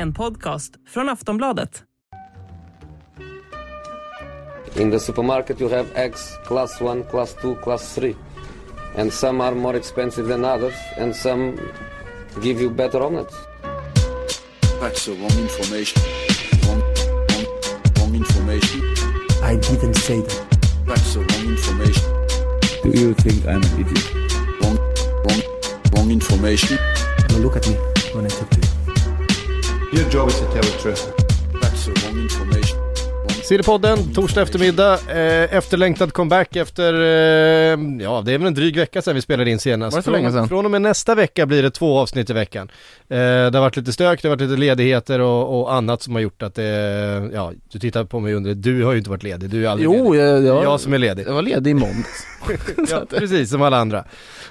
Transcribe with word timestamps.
En 0.00 0.12
podcast 0.12 0.74
från 0.86 1.08
Aftonbladet. 1.08 1.82
In 4.76 4.90
the 4.90 5.00
supermarket, 5.00 5.60
you 5.60 5.70
have 5.70 5.86
eggs 5.94 6.38
class 6.46 6.80
1, 6.80 7.10
class 7.10 7.34
2, 7.42 7.54
class 7.54 7.94
3. 7.94 8.14
And 8.96 9.12
some 9.12 9.44
are 9.44 9.54
more 9.54 9.76
expensive 9.76 10.28
than 10.28 10.44
others, 10.44 10.74
and 10.98 11.16
some 11.16 11.52
give 12.42 12.62
you 12.62 12.70
better 12.70 13.02
omelets. 13.02 13.34
That's 14.80 15.04
the 15.04 15.12
wrong 15.12 15.38
information. 15.38 16.02
Wrong, 16.62 16.82
wrong, 17.30 17.46
wrong 17.98 18.14
information. 18.14 18.80
I 19.42 19.56
didn't 19.56 19.94
say 19.96 20.20
that. 20.20 20.58
That's 20.86 21.14
the 21.14 21.20
wrong 21.20 21.46
information. 21.56 22.04
Do 22.82 23.00
you 23.00 23.14
think 23.14 23.46
I'm 23.46 23.62
an 23.62 23.80
idiot? 23.80 24.14
Wrong, 24.62 24.78
wrong, 25.24 25.42
wrong 25.92 26.10
information. 26.10 26.78
Now 27.30 27.38
look 27.38 27.56
at 27.56 27.66
me 27.66 27.74
when 28.14 28.24
I 28.26 28.28
talk 28.28 28.50
to 28.50 28.60
you. 28.60 28.77
Your 29.90 30.06
job 30.10 30.28
is 30.28 30.38
to 30.38 30.44
tell 30.46 30.62
the 30.62 30.78
truth. 30.82 31.60
That's 31.62 31.86
the 31.86 31.92
wrong 32.04 32.18
information. 32.18 32.47
Sillypodden, 33.48 33.98
torsdag 34.14 34.42
eftermiddag, 34.42 34.92
eh, 34.94 35.56
efterlängtad 35.56 36.12
comeback 36.12 36.56
efter, 36.56 36.94
eh, 36.94 37.78
ja 38.00 38.22
det 38.24 38.32
är 38.32 38.38
väl 38.38 38.46
en 38.46 38.54
dryg 38.54 38.76
vecka 38.76 39.02
sedan 39.02 39.14
vi 39.14 39.22
spelade 39.22 39.50
in 39.50 39.58
senast. 39.58 39.94
Var 39.94 40.00
det 40.00 40.04
så 40.04 40.10
länge 40.10 40.32
sedan? 40.32 40.48
Från, 40.48 40.64
och 40.64 40.70
med 40.70 40.82
nästa 40.82 41.14
vecka 41.14 41.46
blir 41.46 41.62
det 41.62 41.70
två 41.70 41.98
avsnitt 41.98 42.30
i 42.30 42.32
veckan. 42.32 42.70
Eh, 43.08 43.16
det 43.18 43.50
har 43.54 43.60
varit 43.60 43.76
lite 43.76 43.92
stök, 43.92 44.22
det 44.22 44.28
har 44.28 44.36
varit 44.36 44.48
lite 44.48 44.60
ledigheter 44.60 45.20
och, 45.20 45.60
och 45.60 45.74
annat 45.74 46.02
som 46.02 46.14
har 46.14 46.20
gjort 46.22 46.42
att 46.42 46.54
det, 46.54 47.30
ja 47.34 47.52
du 47.72 47.78
tittar 47.78 48.04
på 48.04 48.20
mig 48.20 48.34
under, 48.34 48.54
du 48.54 48.84
har 48.84 48.92
ju 48.92 48.98
inte 48.98 49.10
varit 49.10 49.22
ledig, 49.22 49.50
du 49.50 49.66
är 49.66 49.70
aldrig 49.70 49.84
Jo, 49.84 50.12
ledig. 50.12 50.26
jag, 50.26 50.42
Det 50.42 50.48
är 50.48 50.54
jag, 50.54 50.64
jag 50.64 50.80
som 50.80 50.92
är 50.92 50.98
ledig. 50.98 51.26
jag 51.26 51.34
var 51.34 51.42
ledig 51.42 51.70
i 51.70 51.74
måndags. 51.74 52.26
Ja, 52.90 53.02
precis 53.10 53.50
som 53.50 53.62
alla 53.62 53.76
andra. 53.78 53.98
Eh, 53.98 54.04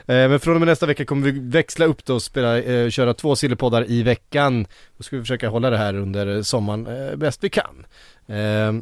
men 0.05 0.39
från 0.39 0.53
och 0.53 0.59
med 0.61 0.67
nästa 0.67 0.85
vecka 0.85 1.05
kommer 1.05 1.31
vi 1.31 1.39
växla 1.49 1.85
upp 1.85 2.05
då 2.05 2.13
och 2.13 2.21
spela, 2.23 2.61
eh, 2.61 2.89
köra 2.89 3.13
två 3.13 3.35
Sillypoddar 3.35 3.85
i 3.91 4.03
veckan. 4.03 4.65
Då 4.97 5.03
ska 5.03 5.15
vi 5.15 5.21
försöka 5.21 5.49
hålla 5.49 5.69
det 5.69 5.77
här 5.77 5.95
under 5.95 6.41
sommaren 6.41 6.87
eh, 6.87 7.15
bäst 7.15 7.43
vi 7.43 7.49
kan. 7.49 7.85
Eh, 8.27 8.73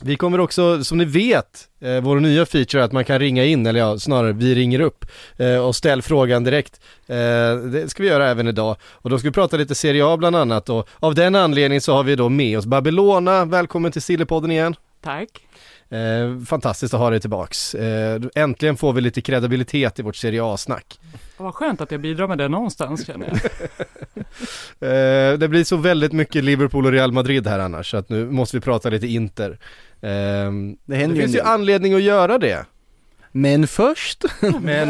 vi 0.00 0.16
kommer 0.16 0.40
också, 0.40 0.84
som 0.84 0.98
ni 0.98 1.04
vet, 1.04 1.68
eh, 1.80 2.00
vår 2.00 2.20
nya 2.20 2.46
feature 2.46 2.80
är 2.80 2.84
att 2.84 2.92
man 2.92 3.04
kan 3.04 3.18
ringa 3.18 3.44
in, 3.44 3.66
eller 3.66 3.80
ja, 3.80 3.98
snarare 3.98 4.32
vi 4.32 4.54
ringer 4.54 4.80
upp 4.80 5.04
eh, 5.36 5.56
och 5.56 5.76
ställ 5.76 6.02
frågan 6.02 6.44
direkt. 6.44 6.80
Eh, 7.06 7.16
det 7.56 7.90
ska 7.90 8.02
vi 8.02 8.08
göra 8.08 8.28
även 8.28 8.48
idag. 8.48 8.76
Och 8.82 9.10
då 9.10 9.18
ska 9.18 9.28
vi 9.28 9.32
prata 9.32 9.56
lite 9.56 9.74
Serie 9.74 10.06
A 10.06 10.16
bland 10.16 10.36
annat 10.36 10.68
och 10.68 10.88
av 11.00 11.14
den 11.14 11.34
anledningen 11.34 11.80
så 11.80 11.94
har 11.94 12.04
vi 12.04 12.16
då 12.16 12.28
med 12.28 12.58
oss 12.58 12.66
Babylona. 12.66 13.44
Välkommen 13.44 13.92
till 13.92 14.02
Sillepodden 14.02 14.50
igen. 14.50 14.74
Tack. 15.02 15.28
Eh, 15.88 16.40
fantastiskt 16.46 16.94
att 16.94 17.00
ha 17.00 17.10
dig 17.10 17.20
tillbaks. 17.20 17.74
Eh, 17.74 18.20
äntligen 18.34 18.76
får 18.76 18.92
vi 18.92 19.00
lite 19.00 19.20
kredibilitet 19.20 19.98
i 19.98 20.02
vårt 20.02 20.16
Serie 20.16 20.44
A-snack. 20.44 21.00
Vad 21.36 21.54
skönt 21.54 21.80
att 21.80 21.90
jag 21.90 22.00
bidrar 22.00 22.28
med 22.28 22.38
det 22.38 22.48
någonstans 22.48 23.06
känner 23.06 23.26
jag. 23.26 23.40
Eh, 24.80 25.38
det 25.38 25.48
blir 25.48 25.64
så 25.64 25.76
väldigt 25.76 26.12
mycket 26.12 26.44
Liverpool 26.44 26.86
och 26.86 26.92
Real 26.92 27.12
Madrid 27.12 27.46
här 27.46 27.58
annars, 27.58 27.90
så 27.90 27.96
att 27.96 28.08
nu 28.08 28.30
måste 28.30 28.56
vi 28.56 28.60
prata 28.60 28.90
lite 28.90 29.06
Inter. 29.06 29.50
Eh, 30.00 30.08
Det 30.10 30.76
det 30.86 31.14
finns 31.14 31.34
ju 31.34 31.40
anledning 31.40 31.94
att 31.94 32.02
göra 32.02 32.38
det. 32.38 32.66
Men 33.36 33.66
först, 33.66 34.24
Men, 34.60 34.88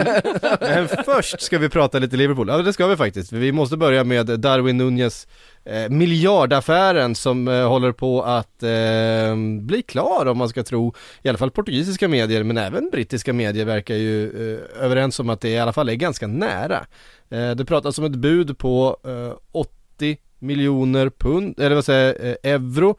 men 0.61 0.89
först 1.05 1.41
ska 1.41 1.59
vi 1.59 1.69
prata 1.69 1.99
lite 1.99 2.17
Liverpool. 2.17 2.49
Ja 2.49 2.59
det 2.59 2.73
ska 2.73 2.87
vi 2.87 2.97
faktiskt. 2.97 3.33
Vi 3.33 3.53
måste 3.53 3.77
börja 3.77 4.05
med 4.05 4.27
Darwin 4.27 4.77
Nunez 4.77 5.27
eh, 5.65 5.89
miljardaffären 5.89 7.15
som 7.15 7.49
eh, 7.49 7.69
håller 7.69 7.93
på 7.93 8.23
att 8.23 8.63
eh, 8.63 9.61
bli 9.61 9.83
klar 9.83 10.27
om 10.27 10.39
man 10.39 10.49
ska 10.49 10.63
tro 10.63 10.95
i 11.23 11.29
alla 11.29 11.39
fall 11.39 11.51
portugisiska 11.51 12.09
medier 12.09 12.43
men 12.43 12.59
även 12.59 12.91
brittiska 12.91 13.33
medier 13.33 13.65
verkar 13.65 13.95
ju 13.95 14.25
eh, 14.25 14.85
överens 14.85 15.21
om 15.21 15.31
att 15.31 15.41
det 15.41 15.51
i 15.51 15.59
alla 15.59 15.73
fall 15.73 15.89
är 15.89 15.95
ganska 15.95 16.27
nära. 16.27 16.87
Eh, 17.31 17.51
det 17.51 17.65
pratas 17.65 17.99
om 17.99 18.05
ett 18.05 18.17
bud 18.17 18.59
på 18.59 18.97
eh, 19.05 19.39
80 19.53 20.19
miljoner 20.39 21.11
pund, 21.11 21.61
eller 21.61 21.75
vad 21.75 21.85
säger 21.85 22.07
jag, 22.07 22.31
eh, 22.31 22.55
euro 22.55 22.97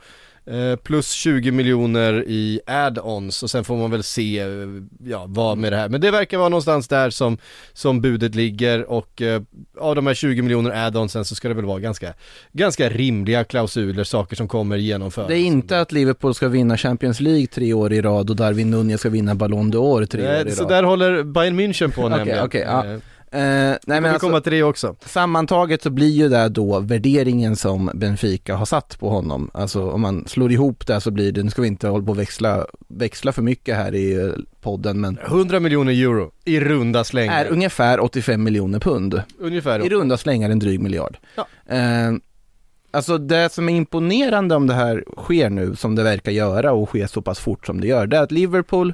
Eh, 0.47 0.75
plus 0.75 1.11
20 1.11 1.51
miljoner 1.51 2.23
i 2.27 2.59
add-ons 2.67 3.43
och 3.43 3.49
sen 3.49 3.63
får 3.63 3.77
man 3.77 3.91
väl 3.91 4.03
se, 4.03 4.39
eh, 4.39 4.47
ja 5.05 5.25
vad 5.27 5.57
med 5.57 5.71
det 5.71 5.77
här. 5.77 5.89
Men 5.89 6.01
det 6.01 6.11
verkar 6.11 6.37
vara 6.37 6.49
någonstans 6.49 6.87
där 6.87 7.09
som, 7.09 7.37
som 7.73 8.01
budet 8.01 8.35
ligger 8.35 8.91
och 8.91 9.21
eh, 9.21 9.41
av 9.79 9.95
de 9.95 10.07
här 10.07 10.13
20 10.13 10.41
miljoner 10.41 10.71
add-onsen 10.71 11.23
så 11.25 11.35
ska 11.35 11.47
det 11.47 11.53
väl 11.53 11.65
vara 11.65 11.79
ganska, 11.79 12.13
ganska 12.51 12.89
rimliga 12.89 13.43
klausuler, 13.43 14.03
saker 14.03 14.35
som 14.35 14.47
kommer 14.47 14.77
genomföras. 14.77 15.27
det 15.27 15.37
är 15.37 15.45
inte 15.45 15.81
att 15.81 15.91
Liverpool 15.91 16.35
ska 16.35 16.47
vinna 16.47 16.77
Champions 16.77 17.19
League 17.19 17.47
tre 17.47 17.73
år 17.73 17.93
i 17.93 18.01
rad 18.01 18.29
och 18.29 18.35
Darwin 18.35 18.71
Nunez 18.71 18.99
ska 18.99 19.09
vinna 19.09 19.35
Ballon 19.35 19.73
d'Or 19.73 20.05
tre 20.05 20.21
år 20.21 20.41
i 20.41 20.43
Nej, 20.43 20.51
så 20.51 20.63
rad. 20.63 20.71
där 20.71 20.83
håller 20.83 21.23
Bayern 21.23 21.59
München 21.59 21.91
på 21.91 22.09
nämligen. 22.09 22.45
okej, 22.45 22.61
ja. 22.61 22.85
Eh, 23.35 23.41
nej 23.41 23.79
men 23.85 24.03
vi 24.03 24.09
alltså, 24.09 24.41
till 24.41 24.51
det 24.51 24.63
också. 24.63 24.95
sammantaget 25.05 25.81
så 25.81 25.89
blir 25.89 26.09
ju 26.09 26.29
det 26.29 26.49
då 26.49 26.79
värderingen 26.79 27.55
som 27.55 27.91
Benfica 27.93 28.55
har 28.55 28.65
satt 28.65 28.99
på 28.99 29.09
honom. 29.09 29.51
Alltså 29.53 29.89
om 29.91 30.01
man 30.01 30.27
slår 30.27 30.51
ihop 30.51 30.87
det 30.87 31.01
så 31.01 31.11
blir 31.11 31.31
det, 31.31 31.43
nu 31.43 31.49
ska 31.49 31.61
vi 31.61 31.67
inte 31.67 31.87
hålla 31.87 32.05
på 32.05 32.11
och 32.11 32.19
växla, 32.19 32.65
växla 32.87 33.31
för 33.31 33.41
mycket 33.41 33.75
här 33.75 33.95
i 33.95 34.13
eh, 34.13 34.31
podden 34.61 35.01
men 35.01 35.17
100 35.25 35.59
miljoner 35.59 35.93
euro 35.93 36.31
i 36.45 36.59
runda 36.59 37.03
slängar. 37.03 37.45
är 37.45 37.51
ungefär 37.51 37.99
85 37.99 38.43
miljoner 38.43 38.79
pund. 38.79 39.21
Ungefär. 39.39 39.85
I 39.85 39.89
runda 39.89 40.17
slängar 40.17 40.49
en 40.49 40.59
dryg 40.59 40.79
miljard. 40.79 41.17
Ja. 41.35 41.47
Eh, 41.75 42.11
alltså 42.91 43.17
det 43.17 43.51
som 43.51 43.69
är 43.69 43.73
imponerande 43.73 44.55
om 44.55 44.67
det 44.67 44.73
här 44.73 45.03
sker 45.17 45.49
nu, 45.49 45.75
som 45.75 45.95
det 45.95 46.03
verkar 46.03 46.31
göra 46.31 46.71
och 46.71 46.87
sker 46.87 47.07
så 47.07 47.21
pass 47.21 47.39
fort 47.39 47.65
som 47.65 47.81
det 47.81 47.87
gör, 47.87 48.07
det 48.07 48.17
är 48.17 48.21
att 48.21 48.31
Liverpool 48.31 48.93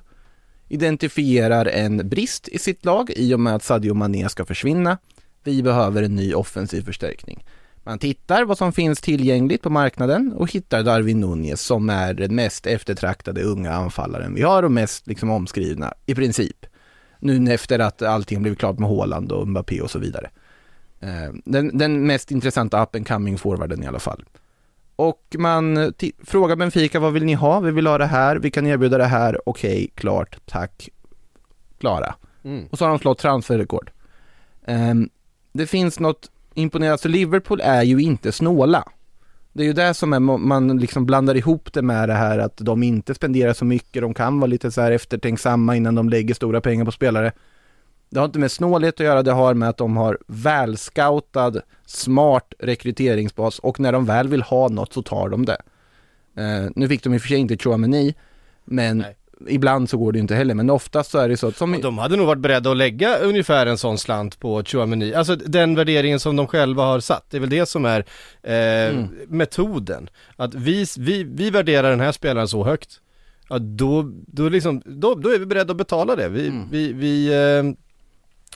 identifierar 0.72 1.66
en 1.66 2.10
brist 2.10 2.48
i 2.48 2.60
sitt 2.60 2.86
lag 2.86 3.12
i 3.16 3.34
och 3.34 3.40
med 3.40 3.56
att 3.56 3.64
Sadio 3.64 3.94
Mané 3.94 4.30
ska 4.30 4.46
försvinna. 4.46 4.98
Vi 5.44 5.64
behöver 5.64 6.04
en 6.04 6.16
ny 6.16 6.34
offensiv 6.34 6.82
förstärkning. 6.82 7.46
Man 7.84 8.00
tittar 8.00 8.46
vad 8.46 8.58
som 8.58 8.74
finns 8.74 9.02
tillgängligt 9.02 9.62
på 9.62 9.70
marknaden 9.70 10.34
och 10.34 10.52
hittar 10.52 10.84
Darwin 10.84 11.20
Nunez 11.20 11.62
som 11.62 11.90
är 11.90 12.14
den 12.14 12.36
mest 12.36 12.68
eftertraktade 12.68 13.44
unga 13.44 13.72
anfallaren 13.72 14.36
vi 14.36 14.42
har 14.42 14.64
och 14.64 14.72
mest 14.72 15.08
liksom 15.08 15.30
omskrivna 15.30 15.94
i 16.06 16.16
princip. 16.16 16.66
Nu 17.20 17.54
efter 17.54 17.80
att 17.80 18.02
allting 18.02 18.42
blivit 18.42 18.60
klart 18.60 18.80
med 18.80 18.90
Haaland 18.90 19.32
och 19.32 19.48
Mbappé 19.48 19.82
och 19.82 19.92
så 19.92 20.00
vidare. 20.00 20.30
Eh, 21.00 21.34
den, 21.46 21.78
den 21.78 22.08
mest 22.08 22.32
intressanta 22.32 22.84
up 22.84 22.96
and 22.96 23.08
coming 23.08 23.38
forwarden 23.38 23.84
i 23.84 23.88
alla 23.88 24.00
fall. 24.00 24.24
Och 24.96 25.36
man 25.40 25.94
frågar 26.24 26.56
Benfica, 26.56 27.00
vad 27.00 27.14
vill 27.14 27.26
ni 27.26 27.34
ha? 27.34 27.60
Vi 27.60 27.72
vill 27.72 27.88
ha 27.88 27.98
det 27.98 28.06
här, 28.06 28.36
vi 28.36 28.52
kan 28.52 28.68
erbjuda 28.68 28.98
det 28.98 29.06
här, 29.06 29.40
okej, 29.46 29.92
klart, 29.96 30.38
tack, 30.46 30.90
klara. 31.80 32.16
Mm. 32.44 32.66
Och 32.72 32.78
så 32.78 32.86
har 32.86 32.90
de 32.90 33.00
slått 33.00 33.20
transferrekord. 33.20 33.92
Ehm, 34.66 35.10
det 35.54 35.68
finns 35.68 36.00
något 36.00 36.32
imponerande, 36.54 36.98
så 36.98 37.08
Liverpool 37.08 37.62
är 37.62 37.84
ju 37.84 38.00
inte 38.00 38.32
snåla. 38.32 38.84
Det 39.54 39.64
är 39.64 39.68
ju 39.68 39.74
det 39.74 39.94
som 39.94 40.14
är, 40.14 40.20
man 40.20 40.78
liksom 40.78 41.06
blandar 41.06 41.38
ihop 41.38 41.74
det 41.74 41.82
med 41.82 42.10
det 42.10 42.14
här 42.14 42.40
att 42.40 42.58
de 42.58 42.84
inte 42.84 43.14
spenderar 43.14 43.54
så 43.54 43.66
mycket, 43.66 44.02
de 44.02 44.14
kan 44.14 44.40
vara 44.40 44.48
lite 44.48 44.72
så 44.72 44.82
här 44.82 44.92
eftertänksamma 44.92 45.76
innan 45.76 45.96
de 45.96 46.10
lägger 46.10 46.34
stora 46.34 46.62
pengar 46.62 46.86
på 46.86 46.92
spelare. 46.92 47.32
Det 48.12 48.20
har 48.20 48.26
inte 48.26 48.40
med 48.40 48.52
snålhet 48.52 48.94
att 48.94 49.06
göra, 49.06 49.24
det 49.24 49.32
har 49.32 49.54
med 49.54 49.70
att 49.70 49.78
de 49.78 49.98
har 49.98 50.18
välscoutad, 50.28 51.54
smart 51.86 52.54
rekryteringsbas 52.60 53.60
och 53.60 53.80
när 53.80 53.92
de 53.92 54.06
väl 54.06 54.28
vill 54.28 54.42
ha 54.42 54.68
något 54.68 54.94
så 54.94 55.02
tar 55.02 55.30
de 55.30 55.46
det. 55.46 55.62
Eh, 56.38 56.72
nu 56.76 56.88
fick 56.88 57.04
de 57.04 57.14
i 57.14 57.18
och 57.18 57.22
för 57.22 57.28
sig 57.28 57.38
inte 57.38 57.58
Chouameni, 57.58 58.16
men 58.66 58.98
Nej. 58.98 59.16
ibland 59.48 59.90
så 59.90 59.98
går 59.98 60.12
det 60.12 60.18
ju 60.18 60.22
inte 60.22 60.36
heller, 60.36 60.54
men 60.54 60.70
oftast 60.70 61.12
så 61.12 61.18
är 61.18 61.30
det 61.30 61.38
så 61.38 61.48
att 61.48 61.58
som 61.58 61.82
De 61.82 61.98
hade 61.98 62.16
nog 62.16 62.28
varit 62.28 62.40
beredda 62.40 62.72
att 62.72 62.78
lägga 62.78 63.18
ungefär 63.18 63.66
en 63.66 63.78
sån 63.78 63.98
slant 63.98 64.40
på 64.40 64.64
Chouameni, 64.64 65.14
alltså 65.14 65.36
den 65.36 65.76
värderingen 65.76 66.20
som 66.20 66.36
de 66.36 66.48
själva 66.48 66.84
har 66.84 67.00
satt, 67.00 67.26
det 67.30 67.38
är 67.38 67.42
väl 67.42 67.50
det 67.50 67.66
som 67.66 67.86
är 67.86 68.00
eh, 68.44 68.54
Mm. 68.96 69.08
metoden. 69.28 70.10
Att 70.36 70.54
vi, 70.54 70.86
vi, 70.98 71.24
vi 71.24 71.50
värderar 71.50 71.90
den 71.90 72.00
här 72.00 72.12
spelaren 72.12 72.48
så 72.48 72.64
högt, 72.64 73.02
ja, 73.50 73.60
då, 73.60 74.12
då, 74.28 74.50
liksom, 74.50 74.82
då, 74.86 75.16
då 75.16 75.30
är 75.30 75.40
vi 75.40 75.46
beredda 75.46 75.72
att 75.72 75.78
betala 75.78 76.16
det. 76.16 76.30
Vi, 76.30 76.48
Mm. 76.48 76.68
vi, 76.72 76.94
vi, 76.94 77.28
eh, 77.34 77.64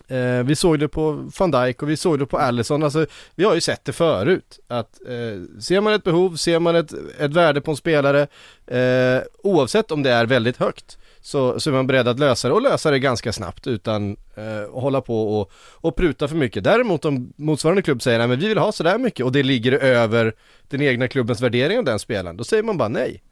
Eh, 0.07 0.43
vi 0.43 0.55
såg 0.55 0.79
det 0.79 0.87
på 0.87 1.31
van 1.39 1.51
Dijk 1.51 1.81
och 1.81 1.89
vi 1.89 1.97
såg 1.97 2.19
det 2.19 2.25
på 2.25 2.37
Allison, 2.37 2.83
alltså 2.83 3.05
vi 3.35 3.43
har 3.43 3.55
ju 3.55 3.61
sett 3.61 3.85
det 3.85 3.93
förut. 3.93 4.59
Att 4.67 5.01
eh, 5.07 5.59
ser 5.61 5.81
man 5.81 5.93
ett 5.93 6.03
behov, 6.03 6.35
ser 6.35 6.59
man 6.59 6.75
ett, 6.75 6.93
ett 7.19 7.33
värde 7.33 7.61
på 7.61 7.71
en 7.71 7.77
spelare, 7.77 8.27
eh, 8.67 9.23
oavsett 9.43 9.91
om 9.91 10.03
det 10.03 10.11
är 10.11 10.25
väldigt 10.25 10.57
högt, 10.57 10.97
så, 11.21 11.59
så 11.59 11.69
är 11.69 11.73
man 11.73 11.87
beredd 11.87 12.07
att 12.07 12.19
lösa 12.19 12.47
det 12.47 12.53
och 12.53 12.61
lösa 12.61 12.91
det 12.91 12.99
ganska 12.99 13.33
snabbt 13.33 13.67
utan 13.67 14.17
eh, 14.35 14.63
att 14.63 14.81
hålla 14.81 15.01
på 15.01 15.39
och, 15.39 15.51
och 15.55 15.95
pruta 15.95 16.27
för 16.27 16.35
mycket. 16.35 16.63
Däremot 16.63 17.05
om 17.05 17.33
motsvarande 17.35 17.81
klubb 17.81 18.01
säger 18.01 18.19
nej 18.19 18.27
men 18.27 18.39
vi 18.39 18.47
vill 18.47 18.57
ha 18.57 18.71
sådär 18.71 18.97
mycket 18.97 19.25
och 19.25 19.31
det 19.31 19.43
ligger 19.43 19.71
över 19.71 20.33
den 20.67 20.81
egna 20.81 21.07
klubbens 21.07 21.41
värdering 21.41 21.77
av 21.77 21.83
den 21.83 21.99
spelaren, 21.99 22.37
då 22.37 22.43
säger 22.43 22.63
man 22.63 22.77
bara 22.77 22.89
nej. 22.89 23.23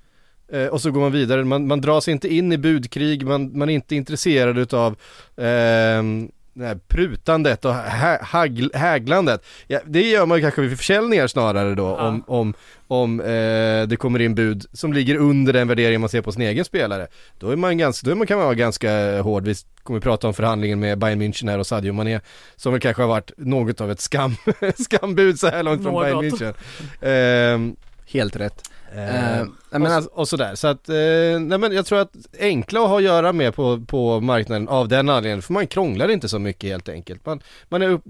Eh, 0.51 0.67
och 0.67 0.81
så 0.81 0.91
går 0.91 1.01
man 1.01 1.11
vidare, 1.11 1.43
man, 1.43 1.67
man 1.67 1.81
dras 1.81 2.07
inte 2.07 2.33
in 2.33 2.51
i 2.51 2.57
budkrig, 2.57 3.25
man, 3.25 3.57
man 3.57 3.69
är 3.69 3.73
inte 3.73 3.95
intresserad 3.95 4.57
utav 4.57 4.95
eh, 5.37 6.03
det 6.53 6.65
här 6.65 6.79
prutandet 6.87 7.65
och 7.65 7.73
hä 7.75 8.19
hagl 8.21 8.67
häglandet. 8.73 9.45
Ja, 9.67 9.79
det 9.85 10.09
gör 10.09 10.25
man 10.25 10.41
kanske 10.41 10.61
vid 10.61 10.77
försäljningar 10.77 11.27
snarare 11.27 11.75
då 11.75 11.83
Ja. 11.83 12.07
om, 12.07 12.23
om, 12.27 12.53
om 12.87 13.19
eh, 13.19 13.87
det 13.87 13.97
kommer 13.99 14.19
in 14.21 14.35
bud 14.35 14.65
som 14.73 14.93
ligger 14.93 15.15
under 15.15 15.53
den 15.53 15.67
värdering 15.67 15.99
man 15.99 16.09
ser 16.09 16.21
på 16.21 16.31
sin 16.31 16.41
egen 16.41 16.65
spelare. 16.65 17.07
Då 17.39 17.49
är 17.49 17.55
man 17.55 17.77
ganska, 17.77 18.05
då 18.05 18.11
är 18.11 18.15
man, 18.15 18.27
kan 18.27 18.37
man 18.37 18.45
vara 18.45 18.55
ganska 18.55 19.21
hård. 19.21 19.43
Vi 19.43 19.55
kommer 19.83 19.99
prata 19.99 20.27
om 20.27 20.33
förhandlingen 20.33 20.79
med 20.79 20.97
Bayern 20.97 21.21
München 21.21 21.49
här 21.49 21.59
och 21.59 21.67
Sadio 21.67 21.93
Mané 21.93 22.19
som 22.55 22.71
väl 22.71 22.81
kanske 22.81 23.01
har 23.01 23.09
varit 23.09 23.31
något 23.37 23.81
av 23.81 23.91
ett 23.91 24.01
skam, 24.01 24.35
skambud 24.75 25.39
så 25.39 25.47
här 25.47 25.63
långt 25.63 25.83
från 25.83 25.93
Något. 25.93 26.03
Bayern 26.03 26.19
München. 26.31 26.53
Ehm, 27.01 27.75
Helt 28.05 28.35
rätt. 28.35 28.69
Eh, 28.95 29.43
Eh, 29.73 29.81
och, 29.81 29.87
alltså, 29.87 30.09
och 30.13 30.27
sådär, 30.27 30.55
så 30.55 30.67
att, 30.67 30.89
eh, 30.89 30.95
nej 31.39 31.57
men 31.57 31.71
jag 31.71 31.85
tror 31.85 31.99
att 31.99 32.15
enkla 32.39 32.83
att 32.83 32.89
ha 32.89 32.97
att 32.97 33.03
göra 33.03 33.33
med 33.33 33.55
på, 33.55 33.81
på 33.87 34.19
marknaden 34.19 34.67
av 34.67 34.87
den 34.87 35.09
anledningen, 35.09 35.41
för 35.41 35.53
man 35.53 35.67
krånglar 35.67 36.11
inte 36.11 36.29
så 36.29 36.39
mycket 36.39 36.69
helt 36.69 36.89
enkelt. 36.89 37.25
Man, 37.25 37.41
man 37.69 37.81
är, 37.81 37.89
upp, 37.89 38.03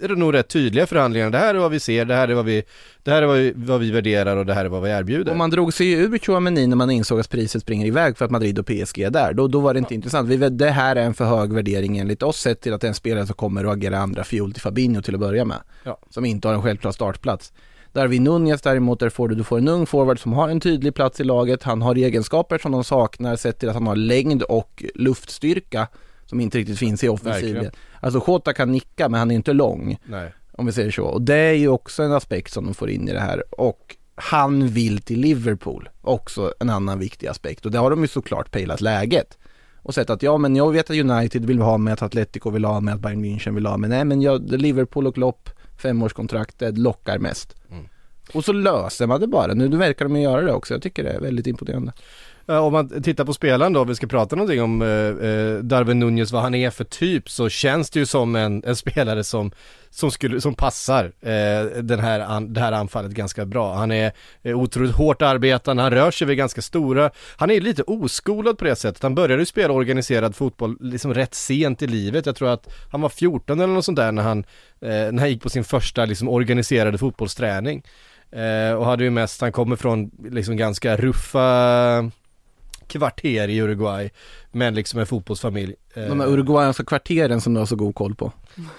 är 0.00 0.08
det 0.08 0.14
nog 0.14 0.34
rätt 0.34 0.48
tydliga 0.48 0.86
förhandlingar, 0.86 1.30
det 1.30 1.38
här 1.38 1.54
är 1.54 1.58
vad 1.58 1.70
vi 1.70 1.80
ser, 1.80 2.04
det 2.04 2.14
här 2.14 2.28
är 2.28 2.34
vad 2.34 2.44
vi, 2.44 2.62
det 3.02 3.10
här 3.10 3.22
är 3.22 3.26
vad 3.26 3.36
vi, 3.36 3.52
vad 3.56 3.80
vi 3.80 3.90
värderar 3.90 4.36
och 4.36 4.46
det 4.46 4.54
här 4.54 4.64
är 4.64 4.68
vad 4.68 4.82
vi 4.82 4.90
erbjuder. 4.90 5.32
och 5.32 5.38
man 5.38 5.50
drog 5.50 5.74
sig 5.74 5.86
ju 5.86 5.96
ur 5.96 6.18
Chouameni 6.18 6.66
när 6.66 6.76
man 6.76 6.90
insåg 6.90 7.20
att 7.20 7.30
priset 7.30 7.62
springer 7.62 7.86
iväg 7.86 8.16
för 8.16 8.24
att 8.24 8.30
Madrid 8.30 8.58
och 8.58 8.66
PSG 8.66 8.98
är 8.98 9.10
där. 9.10 9.32
Då, 9.32 9.48
då 9.48 9.60
var 9.60 9.74
det 9.74 9.78
inte 9.78 9.94
intressant. 9.94 10.28
Vi, 10.28 10.36
det 10.48 10.70
här 10.70 10.96
är 10.96 11.02
en 11.02 11.14
för 11.14 11.24
hög 11.24 11.52
värdering 11.52 11.98
enligt 11.98 12.22
oss 12.22 12.40
sett 12.40 12.60
till 12.60 12.74
att 12.74 12.80
det 12.80 12.86
är 12.86 12.88
en 12.88 12.94
spelare 12.94 13.26
som 13.26 13.34
kommer 13.34 13.64
att 13.64 13.72
agera 13.72 13.98
andra 13.98 14.24
fiol 14.24 14.52
till 14.52 14.62
Fabinho 14.62 15.02
till 15.02 15.14
att 15.14 15.20
börja 15.20 15.44
med. 15.44 15.58
Ja. 15.84 15.98
Som 16.10 16.24
inte 16.24 16.48
har 16.48 16.54
en 16.54 16.62
självklar 16.62 16.92
startplats. 16.92 17.52
Darwin 17.98 18.24
Nunez 18.24 18.62
däremot, 18.62 19.00
där 19.00 19.08
får 19.08 19.28
du, 19.28 19.34
du 19.34 19.44
får 19.44 19.58
en 19.58 19.68
ung 19.68 19.86
forward 19.86 20.20
som 20.20 20.32
har 20.32 20.48
en 20.48 20.60
tydlig 20.60 20.94
plats 20.94 21.20
i 21.20 21.24
laget. 21.24 21.62
Han 21.62 21.82
har 21.82 21.94
egenskaper 21.94 22.58
som 22.58 22.72
de 22.72 22.84
saknar 22.84 23.36
sett 23.36 23.58
till 23.58 23.68
att 23.68 23.74
han 23.74 23.86
har 23.86 23.96
längd 23.96 24.42
och 24.42 24.84
luftstyrka 24.94 25.88
som 26.26 26.40
inte 26.40 26.58
riktigt 26.58 26.78
finns 26.78 27.04
i 27.04 27.08
offensiven. 27.08 27.70
Alltså 28.00 28.22
Jota 28.26 28.52
kan 28.52 28.72
nicka 28.72 29.08
men 29.08 29.18
han 29.18 29.30
är 29.30 29.34
inte 29.34 29.52
lång 29.52 29.98
Nej. 30.04 30.32
om 30.52 30.66
vi 30.66 30.72
säger 30.72 30.90
så. 30.90 31.04
Och 31.04 31.22
det 31.22 31.34
är 31.34 31.52
ju 31.52 31.68
också 31.68 32.02
en 32.02 32.12
aspekt 32.12 32.52
som 32.52 32.64
de 32.64 32.74
får 32.74 32.90
in 32.90 33.08
i 33.08 33.12
det 33.12 33.20
här. 33.20 33.60
Och 33.60 33.96
han 34.14 34.68
vill 34.68 35.00
till 35.00 35.20
Liverpool, 35.20 35.88
också 36.00 36.52
en 36.60 36.70
annan 36.70 36.98
viktig 36.98 37.26
aspekt. 37.26 37.66
Och 37.66 37.72
det 37.72 37.78
har 37.78 37.90
de 37.90 38.02
ju 38.02 38.08
såklart 38.08 38.50
pejlat 38.50 38.80
läget. 38.80 39.38
Och 39.76 39.94
sett 39.94 40.10
att 40.10 40.22
ja 40.22 40.38
men 40.38 40.56
jag 40.56 40.72
vet 40.72 40.90
att 40.90 40.96
United 40.96 41.44
vill 41.44 41.58
ha 41.58 41.78
med, 41.78 41.92
att 41.92 42.02
Atletico 42.02 42.50
vill 42.50 42.64
ha 42.64 42.80
med, 42.80 42.94
att 42.94 43.00
Bayern 43.00 43.24
München 43.24 43.54
vill 43.54 43.66
ha 43.66 43.76
med. 43.76 43.90
Nej 43.90 44.04
men 44.04 44.22
jag, 44.22 44.52
Liverpool 44.52 45.06
och 45.06 45.14
Klopp, 45.14 45.50
femårskontraktet 45.78 46.78
lockar 46.78 47.18
mest. 47.18 47.56
Mm. 47.70 47.88
Och 48.32 48.44
så 48.44 48.52
löser 48.52 49.06
man 49.06 49.20
det 49.20 49.26
bara. 49.26 49.54
Nu 49.54 49.68
verkar 49.68 50.04
de 50.04 50.20
göra 50.20 50.40
det 50.40 50.52
också. 50.52 50.74
Jag 50.74 50.82
tycker 50.82 51.04
det 51.04 51.10
är 51.10 51.20
väldigt 51.20 51.46
imponerande. 51.46 51.92
Eh, 52.48 52.58
om 52.58 52.72
man 52.72 53.02
tittar 53.02 53.24
på 53.24 53.32
spelaren 53.32 53.72
då, 53.72 53.80
om 53.80 53.88
vi 53.88 53.94
ska 53.94 54.06
prata 54.06 54.36
någonting 54.36 54.62
om 54.62 54.82
eh, 54.82 54.88
eh, 54.88 55.58
Darwin 55.58 55.98
Nunez, 55.98 56.32
vad 56.32 56.42
han 56.42 56.54
är 56.54 56.70
för 56.70 56.84
typ, 56.84 57.30
så 57.30 57.48
känns 57.48 57.90
det 57.90 57.98
ju 57.98 58.06
som 58.06 58.36
en, 58.36 58.64
en 58.66 58.76
spelare 58.76 59.24
som, 59.24 59.50
som, 59.90 60.10
skulle, 60.10 60.40
som 60.40 60.54
passar 60.54 61.04
eh, 61.04 61.82
den 61.82 62.00
här, 62.00 62.20
an, 62.20 62.52
det 62.52 62.60
här 62.60 62.72
anfallet 62.72 63.12
ganska 63.12 63.46
bra. 63.46 63.74
Han 63.74 63.92
är 63.92 64.12
eh, 64.42 64.58
otroligt 64.58 64.94
hårt 64.94 65.22
arbetande, 65.22 65.82
han 65.82 65.92
rör 65.92 66.10
sig 66.10 66.26
vid 66.26 66.36
ganska 66.36 66.62
stora, 66.62 67.10
han 67.36 67.50
är 67.50 67.60
lite 67.60 67.82
oskolad 67.82 68.58
på 68.58 68.64
det 68.64 68.76
sättet. 68.76 69.02
Han 69.02 69.14
började 69.14 69.42
ju 69.42 69.46
spela 69.46 69.74
organiserad 69.74 70.36
fotboll 70.36 70.76
liksom 70.80 71.14
rätt 71.14 71.34
sent 71.34 71.82
i 71.82 71.86
livet. 71.86 72.26
Jag 72.26 72.36
tror 72.36 72.48
att 72.48 72.68
han 72.90 73.00
var 73.00 73.08
14 73.08 73.60
eller 73.60 73.74
något 73.74 73.84
sånt 73.84 73.96
där 73.96 74.12
när 74.12 74.22
han, 74.22 74.38
eh, 74.80 74.88
när 74.88 75.18
han 75.18 75.30
gick 75.30 75.42
på 75.42 75.50
sin 75.50 75.64
första 75.64 76.04
liksom 76.04 76.28
organiserade 76.28 76.98
fotbollsträning. 76.98 77.82
Eh, 78.30 78.72
och 78.72 78.84
hade 78.86 79.04
ju 79.04 79.10
mest, 79.10 79.40
han 79.40 79.52
kommer 79.52 79.76
från 79.76 80.10
liksom 80.30 80.56
ganska 80.56 80.96
ruffa 80.96 82.10
kvarter 82.88 83.48
i 83.48 83.60
Uruguay, 83.60 84.10
men 84.52 84.74
liksom 84.74 85.00
en 85.00 85.06
fotbollsfamilj. 85.06 85.74
De 85.94 86.20
här 86.20 86.28
uruguayanska 86.28 86.84
kvarteren 86.84 87.40
som 87.40 87.54
du 87.54 87.60
har 87.60 87.66
så 87.66 87.76
god 87.76 87.94
koll 87.94 88.14
på. 88.14 88.32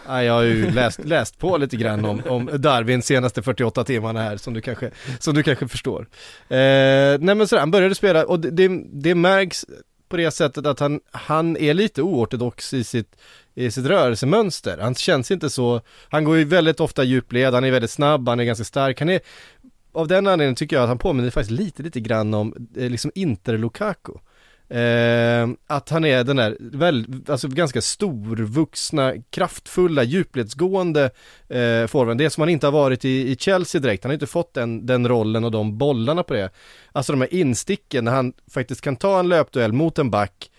ja, 0.07 0.23
jag 0.23 0.33
har 0.33 0.44
ju 0.44 0.71
läst, 0.71 1.06
läst 1.06 1.39
på 1.39 1.57
lite 1.57 1.77
grann 1.77 2.06
om, 2.06 2.21
om 2.27 2.50
Darwin 2.53 3.01
senaste 3.01 3.41
48 3.41 3.83
timmarna 3.83 4.21
här, 4.21 4.38
som 4.38 4.53
du 4.53 4.61
kanske, 4.61 4.91
som 5.19 5.33
du 5.33 5.44
kanske 5.44 5.67
förstår. 5.67 6.01
Eh, 6.50 6.57
nej 7.19 7.35
men 7.35 7.47
sådär, 7.47 7.59
han 7.59 7.71
började 7.71 7.95
spela 7.95 8.25
och 8.25 8.39
det, 8.39 8.50
det, 8.50 8.83
det 8.91 9.15
märks 9.15 9.65
på 10.09 10.17
det 10.17 10.31
sättet 10.31 10.65
att 10.65 10.79
han, 10.79 11.00
han 11.12 11.57
är 11.57 11.73
lite 11.73 12.01
oortodox 12.01 12.73
i 12.73 12.83
sitt, 12.83 13.15
i 13.55 13.71
sitt 13.71 13.85
rörelsemönster. 13.85 14.77
Han 14.77 14.95
känns 14.95 15.31
inte 15.31 15.50
så, 15.50 15.81
han 16.09 16.23
går 16.23 16.38
ju 16.38 16.44
väldigt 16.44 16.79
ofta 16.79 17.03
djupled, 17.03 17.53
han 17.53 17.63
är 17.63 17.71
väldigt 17.71 17.91
snabb, 17.91 18.29
han 18.29 18.39
är 18.39 18.44
ganska 18.44 18.63
stark, 18.63 19.00
han 19.00 19.09
är 19.09 19.19
av 19.91 20.07
den 20.07 20.27
anledningen 20.27 20.56
tycker 20.56 20.75
jag 20.75 20.83
att 20.83 20.89
han 20.89 20.97
påminner 20.97 21.30
faktiskt 21.30 21.59
lite, 21.59 21.83
lite 21.83 22.00
grann 22.00 22.33
om 22.33 22.69
eh, 22.77 22.89
liksom 22.89 23.12
Inter-Lukaku. 23.15 24.13
Eh, 24.69 25.47
att 25.68 25.89
han 25.89 26.06
är 26.06 26.24
den 26.24 26.36
där, 26.36 26.57
väl, 26.59 27.06
alltså 27.27 27.47
ganska 27.47 27.81
storvuxna, 27.81 29.13
kraftfulla, 29.30 30.03
djupledsgående 30.03 31.03
eh, 31.47 31.88
forwarden. 31.88 32.18
Det 32.18 32.30
som 32.30 32.41
han 32.41 32.50
inte 32.50 32.68
har 32.68 32.71
varit 32.71 33.06
i, 33.06 33.31
i 33.31 33.36
Chelsea 33.36 33.81
direkt. 33.81 34.03
Han 34.03 34.09
har 34.09 34.13
inte 34.13 34.27
fått 34.27 34.53
den, 34.53 34.86
den 34.86 35.07
rollen 35.07 35.44
och 35.44 35.51
de 35.51 35.77
bollarna 35.77 36.24
på 36.24 36.33
det. 36.33 36.50
Alltså 36.91 37.13
de 37.13 37.21
här 37.21 37.33
insticken 37.33 38.06
när 38.06 38.12
han 38.12 38.33
faktiskt 38.51 38.81
kan 38.81 38.95
ta 38.95 39.19
en 39.19 39.30
löpduell 39.30 39.74
mot 39.74 40.00
en 40.00 40.12
back 40.12 40.51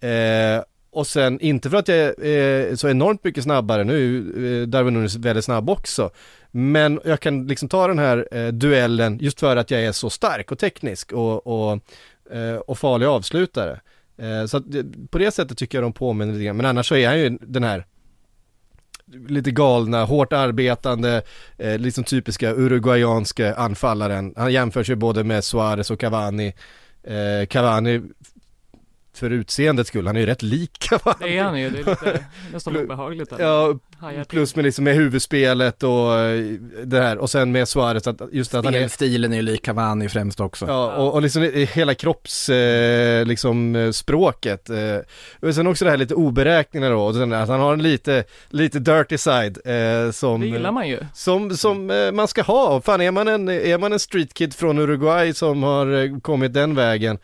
eh, 0.00 0.62
och 0.96 1.06
sen, 1.06 1.40
inte 1.40 1.70
för 1.70 1.76
att 1.76 1.88
jag 1.88 1.98
är 1.98 2.70
eh, 2.70 2.74
så 2.74 2.88
enormt 2.88 3.24
mycket 3.24 3.44
snabbare, 3.44 3.84
nu 3.84 3.94
eh, 3.94 3.98
är 3.98 4.48
ju 4.48 4.66
Darwin 4.66 4.94
Nunes 4.94 5.16
väldigt 5.16 5.44
snabb 5.44 5.70
också, 5.70 6.10
men 6.50 7.00
jag 7.04 7.20
kan 7.20 7.46
liksom 7.46 7.68
ta 7.68 7.86
den 7.86 7.98
här 7.98 8.28
eh, 8.32 8.48
duellen 8.48 9.18
just 9.20 9.40
för 9.40 9.56
att 9.56 9.70
jag 9.70 9.84
är 9.84 9.92
så 9.92 10.10
stark 10.10 10.52
och 10.52 10.58
teknisk 10.58 11.12
och, 11.12 11.46
och, 11.46 11.80
och 12.66 12.78
farlig 12.78 13.06
avslutare. 13.06 13.80
Så 14.48 14.56
att, 14.56 14.64
på 15.10 15.18
det 15.18 15.30
sättet 15.30 15.58
tycker 15.58 15.78
jag 15.78 15.84
de 15.84 15.92
påminner 15.92 16.32
lite 16.32 16.44
grann, 16.44 16.56
men 16.56 16.66
annars 16.66 16.88
så 16.88 16.96
är 16.96 17.08
han 17.08 17.18
ju 17.18 17.38
den 17.40 17.64
här 17.64 17.86
lite 19.28 19.50
galna, 19.50 20.04
hårt 20.04 20.32
arbetande, 20.32 21.22
eh, 21.58 21.78
liksom 21.78 22.04
typiska 22.04 22.52
uruguayanska 22.52 23.54
anfallaren. 23.54 24.34
Han 24.36 24.52
jämförs 24.52 24.90
ju 24.90 24.94
både 24.94 25.24
med 25.24 25.44
Suarez 25.44 25.90
och 25.90 26.00
Cavani. 26.00 26.54
Eh, 27.02 27.46
Cavani 27.46 28.02
för 29.18 29.30
utseendets 29.30 29.88
skull, 29.88 30.06
han 30.06 30.16
är 30.16 30.20
ju 30.20 30.26
rätt 30.26 30.42
lik. 30.42 30.88
Det 31.20 31.38
är 31.38 31.42
han 31.42 31.60
ju, 31.60 31.70
det 31.70 31.78
är 31.78 31.84
lite 31.84 32.24
nästan 32.52 32.76
obehagligt. 32.76 33.32
Ja, 33.38 33.74
plus 34.28 34.56
med 34.56 34.64
liksom 34.64 34.84
med 34.84 34.94
huvudspelet 34.94 35.82
och 35.82 36.18
eh, 36.18 36.40
det 36.84 37.00
här 37.00 37.18
och 37.18 37.30
sen 37.30 37.52
med 37.52 37.68
Suarez 37.68 38.06
att 38.06 38.20
just 38.32 38.54
att 38.54 38.64
han 38.64 38.74
är 38.74 38.78
Spelstilen 38.78 39.32
är 39.32 39.36
ju 39.36 39.42
lik 39.42 39.64
Cavani 39.64 40.08
främst 40.08 40.40
också. 40.40 40.66
Ja, 40.68 40.92
och, 40.96 41.14
och 41.14 41.22
liksom 41.22 41.42
i- 41.42 41.64
hela 41.72 41.94
kropps, 41.94 42.48
eh, 42.48 43.24
liksom 43.26 43.76
eh, 43.76 43.90
språket. 43.90 44.70
Eh, 44.70 44.76
och 45.48 45.54
sen 45.54 45.66
också 45.66 45.84
det 45.84 45.90
här 45.90 45.98
lite 45.98 46.14
oberäkneliga 46.14 46.90
då, 46.90 47.00
och 47.02 47.14
sen 47.14 47.32
att 47.32 47.48
han 47.48 47.60
har 47.60 47.72
en 47.72 47.82
lite, 47.82 48.24
lite 48.48 48.78
dirty 48.78 49.18
side 49.18 49.58
eh, 49.64 50.10
som 50.12 50.40
Det 50.40 50.46
gillar 50.46 50.72
man 50.72 50.88
ju. 50.88 50.98
som, 51.14 51.56
som 51.56 51.90
eh, 51.90 52.12
man 52.12 52.28
ska 52.28 52.42
ha. 52.42 52.80
Fan 52.80 53.00
är 53.00 53.10
man 53.10 53.28
en, 53.28 53.48
är 53.48 53.78
man 53.78 53.92
en 53.92 53.98
street 53.98 54.34
kid 54.34 54.54
från 54.54 54.78
Uruguay 54.78 55.34
som 55.34 55.62
har 55.62 56.20
kommit 56.20 56.54
den 56.54 56.74
vägen, 56.74 57.18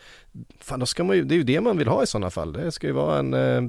fan 0.61 0.81
då 0.81 0.87
ska 0.87 1.05
man 1.05 1.17
ju, 1.17 1.25
det 1.25 1.35
är 1.35 1.37
ju 1.37 1.43
det 1.43 1.61
man 1.61 1.79
vill 1.79 1.89
ha 1.89 2.03
i 2.03 2.07
sådana 2.07 2.31
fall. 2.31 2.53
Det 2.53 2.73
ska 2.73 2.87
ju 2.87 2.93
vara 2.93 3.19
en, 3.19 3.35
eh, 3.35 3.63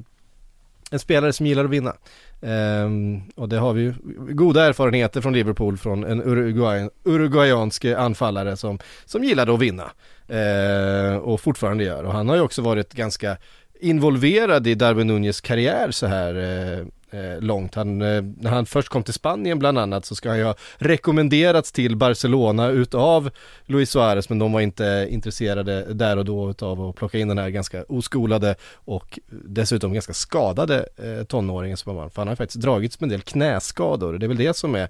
en 0.91 0.99
spelare 0.99 1.33
som 1.33 1.45
gillar 1.45 1.65
att 1.65 1.69
vinna. 1.69 1.95
Ehm, 2.41 3.21
och 3.35 3.49
det 3.49 3.57
har 3.57 3.73
vi 3.73 3.81
ju 3.81 3.93
goda 4.33 4.65
erfarenheter 4.65 5.21
från 5.21 5.33
Liverpool 5.33 5.77
från 5.77 6.03
en 6.03 6.21
Uruguay, 6.23 6.89
uruguayansk 7.03 7.85
anfallare 7.85 8.57
som, 8.57 8.79
som 9.05 9.23
gillade 9.23 9.53
att 9.53 9.59
vinna. 9.59 9.91
Ehm, 10.27 11.19
och 11.19 11.41
fortfarande 11.41 11.83
gör. 11.83 12.03
Och 12.03 12.13
han 12.13 12.29
har 12.29 12.35
ju 12.35 12.41
också 12.41 12.61
varit 12.61 12.93
ganska 12.93 13.37
involverad 13.79 14.67
i 14.67 14.75
Darwin 14.75 15.07
Nunez 15.07 15.41
karriär 15.41 15.91
så 15.91 16.07
här 16.07 16.35
eh, 16.35 16.85
eh, 17.13 17.41
långt. 17.41 17.75
Han, 17.75 18.01
eh, 18.01 18.21
när 18.21 18.49
han 18.49 18.65
först 18.65 18.89
kom 18.89 19.03
till 19.03 19.13
Spanien 19.13 19.59
bland 19.59 19.79
annat 19.79 20.05
så 20.05 20.15
ska 20.15 20.29
han 20.29 20.37
ju 20.37 20.43
ha 20.43 20.55
rekommenderats 20.77 21.71
till 21.71 21.95
Barcelona 21.95 22.69
utav 22.69 23.29
Luis 23.65 23.89
Suarez 23.89 24.29
men 24.29 24.39
de 24.39 24.51
var 24.51 24.61
inte 24.61 25.07
intresserade 25.09 25.93
där 25.93 26.17
och 26.17 26.25
då 26.25 26.49
utav 26.49 26.81
att 26.81 26.95
plocka 26.95 27.17
in 27.17 27.27
den 27.27 27.37
här 27.37 27.49
ganska 27.49 27.83
oskolade 27.83 28.55
och 28.73 29.19
dessutom 29.31 29.93
ganska 29.93 30.13
skadade 30.13 30.85
eh, 30.97 31.23
tonåringen 31.23 31.77
som 31.77 31.89
han 31.89 32.03
var. 32.03 32.09
För 32.09 32.21
han 32.21 32.27
har 32.27 32.35
faktiskt 32.35 32.61
dragits 32.61 32.99
med 32.99 33.05
en 33.07 33.11
del 33.11 33.21
knäskador. 33.21 34.17
Det 34.17 34.25
är 34.25 34.27
väl 34.27 34.37
det 34.37 34.55
som 34.55 34.75
är 34.75 34.89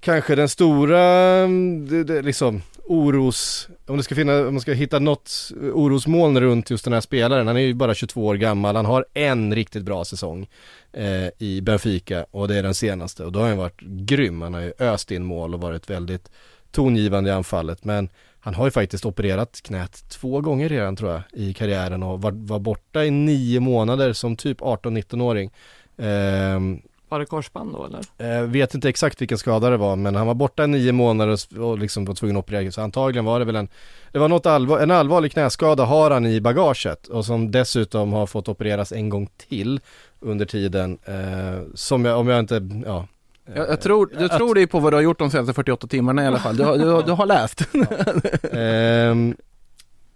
kanske 0.00 0.34
den 0.34 0.48
stora, 0.48 1.02
mm, 1.02 2.06
liksom 2.24 2.62
oros, 2.90 3.68
om 3.86 3.96
det 3.96 4.02
ska 4.02 4.14
finna, 4.14 4.46
om 4.46 4.54
man 4.54 4.60
ska 4.60 4.72
hitta 4.72 4.98
något 4.98 5.50
orosmoln 5.72 6.40
runt 6.40 6.70
just 6.70 6.84
den 6.84 6.92
här 6.92 7.00
spelaren, 7.00 7.46
han 7.46 7.56
är 7.56 7.60
ju 7.60 7.74
bara 7.74 7.94
22 7.94 8.26
år 8.26 8.34
gammal, 8.34 8.76
han 8.76 8.86
har 8.86 9.04
en 9.14 9.54
riktigt 9.54 9.82
bra 9.82 10.04
säsong 10.04 10.48
eh, 10.92 11.28
i 11.38 11.60
Benfica 11.62 12.26
och 12.30 12.48
det 12.48 12.56
är 12.56 12.62
den 12.62 12.74
senaste 12.74 13.24
och 13.24 13.32
då 13.32 13.40
har 13.40 13.48
han 13.48 13.58
varit 13.58 13.80
grym, 13.80 14.42
han 14.42 14.54
har 14.54 14.60
ju 14.60 14.72
öst 14.78 15.10
in 15.10 15.24
mål 15.24 15.54
och 15.54 15.60
varit 15.60 15.90
väldigt 15.90 16.30
tongivande 16.70 17.30
i 17.30 17.32
anfallet 17.32 17.84
men 17.84 18.08
han 18.40 18.54
har 18.54 18.64
ju 18.64 18.70
faktiskt 18.70 19.06
opererat 19.06 19.60
knät 19.62 20.04
två 20.08 20.40
gånger 20.40 20.68
redan 20.68 20.96
tror 20.96 21.10
jag 21.10 21.22
i 21.32 21.54
karriären 21.54 22.02
och 22.02 22.22
var, 22.22 22.32
var 22.32 22.58
borta 22.58 23.04
i 23.04 23.10
nio 23.10 23.60
månader 23.60 24.12
som 24.12 24.36
typ 24.36 24.60
18-19-åring. 24.60 25.50
Eh, 25.96 26.60
var 27.10 27.18
det 27.18 27.26
korsband 27.26 27.72
då 27.72 27.84
eller? 28.18 28.36
Eh, 28.38 28.42
vet 28.46 28.74
inte 28.74 28.88
exakt 28.88 29.20
vilken 29.20 29.38
skada 29.38 29.70
det 29.70 29.76
var 29.76 29.96
men 29.96 30.14
han 30.14 30.26
var 30.26 30.34
borta 30.34 30.64
i 30.64 30.66
nio 30.66 30.92
månader 30.92 31.60
och 31.60 31.78
liksom 31.78 32.04
var 32.04 32.14
tvungen 32.14 32.36
att 32.36 32.44
operera 32.44 32.72
så 32.72 32.80
antagligen 32.80 33.24
var 33.24 33.38
det 33.38 33.44
väl 33.44 33.56
en 33.56 33.68
Det 34.12 34.18
var 34.18 34.28
något 34.28 34.46
allvar, 34.46 34.78
en 34.78 34.90
allvarlig 34.90 35.32
knäskada 35.32 35.84
har 35.84 36.10
han 36.10 36.26
i 36.26 36.40
bagaget 36.40 37.06
och 37.06 37.24
som 37.24 37.50
dessutom 37.50 38.12
har 38.12 38.26
fått 38.26 38.48
opereras 38.48 38.92
en 38.92 39.08
gång 39.08 39.28
till 39.48 39.80
under 40.20 40.46
tiden 40.46 40.98
eh, 41.04 41.62
Som 41.74 42.04
jag, 42.04 42.18
om 42.18 42.28
jag 42.28 42.38
inte, 42.40 42.68
ja 42.86 43.06
Jag, 43.54 43.68
jag 43.68 43.80
tror, 43.80 44.10
du 44.18 44.28
tror 44.28 44.54
det 44.54 44.66
på 44.66 44.80
vad 44.80 44.92
du 44.92 44.96
har 44.96 45.02
gjort 45.02 45.18
de 45.18 45.30
senaste 45.30 45.52
48 45.54 45.86
timmarna 45.86 46.24
i 46.24 46.26
alla 46.26 46.38
fall. 46.38 46.56
Du, 46.56 46.62
har- 46.64 46.76
du, 46.78 47.02
du 47.02 47.12
har 47.12 47.26
läst. 47.26 47.62
Ehm, 48.52 49.36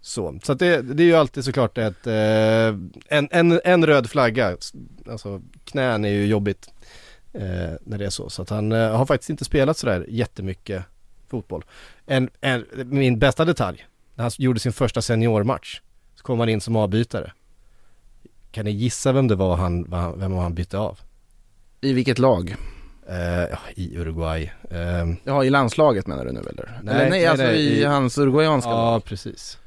så, 0.01 0.39
så 0.43 0.51
att 0.51 0.59
det, 0.59 0.81
det 0.81 1.03
är 1.03 1.07
ju 1.07 1.15
alltid 1.15 1.45
såklart 1.45 1.77
ett, 1.77 2.07
eh, 2.07 2.13
en, 3.07 3.27
en, 3.31 3.59
en 3.63 3.85
röd 3.85 4.09
flagga, 4.09 4.57
alltså 5.09 5.41
knän 5.63 6.05
är 6.05 6.09
ju 6.09 6.25
jobbigt 6.25 6.69
eh, 7.35 7.73
när 7.83 7.97
det 7.97 8.05
är 8.05 8.09
så. 8.09 8.29
Så 8.29 8.41
att 8.41 8.49
han 8.49 8.71
eh, 8.71 8.97
har 8.97 9.05
faktiskt 9.05 9.29
inte 9.29 9.45
spelat 9.45 9.77
sådär 9.77 10.05
jättemycket 10.09 10.83
fotboll. 11.27 11.65
En, 12.05 12.29
en, 12.41 12.65
min 12.85 13.19
bästa 13.19 13.45
detalj, 13.45 13.85
när 14.15 14.23
han 14.23 14.31
gjorde 14.37 14.59
sin 14.59 14.73
första 14.73 15.01
seniormatch, 15.01 15.81
så 16.15 16.23
kom 16.23 16.39
han 16.39 16.49
in 16.49 16.61
som 16.61 16.75
avbytare. 16.75 17.31
Kan 18.51 18.65
ni 18.65 18.71
gissa 18.71 19.11
vem 19.11 19.27
det 19.27 19.35
var 19.35 19.55
han, 19.55 19.83
vem 20.19 20.33
han 20.33 20.53
bytte 20.53 20.77
av? 20.77 20.99
I 21.81 21.93
vilket 21.93 22.19
lag? 22.19 22.55
Eh, 23.09 23.17
ja, 23.51 23.57
I 23.75 23.97
Uruguay. 23.97 24.51
Ehm, 24.71 25.15
Ja, 25.23 25.43
i 25.43 25.49
landslaget 25.49 26.07
menar 26.07 26.25
du 26.25 26.31
nu 26.31 26.39
eller? 26.39 26.79
Nej, 26.83 26.93
eller 26.95 27.01
nej, 27.01 27.09
nej, 27.09 27.25
alltså 27.27 27.45
nej, 27.45 27.55
i, 27.59 27.81
i- 27.81 27.83
hans 27.83 28.17
uruguayanska 28.17 28.69
ja, 28.71 28.75
lag. 28.91 29.03
precis. 29.05 29.57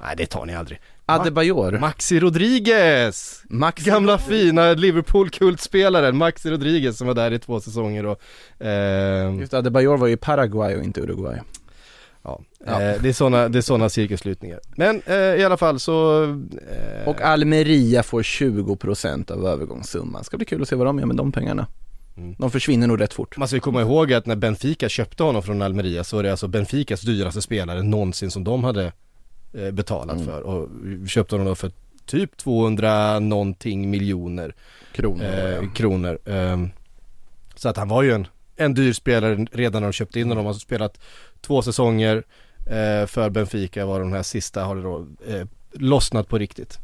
Nej, 0.00 0.14
det 0.16 0.26
tar 0.26 0.46
ni 0.46 0.54
aldrig. 0.54 0.80
Adebayor. 1.06 1.78
Maxi 1.78 2.20
Rodriguez! 2.20 3.42
Max 3.48 3.84
Gamla 3.84 4.18
fina 4.18 4.72
Liverpool-kultspelaren 4.72 6.16
Maxi 6.16 6.50
Rodriguez 6.50 6.98
som 6.98 7.06
var 7.06 7.14
där 7.14 7.30
i 7.32 7.38
två 7.38 7.60
säsonger 7.60 8.06
och 8.06 8.20
eh, 8.66 9.34
Just 9.40 9.54
Adebayor 9.54 9.96
var 9.96 10.06
ju 10.06 10.16
Paraguay 10.16 10.76
och 10.76 10.84
inte 10.84 11.00
Uruguay. 11.00 11.40
ja, 12.22 12.40
Ja. 12.66 12.82
Eh, 12.82 13.02
det 13.02 13.08
är 13.08 13.12
sådana, 13.12 13.48
det 13.48 13.58
är 13.58 13.62
såna 13.62 13.88
cirkelslutningar. 13.88 14.60
Men 14.76 15.02
eh, 15.06 15.14
i 15.16 15.44
alla 15.44 15.56
fall 15.56 15.80
så 15.80 16.22
eh, 16.22 17.08
Och 17.08 17.20
Almeria 17.20 18.02
får 18.02 18.22
20% 18.22 19.32
av 19.32 19.46
övergångssumman. 19.46 20.24
Ska 20.24 20.36
bli 20.36 20.46
kul 20.46 20.62
att 20.62 20.68
se 20.68 20.76
vad 20.76 20.86
de 20.86 20.98
gör 20.98 21.06
med 21.06 21.16
de 21.16 21.32
pengarna. 21.32 21.66
Mm. 22.16 22.34
De 22.38 22.50
försvinner 22.50 22.86
nog 22.86 23.00
rätt 23.00 23.14
fort. 23.14 23.36
Man 23.36 23.48
ska 23.48 23.56
ju 23.56 23.60
komma 23.60 23.80
ihåg 23.80 24.12
att 24.12 24.26
när 24.26 24.36
Benfica 24.36 24.88
köpte 24.88 25.22
honom 25.22 25.42
från 25.42 25.62
Almeria 25.62 26.04
så 26.04 26.16
var 26.16 26.22
det 26.22 26.30
alltså 26.30 26.48
Benficas 26.48 27.00
dyraste 27.00 27.42
spelare 27.42 27.82
någonsin 27.82 28.30
som 28.30 28.44
de 28.44 28.64
hade 28.64 28.92
betalat 29.72 30.14
Mm. 30.16 30.26
för 30.26 30.40
och 30.40 30.68
köpte 31.08 31.34
honom 31.34 31.46
då 31.46 31.54
för 31.54 31.70
typ 32.06 32.36
200 32.36 33.18
någonting 33.18 33.90
miljoner 33.90 34.54
Kronor. 34.92 35.24
eh, 35.24 35.72
kronor. 35.72 36.18
Ehm, 36.26 36.70
så 37.54 37.68
att 37.68 37.76
han 37.76 37.88
var 37.88 38.02
ju 38.02 38.12
en, 38.12 38.26
en 38.56 38.74
dyr 38.74 38.92
spelare 38.92 39.46
redan 39.52 39.82
när 39.82 39.88
de 39.88 39.92
köpte 39.92 40.20
in 40.20 40.28
honom. 40.28 40.44
Han 40.46 40.54
har 40.54 40.60
spelat 40.60 41.00
två 41.40 41.62
säsonger 41.62 42.16
eh, 42.66 43.06
för 43.06 43.30
Benfica 43.30 43.86
var 43.86 44.00
de 44.00 44.12
här 44.12 44.22
sista 44.22 44.64
har 44.64 44.76
det 44.76 44.82
då 44.82 45.06
eh, 45.28 45.46
lossnat 45.72 46.28
på 46.28 46.38
riktigt. 46.38 46.78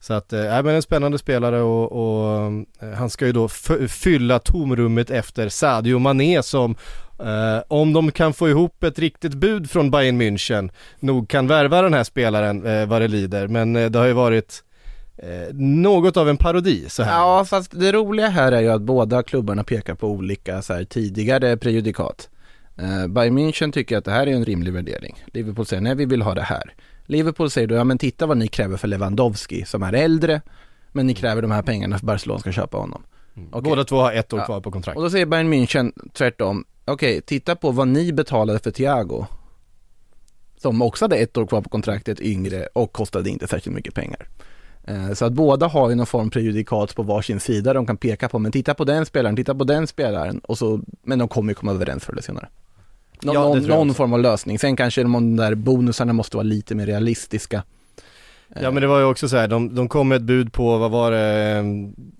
Så 0.00 0.14
att, 0.14 0.32
eh, 0.32 0.40
men 0.62 0.66
en 0.68 0.82
spännande 0.82 1.18
spelare 1.18 1.60
och, 1.62 1.92
och 1.92 2.52
eh, 2.80 2.90
han 2.94 3.10
ska 3.10 3.26
ju 3.26 3.32
då 3.32 3.48
fylla 3.88 4.38
tomrummet 4.38 5.10
efter 5.10 5.48
Sadio 5.48 5.98
Mané 5.98 6.42
som 6.42 6.76
eh, 7.24 7.62
om 7.68 7.92
de 7.92 8.12
kan 8.12 8.32
få 8.32 8.48
ihop 8.48 8.84
ett 8.84 8.98
riktigt 8.98 9.34
bud 9.34 9.70
från 9.70 9.90
Bayern 9.90 10.22
München 10.22 10.70
nog 11.00 11.28
kan 11.28 11.46
värva 11.46 11.82
den 11.82 11.94
här 11.94 12.04
spelaren 12.04 12.66
eh, 12.66 12.86
vad 12.86 13.02
det 13.02 13.08
lider. 13.08 13.48
Men 13.48 13.76
eh, 13.76 13.90
det 13.90 13.98
har 13.98 14.06
ju 14.06 14.12
varit 14.12 14.62
eh, 15.16 15.54
något 15.54 16.16
av 16.16 16.28
en 16.28 16.36
parodi 16.36 16.84
så 16.88 17.02
här. 17.02 17.18
Ja, 17.18 17.44
fast 17.44 17.80
det 17.80 17.92
roliga 17.92 18.28
här 18.28 18.52
är 18.52 18.60
ju 18.60 18.68
att 18.68 18.82
båda 18.82 19.22
klubbarna 19.22 19.64
pekar 19.64 19.94
på 19.94 20.08
olika 20.08 20.62
så 20.62 20.74
här, 20.74 20.84
tidigare 20.84 21.56
prejudikat. 21.56 22.28
Eh, 22.78 23.06
Bayern 23.06 23.38
München 23.38 23.72
tycker 23.72 23.98
att 23.98 24.04
det 24.04 24.10
här 24.12 24.26
är 24.26 24.32
en 24.32 24.44
rimlig 24.44 24.72
värdering. 24.72 25.24
Liverpool 25.26 25.66
säger 25.66 25.82
nej, 25.82 25.94
vi 25.94 26.04
vill 26.04 26.22
ha 26.22 26.34
det 26.34 26.42
här. 26.42 26.74
Liverpool 27.06 27.50
säger 27.50 27.66
då, 27.68 27.74
ja 27.74 27.84
men 27.84 27.98
titta 27.98 28.26
vad 28.26 28.36
ni 28.36 28.48
kräver 28.48 28.76
för 28.76 28.88
Lewandowski 28.88 29.64
som 29.64 29.82
är 29.82 29.92
äldre, 29.92 30.40
men 30.92 31.06
ni 31.06 31.14
kräver 31.14 31.42
de 31.42 31.50
här 31.50 31.62
pengarna 31.62 31.98
för 31.98 32.06
Barcelona 32.06 32.40
ska 32.40 32.52
köpa 32.52 32.76
honom. 32.78 33.02
Okej. 33.50 33.62
Båda 33.62 33.84
två 33.84 33.96
har 34.00 34.12
ett 34.12 34.32
år 34.32 34.38
Ja. 34.38 34.44
kvar 34.46 34.60
på 34.60 34.70
kontrakt. 34.70 34.96
Och 34.96 35.02
då 35.02 35.10
säger 35.10 35.26
Bayern 35.26 35.52
München 35.54 35.92
tvärtom, 36.12 36.64
okej, 36.92 37.20
titta 37.20 37.56
på 37.56 37.70
vad 37.70 37.88
ni 37.88 38.12
betalade 38.12 38.58
för 38.58 38.70
Thiago. 38.70 39.26
Som 40.56 40.82
också 40.82 41.04
hade 41.04 41.16
ett 41.16 41.36
år 41.36 41.46
kvar 41.46 41.60
på 41.60 41.68
kontraktet, 41.68 42.20
yngre 42.20 42.66
och 42.72 42.92
kostade 42.92 43.30
inte 43.30 43.46
särskilt 43.46 43.76
mycket 43.76 43.94
pengar. 43.94 44.28
Eh, 44.84 45.12
Så 45.12 45.24
att 45.24 45.32
båda 45.32 45.66
har 45.66 45.88
ju 45.90 45.94
någon 45.96 46.06
form 46.06 46.30
prejudikat 46.30 46.94
på 46.94 47.02
varsin 47.02 47.40
sida 47.40 47.72
de 47.74 47.86
kan 47.86 47.96
peka 47.96 48.28
på, 48.28 48.38
men 48.38 48.52
titta 48.52 48.74
på 48.74 48.84
den 48.84 49.06
spelaren, 49.06 49.36
titta 49.36 49.54
på 49.54 49.64
den 49.64 49.86
spelaren, 49.86 50.38
och 50.38 50.58
så, 50.58 50.80
men 51.02 51.18
de 51.18 51.28
kommer 51.28 51.50
ju 51.50 51.54
komma 51.54 51.72
överens 51.72 52.04
förr 52.04 52.12
eller 52.12 52.22
senare. 52.22 52.48
Nå- 53.22 53.34
Ja, 53.34 53.40
någon 53.44 53.62
någon 53.62 53.94
form 53.94 54.12
av 54.12 54.20
lösning, 54.20 54.58
sen 54.58 54.76
kanske 54.76 55.02
de 55.02 55.36
där 55.36 55.54
bonusarna 55.54 56.12
måste 56.12 56.36
vara 56.36 56.44
lite 56.44 56.74
mer 56.74 56.86
realistiska. 56.86 57.62
Ja 58.60 58.70
men 58.70 58.80
det 58.80 58.86
var 58.86 58.98
ju 58.98 59.04
också 59.04 59.28
så 59.28 59.36
här, 59.36 59.48
de, 59.48 59.74
de 59.74 59.88
kom 59.88 60.08
med 60.08 60.16
ett 60.16 60.22
bud 60.22 60.52
på, 60.52 60.78
vad 60.78 60.90
var 60.90 61.10
det, 61.10 61.56
eh, 61.58 61.64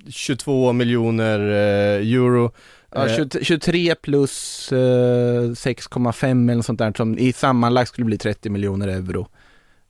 22 0.09 0.73
miljoner 0.73 1.39
eh, 1.41 2.12
euro. 2.15 2.53
Ja, 2.94 3.06
Eh, 3.09 3.16
20 3.16 3.44
23 3.44 3.94
plus 3.94 4.68
eh, 4.73 4.76
6,5 4.76 6.25
eller 6.44 6.54
något 6.56 6.66
sånt 6.66 6.78
där 6.78 6.92
som 6.97 7.18
i 7.18 7.32
sammanlagt 7.32 7.88
skulle 7.88 8.04
bli 8.04 8.18
30 8.18 8.50
miljoner 8.50 8.88
euro. 8.88 9.28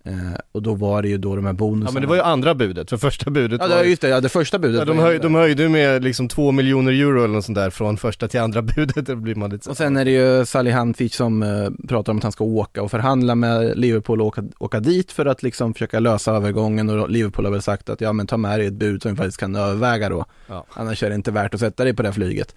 Eh, 0.04 0.12
och 0.52 0.62
då 0.62 0.75
var 0.75 1.02
det 1.02 1.09
ju 1.09 1.19
då 1.19 1.37
de 1.37 1.47
här 1.47 1.52
bonusarna. 1.52 1.88
Ja 1.90 1.92
men 1.92 2.02
det 2.02 2.09
var 2.09 2.16
ju 2.16 2.23
andra 2.23 2.54
budet, 2.54 2.90
för 2.90 2.97
första 2.97 3.30
budet 3.30 3.61
Ja, 3.64 3.69
var 3.69 3.83
ju- 3.85 3.90
just 3.90 4.02
det, 4.02 4.09
ja, 4.09 4.21
det 4.21 4.28
första 4.28 4.59
budet 4.59 4.78
ja, 4.78 4.85
de, 4.85 4.99
höj, 4.99 5.19
de 5.19 5.35
höjde 5.35 5.69
med 5.69 6.04
liksom 6.04 6.28
2 6.28 6.52
miljoner 6.52 6.92
euro 6.92 7.25
eller 7.25 7.35
något 7.35 7.45
sånt 7.45 7.57
där 7.59 7.71
från 7.71 7.97
första 7.97 8.28
till 8.28 8.40
andra 8.40 8.62
budet, 8.76 9.07
då 9.07 9.16
blir 9.16 9.35
man 9.35 9.50
lite 9.50 9.64
så 9.64 9.71
Och 9.71 9.76
sen 9.76 9.97
är 9.97 10.04
det 10.04 10.11
ju 10.11 10.47
Salihamidzic 10.47 11.14
som 11.14 11.42
eh, 11.42 11.69
pratar 11.88 12.12
om 12.12 12.16
att 12.16 12.23
han 12.23 12.33
ska 12.33 12.45
åka 12.45 12.83
och 12.83 12.90
förhandla 12.90 13.35
med 13.35 13.78
Liverpool 13.78 14.21
och 14.21 14.26
åka, 14.26 14.45
åka 14.59 14.80
dit 14.80 15.12
för 15.12 15.26
att 15.26 15.42
liksom 15.42 15.75
försöka 15.75 16.00
lösa 16.00 16.33
övergången 16.33 16.90
och 16.90 17.11
Liverpool 17.11 17.45
har 17.45 17.52
väl 17.52 17.62
sagt 17.62 17.90
att 17.90 18.00
ja 18.00 18.12
men 18.12 18.26
ta 18.26 18.37
med 18.37 18.59
dig 18.59 18.66
ett 18.66 18.73
bud 18.73 19.02
som 19.02 19.11
vi 19.11 19.16
faktiskt 19.16 19.40
kan 19.40 19.57
överväga 19.57 20.09
då. 20.09 20.25
Ja. 20.47 20.66
Annars 20.73 21.02
är 21.02 21.09
det 21.09 21.14
inte 21.14 21.30
värt 21.30 21.54
att 21.54 21.61
sätta 21.61 21.85
dig 21.85 21.95
på 21.95 22.02
det 22.02 22.09
här 22.09 22.14
flyget. 22.14 22.54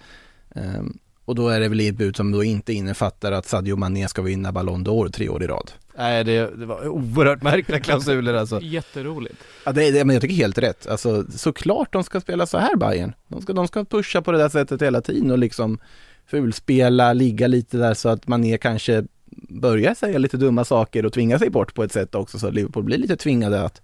Ehm, 0.53 0.97
och 1.25 1.35
då 1.35 1.49
är 1.49 1.59
det 1.59 1.69
väl 1.69 1.79
ett 1.79 1.95
bud 1.95 2.15
som 2.15 2.31
då 2.31 2.43
inte 2.43 2.73
innefattar 2.73 3.31
att 3.31 3.45
Sadio 3.45 3.75
Mané 3.75 4.07
ska 4.07 4.21
vinna 4.21 4.51
Ballon 4.51 4.85
d'Or 4.85 5.09
tre 5.09 5.29
år 5.29 5.43
i 5.43 5.47
rad. 5.47 5.71
Nej 5.97 6.23
det, 6.23 6.59
det 6.59 6.65
var 6.65 6.87
oerhört 6.87 7.41
märkliga 7.41 7.79
klausuler 7.79 8.33
alltså. 8.33 8.61
Jätteroligt. 8.61 9.35
Ja, 9.65 9.71
det, 9.71 9.91
det, 9.91 10.05
men 10.05 10.13
jag 10.13 10.21
tycker 10.21 10.35
helt 10.35 10.57
rätt. 10.57 10.87
Alltså, 10.87 11.25
såklart 11.31 11.93
de 11.93 12.03
ska 12.03 12.21
spela 12.21 12.45
så 12.45 12.57
här 12.57 12.75
Bayern. 12.75 13.13
De 13.27 13.41
ska, 13.41 13.53
de 13.53 13.67
ska 13.67 13.85
pusha 13.85 14.21
på 14.21 14.31
det 14.31 14.37
där 14.37 14.49
sättet 14.49 14.81
hela 14.81 15.01
tiden 15.01 15.31
och 15.31 15.37
liksom 15.37 15.79
fulspela, 16.27 17.13
ligga 17.13 17.47
lite 17.47 17.77
där 17.77 17.93
så 17.93 18.09
att 18.09 18.27
man 18.27 18.43
är 18.43 18.57
kanske 18.57 19.03
börjar 19.49 19.93
säga 19.93 20.17
lite 20.17 20.37
dumma 20.37 20.65
saker 20.65 21.05
och 21.05 21.13
tvinga 21.13 21.39
sig 21.39 21.49
bort 21.49 21.73
på 21.73 21.83
ett 21.83 21.91
sätt 21.91 22.15
också 22.15 22.39
så 22.39 22.47
att 22.47 22.53
Liverpool 22.53 22.83
blir 22.83 22.97
lite 22.97 23.15
tvingade 23.15 23.61
att 23.61 23.81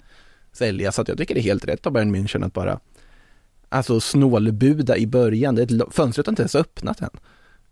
sälja. 0.51 0.91
Så 0.91 1.01
att 1.01 1.07
jag 1.07 1.17
tycker 1.17 1.35
det 1.35 1.41
är 1.41 1.43
helt 1.43 1.65
rätt 1.65 1.85
av 1.85 1.93
Bayern 1.93 2.15
München 2.15 2.45
att 2.45 2.53
bara 2.53 2.79
alltså 3.69 3.99
snålbuda 3.99 4.97
i 4.97 5.07
början. 5.07 5.55
Det 5.55 5.61
är 5.61 5.81
ett, 5.81 5.93
fönstret 5.93 6.27
har 6.27 6.31
inte 6.31 6.41
ens 6.41 6.55
öppnat 6.55 7.01
än. 7.01 7.09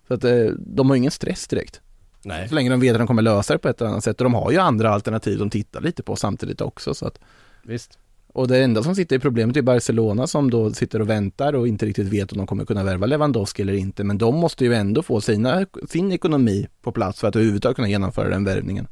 Så 0.08 0.13
att 0.13 0.24
eh, 0.24 0.46
de 0.58 0.89
har 0.89 0.98
ingen 0.98 1.12
stress 1.12 1.48
direkt. 1.48 1.82
Nej. 2.24 2.50
Så 2.50 2.56
länge 2.56 2.70
de 2.70 2.80
vet 2.80 2.92
att 2.92 3.00
de 3.00 3.08
kommer 3.08 3.22
lösa 3.22 3.54
det 3.54 3.60
på 3.60 3.70
ett 3.70 3.82
eller 3.82 3.92
annat 3.92 4.04
sätt. 4.04 4.22
Och 4.22 4.24
de 4.24 4.34
har 4.34 4.51
ju 4.51 4.58
andra 4.58 4.89
alternativ 4.89 5.38
de 5.39 5.50
tittar 5.50 5.82
lite 5.82 6.04
på 6.04 6.16
samtidigt 6.16 6.62
också. 6.62 6.94
Så 6.94 7.08
att 7.08 7.20
Visst. 7.63 8.00
och 8.34 8.48
det 8.48 8.63
enda 8.63 8.84
som 8.84 8.96
sitter 8.96 9.16
i 9.16 9.20
problemet 9.20 9.58
är 9.58 9.62
Barcelona 9.62 10.27
som 10.27 10.50
då 10.50 10.74
sitter 10.74 11.01
och 11.01 11.10
väntar 11.10 11.54
och 11.54 11.68
inte 11.68 11.86
riktigt 11.86 12.08
vet 12.08 12.32
om 12.32 12.38
de 12.38 12.48
kommer 12.48 12.66
kunna 12.66 12.84
värva 12.84 13.06
Lewandowski 13.06 13.62
eller 13.62 13.74
inte. 13.74 14.04
Men 14.04 14.18
de 14.18 14.36
måste 14.36 14.66
ju 14.66 14.74
ändå 14.74 15.04
få 15.04 15.22
sina, 15.22 15.66
sin 15.89 16.12
ekonomi 16.12 16.68
på 16.82 16.92
plats 16.92 17.20
för 17.20 17.27
att 17.27 17.36
överhuvudtaget 17.36 17.75
kunna 17.75 17.89
genomföra 17.89 18.30
den 18.30 18.44
värvningen. 18.44 18.88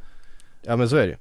Ja 0.62 0.76
men 0.76 0.90
så 0.90 0.96
är 0.96 1.02
det 1.02 1.08
ju. 1.08 1.18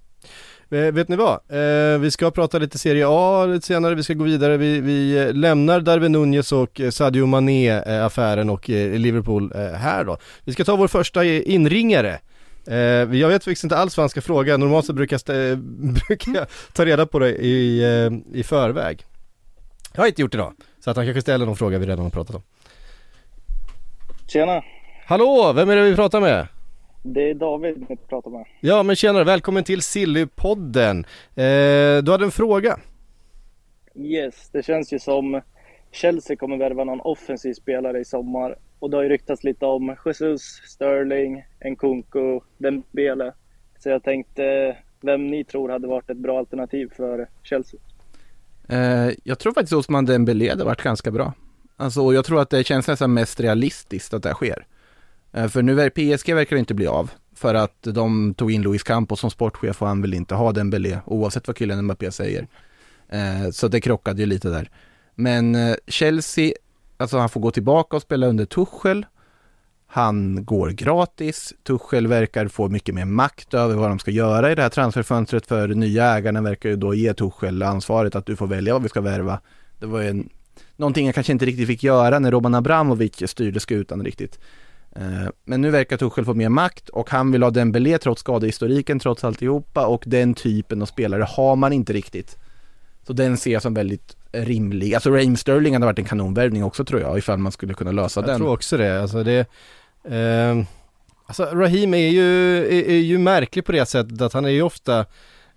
Vet 0.68 1.08
ni 1.08 1.16
vad? 1.16 1.32
Eh, 1.48 1.98
vi 1.98 2.10
ska 2.10 2.30
prata 2.30 2.58
lite 2.58 2.78
Serie 2.78 3.06
A 3.08 3.46
lite 3.46 3.66
senare, 3.66 3.94
vi 3.94 4.02
ska 4.02 4.14
gå 4.14 4.24
vidare. 4.24 4.56
Vi, 4.56 4.80
vi 4.80 5.18
eh, 5.18 5.32
lämnar 5.32 5.80
Darwin 5.80 6.12
Nunez 6.12 6.52
och 6.52 6.80
eh, 6.80 6.90
Sadio 6.90 7.26
Mané 7.26 7.70
eh, 7.70 8.04
affären 8.04 8.50
och 8.50 8.70
eh, 8.70 8.98
Liverpool 8.98 9.52
eh, 9.54 9.60
här 9.60 10.04
då. 10.04 10.18
Vi 10.44 10.52
ska 10.52 10.64
ta 10.64 10.76
vår 10.76 10.88
första 10.88 11.24
eh, 11.24 11.42
inringare. 11.50 12.18
Eh, 12.66 12.76
jag 13.16 13.28
vet 13.28 13.44
faktiskt 13.44 13.64
inte 13.64 13.76
alls 13.76 13.96
vad 13.96 14.02
han 14.02 14.08
ska 14.10 14.20
fråga, 14.20 14.56
normalt 14.56 14.86
så 14.86 14.92
brukar 14.92 15.20
jag, 15.26 15.58
brukar 16.08 16.34
jag 16.34 16.46
ta 16.72 16.84
reda 16.84 17.06
på 17.06 17.18
det 17.18 17.30
i, 17.30 17.82
eh, 17.82 18.38
i 18.38 18.42
förväg. 18.42 19.04
Jag 19.92 20.02
har 20.02 20.06
inte 20.06 20.22
gjort 20.22 20.32
det 20.32 20.36
idag, 20.36 20.52
så 20.84 20.90
att 20.90 20.96
han 20.96 21.06
kanske 21.06 21.20
ställer 21.20 21.46
någon 21.46 21.56
fråga 21.56 21.78
vi 21.78 21.86
redan 21.86 22.04
har 22.04 22.10
pratat 22.10 22.36
om. 22.36 22.42
Tjena! 24.26 24.62
Hallå, 25.06 25.52
vem 25.52 25.70
är 25.70 25.76
det 25.76 25.82
vi 25.82 25.94
pratar 25.94 26.20
med? 26.20 26.46
Det 27.06 27.30
är 27.30 27.34
David 27.34 27.86
ni 27.88 27.96
pratar 27.96 28.30
med. 28.30 28.44
Ja 28.60 28.82
men 28.82 28.96
tjenare, 28.96 29.24
välkommen 29.24 29.64
till 29.64 29.82
Sillypodden. 29.82 30.98
Eh, 31.34 32.02
du 32.02 32.10
hade 32.10 32.24
en 32.24 32.30
fråga. 32.30 32.78
Yes, 33.94 34.50
det 34.52 34.64
känns 34.64 34.92
ju 34.92 34.98
som 34.98 35.40
Chelsea 35.92 36.36
kommer 36.36 36.56
värva 36.56 36.84
någon 36.84 37.00
offensiv 37.00 37.54
spelare 37.54 38.00
i 38.00 38.04
sommar. 38.04 38.56
Och 38.78 38.90
det 38.90 38.96
har 38.96 39.02
ju 39.02 39.08
ryktats 39.08 39.44
lite 39.44 39.66
om 39.66 39.96
Jesus, 40.06 40.42
Sterling, 40.42 41.44
Nkunku, 41.64 42.40
Dembele. 42.58 43.32
Så 43.78 43.88
jag 43.88 44.02
tänkte 44.02 44.76
vem 45.00 45.26
ni 45.26 45.44
tror 45.44 45.68
hade 45.68 45.88
varit 45.88 46.10
ett 46.10 46.16
bra 46.16 46.38
alternativ 46.38 46.90
för 46.96 47.28
Chelsea. 47.42 47.80
Eh, 48.68 49.10
jag 49.24 49.38
tror 49.38 49.52
faktiskt 49.52 49.72
Osman 49.72 50.04
Dembélé 50.04 50.50
hade 50.50 50.64
varit 50.64 50.82
ganska 50.82 51.10
bra. 51.10 51.32
Alltså, 51.76 52.12
jag 52.12 52.24
tror 52.24 52.40
att 52.40 52.50
det 52.50 52.64
känns 52.64 52.88
nästan 52.88 53.14
mest 53.14 53.40
realistiskt 53.40 54.14
att 54.14 54.22
det 54.22 54.34
sker. 54.34 54.66
Eh, 55.34 55.48
för 55.48 55.62
nu 55.62 55.80
är 55.80 55.90
PSG 55.90 56.34
verkar 56.34 56.56
det 56.56 56.60
inte 56.60 56.74
bli 56.74 56.86
av. 56.86 57.10
För 57.34 57.54
att 57.54 57.82
de 57.82 58.34
tog 58.34 58.52
in 58.52 58.62
Luis 58.62 58.82
Campos 58.82 59.20
som 59.20 59.30
sportchef 59.30 59.82
och 59.82 59.88
han 59.88 60.02
vill 60.02 60.14
inte 60.14 60.34
ha 60.34 60.52
Dembélé 60.52 60.98
oavsett 61.06 61.46
vad 61.46 61.56
killen 61.56 61.84
Mbappé 61.84 62.10
säger. 62.10 62.48
Eh, 63.08 63.50
så 63.50 63.68
det 63.68 63.80
krockade 63.80 64.20
ju 64.20 64.26
lite 64.26 64.48
där. 64.48 64.70
Men 65.14 65.54
eh, 65.54 65.74
Chelsea, 65.86 66.52
alltså 66.96 67.18
han 67.18 67.28
får 67.28 67.40
gå 67.40 67.50
tillbaka 67.50 67.96
och 67.96 68.02
spela 68.02 68.26
under 68.26 68.44
Tuchel. 68.44 69.06
Han 69.86 70.44
går 70.44 70.70
gratis. 70.70 71.54
Tuchel 71.62 72.06
verkar 72.06 72.48
få 72.48 72.68
mycket 72.68 72.94
mer 72.94 73.04
makt 73.04 73.54
över 73.54 73.74
vad 73.74 73.90
de 73.90 73.98
ska 73.98 74.10
göra 74.10 74.52
i 74.52 74.54
det 74.54 74.62
här 74.62 74.68
transferfönstret 74.68 75.46
för 75.46 75.68
nya 75.68 76.04
ägarna 76.04 76.42
verkar 76.42 76.68
ju 76.68 76.76
då 76.76 76.94
ge 76.94 77.14
Tuchel 77.14 77.62
ansvaret 77.62 78.14
att 78.14 78.26
du 78.26 78.36
får 78.36 78.46
välja 78.46 78.72
vad 78.72 78.82
vi 78.82 78.88
ska 78.88 79.00
värva. 79.00 79.40
Det 79.78 79.86
var 79.86 80.00
ju 80.00 80.08
en, 80.08 80.28
någonting 80.76 81.06
jag 81.06 81.14
kanske 81.14 81.32
inte 81.32 81.46
riktigt 81.46 81.66
fick 81.66 81.82
göra 81.82 82.18
när 82.18 82.30
Roman 82.30 82.54
Abramovic 82.54 83.30
styrde 83.30 83.60
skutan 83.60 84.04
riktigt. 84.04 84.38
Eh, 84.96 85.28
men 85.44 85.60
nu 85.60 85.70
verkar 85.70 85.96
Tuchel 85.96 86.24
få 86.24 86.34
mer 86.34 86.48
makt 86.48 86.88
och 86.88 87.10
han 87.10 87.32
vill 87.32 87.42
ha 87.42 87.50
Dembélé 87.50 87.98
trots 87.98 88.20
skadehistoriken, 88.20 88.98
trots 88.98 89.24
alltihopa 89.24 89.86
och 89.86 90.02
den 90.06 90.34
typen 90.34 90.82
av 90.82 90.86
spelare 90.86 91.22
har 91.22 91.56
man 91.56 91.72
inte 91.72 91.92
riktigt. 91.92 92.38
Så 93.06 93.12
den 93.12 93.36
ser 93.36 93.52
jag 93.52 93.62
som 93.62 93.74
väldigt 93.74 94.16
rimlig. 94.32 94.94
Alltså 94.94 95.10
Raheem 95.10 95.36
Sterling 95.36 95.74
hade 95.74 95.86
varit 95.86 95.98
en 95.98 96.04
kanonvärvning 96.04 96.64
också 96.64 96.84
tror 96.84 97.00
jag, 97.00 97.18
ifall 97.18 97.38
man 97.38 97.52
skulle 97.52 97.74
kunna 97.74 97.92
lösa 97.92 98.20
jag 98.20 98.26
den. 98.26 98.32
Jag 98.32 98.40
tror 98.40 98.52
också 98.52 98.76
det, 98.76 99.02
alltså 99.02 99.22
det 99.22 99.46
eh, 100.04 100.64
Alltså 101.26 101.44
Raheem 101.44 101.94
är 101.94 102.08
ju, 102.08 102.58
är, 102.58 102.90
är, 102.90 102.98
ju 102.98 103.18
märklig 103.18 103.64
på 103.64 103.72
det 103.72 103.86
sättet 103.86 104.20
att 104.20 104.32
han 104.32 104.44
är 104.44 104.48
ju 104.48 104.62
ofta 104.62 105.06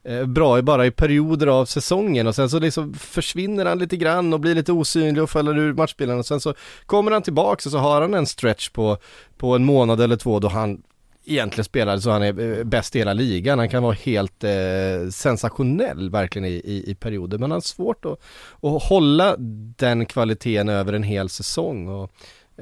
Eh, 0.08 0.26
bra 0.26 0.62
bara 0.62 0.86
i 0.86 0.92
perioder 0.92 1.48
av 1.48 1.66
säsongen 1.66 2.28
och 2.28 2.36
sen 2.36 2.50
så 2.50 2.60
liksom 2.60 2.94
försvinner 2.94 3.66
han 3.66 3.80
lite 3.80 3.98
grann 3.98 4.34
och 4.34 4.40
blir 4.40 4.56
lite 4.56 4.72
osynlig 4.72 5.24
och 5.24 5.30
faller 5.30 5.58
ur 5.58 5.74
matchbilden 5.74 6.20
och 6.20 6.26
sen 6.26 6.40
så 6.40 6.54
kommer 6.86 7.12
han 7.12 7.22
tillbaks 7.22 7.66
och 7.66 7.72
så 7.72 7.78
har 7.78 8.02
han 8.02 8.14
en 8.14 8.26
stretch 8.26 8.70
på, 8.70 8.98
på 9.38 9.56
en 9.56 9.66
månad 9.66 10.02
eller 10.02 10.16
två 10.16 10.40
då 10.40 10.48
han 10.48 10.84
egentligen 11.26 11.66
spelar 11.66 11.98
så 11.98 12.12
han 12.12 12.24
är 12.24 12.58
eh, 12.58 12.64
bäst 12.64 12.96
i 12.96 13.00
hela 13.00 13.14
ligan. 13.14 13.60
Han 13.60 13.70
kan 13.70 13.84
vara 13.84 13.94
helt 13.94 14.44
eh, 14.44 15.10
sensationell 15.12 16.10
verkligen 16.10 16.46
i, 16.46 16.54
i, 16.54 16.92
i, 16.92 16.96
perioder 16.96 17.38
men 17.38 17.52
han 17.52 17.56
har 17.56 17.62
svårt 17.62 18.06
att, 18.06 18.20
att 18.62 18.84
hålla 18.84 19.36
den 19.78 20.06
kvaliteten 20.06 20.70
över 20.70 20.94
en 20.94 21.04
hel 21.04 21.30
säsong. 21.30 21.88
Och, 21.88 22.12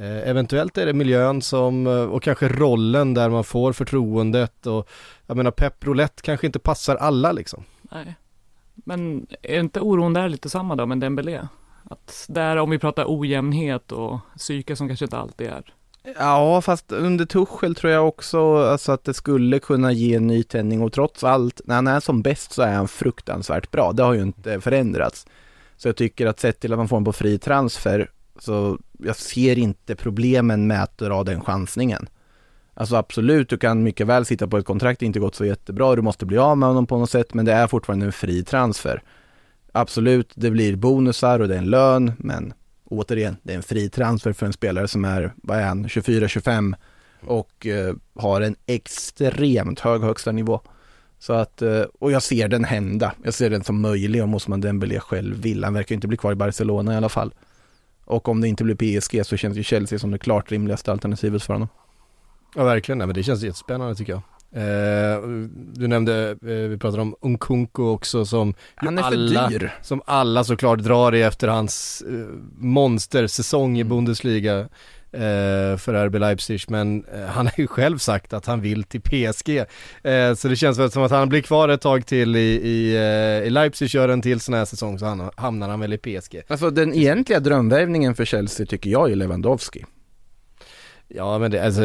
eventuellt 0.03 0.77
är 0.77 0.85
det 0.85 0.93
miljön 0.93 1.41
som, 1.41 1.87
eh, 1.87 2.03
och 2.03 2.23
kanske 2.23 2.47
rollen 2.47 3.13
där 3.13 3.29
man 3.29 3.43
får 3.43 3.73
förtroendet 3.73 4.67
och 4.67 4.89
jag 5.25 5.37
menar 5.37 5.51
Pep 5.51 5.85
Roulette 5.85 6.21
kanske 6.21 6.47
inte 6.47 6.59
passar 6.59 6.95
alla 6.95 7.31
liksom. 7.31 7.63
Nej. 7.81 8.15
Men 8.73 9.27
är 9.41 9.59
inte 9.59 9.79
oron 9.79 10.13
där 10.13 10.29
lite 10.29 10.49
samma 10.49 10.75
då 10.75 10.85
med 10.85 10.99
Dembélé? 10.99 11.47
Att 11.83 12.25
där 12.29 12.57
om 12.57 12.69
vi 12.69 12.79
pratar 12.79 13.05
ojämnhet 13.07 13.91
och 13.91 14.19
psyke 14.37 14.75
som 14.75 14.87
kanske 14.87 15.05
inte 15.05 15.17
alltid 15.17 15.47
är 15.47 15.73
Ja, 16.17 16.61
fast 16.61 16.91
under 16.91 17.25
Tuchel 17.25 17.75
tror 17.75 17.93
jag 17.93 18.07
också 18.07 18.57
alltså 18.57 18.91
att 18.91 19.03
det 19.03 19.13
skulle 19.13 19.59
kunna 19.59 19.91
ge 19.91 20.15
en 20.15 20.27
ny 20.27 20.43
tändning 20.43 20.81
och 20.81 20.93
trots 20.93 21.23
allt, 21.23 21.61
när 21.65 21.75
han 21.75 21.87
är 21.87 21.99
som 21.99 22.21
bäst 22.21 22.51
så 22.51 22.61
är 22.61 22.73
han 22.73 22.87
fruktansvärt 22.87 23.71
bra. 23.71 23.91
Det 23.91 24.03
har 24.03 24.13
ju 24.13 24.21
inte 24.21 24.61
förändrats. 24.61 25.27
Så 25.77 25.87
jag 25.87 25.95
tycker 25.95 26.25
att 26.25 26.39
sett 26.39 26.59
till 26.59 26.73
att 26.73 26.79
man 26.79 26.87
får 26.87 26.97
en 26.97 27.05
på 27.05 27.13
fri 27.13 27.37
transfer, 27.37 28.09
så 28.39 28.80
jag 29.00 29.15
ser 29.15 29.58
inte 29.58 29.96
problemen 29.96 30.68
med 30.68 30.84
att 30.84 30.98
dra 30.98 31.24
den 31.24 31.42
chansningen. 31.42 32.08
Alltså 32.74 32.96
absolut, 32.96 33.50
du 33.50 33.58
kan 33.58 33.84
mycket 33.84 34.08
väl 34.08 34.25
sitta 34.25 34.48
på 34.48 34.58
ett 34.58 34.65
kontrakt, 34.65 35.00
det 35.00 35.06
inte 35.06 35.20
gått 35.20 35.36
så 35.36 35.46
jättebra, 35.46 35.96
du 35.96 36.01
måste 36.01 36.25
bli 36.25 36.38
av 36.38 36.58
med 36.58 36.70
honom 36.70 36.88
på 36.88 36.98
något 36.98 37.10
sätt, 37.10 37.34
men 37.34 37.46
det 37.46 37.54
är 37.54 37.68
fortfarande 37.68 38.06
en 38.06 38.12
fri 38.12 38.44
transfer. 38.44 39.04
Absolut, 39.72 40.32
det 40.36 40.51
blir 40.51 40.75
bonusar 40.75 41.39
och 41.39 41.48
det 41.48 41.54
är 41.54 41.60
en 41.60 41.70
lön, 41.70 42.12
men 42.18 42.54
återigen, 42.86 43.38
det 43.44 43.54
är 43.54 43.58
en 43.58 43.63
fri 43.63 43.89
transfer 43.89 44.34
för 44.34 44.46
en 44.46 44.54
spelare 44.54 44.88
som 44.88 45.06
är, 45.06 45.34
vad 45.36 45.58
är 45.58 45.63
han, 45.63 45.88
24-25 45.88 46.76
och 47.21 47.65
eh, 47.65 47.95
har 48.15 48.41
en 48.41 48.56
extremt 48.65 49.80
hög 49.80 50.02
högsta 50.02 50.32
nivå. 50.32 50.62
Så 51.19 51.34
att, 51.34 51.62
eh, 51.62 51.82
och 52.00 52.12
jag 52.12 52.24
ser 52.24 52.48
den 52.48 52.63
hända. 52.63 53.13
Jag 53.24 53.34
ser 53.34 53.50
den 53.50 53.63
som 53.63 53.82
möjlig 53.82 54.24
om 54.24 54.34
Osman 54.34 54.62
Dembélé 54.62 55.00
själv 55.00 55.41
vill. 55.41 55.63
Han 55.63 55.74
verkar 55.74 55.95
inte 55.95 56.08
bli 56.08 56.17
kvar 56.17 56.32
i 56.32 56.36
Barcelona 56.36 56.93
i 56.93 56.98
alla 56.98 57.10
fall. 57.10 57.34
Och 58.06 58.28
om 58.28 58.41
det 58.41 58.48
inte 58.48 58.63
blir 58.63 58.76
PSG 58.76 59.26
så 59.26 59.38
känns 59.38 59.58
ju 59.58 59.63
Chelsea 59.63 60.00
som 60.00 60.12
det 60.12 60.18
klart 60.18 60.52
rimligaste 60.52 60.91
alternativet 60.91 61.44
för 61.44 61.54
honom. 61.54 61.68
Ja 62.56 62.63
verkligen, 62.63 62.98
men 62.98 63.13
det 63.13 63.24
känns 63.24 63.44
jättespännande 63.44 63.96
tycker 63.96 64.13
jag. 64.13 64.22
Eh, 64.56 65.22
du 65.74 65.88
nämnde, 65.88 66.30
eh, 66.32 66.48
vi 66.48 66.78
pratade 66.78 67.02
om 67.02 67.15
Unkunku 67.22 67.82
också 67.82 68.26
som 68.26 68.54
Han 68.76 68.98
är 68.98 69.04
alla, 69.04 69.50
för 69.50 69.50
dyr. 69.50 69.72
Som 69.82 70.02
alla 70.06 70.44
såklart 70.44 70.80
drar 70.80 71.15
i 71.15 71.22
efter 71.22 71.48
hans 71.48 72.04
eh, 72.08 72.28
monstersäsong 72.58 73.78
i 73.78 73.82
Mm. 73.82 73.89
Bundesliga 73.89 74.70
för 75.78 75.93
RB 75.93 76.15
Leipzig. 76.15 76.62
Men 76.67 77.06
eh, 77.13 77.25
han 77.25 77.45
har 77.45 77.54
ju 77.58 77.67
själv 77.67 77.97
sagt 77.97 78.34
att 78.34 78.45
han 78.45 78.62
vill 78.62 78.84
till 78.84 79.01
PSG. 79.01 79.58
Eh, 80.04 80.34
så 80.36 80.47
det 80.47 80.56
känns 80.56 80.80
väl 80.80 80.91
som 80.91 81.04
att 81.04 81.12
han 81.12 81.30
blir 81.30 81.41
kvar 81.41 81.69
ett 81.69 81.82
tag 81.82 82.06
till 82.06 82.36
i, 82.36 82.39
i, 82.39 82.95
eh, 82.95 83.47
i 83.47 83.49
Leipzig, 83.49 83.88
gör 83.88 84.10
en 84.10 84.21
till 84.21 84.39
sån 84.39 84.54
här 84.54 84.65
säsong 84.65 84.99
så 84.99 85.06
han, 85.06 85.30
hamnar 85.36 85.69
han 85.69 85.80
väl 85.80 85.93
i 85.93 85.97
PSG. 85.97 86.41
Alltså 86.47 86.69
den 86.69 86.93
egentliga 86.93 87.39
drömvärvningen 87.39 88.15
för 88.15 88.25
Chelsea 88.25 88.65
tycker 88.65 88.89
jag 88.89 89.12
är 89.12 89.15
Lewandowski. 89.15 89.86
Ja 91.08 91.39
men 91.39 91.51
det, 91.51 91.65
alltså 91.65 91.82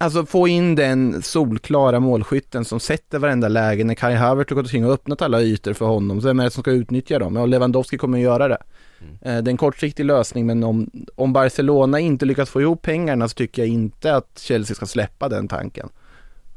Alltså 0.00 0.26
få 0.26 0.48
in 0.48 0.74
den 0.74 1.22
solklara 1.22 2.00
målskytten 2.00 2.64
som 2.64 2.80
sätter 2.80 3.18
varenda 3.18 3.48
läge 3.48 3.84
när 3.84 3.94
Kai 3.94 4.14
Havertz 4.14 4.50
har 4.50 4.54
gått 4.54 4.64
omkring 4.64 4.86
och 4.86 4.92
öppnat 4.92 5.22
alla 5.22 5.42
ytor 5.42 5.72
för 5.72 5.86
honom. 5.86 6.20
Så 6.20 6.26
vem 6.26 6.40
är 6.40 6.44
det 6.44 6.50
som 6.50 6.62
ska 6.62 6.70
utnyttja 6.70 7.18
dem? 7.18 7.36
Ja, 7.36 7.46
Lewandowski 7.46 7.98
kommer 7.98 8.18
att 8.18 8.24
göra 8.24 8.48
det. 8.48 8.58
Mm. 9.00 9.44
Det 9.44 9.48
är 9.48 9.52
en 9.52 9.56
kortsiktig 9.56 10.04
lösning 10.04 10.46
men 10.46 10.64
om, 10.64 10.90
om 11.14 11.32
Barcelona 11.32 12.00
inte 12.00 12.26
lyckas 12.26 12.50
få 12.50 12.60
ihop 12.60 12.82
pengarna 12.82 13.28
så 13.28 13.34
tycker 13.34 13.62
jag 13.62 13.68
inte 13.68 14.14
att 14.14 14.38
Chelsea 14.38 14.74
ska 14.74 14.86
släppa 14.86 15.28
den 15.28 15.48
tanken. 15.48 15.88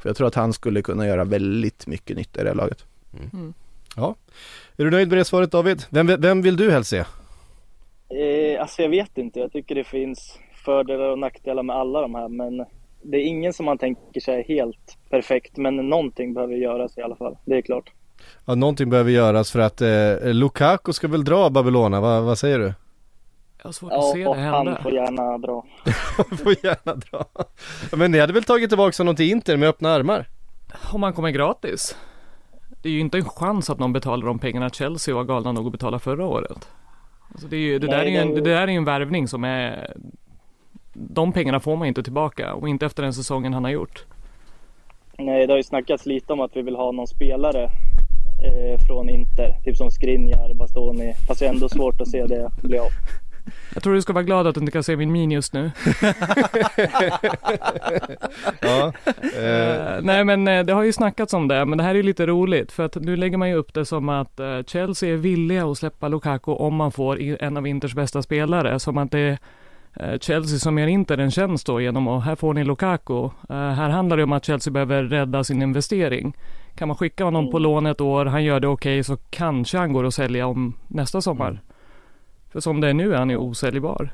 För 0.02 0.10
jag 0.10 0.18
tror 0.18 0.28
att 0.28 0.36
han 0.36 0.54
skulle 0.54 0.82
kunna 0.82 1.08
göra 1.08 1.24
väldigt 1.24 1.88
mycket 1.88 2.18
nytta 2.18 2.42
i 2.42 2.44
det 2.44 2.50
här 2.50 2.56
laget. 2.56 2.86
Mm. 3.34 3.54
Ja. 3.96 4.16
Är 4.78 4.84
du 4.84 4.92
nöjd 4.92 5.10
med 5.10 5.18
det 5.18 5.26
svaret 5.26 5.52
David? 5.52 5.84
Vem, 5.90 6.08
vem 6.08 6.42
vill 6.42 6.56
du 6.56 6.72
helst 6.72 6.90
se? 6.90 6.98
Eh, 6.98 8.62
alltså 8.62 8.82
jag 8.82 8.90
vet 8.90 9.18
inte. 9.18 9.40
Jag 9.40 9.52
tycker 9.52 9.76
det 9.76 9.84
finns 9.84 10.40
fördelar 10.66 11.10
och 11.10 11.20
nackdelar 11.20 11.64
med 11.64 11.76
alla 11.76 12.02
de 12.02 12.16
här 12.16 12.28
men 12.28 12.66
det 13.02 13.18
är 13.18 13.24
ingen 13.24 13.54
som 13.54 13.66
man 13.66 13.78
tänker 13.78 14.22
sig 14.22 14.40
är 14.40 14.44
helt 14.44 14.98
perfekt, 15.10 15.58
men 15.58 15.76
någonting 15.76 16.34
behöver 16.34 16.56
göras 16.56 16.98
i 16.98 17.02
alla 17.02 17.16
fall. 17.16 17.38
Det 17.46 17.58
är 17.58 17.62
klart. 17.62 17.92
Ja, 18.46 18.56
någonting 18.56 18.90
behöver 18.90 19.12
göras 19.12 19.52
för 19.52 19.60
att 19.60 19.82
eh, 19.82 20.34
Lukaku 20.34 20.94
ska 20.94 21.08
väl 21.08 21.24
dra 21.24 21.50
Babylona, 21.50 22.02
Va, 22.02 22.22
vad 22.22 22.38
säger 22.38 22.60
du? 22.60 22.74
Jag 23.58 23.68
har 23.68 23.72
svårt 23.72 23.92
att 23.92 23.98
ja, 23.98 24.12
se 24.14 24.24
det 24.24 24.34
hända. 24.36 24.72
han 24.72 24.84
får 24.84 24.94
gärna 24.94 25.38
dra. 25.38 25.66
får 26.44 26.66
gärna 26.66 26.96
dra. 26.96 27.26
Men 27.92 28.12
ni 28.12 28.20
hade 28.20 28.34
väl 28.34 28.44
tagit 28.44 28.70
tillbaka 28.70 29.04
honom 29.04 29.16
till 29.16 29.32
Inter 29.32 29.58
med 29.58 29.70
öppna 29.70 29.90
armar? 29.90 30.28
Om 30.92 31.04
han 31.04 31.14
kommer 31.14 31.30
gratis. 31.30 31.96
Det 32.82 32.90
är 32.90 32.94
ju 32.94 33.00
inte 33.00 33.18
en 33.18 33.26
chans 33.26 33.70
att 33.70 33.80
någon 33.80 33.94
betalar 33.94 34.28
de 34.28 34.40
pengarna 34.40 34.70
Chelsea 34.70 35.16
var 35.16 35.24
galna 35.24 35.52
nog 35.52 35.66
att 35.66 35.72
betala 35.72 36.00
förra 36.00 36.26
året. 36.26 36.70
Alltså 37.32 37.48
det, 37.48 37.56
är 37.56 37.60
ju, 37.60 37.80
det, 37.80 37.88
Nej, 37.88 37.98
där 37.98 38.06
är 38.06 38.10
ju 38.10 38.18
en, 38.18 38.34
det 38.34 38.42
där 38.42 38.62
är 38.62 38.68
ju 38.68 38.78
en 38.78 38.86
värvning 38.86 39.28
som 39.28 39.44
är 39.44 39.94
de 40.94 41.34
pengarna 41.34 41.60
får 41.60 41.76
man 41.76 41.88
inte 41.88 42.04
tillbaka 42.04 42.54
och 42.54 42.70
inte 42.70 42.86
efter 42.86 43.04
den 43.04 43.14
säsongen 43.14 43.54
han 43.54 43.64
har 43.64 43.72
gjort. 43.72 44.06
Nej, 45.18 45.48
det 45.48 45.54
har 45.54 45.58
ju 45.58 45.64
snackats 45.64 46.06
lite 46.06 46.34
om 46.34 46.42
att 46.42 46.56
vi 46.56 46.62
vill 46.62 46.76
ha 46.76 46.92
någon 46.92 47.08
spelare 47.08 47.70
eh, 48.42 48.80
från 48.88 49.10
Inter, 49.10 49.56
typ 49.64 49.78
som 49.78 49.92
Skriniar, 49.92 50.54
Bastoni, 50.54 51.14
fast 51.28 51.40
det 51.40 51.46
är 51.46 51.50
ändå 51.50 51.70
svårt 51.70 52.02
att 52.02 52.08
se 52.08 52.26
det 52.26 52.50
bli 52.62 52.78
av. 52.78 52.90
Jag 53.74 53.84
tror 53.84 53.94
du 53.94 54.02
ska 54.02 54.14
vara 54.14 54.24
glad 54.24 54.48
att 54.48 54.56
du 54.56 54.62
inte 54.62 54.72
kan 54.72 54.84
se 54.84 54.96
min 54.96 55.12
min 55.12 55.32
just 55.32 55.54
nu. 55.54 55.72
ja, 58.62 58.94
eh. 59.36 60.02
nej 60.02 60.24
men 60.24 60.66
det 60.66 60.74
har 60.74 60.84
ju 60.84 60.94
snackats 60.94 61.34
om 61.34 61.48
det, 61.48 61.66
men 61.66 61.78
det 61.78 61.84
här 61.84 61.96
är 61.96 62.04
lite 62.04 62.26
roligt 62.26 62.72
för 62.72 62.86
att 62.86 62.96
nu 62.96 63.16
lägger 63.16 63.38
man 63.38 63.50
ju 63.50 63.56
upp 63.56 63.74
det 63.74 63.86
som 63.86 64.10
att 64.10 64.40
Chelsea 64.68 65.14
är 65.14 65.18
villiga 65.18 65.66
att 65.66 65.78
släppa 65.78 66.08
Lukaku 66.08 66.52
om 66.52 66.76
man 66.76 66.92
får 66.92 67.44
en 67.44 67.58
av 67.58 67.68
Inters 67.68 67.96
bästa 67.96 68.22
spelare, 68.22 68.80
som 68.80 68.98
att 68.98 69.12
det 69.12 69.38
Chelsea 70.22 70.60
som 70.60 70.78
gör 70.78 70.88
Inter 70.88 71.18
en 71.18 71.32
tjänst 71.32 71.68
då 71.68 71.82
genom 71.82 72.08
att, 72.08 72.24
här 72.24 72.36
får 72.36 72.54
ni 72.54 72.64
Lukaku. 72.64 73.30
här 73.50 73.90
handlar 73.90 74.18
det 74.18 74.24
om 74.24 74.34
att 74.34 74.46
Chelsea 74.46 74.74
behöver 74.74 75.04
rädda 75.04 75.44
sin 75.44 75.62
investering. 75.62 76.34
Kan 76.76 76.88
man 76.88 76.98
skicka 76.98 77.24
honom 77.24 77.44
mm. 77.44 77.52
på 77.52 77.60
lån 77.60 77.86
ett 77.86 78.02
år, 78.02 78.26
han 78.26 78.44
gör 78.44 78.60
det 78.60 78.68
okej, 78.68 78.96
okay, 78.96 79.04
så 79.04 79.18
kanske 79.30 79.78
han 79.78 79.94
går 79.94 80.06
att 80.06 80.14
sälja 80.14 80.48
om 80.48 80.74
nästa 80.88 81.22
sommar. 81.22 81.50
Mm. 81.50 81.62
För 82.52 82.60
som 82.60 82.82
det 82.82 82.88
är 82.88 82.94
nu 82.94 83.14
är 83.14 83.18
han 83.18 83.30
ju 83.30 83.38
osäljbar. 83.38 84.14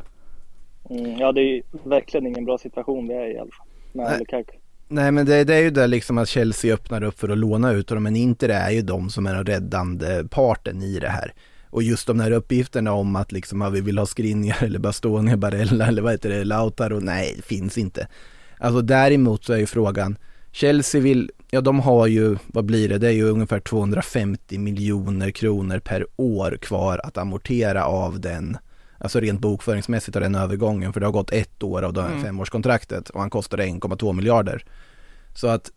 Mm, 0.90 1.18
ja, 1.18 1.32
det 1.32 1.42
är 1.42 1.62
verkligen 1.84 2.28
ingen 2.28 2.46
bra 2.46 2.58
situation 2.58 3.08
vi 3.08 3.14
är 3.14 3.36
i 3.36 3.38
alla 3.38 3.52
fall, 3.52 3.68
med 3.92 4.20
Lukaku. 4.20 4.58
Nej 4.88 5.12
men 5.12 5.26
det, 5.26 5.44
det 5.44 5.56
är 5.56 5.62
ju 5.62 5.70
det 5.70 5.88
liksom 5.88 6.18
att 6.18 6.30
Chelsea 6.30 6.74
öppnar 6.74 7.04
upp 7.04 7.20
för 7.20 7.30
att 7.30 7.38
låna 7.38 7.72
ut 7.72 7.88
dem 7.88 8.04
men 8.04 8.16
Inter 8.16 8.50
är 8.50 8.72
ju 8.72 8.82
de 8.82 9.10
som 9.10 9.26
är 9.26 9.34
den 9.34 9.46
räddande 9.46 10.24
parten 10.32 10.82
i 10.82 11.00
det 11.00 11.10
här. 11.10 11.34
Och 11.78 11.84
just 11.84 12.08
de 12.08 12.20
här 12.20 12.32
uppgifterna 12.32 12.92
om 12.94 13.16
att 13.16 13.32
liksom, 13.32 13.62
ja, 13.62 13.70
vi 13.70 13.82
vill 13.82 13.98
ha 13.98 14.06
Skriniar 14.06 14.64
eller 14.64 14.80
Bastoni, 14.80 15.36
Barella 15.36 15.88
eller 15.88 16.02
vad 16.02 16.12
heter 16.12 16.30
det, 16.30 16.44
Lautaro, 16.44 17.00
nej, 17.00 17.42
finns 17.44 17.78
inte. 17.78 18.08
Alltså 18.60 18.82
däremot 18.82 19.44
så 19.44 19.54
är 19.54 19.58
ju 19.58 19.66
frågan, 19.66 20.18
Chelsea 20.52 21.02
vill, 21.02 21.32
ja 21.50 21.62
de 21.62 21.80
har 21.80 22.08
ju, 22.08 22.38
vad 22.48 22.66
blir 22.66 22.90
det, 22.90 22.98
det 22.98 23.08
är 23.08 23.12
ju 23.12 23.30
ungefär 23.30 23.60
250 23.60 24.58
miljoner 24.58 25.32
kronor 25.32 25.80
per 25.80 26.06
år 26.16 26.58
kvar 26.62 27.02
att 27.04 27.18
amortera 27.18 27.86
av 27.86 28.20
den, 28.20 28.58
alltså 28.98 29.20
rent 29.20 29.40
bokföringsmässigt 29.40 30.16
av 30.16 30.22
den 30.22 30.36
övergången, 30.36 30.94
för 30.94 31.00
det 31.00 31.06
har 31.06 31.14
gått 31.14 31.32
ett 31.32 31.64
år 31.64 31.82
av 31.82 31.94
det 31.94 32.02
här 32.02 32.12
Mm. 32.12 32.24
femårskontraktet 32.24 33.10
och 33.10 33.20
han 33.20 33.30
kostar 33.30 33.58
1,2 33.58 34.14
miljarder. 34.14 34.66
Så 35.36 35.48
att 35.48 35.72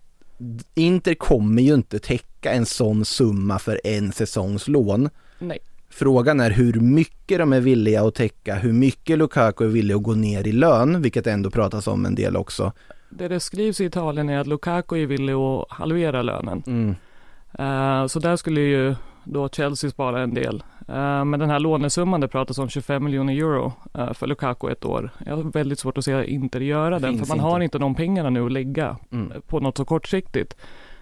Inter 0.74 1.14
kommer 1.14 1.62
ju 1.62 1.74
inte 1.74 1.98
täcka 1.98 2.52
en 2.52 2.66
sån 2.66 3.04
summa 3.04 3.58
för 3.58 3.80
en 3.84 4.12
säsongs 4.12 4.68
lån. 4.68 5.10
Nej. 5.38 5.58
Frågan 5.90 6.40
är 6.40 6.50
hur 6.50 6.72
mycket 6.80 7.38
de 7.38 7.52
är 7.52 7.60
villiga 7.60 8.02
att 8.04 8.14
täcka, 8.14 8.54
hur 8.54 8.72
mycket 8.72 9.18
Lukaku 9.18 9.64
är 9.64 9.68
villig 9.68 9.94
att 9.94 10.02
gå 10.02 10.14
ner 10.14 10.46
i 10.48 10.52
lön, 10.52 11.02
vilket 11.02 11.26
ändå 11.26 11.50
pratas 11.50 11.86
om 11.86 12.06
en 12.06 12.14
del 12.14 12.36
också. 12.36 12.72
Det 13.10 13.28
det 13.28 13.40
skrivs 13.40 13.80
i 13.80 13.84
Italien 13.84 14.28
är 14.28 14.38
att 14.38 14.46
Lukaku 14.46 14.96
är 15.02 15.06
villig 15.06 15.32
att 15.34 15.66
halvera 15.70 16.22
lönen. 16.22 16.62
Mm. 16.66 16.94
Eh, 17.58 18.06
så 18.06 18.18
där 18.18 18.36
skulle 18.36 18.60
ju 18.60 18.94
då 19.24 19.48
Chelsea 19.48 19.90
spara 19.90 20.22
en 20.22 20.34
del. 20.34 20.62
Eh, 20.88 21.24
men 21.24 21.40
den 21.40 21.50
här 21.50 21.58
lånesumman 21.60 22.20
det 22.20 22.28
pratas 22.28 22.58
om 22.58 22.68
25 22.68 23.04
miljoner 23.04 23.32
euro 23.34 23.72
eh, 23.94 24.12
för 24.12 24.26
Lukaku 24.26 24.70
ett 24.70 24.84
år. 24.84 25.10
Jag 25.26 25.36
har 25.36 25.42
väldigt 25.42 25.78
svårt 25.78 25.98
att 25.98 26.04
se 26.04 26.24
Inter 26.24 26.60
göra 26.60 26.98
den 26.98 27.18
för 27.18 27.26
man 27.28 27.40
har 27.40 27.54
inte. 27.54 27.64
inte 27.64 27.78
de 27.78 27.94
pengarna 27.94 28.30
nu 28.30 28.46
att 28.46 28.52
lägga 28.52 28.96
Mm. 29.12 29.32
på 29.46 29.60
något 29.60 29.76
så 29.76 29.84
kortsiktigt. 29.84 30.56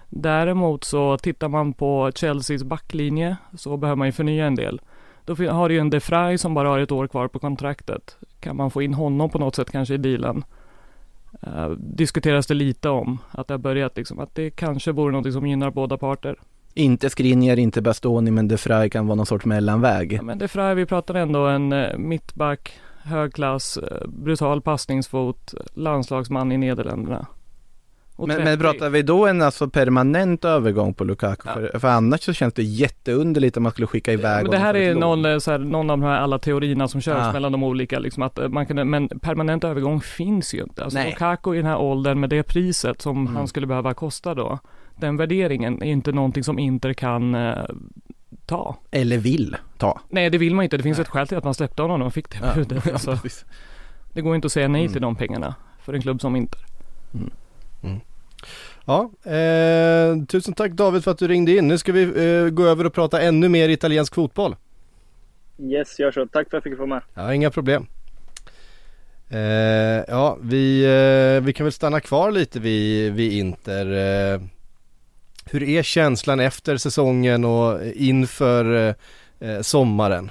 Däremot 0.09 0.85
så 0.85 1.19
tittar 1.19 1.49
man 1.49 1.73
på 1.73 2.13
Chelseas 2.15 2.65
backlinje 2.65 3.37
så 3.57 3.77
behöver 3.77 3.97
man 3.97 4.09
ju 4.09 4.13
förnya 4.13 4.47
en 4.47 4.55
del. 4.55 4.81
Då 5.25 5.35
har 5.35 5.69
du 5.69 5.75
ju 5.75 5.81
en 5.81 5.91
De 5.91 6.01
som 6.39 6.55
bara 6.55 6.69
har 6.69 6.79
ett 6.79 6.93
år 6.93 7.07
kvar 7.07 7.29
på 7.29 7.39
kontraktet. 7.39 8.17
Kan 8.41 8.57
man 8.57 8.71
få 8.71 8.83
in 8.83 8.95
honom 8.95 9.31
på 9.31 9.39
något 9.39 9.55
sätt 9.55 9.71
kanske 9.71 9.95
i 9.95 9.99
dealen? 9.99 10.45
Eh, 11.43 11.71
diskuteras 11.71 12.47
det 12.47 12.55
lite 12.55 12.89
om 12.89 13.19
att 13.31 13.49
det 13.49 13.55
har 13.55 13.59
börjat 13.59 13.97
liksom 13.97 14.19
att 14.19 14.35
det 14.35 14.51
kanske 14.51 14.93
vore 14.93 15.13
något 15.13 15.33
som 15.33 15.47
gynnar 15.47 15.71
båda 15.71 15.97
parter. 15.97 16.37
Inte 16.75 17.11
Skriniar, 17.11 17.59
inte 17.59 17.83
Bastoni, 17.83 18.31
men 18.31 18.49
De 18.49 18.59
kan 18.91 19.07
vara 19.07 19.17
någon 19.17 19.27
sorts 19.27 19.45
mellanväg. 19.45 20.13
Ja, 20.13 20.23
men 20.23 20.49
Frey, 20.49 20.75
vi 20.75 20.87
pratar 20.87 21.15
ändå 21.15 21.47
en 21.47 21.73
eh, 21.73 21.99
mittback, 21.99 22.73
högklass, 23.03 23.77
eh, 23.77 24.09
brutal 24.09 24.63
passningsfot, 24.63 25.55
landslagsman 25.75 26.53
i 26.53 26.59
Nederländerna. 26.59 27.27
Och 28.19 28.29
Men, 28.29 28.37
30. 28.37 28.51
men 28.51 28.59
pratar 28.59 28.91
vi 28.91 29.03
då 29.03 29.27
en 29.27 29.43
alltså 29.43 29.69
permanent 29.69 30.45
övergång 30.45 30.95
på 30.95 31.05
Lukaku? 31.05 31.49
Ja. 31.49 31.53
För, 31.55 31.79
för 31.79 31.89
annars 31.89 32.21
så 32.23 32.33
känns 32.33 32.55
det 32.55 32.63
jätteunderligt 32.63 33.57
om 33.57 33.63
man 33.63 33.73
skulle 33.73 33.87
skicka 33.87 34.13
iväg 34.13 34.43
men 34.43 34.51
det 34.51 34.59
här 34.59 34.77
är 34.77 34.95
någon, 34.95 35.25
eh, 35.25 35.39
så 35.39 35.51
här, 35.51 35.59
någon 35.59 35.91
av 35.91 35.99
de 35.99 36.03
här 36.07 36.21
alla 36.21 36.39
teorierna 36.39 36.89
som 36.89 37.01
körs 37.01 37.17
Ah. 37.27 37.33
mellan 37.33 37.53
de 37.53 37.63
olika, 37.63 37.99
liksom 37.99 38.23
att 38.23 38.39
eh, 38.39 38.49
man 38.49 38.67
kan, 38.67 38.91
men 38.91 39.09
permanent 39.09 39.65
övergång 39.65 40.01
finns 40.01 40.55
ju 40.55 40.63
inte. 40.63 40.85
Alltså 40.85 40.99
Nej. 40.99 41.11
Lukaku 41.11 41.55
i 41.55 41.57
den 41.57 41.67
här 41.67 41.79
åldern 41.79 42.21
med 42.21 42.31
det 42.31 42.43
priset 42.43 43.03
som 43.03 43.17
Mm. 43.19 43.37
han 43.37 43.49
skulle 43.49 43.67
behöva 43.67 43.95
kosta 43.95 44.35
då, 44.35 44.59
den 44.97 45.17
värderingen 45.17 45.83
är 45.83 45.87
inte 45.93 46.13
någonting 46.13 46.45
som 46.45 46.59
Inter 46.59 46.93
kan 46.93 47.35
eh, 47.35 47.55
ta. 48.47 48.77
Eller 48.91 49.19
vill 49.19 49.57
ta. 49.79 50.01
Nej, 50.09 50.31
det 50.31 50.39
vill 50.39 50.55
man 50.55 50.63
inte. 50.65 50.77
Det 50.77 50.83
finns 50.83 50.99
Nej. 50.99 51.03
ett 51.03 51.09
skäl 51.09 51.29
till 51.29 51.39
att 51.39 51.45
man 51.45 51.55
släppte 51.55 51.83
honom 51.83 52.03
och 52.03 52.15
fick 52.15 52.31
det 52.31 52.39
Ja. 52.43 52.55
budet. 52.55 52.93
Alltså, 52.93 53.19
det 54.13 54.21
går 54.21 54.35
inte 54.35 54.47
att 54.47 54.53
säga 54.53 54.69
nej 54.69 54.81
Mm. 54.81 54.93
till 54.93 55.03
de 55.03 55.17
pengarna 55.17 55.55
för 55.85 55.93
en 55.93 56.03
klubb 56.03 56.21
som 56.21 56.37
Inter. 56.37 56.61
Ja, 58.85 59.11
eh, 59.33 60.25
tusen 60.29 60.55
tack 60.55 60.73
David 60.73 61.05
för 61.05 61.11
att 61.11 61.19
du 61.19 61.29
ringde 61.29 61.57
in. 61.57 61.69
Nu 61.69 61.79
ska 61.79 61.93
vi 61.93 62.03
eh, 62.03 62.49
gå 62.51 62.67
över 62.67 62.87
och 62.87 62.95
prata 62.95 63.21
ännu 63.21 63.49
mer 63.49 63.69
italiensk 63.69 64.15
fotboll. 64.15 64.57
Yes, 65.59 65.99
gör 65.99 66.13
så. 66.13 66.27
Tack 66.27 66.51
för 66.51 66.57
att 66.57 66.65
jag 66.65 66.73
fick 66.73 66.79
vara 66.79 66.89
med. 66.89 67.03
Ja, 67.15 67.35
inga 67.35 67.51
problem. 67.51 67.87
Eh, 69.31 70.05
ja, 70.09 70.39
vi, 70.43 70.85
eh, 70.85 71.45
vi 71.45 71.53
kan 71.53 71.65
väl 71.65 71.73
stanna 71.73 72.01
kvar 72.01 72.31
lite 72.31 72.61
vid, 72.61 73.13
vid 73.13 73.33
Inter. 73.33 73.87
Eh, 74.35 74.41
hur 75.45 75.63
är 75.63 75.83
känslan 75.83 76.41
efter 76.41 76.77
säsongen 76.77 77.45
och 77.45 77.81
inför 77.95 78.95
eh, 79.39 79.61
sommaren? 79.61 80.31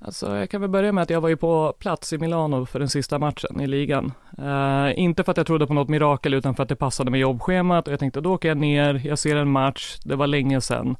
Alltså 0.00 0.36
jag 0.36 0.50
kan 0.50 0.60
väl 0.60 0.70
börja 0.70 0.92
med 0.92 1.02
att 1.02 1.10
jag 1.10 1.20
var 1.20 1.28
ju 1.28 1.36
på 1.36 1.74
plats 1.78 2.12
i 2.12 2.18
Milano 2.18 2.66
för 2.66 2.78
den 2.78 2.88
sista 2.88 3.18
matchen 3.18 3.60
i 3.60 3.66
ligan. 3.66 4.12
Eh, 4.38 4.98
inte 5.00 5.24
för 5.24 5.30
att 5.30 5.36
jag 5.36 5.46
trodde 5.46 5.66
på 5.66 5.74
något 5.74 5.88
mirakel 5.88 6.34
utan 6.34 6.54
för 6.54 6.62
att 6.62 6.68
det 6.68 6.76
passade 6.76 7.10
med 7.10 7.20
jobbschemat 7.20 7.86
och 7.86 7.92
jag 7.92 8.00
tänkte 8.00 8.20
då 8.20 8.34
åker 8.34 8.48
jag 8.48 8.56
ner, 8.56 9.00
jag 9.04 9.18
ser 9.18 9.36
en 9.36 9.50
match, 9.50 9.96
det 10.04 10.16
var 10.16 10.26
länge 10.26 10.60
sedan. 10.60 10.96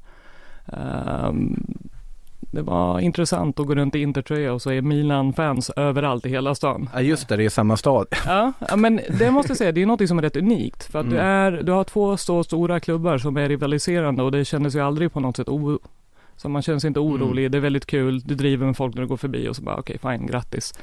Ehm, 0.67 1.57
det 2.41 2.63
var 2.63 3.01
intressant 3.01 3.61
att 3.61 3.67
gå 3.67 3.75
runt 3.75 3.95
i 3.95 4.01
Intertröja 4.03 4.53
och 4.53 4.63
så 4.63 4.71
är 4.71 4.83
Milan-fans 4.83 5.71
överallt 5.71 6.27
i 6.27 6.29
hela 6.29 6.55
stan. 6.55 6.89
Ja 6.95 7.01
just 7.01 7.29
det, 7.29 7.37
det 7.37 7.45
är 7.45 7.49
samma 7.49 7.77
stad. 7.77 8.07
Ja, 8.27 8.53
men 8.77 9.01
det 9.19 9.31
måste 9.31 9.51
jag 9.51 9.59
säga, 9.59 9.73
det 9.73 9.83
är 9.83 9.87
något 9.87 10.09
som 10.09 10.19
är 10.19 10.23
rätt 10.23 10.37
unikt. 10.37 10.85
För 10.85 10.99
att 11.01 11.11
du, 11.11 11.17
Mm. 11.19 11.27
är, 11.27 11.63
du 11.63 11.73
har 11.73 11.85
två 11.85 12.17
så 12.17 12.45
stora 12.45 12.81
klubbar 12.81 13.19
som 13.19 13.37
är 13.37 13.49
rivaliserande 13.49 14.23
och 14.23 14.33
det 14.33 14.45
kändes 14.45 14.75
ju 14.75 14.81
aldrig 14.81 15.13
på 15.13 15.21
något 15.21 15.37
sätt 15.37 15.49
o... 15.49 15.79
Så 16.39 16.49
man 16.49 16.63
känner 16.63 16.79
sig 16.79 16.89
inte 16.89 17.01
orolig, 17.01 17.51
det 17.51 17.59
är 17.59 17.63
väldigt 17.63 17.87
kul, 17.87 18.21
du 18.21 18.35
driver 18.35 18.67
med 18.67 18.77
folk 18.77 18.95
när 18.95 19.03
du 19.03 19.09
går 19.09 19.17
förbi 19.17 19.49
och 19.49 19.57
så 19.57 19.63
bara 19.63 19.77
okej, 19.77 19.99
fine, 19.99 20.27
grattis. 20.27 20.75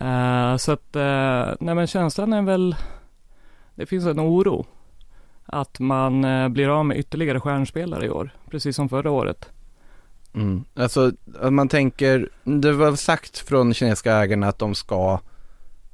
Eh, 0.00 0.56
så 0.56 0.72
att, 0.72 0.96
eh, 0.96 1.54
nej 1.60 1.74
men 1.74 1.86
känslan 1.86 2.32
är 2.32 2.42
väl, 2.42 2.76
det 3.74 3.86
finns 3.86 4.06
en 4.06 4.20
oro. 4.20 4.66
Att 5.44 5.78
man 5.78 6.24
eh, 6.24 6.48
blir 6.48 6.68
av 6.68 6.84
med 6.84 6.98
ytterligare 6.98 7.40
stjärnspelare 7.40 8.06
i 8.06 8.10
år, 8.10 8.30
precis 8.50 8.76
som 8.76 8.88
förra 8.88 9.10
året. 9.10 9.48
Mm. 10.34 10.64
Alltså, 10.74 11.12
att 11.40 11.52
man 11.52 11.68
tänker, 11.68 12.28
det 12.44 12.72
var 12.72 12.96
sagt 12.96 13.38
från 13.38 13.74
kinesiska 13.74 14.12
ägarna 14.12 14.48
att 14.48 14.58
de 14.58 14.74
ska, 14.74 15.20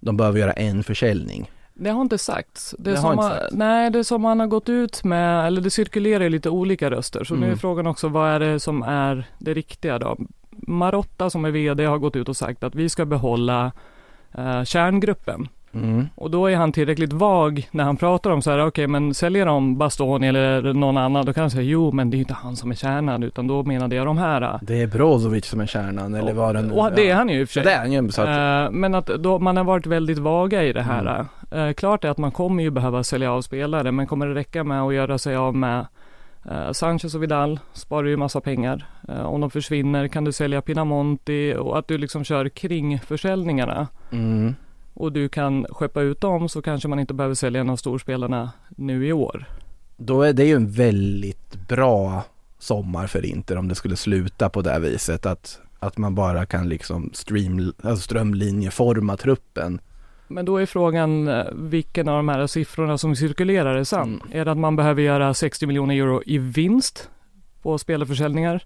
de 0.01 0.17
behöver 0.17 0.39
göra 0.39 0.53
en 0.53 0.85
försäljning. 0.85 1.51
Det 1.79 1.91
har 1.91 2.03
inte 2.03 2.19
sagts. 2.19 2.75
Det, 2.79 2.91
Det 2.91 2.99
har 2.99 3.13
inte 3.13 3.23
man- 3.25 3.33
sagts. 3.33 3.55
Nej, 3.55 3.91
det 3.91 4.05
som 4.05 4.23
man 4.23 4.41
har 4.41 4.47
gått 4.47 4.69
ut 4.69 5.05
med, 5.05 5.47
eller 5.47 5.61
det 5.61 5.71
cirkulerar 5.71 6.29
lite 6.29 6.51
olika 6.51 6.91
röster. 6.91 7.25
Så 7.25 7.35
nu 7.35 7.41
är 7.43 7.47
Mm. 7.47 7.59
frågan 7.59 7.87
också, 7.87 8.09
vad 8.09 8.31
är 8.31 8.41
det 8.41 8.61
som 8.61 8.83
är 8.83 9.25
det 9.39 9.55
riktiga 9.55 9.99
då? 9.99 10.17
Marotta 10.51 11.31
som 11.31 11.45
är 11.45 11.51
VD 11.51 11.85
har 11.85 11.99
gått 11.99 12.17
ut 12.17 12.29
och 12.29 12.37
sagt 12.37 12.65
att 12.65 12.75
vi 12.75 12.89
ska 12.89 13.05
behålla 13.05 13.73
eh, 14.39 14.63
kärngruppen. 14.65 15.49
Mm. 15.75 16.07
Och 16.15 16.31
då 16.31 16.47
är 16.47 16.57
han 16.57 16.73
tillräckligt 16.73 17.13
vag 17.13 17.69
när 17.71 17.85
han 17.85 17.97
pratar 17.97 18.31
om 18.31 18.43
så 18.43 18.51
här, 18.51 18.67
okej 18.67 18.87
men 18.87 19.15
säljer 19.15 19.47
de 19.47 19.77
Bastoni 19.79 20.27
eller 20.29 20.73
någon 20.73 20.97
annan, 20.97 21.27
då 21.27 21.33
kan 21.33 21.41
han 21.41 21.51
säga 21.51 21.63
jo 21.63 21.93
men 21.93 22.11
det 22.11 22.15
är 22.15 22.19
ju 22.19 22.23
inte 22.23 22.35
han 22.35 22.57
som 22.57 22.71
är 22.71 22.75
kärnan 22.75 23.23
utan 23.23 23.47
då 23.47 23.63
menade 23.63 23.97
jag 23.97 24.07
de 24.07 24.19
här. 24.19 24.59
Det 24.63 24.83
är 24.83 24.87
Brozovic 24.87 25.47
som 25.47 25.61
är 25.61 25.67
kärnan 25.67 26.15
eller 26.15 26.33
vad 26.33 26.55
det 26.55 26.63
nu 26.63 26.75
Och 26.75 26.93
det 26.93 27.11
är 27.11 27.15
han 27.15 27.29
ju 27.29 27.41
i 27.41 27.45
och 27.45 27.49
för 27.49 27.53
sig. 27.55 27.63
det 27.65 27.73
är 27.73 27.79
han 27.79 27.93
ju. 27.93 28.09
Så 28.11 28.23
att, 28.23 28.29
Eh, 28.29 28.71
men 28.73 28.95
att 28.95 29.07
då, 29.07 29.39
man 29.39 29.57
har 29.57 29.65
varit 29.65 29.87
väldigt 29.87 30.19
vaga 30.19 30.63
i 30.65 30.73
det 30.73 30.83
här. 30.83 31.15
Mm. 31.15 31.27
Eh, 31.51 31.73
klart 31.73 32.05
är 32.05 32.09
att 32.09 32.19
man 32.19 32.33
kommer 32.33 32.63
ju 32.63 32.71
behöva 32.71 33.05
sälja 33.05 33.33
av 33.33 33.43
spelare, 33.43 33.93
men 33.93 34.07
kommer 34.07 34.27
det 34.27 34.35
räcka 34.35 34.65
med 34.65 34.83
att 34.83 34.95
göra 34.95 35.19
sig 35.19 35.37
av 35.37 35.57
med 35.57 35.87
eh, 36.51 36.73
Sanchez 36.73 37.15
och 37.15 37.23
Vidal, 37.23 37.61
sparar 37.73 38.09
ju 38.09 38.17
massa 38.17 38.41
pengar. 38.41 38.87
Eh, 39.09 39.27
om 39.27 39.41
de 39.41 39.51
försvinner 39.51 40.09
kan 40.09 40.25
du 40.25 40.33
sälja 40.33 40.63
Pinamonti 40.63 41.55
och 41.59 41.79
att 41.79 41.89
du 41.89 41.99
liksom 41.99 42.25
kör 42.25 42.49
kringförsäljningarna. 42.49 43.89
mm. 44.13 44.55
Och 44.99 45.13
du 45.13 45.29
kan 45.29 45.67
skeppa 45.71 46.01
ut 46.01 46.21
dem 46.21 46.49
så 46.49 46.63
kanske 46.63 46.89
man 46.89 46.99
inte 46.99 47.15
behöver 47.15 47.35
sälja 47.35 47.61
en 47.61 47.71
av 47.71 47.77
storspelarna 47.77 48.51
nu 48.69 49.07
i 49.07 49.13
år. 49.13 49.45
Då 49.97 50.23
är 50.23 50.33
det 50.33 50.45
ju 50.45 50.55
en 50.55 50.71
väldigt 50.71 51.69
bra 51.69 52.25
sommar 52.59 53.07
för 53.07 53.25
Inter 53.25 53.59
om 53.59 53.69
det 53.69 53.75
skulle 53.75 53.97
sluta 53.97 54.49
på 54.49 54.63
det 54.63 54.79
viset 54.79 55.27
att, 55.27 55.61
att 55.79 55.99
man 55.99 56.15
bara 56.15 56.47
kan 56.47 56.69
liksom 56.69 57.11
stream, 57.15 57.73
alltså 57.83 58.03
strömlinjeforma 58.03 59.17
truppen. 59.17 59.81
Men 60.29 60.45
då 60.45 60.57
är 60.57 60.67
frågan 60.67 61.29
eh, 61.29 61.45
vilken 61.53 62.09
av 62.09 62.17
de 62.17 62.29
här 62.29 62.47
siffrorna 62.47 62.99
som 62.99 63.17
cirkulerar 63.17 63.77
är 63.77 63.85
sann. 63.85 64.21
Är 64.33 64.45
det 64.45 64.51
att 64.51 64.59
man 64.59 64.77
behöver 64.77 65.03
göra 65.03 65.35
60 65.35 65.67
miljoner 65.67 65.95
euro 65.95 66.23
i 66.27 66.39
vinst 66.39 67.11
på 67.63 67.79
spelarförsäljningar? 67.79 68.63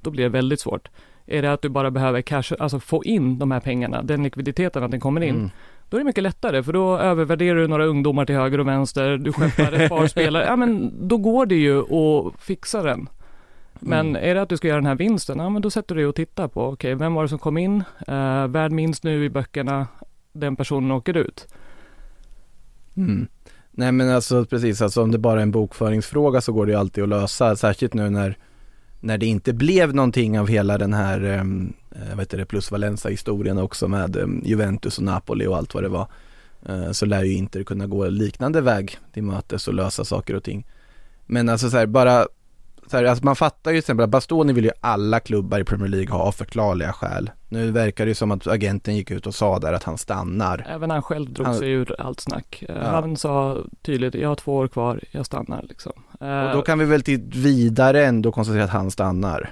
Då 0.00 0.10
blir 0.10 0.22
det 0.24 0.28
väldigt 0.30 0.60
svårt. 0.60 0.88
Är 1.26 1.42
det 1.42 1.52
att 1.52 1.62
du 1.62 1.68
bara 1.68 1.90
behöver 1.90 2.22
cash, 2.22 2.54
alltså 2.58 2.80
få 2.80 3.04
in 3.04 3.38
de 3.38 3.50
här 3.50 3.60
pengarna, 3.60 4.02
den 4.02 4.22
likviditeten 4.22 4.82
att 4.84 4.90
den 4.90 5.00
kommer 5.00 5.20
in? 5.20 5.34
Mm. 5.34 5.50
Då 5.88 5.96
är 5.96 5.98
det 6.00 6.04
mycket 6.04 6.22
lättare 6.22 6.62
för 6.62 6.72
då 6.72 6.98
övervärderar 6.98 7.56
du 7.56 7.66
några 7.68 7.84
ungdomar 7.84 8.24
till 8.24 8.34
höger 8.34 8.60
och 8.60 8.68
vänster, 8.68 9.16
du 9.16 9.32
skeppar 9.32 9.72
ett 9.72 9.88
par 9.88 10.06
spelare, 10.16 10.44
ja 10.44 10.56
men 10.56 10.92
då 11.08 11.16
går 11.16 11.46
det 11.46 11.54
ju 11.54 11.78
att 11.80 12.40
fixa 12.42 12.82
den. 12.82 13.08
Men 13.72 14.08
Mm. 14.08 14.30
är 14.30 14.34
det 14.34 14.42
att 14.42 14.48
du 14.48 14.56
ska 14.56 14.68
göra 14.68 14.78
den 14.78 14.86
här 14.86 14.94
vinsten, 14.94 15.38
ja 15.38 15.48
men 15.48 15.62
då 15.62 15.70
sätter 15.70 15.94
du 15.94 16.00
dig 16.00 16.08
och 16.08 16.14
tittar 16.14 16.48
på, 16.48 16.66
okej 16.66 16.94
vem 16.94 17.14
var 17.14 17.22
det 17.22 17.28
som 17.28 17.38
kom 17.38 17.58
in, 17.58 17.84
uh, 18.08 18.46
värd 18.46 18.72
minst 18.72 19.04
nu 19.04 19.24
i 19.24 19.30
böckerna, 19.30 19.86
den 20.32 20.56
personen 20.56 20.90
åker 20.90 21.16
ut. 21.16 21.46
Mm. 22.96 23.28
Nej 23.70 23.92
men 23.92 24.10
alltså 24.10 24.44
precis, 24.44 24.82
alltså 24.82 25.02
om 25.02 25.10
det 25.10 25.18
bara 25.18 25.38
är 25.38 25.42
en 25.42 25.50
bokföringsfråga 25.50 26.40
så 26.40 26.52
går 26.52 26.66
det 26.66 26.72
ju 26.72 26.78
alltid 26.78 27.04
att 27.04 27.10
lösa, 27.10 27.56
särskilt 27.56 27.94
nu 27.94 28.10
när, 28.10 28.36
när 29.00 29.18
det 29.18 29.26
inte 29.26 29.52
blev 29.52 29.94
någonting 29.94 30.40
av 30.40 30.48
hela 30.48 30.78
den 30.78 30.92
här, 30.94 31.20
ehm, 31.20 31.72
eh, 31.90 32.08
vad 32.10 32.18
heter 32.18 32.38
det, 32.38 32.44
plus 32.46 32.70
Valenza 32.70 33.08
historien 33.08 33.58
också 33.58 33.88
med 33.88 34.16
eh, 34.16 34.26
Juventus 34.44 34.98
och 34.98 35.04
Napoli 35.04 35.46
och 35.46 35.56
allt 35.56 35.74
vad 35.74 35.82
det 35.82 35.88
var. 35.88 36.06
eh, 36.66 36.90
så 36.90 37.06
lär 37.06 37.24
ju 37.24 37.32
Inter 37.32 37.62
kunna 37.62 37.86
gå 37.86 38.08
liknande 38.08 38.60
väg 38.60 38.98
till 39.12 39.22
mötes 39.22 39.68
och 39.68 39.74
lösa 39.74 40.04
saker 40.04 40.34
och 40.34 40.44
ting. 40.44 40.66
Men 41.26 41.48
alltså 41.48 41.70
så 41.70 41.76
här, 41.76 41.86
bara 41.86 42.26
så 42.90 42.96
här, 42.96 43.04
alltså 43.04 43.24
man 43.24 43.36
fattar 43.36 43.70
ju 43.70 43.74
till 43.74 43.78
exempel 43.82 44.04
att 44.04 44.10
Bastoni 44.10 44.52
vill 44.52 44.64
ju 44.64 44.70
alla 44.80 45.20
klubbar 45.20 45.60
i 45.60 45.64
Premier 45.64 45.88
League 45.88 46.10
ha 46.10 46.18
av 46.22 46.32
förklarliga 46.32 46.92
skäl. 46.92 47.30
Nu 47.48 47.70
verkar 47.70 48.04
det 48.04 48.08
ju 48.08 48.14
som 48.14 48.30
att 48.30 48.46
agenten 48.46 48.96
gick 48.96 49.10
ut 49.10 49.26
och 49.26 49.34
sa 49.34 49.58
där 49.58 49.72
att 49.72 49.84
han 49.84 49.98
stannar. 49.98 50.66
Även 50.68 50.90
han 50.90 51.02
själv 51.02 51.32
drog 51.32 51.46
Han- 51.46 51.56
sig 51.56 51.70
ur 51.70 51.94
allt 51.98 52.20
snack. 52.20 52.64
Eh, 52.68 52.74
Ja. 52.76 52.90
Han 52.90 53.16
sa 53.16 53.58
tydligt, 53.82 54.14
jag 54.14 54.28
har 54.28 54.34
två 54.36 54.56
år 54.56 54.68
kvar, 54.68 55.00
jag 55.10 55.26
stannar 55.26 55.62
liksom. 55.68 55.92
Eh, 56.20 56.40
Och 56.44 56.52
då 56.56 56.62
kan 56.62 56.78
vi 56.78 56.84
väl 56.84 57.02
till 57.02 57.20
vidare 57.34 58.04
ändå 58.06 58.32
konstatera 58.32 58.64
att 58.64 58.70
han 58.70 58.90
stannar. 58.90 59.50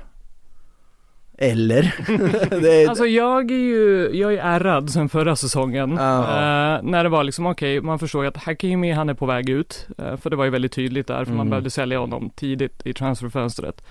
Eller? 1.40 1.83
är, 2.85 2.88
Alltså 2.88 3.07
jag 3.07 3.51
är 3.51 3.55
ju, 3.57 4.11
jag 4.12 4.35
är 4.35 4.38
ärrad 4.38 4.90
sen 4.90 5.09
förra 5.09 5.37
säsongen. 5.37 5.92
Eh, 5.92 5.98
när 6.83 7.03
det 7.03 7.09
var 7.09 7.24
liksom, 7.24 7.46
okej, 7.46 7.81
man 7.81 7.98
förstår 7.98 8.22
ju 8.24 8.29
att 8.29 8.37
Hakimi 8.37 8.92
han 8.92 9.09
är 9.09 9.14
på 9.14 9.27
väg 9.27 9.48
ut. 9.51 9.87
Eh, 9.98 10.16
för 10.16 10.31
det 10.31 10.37
var 10.37 10.44
ju 10.44 10.51
väldigt 10.51 10.72
tydligt 10.72 11.07
där, 11.07 11.24
för 11.24 11.33
man 11.33 11.40
Mm. 11.40 11.51
behövde 11.51 11.70
sälja 11.70 11.98
honom 11.98 12.31
tidigt 12.37 12.87
i 12.87 12.92
transferfönstret. 12.94 13.83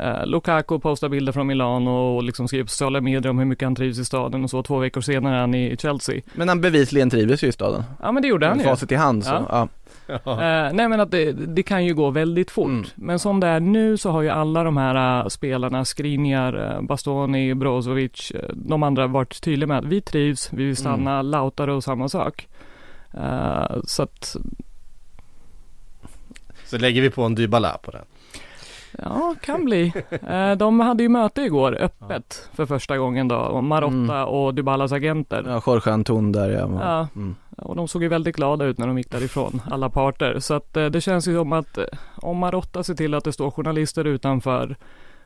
Eh, 0.00 0.26
Lukaku 0.26 0.78
postar 0.78 1.08
bilder 1.08 1.32
från 1.32 1.46
Milano 1.46 1.90
och 1.90 2.22
liksom 2.22 2.48
skriver 2.48 2.64
på 2.64 2.70
sociala 2.70 3.00
medier 3.00 3.30
om 3.30 3.38
hur 3.38 3.46
mycket 3.46 3.66
han 3.66 3.74
trivs 3.74 3.98
i 3.98 4.04
staden 4.04 4.44
och 4.44 4.50
så. 4.50 4.62
Två 4.62 4.78
veckor 4.78 5.00
senare 5.00 5.36
är 5.36 5.40
han 5.40 5.54
i 5.54 5.76
Chelsea. 5.76 6.20
men 6.34 6.48
han 6.48 6.60
bevisligen 6.60 7.10
trivdes 7.10 7.44
ju 7.44 7.48
i 7.48 7.52
staden. 7.52 7.82
Ja 8.02 8.12
men 8.12 8.22
det 8.22 8.28
gjorde 8.28 8.46
han 8.46 8.58
ju. 8.58 8.64
facit 8.64 8.92
i 8.92 8.94
hand 8.94 9.24
så, 9.24 9.30
Ja. 9.30 9.46
ja. 9.50 9.68
Eh, 10.26 10.72
nej 10.72 10.88
men 10.88 11.00
att 11.00 11.10
det, 11.10 11.32
det 11.32 11.62
kan 11.62 11.84
ju 11.84 11.94
gå 11.94 12.10
väldigt 12.10 12.50
fort. 12.50 12.66
Mm. 12.68 12.84
Men 12.94 13.18
som 13.18 13.40
det 13.40 13.46
är 13.46 13.60
nu 13.60 13.96
så 13.96 14.10
har 14.10 14.22
ju 14.22 14.28
alla 14.28 14.64
de 14.64 14.76
här 14.76 15.22
uh, 15.22 15.28
spelarna, 15.28 15.84
Skriniar, 15.84 16.56
uh, 16.76 16.82
Bastoni, 16.82 17.54
Brozovic, 17.54 18.32
uh, 18.34 18.40
de 18.54 18.82
andra 18.82 19.06
varit 19.06 19.40
tydliga 19.42 19.66
med 19.68 19.78
att 19.78 19.84
vi 19.84 20.00
trivs, 20.00 20.52
vi 20.52 20.64
vill 20.64 20.76
stanna, 20.76 21.14
Mm. 21.14 21.26
Lautaro 21.26 21.80
samma 21.80 22.08
sak. 22.08 22.48
Eh, 23.14 23.76
så 23.84 24.02
att, 24.02 24.36
Så 26.64 26.78
lägger 26.78 27.02
vi 27.02 27.10
på 27.10 27.22
en 27.22 27.34
Dybala 27.34 27.78
på 27.82 27.90
den. 27.90 28.02
ja, 28.98 29.34
kan 29.42 29.64
bli. 29.64 29.92
Eh, 30.28 30.52
de 30.52 30.80
hade 30.80 31.02
ju 31.02 31.08
möte 31.08 31.42
igår, 31.42 31.74
öppet, 31.80 32.48
för 32.54 32.66
första 32.66 32.98
gången 32.98 33.28
då, 33.28 33.36
och 33.36 33.64
Marotta 33.64 33.94
Mm. 34.16 34.28
och 34.28 34.54
Dybalas 34.54 34.92
agenter. 34.92 35.44
Ja, 35.46 35.62
Jorge 35.66 35.92
Anton 35.92 36.32
där 36.32 36.50
ja. 36.50 36.68
Ja. 36.80 37.08
Och 37.62 37.76
de 37.76 37.88
såg 37.88 38.02
ju 38.02 38.08
väldigt 38.08 38.36
glada 38.36 38.64
ut 38.64 38.78
när 38.78 38.86
de 38.86 38.98
gick 38.98 39.10
därifrån, 39.10 39.62
alla 39.70 39.90
parter. 39.90 40.38
Så 40.38 40.54
att 40.54 40.76
eh, 40.76 40.86
det 40.86 41.00
känns 41.00 41.28
ju 41.28 41.34
som 41.36 41.52
att 41.52 41.78
eh, 41.78 41.84
om 42.16 42.38
Marotta 42.38 42.82
ser 42.84 42.94
till 42.94 43.14
att 43.14 43.24
det 43.24 43.32
står 43.32 43.50
journalister 43.50 44.04
utanför 44.04 44.76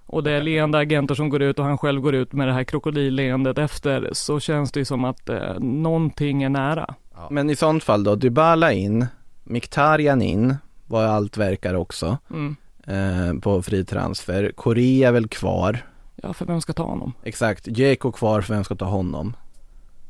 och 0.07 0.23
det 0.23 0.31
är 0.33 0.43
leende 0.43 0.79
agenter 0.79 1.15
som 1.15 1.29
går 1.29 1.43
ut 1.43 1.59
och 1.59 1.65
han 1.65 1.79
själv 1.79 2.01
går 2.01 2.15
ut 2.15 2.33
med 2.33 2.49
det 2.49 2.53
här 2.55 2.65
krokodilleendet 2.65 3.59
efter 3.59 4.09
så 4.13 4.41
känns 4.41 4.73
det 4.73 4.81
ju 4.81 4.85
som 4.85 5.05
att 5.05 5.29
eh, 5.29 5.59
någonting 5.61 6.43
är 6.43 6.49
nära. 6.49 6.95
Men 7.31 7.51
i 7.51 7.57
sånt 7.57 7.85
fall 7.85 8.05
då, 8.05 8.15
Dybala 8.15 8.73
in, 8.73 9.07
Mkhitaryan 9.45 10.23
in, 10.23 10.55
vad 10.87 11.05
allt 11.05 11.37
verkar 11.37 11.75
också, 11.75 12.19
Mm. 12.31 12.57
eh, 12.87 13.41
på 13.41 13.63
fri 13.63 13.85
transfer. 13.85 14.53
Korea 14.57 15.11
väl 15.13 15.29
kvar, 15.29 15.79
Ja, 16.23 16.33
för 16.33 16.47
vem 16.47 16.61
ska 16.61 16.73
ta 16.73 16.83
honom? 16.85 17.13
exakt. 17.23 17.69
Djeko 17.79 18.13
kvar, 18.13 18.41
för 18.41 18.55
vem 18.55 18.65
ska 18.65 18.75
ta 18.75 18.85
honom? 18.85 19.37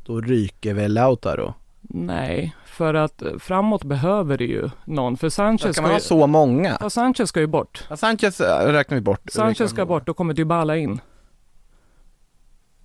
Då 0.05 0.21
ryker 0.21 0.73
väl 0.73 0.93
Lautaro? 0.93 1.53
Nej, 1.89 2.55
för 2.65 2.93
att 2.93 3.21
eh, 3.21 3.37
framåt 3.39 3.83
behöver 3.83 4.37
det 4.37 4.45
ju 4.45 4.69
någon. 4.85 5.17
För 5.17 5.29
Sanchez 5.29 5.73
Ska 5.75 5.81
man 5.81 5.91
ha 5.91 5.97
ju, 5.97 6.01
så 6.03 6.27
många? 6.27 6.77
ja, 6.81 6.89
Sanchez 6.89 7.29
ska 7.29 7.39
ju 7.39 7.47
bort. 7.47 7.85
Ja, 7.89 7.97
Sanchez 7.97 8.41
äh, 8.41 8.71
räknar 8.71 8.95
vi 8.95 9.01
bort. 9.01 9.21
Sanchez 9.31 9.69
ska 9.71 9.85
bort, 9.85 10.05
då 10.05 10.13
kommer 10.13 10.33
Dybala 10.33 10.77
in. 10.77 10.99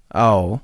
Ja. 0.08 0.58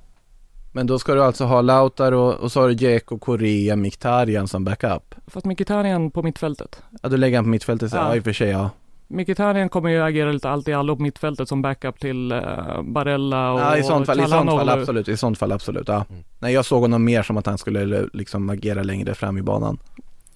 Men 0.73 0.87
då 0.87 0.99
ska 0.99 1.15
du 1.15 1.23
alltså 1.25 1.45
ha 1.45 1.61
Lautaro 1.61 2.21
och 2.21 2.53
så 2.53 2.61
har 2.61 2.69
du 2.69 2.75
Djeko, 2.75 3.19
Korea, 3.19 3.77
Mkhitaryan 3.77 4.49
som 4.49 4.65
backup. 4.65 5.15
Fast 5.27 5.47
Mkhitaryan 5.47 6.11
på 6.11 6.23
mittfältet. 6.23 6.83
Ja, 7.03 7.09
du 7.09 7.17
lägger 7.17 7.37
han 7.37 7.45
på 7.45 7.49
mittfältet, 7.49 7.91
så, 7.91 7.97
Ja. 7.97 8.09
ja. 8.09 8.17
i 8.17 8.21
och 8.21 8.25
för 8.25 8.33
sig 8.33 8.49
ja. 8.49 8.71
Mkhitaryan 9.09 9.69
kommer 9.69 9.91
ju 9.91 10.03
agera 10.03 10.33
lite 10.33 10.51
allt 10.51 10.69
i 10.69 10.73
allo 10.73 10.97
på 10.97 11.03
mittfältet 11.03 11.49
som 11.49 11.63
backup 11.63 12.01
till 12.01 12.33
uh, 12.33 12.83
Barella 12.83 13.53
och 13.53 13.61
Ja, 13.61 13.77
i 13.77 13.83
sånt 13.83 14.07
fall, 14.07 14.21
i 14.21 14.27
sånt 14.27 14.51
fall 14.51 14.69
absolut, 14.69 15.09
i 15.09 15.17
sånt 15.17 15.39
fall 15.39 15.53
absolut, 15.53 15.89
ja. 15.89 16.05
Mm. 16.11 16.23
Nej, 16.39 16.55
jag 16.55 16.65
såg 16.65 16.81
honom 16.83 17.05
mer 17.05 17.23
som 17.23 17.37
att 17.37 17.47
han 17.47 17.59
skulle 17.59 18.09
liksom 18.13 18.51
agera 18.51 18.83
längre 18.83 19.15
fram 19.15 19.39
i 19.39 19.43
banan. 19.43 19.79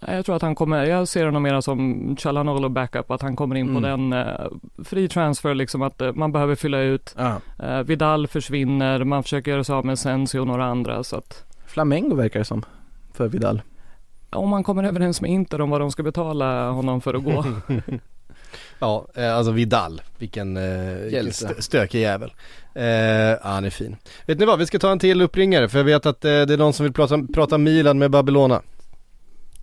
Nej, 0.07 0.17
Jag 0.17 0.25
tror 0.27 0.37
att 0.37 0.43
han 0.43 0.55
kommer, 0.55 0.85
jag 0.85 1.09
ser 1.09 1.25
honom 1.25 1.43
mer 1.43 1.61
som 1.61 2.17
Calhanoglu 2.19 2.69
backup, 2.69 3.11
att 3.11 3.23
han 3.23 3.37
kommer 3.37 3.55
in 3.57 3.67
på 3.75 3.79
Mm. 3.87 4.11
den 4.11 4.27
uh, 4.27 4.85
free 4.85 5.09
transfer 5.09 5.55
liksom 5.55 5.83
att 5.83 6.01
eh, 6.01 6.13
man 6.13 6.33
behöver 6.33 6.55
fylla 6.55 6.79
ut. 6.81 7.15
Ja. 7.19 7.37
Eh, 7.67 7.79
Vidal 7.83 8.27
försvinner, 8.27 9.05
man 9.05 9.23
försöker 9.23 9.51
göra 9.51 9.65
sig 9.65 9.75
av 9.75 9.85
med 9.87 9.99
Sensi 9.99 10.39
och 10.39 10.47
några 10.47 10.65
andra 10.65 11.05
så 11.05 11.17
att 11.17 11.45
Flamengo 11.67 12.15
verkar 12.15 12.39
det 12.39 12.45
som, 12.45 12.63
för 13.15 13.29
Vidal. 13.29 13.63
om 14.31 14.49
man 14.49 14.65
kommer 14.65 14.85
överens 14.85 15.21
med 15.21 15.31
Inter 15.31 15.61
om 15.61 15.71
vad 15.71 15.81
de 15.81 15.91
ska 15.91 16.03
betala 16.03 16.71
honom 16.71 17.01
för 17.01 17.15
att 17.15 17.25
gå. 17.25 17.45
Ja, 18.79 19.07
eh, 19.15 19.37
alltså 19.37 19.53
Vidal, 19.53 20.03
vilken, 20.19 20.57
eh, 20.57 20.63
vilken 20.95 21.11
Hjälte. 21.13 21.31
st- 21.31 21.63
stökig 21.63 22.01
jävel. 22.01 22.33
Eh, 22.75 22.85
ja, 22.85 23.39
han 23.43 23.65
är 23.65 23.71
fin. 23.71 23.97
Vet 24.27 24.39
ni 24.39 24.45
vad, 24.47 24.59
vi 24.59 24.67
ska 24.67 24.79
ta 24.79 24.93
en 24.93 24.99
till 24.99 25.23
uppringare 25.23 25.69
för 25.69 25.79
jag 25.79 25.85
vet 25.85 26.07
att 26.07 26.25
eh, 26.25 26.29
det 26.31 26.55
är 26.55 26.57
någon 26.59 26.73
som 26.73 26.85
vill 26.85 26.93
prata, 26.93 27.19
prata 27.35 27.59
Milan 27.59 27.99
med 27.99 28.11
Babylona. 28.11 28.63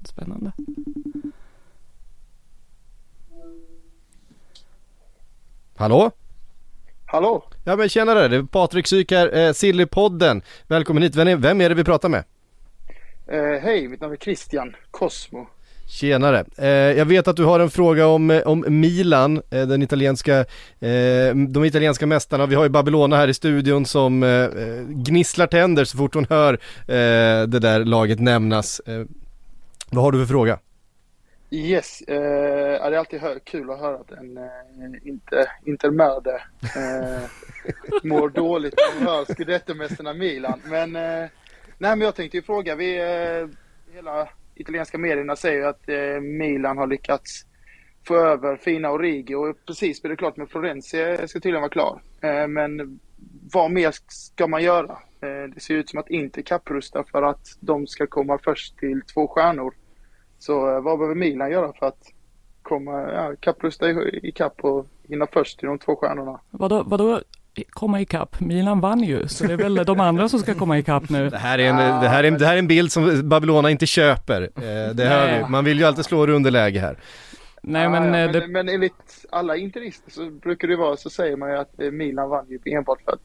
Spännande. 0.06 0.52
Hallå? 5.76 6.12
Hallå? 7.06 7.43
Ja 7.65 7.76
men 7.76 7.89
tjenare, 7.89 8.28
det 8.28 8.36
är 8.36 8.43
Patrik 8.43 8.88
Syk 8.88 9.12
här, 9.12 9.38
eh, 9.38 9.54
Sillypodden. 9.54 10.41
Välkommen 10.67 11.04
hit, 11.04 11.15
vem 11.15 11.28
är, 11.28 11.36
vem 11.36 11.62
är 11.62 11.69
det 11.69 11.76
vi 11.76 11.84
pratar 11.84 12.10
med? 12.10 12.23
Eh, 13.28 13.62
hej, 13.63 13.88
mitt 13.88 14.02
namn 14.02 14.13
är 14.13 14.17
Christian 14.17 14.76
Cosmo. 14.91 15.47
Tjenare. 15.88 16.45
Eh, 16.58 16.67
jag 16.69 17.06
vet 17.06 17.28
att 17.28 17.36
du 17.36 17.43
har 17.43 17.60
en 17.60 17.69
fråga 17.69 18.08
om, 18.08 18.32
eh, 18.32 18.41
om 18.41 18.65
Milan, 18.67 19.41
eh, 19.52 19.67
den 19.67 19.82
italienska, 19.82 20.39
eh, 20.80 21.36
de 21.50 21.63
italienska 21.65 22.06
mästarna. 22.06 22.45
Vi 22.45 22.56
har 22.56 22.63
ju 22.63 22.69
Babylona 22.69 23.15
här 23.15 23.28
i 23.28 23.34
studion 23.34 23.86
som 23.86 24.23
eh, 24.23 24.30
eh, 24.30 24.84
gnisslar 24.88 25.47
tänder 25.47 25.86
så 25.86 25.97
fort 25.97 26.13
hon 26.13 26.26
hör 26.30 26.60
det 27.47 27.60
där 27.60 27.86
laget 27.86 28.19
nämnas. 28.19 28.82
Vad 29.89 30.04
har 30.04 30.12
du 30.12 30.19
för 30.19 30.26
fråga? 30.26 30.60
Yes, 31.50 32.02
eh, 32.02 32.89
det 32.89 32.95
är 32.95 32.97
alltid 32.97 33.21
kul 33.43 33.71
att 33.71 33.80
höra 33.80 33.95
att 33.95 34.12
en 34.12 34.38
eh, 34.38 34.43
inte, 35.04 35.52
intermörde 35.65 36.41
eh, 36.62 37.30
mår 38.04 38.30
dåligt 38.30 38.73
av 38.73 38.97
att 38.97 39.08
höra 39.10 39.26
scudettomästarna 39.26 40.13
Milan. 40.13 40.62
Men, 40.65 40.95
eh, 40.95 41.30
nej, 41.78 41.95
men 41.95 42.02
jag 42.02 42.15
tänkte 42.15 42.38
ju 42.38 42.43
fråga, 42.43 42.76
vi, 42.76 42.91
hela 43.93 44.30
italienska 44.61 44.97
medierna 44.97 45.35
säger 45.35 45.67
att 45.67 45.89
eh, 45.89 46.21
Milan 46.21 46.77
har 46.77 46.87
lyckats 46.87 47.45
få 48.07 48.15
över 48.15 48.55
fina 48.57 48.91
Origi 48.91 49.35
och 49.35 49.65
precis 49.65 50.01
blev 50.01 50.09
det 50.09 50.15
klart 50.17 50.37
med 50.37 50.49
Florenzi 50.49 51.01
eh, 51.01 51.25
ska 51.25 51.39
tydligen 51.39 51.61
vara 51.61 51.69
klar. 51.69 52.01
Eh, 52.21 52.47
men 52.47 52.99
vad 53.53 53.71
mer 53.71 53.93
ska 54.07 54.47
man 54.47 54.63
göra? 54.63 54.91
Eh, 55.21 55.53
det 55.55 55.59
ser 55.59 55.75
ut 55.75 55.89
som 55.89 55.99
att 55.99 56.09
inte 56.09 56.43
kapprustar 56.43 57.03
för 57.11 57.23
att 57.23 57.57
de 57.59 57.87
ska 57.87 58.07
komma 58.07 58.39
först 58.43 58.77
till 58.77 59.01
två 59.13 59.27
stjärnor. 59.27 59.73
Så 60.39 60.69
eh, 60.71 60.81
vad 60.81 60.99
behöver 60.99 61.15
Milan 61.15 61.51
göra 61.51 61.73
för 61.73 61.85
att 61.85 62.11
komma, 62.61 63.11
ja, 63.11 63.35
kapprusta 63.39 63.89
i, 63.89 64.19
i 64.23 64.31
kapp 64.31 64.63
och 64.63 64.87
hinna 65.03 65.27
först 65.33 65.59
till 65.59 65.67
de 65.67 65.79
två 65.79 65.95
stjärnorna? 65.95 66.39
Vadå, 66.51 66.83
vadå 66.83 67.21
komma 67.69 68.01
ikapp? 68.01 68.39
Milan 68.39 68.79
vann 68.79 69.03
ju, 69.03 69.27
så 69.27 69.43
det 69.43 69.53
är 69.53 69.57
väl 69.57 69.75
de 69.75 69.99
andra 69.99 70.29
som 70.29 70.39
ska 70.39 70.53
komma 70.53 70.77
ikapp 70.77 71.09
nu. 71.09 71.29
Det 71.29 71.37
här 71.37 71.59
är 71.59 71.69
en, 71.69 71.77
det 71.77 72.07
här 72.07 72.23
är 72.23 72.27
en, 72.27 72.37
det 72.37 72.45
här 72.45 72.53
är 72.53 72.59
en 72.59 72.67
bild 72.67 72.91
som 72.91 73.29
Babylona 73.29 73.71
inte 73.71 73.85
köper. 73.85 74.41
Eh, 74.55 74.95
det 74.95 75.05
hör 75.05 75.37
vi. 75.37 75.49
Man 75.49 75.65
vill 75.65 75.79
ju 75.79 75.85
alltid 75.85 76.05
slå 76.05 76.27
underläge 76.27 76.79
här. 76.79 76.97
Nej 77.61 77.89
men, 77.89 78.03
ja, 78.03 78.19
eh, 78.19 78.25
men, 78.25 78.31
det, 78.31 78.47
men 78.47 78.69
enligt 78.69 79.25
alla 79.29 79.55
interister 79.55 80.11
så 80.11 80.29
brukar 80.29 80.67
det 80.67 80.75
vara 80.75 80.97
så 80.97 81.09
säger 81.09 81.37
man 81.37 81.49
ju 81.49 81.57
att 81.57 81.81
eh, 81.81 81.91
Milan 81.91 82.29
vann 82.29 82.45
ju 82.49 82.59
enbart 82.65 83.01
för 83.05 83.11
att 83.11 83.19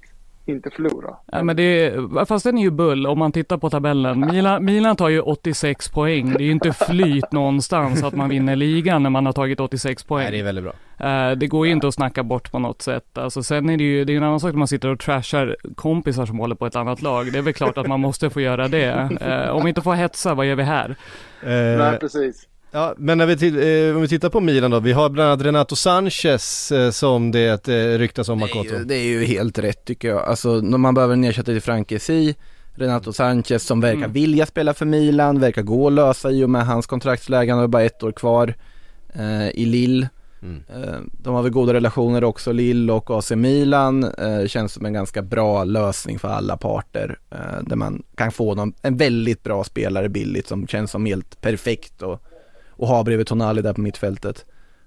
inte 0.46 0.70
förlora. 0.70 1.16
ja, 1.26 1.42
men 1.42 1.56
det 1.56 1.62
är, 1.62 2.24
fast 2.24 2.44
den 2.44 2.58
är 2.58 2.62
ju 2.62 2.70
bull 2.70 3.06
om 3.06 3.18
man 3.18 3.32
tittar 3.32 3.58
på 3.58 3.70
tabellen. 3.70 4.20
Milan, 4.20 4.64
Milan 4.64 4.96
tar 4.96 5.08
ju 5.08 5.20
86 5.20 5.88
poäng. 5.88 6.32
Det 6.32 6.42
är 6.42 6.46
ju 6.46 6.52
inte 6.52 6.72
flyt 6.72 7.32
någonstans 7.32 8.02
att 8.02 8.14
man 8.14 8.28
vinner 8.28 8.56
ligan 8.56 9.02
när 9.02 9.10
man 9.10 9.26
har 9.26 9.32
tagit 9.32 9.60
86 9.60 10.04
poäng. 10.04 10.22
Nej, 10.22 10.32
det 10.32 10.38
är 10.38 10.44
väldigt 10.44 10.64
bra. 10.64 10.72
Eh, 11.02 11.30
det 11.30 11.46
går 11.46 11.66
ju 11.66 11.72
inte 11.72 11.88
att 11.88 11.94
snacka 11.94 12.22
bort 12.22 12.50
på 12.52 12.58
något 12.58 12.82
sätt. 12.82 13.18
Alltså, 13.18 13.42
sen 13.42 13.70
är 13.70 13.76
det 13.76 13.84
ju, 13.84 14.04
det 14.04 14.12
är 14.12 14.16
en 14.16 14.22
annan 14.22 14.40
sak 14.40 14.52
när 14.52 14.58
man 14.58 14.68
sitter 14.68 14.88
och 14.88 15.00
trashar 15.00 15.56
kompisar 15.74 16.26
som 16.26 16.38
håller 16.38 16.54
på 16.54 16.66
ett 16.66 16.76
annat 16.76 17.02
lag. 17.02 17.32
Det 17.32 17.38
är 17.38 17.42
väl 17.42 17.54
klart 17.54 17.78
att 17.78 17.86
man 17.86 18.00
måste 18.00 18.30
få 18.30 18.40
göra 18.40 18.68
det. 18.68 19.08
Eh, 19.20 19.48
om 19.56 19.62
vi 19.62 19.68
inte 19.68 19.82
får 19.82 19.94
hetsa, 19.94 20.34
vad 20.34 20.46
gör 20.46 20.54
vi 20.56 20.62
här? 20.62 20.96
Eh, 21.42 21.48
Nej, 21.78 21.98
precis. 21.98 22.48
Ja, 22.74 22.94
men 22.98 23.18
när 23.18 23.26
vi 23.26 23.36
till, 23.36 23.56
eh, 23.90 23.96
om 23.96 24.02
vi 24.02 24.08
tittar 24.08 24.28
på 24.28 24.40
Milan 24.40 24.70
då, 24.70 24.80
vi 24.80 24.92
har 24.92 25.08
bland 25.08 25.30
annat 25.30 25.46
Renato 25.46 25.76
Sanchez 25.76 26.72
eh, 26.72 26.90
som 26.90 27.30
det 27.30 27.68
eh, 27.68 27.98
ryktas 27.98 28.28
om 28.28 28.38
Det 28.38 28.44
är, 28.44 28.54
Makoto. 28.56 28.74
ju, 28.78 28.84
det 28.84 28.94
är 28.94 29.04
ju 29.04 29.24
helt 29.24 29.58
rätt 29.58 29.84
tycker 29.84 30.08
jag. 30.08 30.22
Alltså 30.24 30.48
när 30.60 30.78
man 30.78 30.94
behöver 30.94 31.12
en 31.14 31.24
ersättare 31.24 31.54
till 31.54 31.62
Frankesi, 31.62 32.34
Renato 32.74 33.12
Sanchez 33.12 33.66
som 33.66 33.80
verkar 33.80 33.98
Mm. 33.98 34.12
vilja 34.12 34.46
spela 34.46 34.74
för 34.74 34.86
Milan, 34.86 35.40
verkar 35.40 35.62
gå 35.62 35.86
att 35.86 35.92
lösa 35.92 36.30
i 36.30 36.44
och 36.44 36.50
med 36.50 36.66
hans 36.66 36.86
kontraktsläge, 36.86 37.52
han 37.52 37.60
har 37.60 37.68
bara 37.68 37.82
ett 37.82 38.02
år 38.02 38.12
kvar 38.12 38.54
eh, 39.14 39.48
i 39.48 39.64
Lille. 39.64 40.08
Mm. 40.42 40.62
Eh, 40.68 41.00
De 41.12 41.34
har 41.34 41.42
väl 41.42 41.52
goda 41.52 41.72
relationer 41.74 42.24
också, 42.24 42.52
Lille 42.52 42.92
och 42.92 43.10
AC 43.10 43.30
Milan. 43.30 44.04
Eh, 44.04 44.46
Känns 44.46 44.72
som 44.72 44.86
en 44.86 44.92
ganska 44.92 45.22
bra 45.22 45.64
lösning 45.64 46.18
för 46.18 46.28
alla 46.28 46.56
parter. 46.56 47.18
eh, 47.30 47.62
Där 47.62 47.76
man 47.76 48.02
kan 48.14 48.32
få 48.32 48.54
någon, 48.54 48.72
en 48.82 48.96
väldigt 48.96 49.42
bra 49.42 49.64
spelare 49.64 50.08
billigt 50.08 50.48
som 50.48 50.66
känns 50.66 50.90
som 50.90 51.06
helt 51.06 51.40
perfekt 51.40 52.02
och, 52.02 52.22
och 52.70 52.88
ha 52.88 53.04
bredvid 53.04 53.26
Tonali 53.26 53.62
där 53.62 53.72
på 53.72 53.80
mittfältet. 53.80 54.44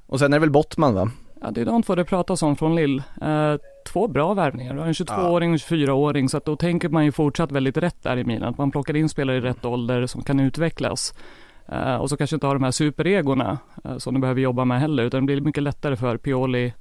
Och 0.08 0.20
sen 0.20 0.34
är 0.34 0.38
det 0.38 0.42
väl 0.42 0.50
Bottman 0.52 0.94
va? 0.94 1.12
Ja, 1.42 1.52
det 1.52 1.62
är 1.62 1.66
de 1.66 1.84
två 1.84 1.96
det 1.96 2.06
pratas 2.06 2.42
om 2.44 2.56
från 2.56 2.76
Lill. 2.76 3.04
Eh, 3.22 3.56
två 3.88 4.08
bra 4.08 4.34
värvningar. 4.34 4.76
En 4.76 4.94
22-åring 4.94 5.50
och 5.50 5.54
en 5.72 5.78
24-åring 5.78 6.30
så 6.30 6.38
att 6.38 6.46
då 6.46 6.56
tänker 6.56 6.90
man 6.90 7.06
ju 7.06 7.12
fortsatt 7.12 7.52
väldigt 7.52 7.78
rätt 7.78 8.04
där 8.04 8.18
i 8.18 8.24
Milan. 8.24 8.50
Att 8.50 8.58
man 8.58 8.72
plockar 8.72 8.96
in 8.96 9.10
spelare 9.10 9.38
i 9.38 9.42
rätt 9.42 9.66
ålder 9.66 10.06
som 10.08 10.24
kan 10.24 10.40
utvecklas. 10.40 11.14
Eh, 11.68 11.96
och 11.96 12.10
så 12.10 12.18
kanske 12.18 12.36
inte 12.36 12.48
har 12.48 12.56
de 12.56 12.64
här 12.64 12.72
superegorna 12.72 13.58
eh, 13.84 13.98
som 13.98 14.14
de 14.14 14.20
behöver 14.20 14.42
jobba 14.42 14.66
med 14.66 14.80
heller 14.80 15.04
utan 15.04 15.20
det 15.20 15.26
blir 15.26 15.42
mycket 15.42 15.64
lättare 15.64 15.96
för 15.96 16.18
Pioli 16.18 16.74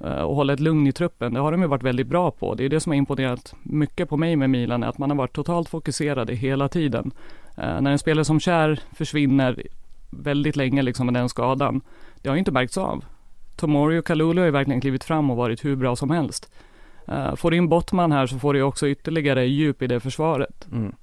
eh, 0.00 0.22
att 0.22 0.36
hålla 0.36 0.52
ett 0.52 0.60
lugn 0.60 0.86
i 0.86 0.92
truppen. 0.92 1.34
Det 1.34 1.40
har 1.40 1.52
de 1.52 1.62
ju 1.62 1.68
varit 1.68 1.82
väldigt 1.82 2.06
bra 2.06 2.30
på. 2.30 2.54
Det 2.54 2.64
är 2.64 2.68
det 2.68 2.80
som 2.80 2.90
har 2.90 2.96
imponerat 2.96 3.54
mycket 3.62 4.08
på 4.08 4.16
mig 4.16 4.36
med 4.36 4.50
Milan, 4.50 4.82
är 4.82 4.88
att 4.88 4.98
man 4.98 5.10
har 5.10 5.16
varit 5.16 5.32
totalt 5.32 5.68
fokuserade 5.68 6.34
hela 6.34 6.68
tiden. 6.68 7.10
Eh, 7.56 7.80
när 7.80 7.90
en 7.90 7.98
spelare 7.98 8.24
som 8.24 8.40
Kär 8.40 8.80
försvinner 8.92 9.62
väldigt 10.10 10.56
länge 10.56 10.82
liksom 10.82 11.06
med 11.06 11.14
den 11.14 11.28
skadan, 11.28 11.80
det 12.22 12.28
har 12.28 12.36
ju 12.36 12.38
inte 12.38 12.52
märkts 12.52 12.78
av. 12.78 13.04
Tomori 13.56 13.98
och 13.98 14.06
Kalulu 14.06 14.40
har 14.40 14.46
ju 14.46 14.50
verkligen 14.50 14.80
klivit 14.80 15.04
fram 15.04 15.30
och 15.30 15.36
varit 15.36 15.64
hur 15.64 15.76
bra 15.76 15.96
som 15.96 16.10
helst. 16.10 16.52
Uh, 17.08 17.34
får 17.34 17.50
du 17.50 17.56
in 17.56 17.68
Bottman 17.68 18.12
här 18.12 18.26
så 18.26 18.38
får 18.38 18.54
du 18.54 18.62
också 18.62 18.88
ytterligare 18.88 19.46
djup 19.46 19.82
i 19.82 19.86
det 19.86 20.00
försvaret. 20.00 20.66
Mm. 20.72 20.94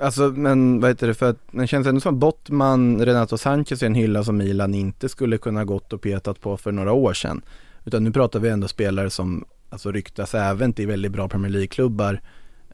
Alltså 0.00 0.22
men 0.22 0.80
vad 0.80 0.90
heter 0.90 1.06
det 1.06 1.14
för 1.14 1.30
att 1.30 1.38
det 1.50 1.66
känns 1.66 1.86
ändå 1.86 2.00
som 2.00 2.14
att 2.14 2.20
Bottman, 2.20 3.04
Renato 3.04 3.38
Sanchez 3.38 3.82
är 3.82 3.86
en 3.86 3.94
hylla 3.94 4.24
som 4.24 4.36
Milan 4.36 4.74
inte 4.74 5.08
skulle 5.08 5.38
kunna 5.38 5.64
gått 5.64 5.92
och 5.92 6.02
petat 6.02 6.40
på 6.40 6.56
för 6.56 6.72
några 6.72 6.92
år 6.92 7.14
sedan. 7.14 7.42
Utan 7.84 8.04
nu 8.04 8.12
pratar 8.12 8.40
vi 8.40 8.48
ändå 8.48 8.68
spelare 8.68 9.10
som 9.10 9.44
alltså 9.70 9.92
ryktas 9.92 10.34
även 10.34 10.72
till 10.72 10.86
väldigt 10.86 11.12
bra 11.12 11.28
Premier 11.28 11.52
League-klubbar 11.52 12.20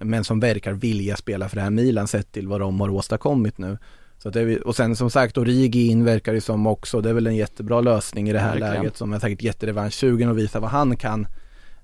men 0.01 0.25
som 0.25 0.41
verkar 0.41 0.73
vilja 0.73 1.17
spela 1.17 1.49
för 1.49 1.57
det 1.57 1.63
här 1.63 1.71
Milan 1.71 2.09
sett 2.09 2.33
till 2.33 2.49
vad 2.49 2.61
de 2.61 2.81
har 2.81 2.89
åstadkommit 2.89 3.59
nu. 3.59 3.79
Så 4.19 4.31
det 4.31 4.41
är, 4.41 4.67
och 4.67 4.77
sen 4.77 4.97
som 4.97 5.11
sagt 5.11 5.39
Origi 5.39 5.87
in 5.87 6.05
verkar 6.05 6.33
det 6.33 6.41
som 6.41 6.67
också, 6.67 7.01
det 7.01 7.11
är 7.11 7.15
väl 7.15 7.27
en 7.27 7.37
jättebra 7.37 7.81
lösning 7.81 8.29
i 8.29 8.33
det 8.33 8.39
här 8.39 8.51
Verkligen. 8.53 8.75
läget 8.75 8.97
som 8.97 9.13
är 9.13 9.19
säkert 9.19 9.43
jätterevanschsugen 9.43 10.29
och 10.29 10.39
visa 10.39 10.61
vad 10.61 10.71
han 10.71 10.97
kan 10.97 11.27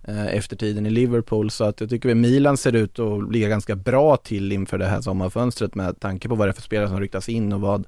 efter 0.09 0.57
tiden 0.57 0.87
i 0.87 0.91
Liverpool. 0.91 1.51
Så 1.51 1.65
att 1.65 1.81
jag 1.81 1.91
tycker 1.91 2.11
att 2.11 2.17
Milan 2.17 2.57
ser 2.57 2.77
ut 2.77 2.99
att 2.99 3.33
ligga 3.33 3.49
ganska 3.49 3.77
bra 3.77 4.17
till 4.17 4.53
inför 4.53 4.79
det 4.79 4.87
här 4.87 5.01
sommarfönstret 5.01 5.75
med 5.75 6.01
tanke 6.01 6.29
på 6.29 6.35
vad 6.35 6.49
det 6.49 6.51
är 6.51 6.55
för 6.55 6.63
spelare 6.63 6.89
som 6.89 7.01
ryktas 7.01 7.29
in 7.29 7.53
och 7.53 7.61
vad, 7.61 7.87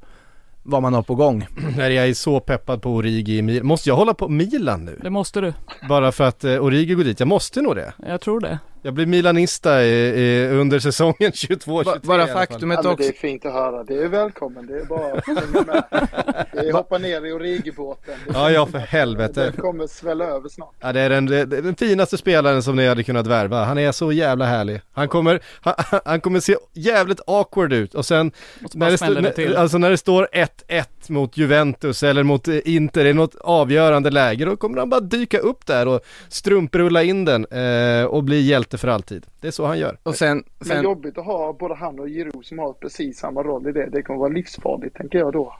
vad 0.62 0.82
man 0.82 0.94
har 0.94 1.02
på 1.02 1.14
gång. 1.14 1.46
När 1.76 1.90
jag 1.90 2.08
är 2.08 2.14
så 2.14 2.40
peppad 2.40 2.82
på 2.82 2.90
Origi 2.90 3.38
i 3.38 3.42
Milan. 3.42 3.66
Måste 3.66 3.88
jag 3.88 3.96
hålla 3.96 4.14
på 4.14 4.28
Milan 4.28 4.84
nu? 4.84 4.98
Det 5.02 5.10
måste 5.10 5.40
du. 5.40 5.52
Bara 5.88 6.12
för 6.12 6.24
att 6.24 6.44
eh, 6.44 6.64
Origi 6.64 6.94
går 6.94 7.04
dit? 7.04 7.20
Jag 7.20 7.28
måste 7.28 7.62
nog 7.62 7.76
det. 7.76 7.92
Jag 8.06 8.20
tror 8.20 8.40
det. 8.40 8.58
Jag 8.86 8.94
blir 8.94 9.06
Milanista 9.06 9.82
i, 9.84 9.88
i, 9.88 10.48
under 10.48 10.78
säsongen 10.78 11.14
22-23 11.32 12.06
Bara 12.06 12.26
faktumet 12.26 12.78
Ja, 12.82 12.82
men 12.82 12.92
också. 12.92 12.96
det 12.96 13.08
är 13.08 13.12
fint 13.12 13.46
att 13.46 13.52
höra. 13.52 13.84
Det 13.84 13.94
är 13.94 14.08
välkommen. 14.08 14.66
Det 14.66 14.74
är 14.80 14.84
bara 14.84 15.12
att 15.12 15.26
hänga 15.26 15.64
med. 15.66 15.84
Det 16.52 16.58
är 16.58 16.72
hoppa 16.72 16.98
ner 16.98 17.26
i 17.26 17.32
Origi-båten. 17.32 18.14
Ja, 18.34 18.50
ja 18.50 18.66
för 18.66 18.78
helvete. 18.78 19.50
Det 19.54 19.60
kommer 19.60 19.86
svälla 19.86 20.24
över 20.24 20.48
snart. 20.48 20.74
Ja, 20.80 20.92
det 20.92 21.00
är 21.00 21.10
den, 21.10 21.26
det 21.26 21.38
är 21.38 21.46
den 21.46 21.76
finaste 21.76 22.18
spelaren 22.18 22.62
som 22.62 22.76
ni 22.76 22.86
hade 22.88 23.02
kunnat 23.02 23.26
värva. 23.26 23.64
Han 23.64 23.78
är 23.78 23.92
så 23.92 24.12
jävla 24.12 24.44
härlig. 24.44 24.80
Han 24.92 25.08
kommer, 25.08 25.40
han, 25.60 25.74
han 26.04 26.20
kommer 26.20 26.40
se 26.40 26.56
jävligt 26.72 27.20
awkward 27.26 27.72
ut 27.72 27.94
och 27.94 28.06
sen 28.06 28.32
Och 28.64 28.76
när 28.76 29.14
det, 29.14 29.20
det 29.20 29.32
till. 29.32 29.56
alltså 29.56 29.78
när 29.78 29.90
det 29.90 29.98
står 29.98 30.28
1-1 30.68 30.84
mot 31.08 31.36
Juventus 31.36 32.02
eller 32.02 32.22
mot 32.22 32.48
Inter 32.48 33.04
i 33.04 33.12
något 33.12 33.34
avgörande 33.40 34.10
läge, 34.10 34.44
då 34.44 34.56
kommer 34.56 34.78
han 34.78 34.90
bara 34.90 35.00
dyka 35.00 35.38
upp 35.38 35.66
där 35.66 35.88
och 35.88 36.00
strumprulla 36.28 37.02
in 37.02 37.24
den 37.24 37.46
eh, 37.46 38.04
och 38.04 38.24
bli 38.24 38.40
hjälte 38.40 38.73
för 38.78 38.88
alltid. 38.88 39.26
Det 39.40 39.46
är 39.46 39.50
så 39.50 39.66
han 39.66 39.78
gör. 39.78 39.98
Och 40.02 40.14
sen, 40.14 40.44
Men 40.58 40.68
sen 40.68 40.84
jobbigt 40.84 41.18
att 41.18 41.24
ha 41.24 41.52
både 41.52 41.74
han 41.74 42.00
och 42.00 42.08
Giroud 42.08 42.44
som 42.44 42.58
har 42.58 42.72
precis 42.72 43.18
samma 43.18 43.42
roll 43.42 43.68
i 43.68 43.72
det. 43.72 43.88
Det 43.92 44.02
kommer 44.02 44.18
vara 44.18 44.32
livsfarligt 44.32 44.96
tänker 44.96 45.18
jag 45.18 45.32
då. 45.32 45.54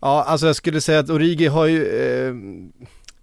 Ja, 0.00 0.24
alltså 0.26 0.46
jag 0.46 0.56
skulle 0.56 0.80
säga 0.80 0.98
att 0.98 1.10
Origi 1.10 1.46
har 1.46 1.66
ju, 1.66 1.86
eh, 1.86 2.34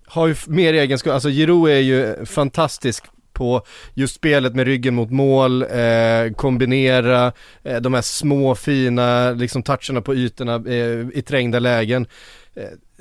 har 0.06 0.28
ju 0.28 0.36
mer 0.48 0.74
egenskap, 0.74 1.14
alltså 1.14 1.30
Giroud 1.30 1.70
är 1.70 1.80
ju 1.80 2.26
fantastisk 2.26 3.06
på 3.34 3.62
just 3.94 4.16
spelet 4.16 4.56
med 4.56 4.66
ryggen 4.66 4.96
mot 4.96 5.12
mål, 5.12 5.62
eh, 5.62 6.34
kombinera 6.36 7.32
eh, 7.64 7.82
de 7.82 7.94
här 7.94 8.02
små 8.02 8.56
fina 8.56 9.32
liksom 9.32 9.64
toucherna 9.64 10.02
på 10.02 10.16
ytorna 10.16 10.56
eh, 10.56 11.08
i 11.14 11.22
trängda 11.22 11.60
lägen. 11.60 12.08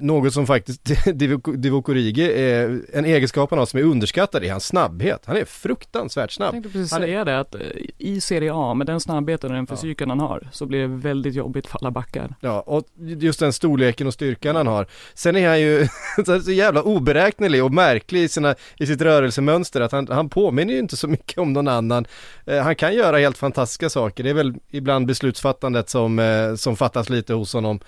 Något 0.00 0.34
som 0.34 0.46
faktiskt 0.46 0.90
Divock 1.14 1.48
Divock 1.56 1.88
Origi 1.88 2.32
är 2.32 2.80
en 2.92 3.04
egenskap 3.04 3.50
han 3.50 3.58
har 3.58 3.66
som 3.66 3.78
är 3.78 3.82
underskattad 3.84 4.44
i 4.44 4.48
hans 4.48 4.66
snabbhet. 4.66 5.22
Han 5.26 5.36
är 5.36 5.44
fruktansvärt 5.44 6.22
Jag 6.22 6.32
snabb. 6.32 6.50
tänkte 6.50 6.70
precis 6.70 6.92
Han 6.92 7.02
är- 7.02 7.06
säga 7.06 7.24
det 7.24 7.40
att 7.40 7.54
eh, 7.54 7.60
i 7.98 8.20
Serie 8.20 8.50
A 8.54 8.74
med 8.74 8.86
den 8.86 9.00
snabbheten 9.00 9.50
och 9.50 9.56
den 9.56 9.66
fysiken 9.66 10.10
han 10.10 10.20
har 10.20 10.48
så 10.52 10.66
blir 10.66 10.80
det 10.80 10.86
väldigt 10.86 11.34
jobbigt 11.34 11.66
för 11.66 11.78
alla 11.78 11.90
backar. 11.90 12.34
Ja, 12.40 12.60
och 12.60 12.84
just 12.96 13.40
den 13.40 13.52
storleken 13.52 14.06
och 14.06 14.14
styrkan 14.14 14.56
han 14.56 14.66
har. 14.66 14.86
Sen 15.14 15.36
är 15.36 15.48
han 15.48 15.60
ju 15.60 15.88
så 16.44 16.50
jävla 16.52 16.82
oberäknelig 16.82 17.64
och 17.64 17.72
märklig 17.72 18.22
i, 18.22 18.28
sina, 18.28 18.54
i 18.76 18.86
sitt 18.86 19.00
rörelsemönster 19.02 19.80
att 19.80 19.92
han, 19.92 20.08
han 20.10 20.28
påminner 20.28 20.72
ju 20.74 20.78
inte 20.78 20.96
så 20.96 21.08
mycket 21.08 21.38
om 21.38 21.52
någon 21.52 21.68
annan. 21.68 22.06
Eh, 22.46 22.58
han 22.62 22.76
kan 22.76 22.94
göra 22.94 23.18
helt 23.18 23.38
fantastiska 23.38 23.88
saker, 23.90 24.24
det 24.24 24.30
är 24.30 24.34
väl 24.34 24.54
ibland 24.70 25.06
beslutsfattandet 25.06 25.88
som, 25.88 26.18
eh, 26.18 26.54
som 26.54 26.76
fattas 26.76 27.08
lite 27.10 27.34
hos 27.34 27.52
honom. 27.52 27.80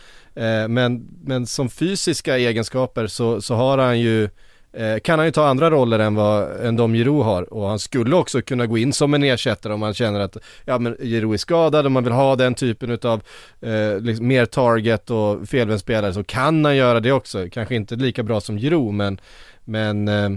Men, 0.68 1.09
men 1.25 1.46
som 1.46 1.68
fysiska 2.03 2.38
egenskaper 2.38 3.07
så, 3.07 3.41
så 3.41 3.55
har 3.55 3.79
han 3.79 4.01
ju 4.01 4.29
eh, 4.73 4.99
kan 4.99 5.19
han 5.19 5.27
ju 5.27 5.33
ta 5.33 5.47
andra 5.47 5.71
roller 5.71 5.99
än 5.99 6.15
vad 6.15 6.67
än 6.67 6.77
de 6.77 6.95
Giro 6.95 7.23
har 7.23 7.53
och 7.53 7.69
han 7.69 7.79
skulle 7.79 8.17
också 8.17 8.43
kunna 8.43 8.67
gå 8.67 8.79
in 8.79 8.93
som 8.93 9.15
en 9.15 9.23
ersättare 9.23 9.73
om 9.73 9.81
man 9.81 9.95
känner 9.95 10.21
att 10.21 10.37
ja 10.65 10.79
men 10.79 10.97
Giro 11.01 11.33
är 11.33 11.37
skadad 11.37 11.87
och 11.87 11.93
man 11.93 12.05
vill 12.05 12.12
ha 12.12 12.37
den 12.37 12.55
typen 12.55 12.91
utav 12.91 13.23
eh, 13.61 14.01
liksom 14.01 14.27
mer 14.27 14.47
target 14.47 15.11
och 15.11 15.49
felvänd 15.49 15.81
spelare 15.81 16.12
så 16.12 16.25
kan 16.25 16.65
han 16.65 16.77
göra 16.77 17.01
det 17.01 17.12
också. 17.12 17.49
Kanske 17.53 17.75
inte 17.75 17.97
lika 17.97 18.23
bra 18.23 18.41
som 18.41 18.59
Giro 18.59 18.91
men, 18.91 19.21
men 19.65 20.09
eh, 20.09 20.31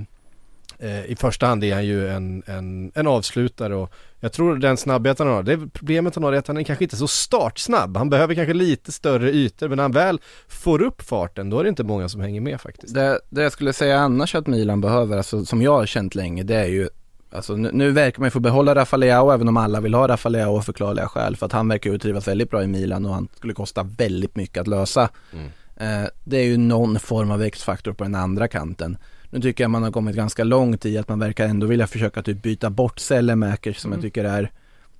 i 1.07 1.15
första 1.15 1.45
hand 1.45 1.63
är 1.63 1.73
han 1.73 1.85
ju 1.85 2.09
en, 2.09 2.43
en, 2.45 2.91
en 2.95 3.07
avslutare 3.07 3.75
och 3.75 3.91
jag 4.19 4.33
tror 4.33 4.55
den 4.55 4.77
snabbheten 4.77 5.27
han 5.27 5.35
har, 5.35 5.43
det 5.43 5.67
problemet 5.73 6.15
han 6.15 6.23
har 6.23 6.33
är 6.33 6.37
att 6.37 6.47
han 6.47 6.57
är 6.57 6.63
kanske 6.63 6.85
inte 6.85 6.97
så 6.97 7.07
startsnabb. 7.07 7.97
Han 7.97 8.09
behöver 8.09 8.35
kanske 8.35 8.53
lite 8.53 8.91
större 8.91 9.31
ytor 9.31 9.67
men 9.69 9.75
när 9.75 9.83
han 9.83 9.91
väl 9.91 10.19
får 10.47 10.81
upp 10.81 11.01
farten 11.01 11.49
då 11.49 11.59
är 11.59 11.63
det 11.63 11.69
inte 11.69 11.83
många 11.83 12.09
som 12.09 12.21
hänger 12.21 12.41
med 12.41 12.61
faktiskt. 12.61 12.93
det, 12.93 13.19
det 13.29 13.43
jag 13.43 13.51
skulle 13.51 13.73
säga 13.73 13.99
annars 13.99 14.35
att 14.35 14.47
Milan 14.47 14.81
behöver, 14.81 15.17
alltså 15.17 15.45
som 15.45 15.61
jag 15.61 15.71
har 15.71 15.85
känt 15.85 16.15
länge, 16.15 16.43
det 16.43 16.55
är 16.55 16.67
ju 16.67 16.89
Alltså 17.31 17.55
nu, 17.55 17.69
nu 17.73 17.91
verkar 17.91 18.19
man 18.19 18.27
ju 18.27 18.31
få 18.31 18.39
behålla 18.39 18.75
Rafaleao 18.75 19.31
även 19.31 19.47
om 19.47 19.57
alla 19.57 19.81
vill 19.81 19.93
ha 19.93 20.07
Rafaleao 20.07 20.57
av 20.57 20.61
förklarliga 20.61 21.07
skäl 21.07 21.35
för 21.35 21.45
att 21.45 21.51
han 21.51 21.67
verkar 21.67 21.91
ju 21.91 21.97
trivas 21.97 22.27
väldigt 22.27 22.49
bra 22.49 22.63
i 22.63 22.67
Milan 22.67 23.05
och 23.05 23.13
han 23.13 23.27
skulle 23.37 23.53
kosta 23.53 23.83
väldigt 23.83 24.35
mycket 24.35 24.61
att 24.61 24.67
lösa. 24.67 25.09
Mm. 25.33 25.45
Eh, 25.75 26.09
det 26.23 26.37
är 26.37 26.43
ju 26.43 26.57
någon 26.57 26.99
form 26.99 27.31
av 27.31 27.41
X-faktor 27.41 27.93
på 27.93 28.03
den 28.03 28.15
andra 28.15 28.47
kanten. 28.47 28.97
Nu 29.35 29.41
tycker 29.41 29.63
jag 29.63 29.71
man 29.71 29.83
har 29.83 29.91
kommit 29.91 30.15
ganska 30.15 30.43
långt 30.43 30.85
i 30.85 30.97
att 30.97 31.09
man 31.09 31.19
verkar 31.19 31.47
ändå 31.47 31.67
vilja 31.67 31.87
försöka 31.87 32.21
typ 32.23 32.41
byta 32.41 32.69
bort 32.69 32.99
Sellemakers 32.99 33.77
som 33.77 33.91
Mm. 33.91 33.97
jag 33.97 34.03
tycker 34.03 34.23
är 34.25 34.51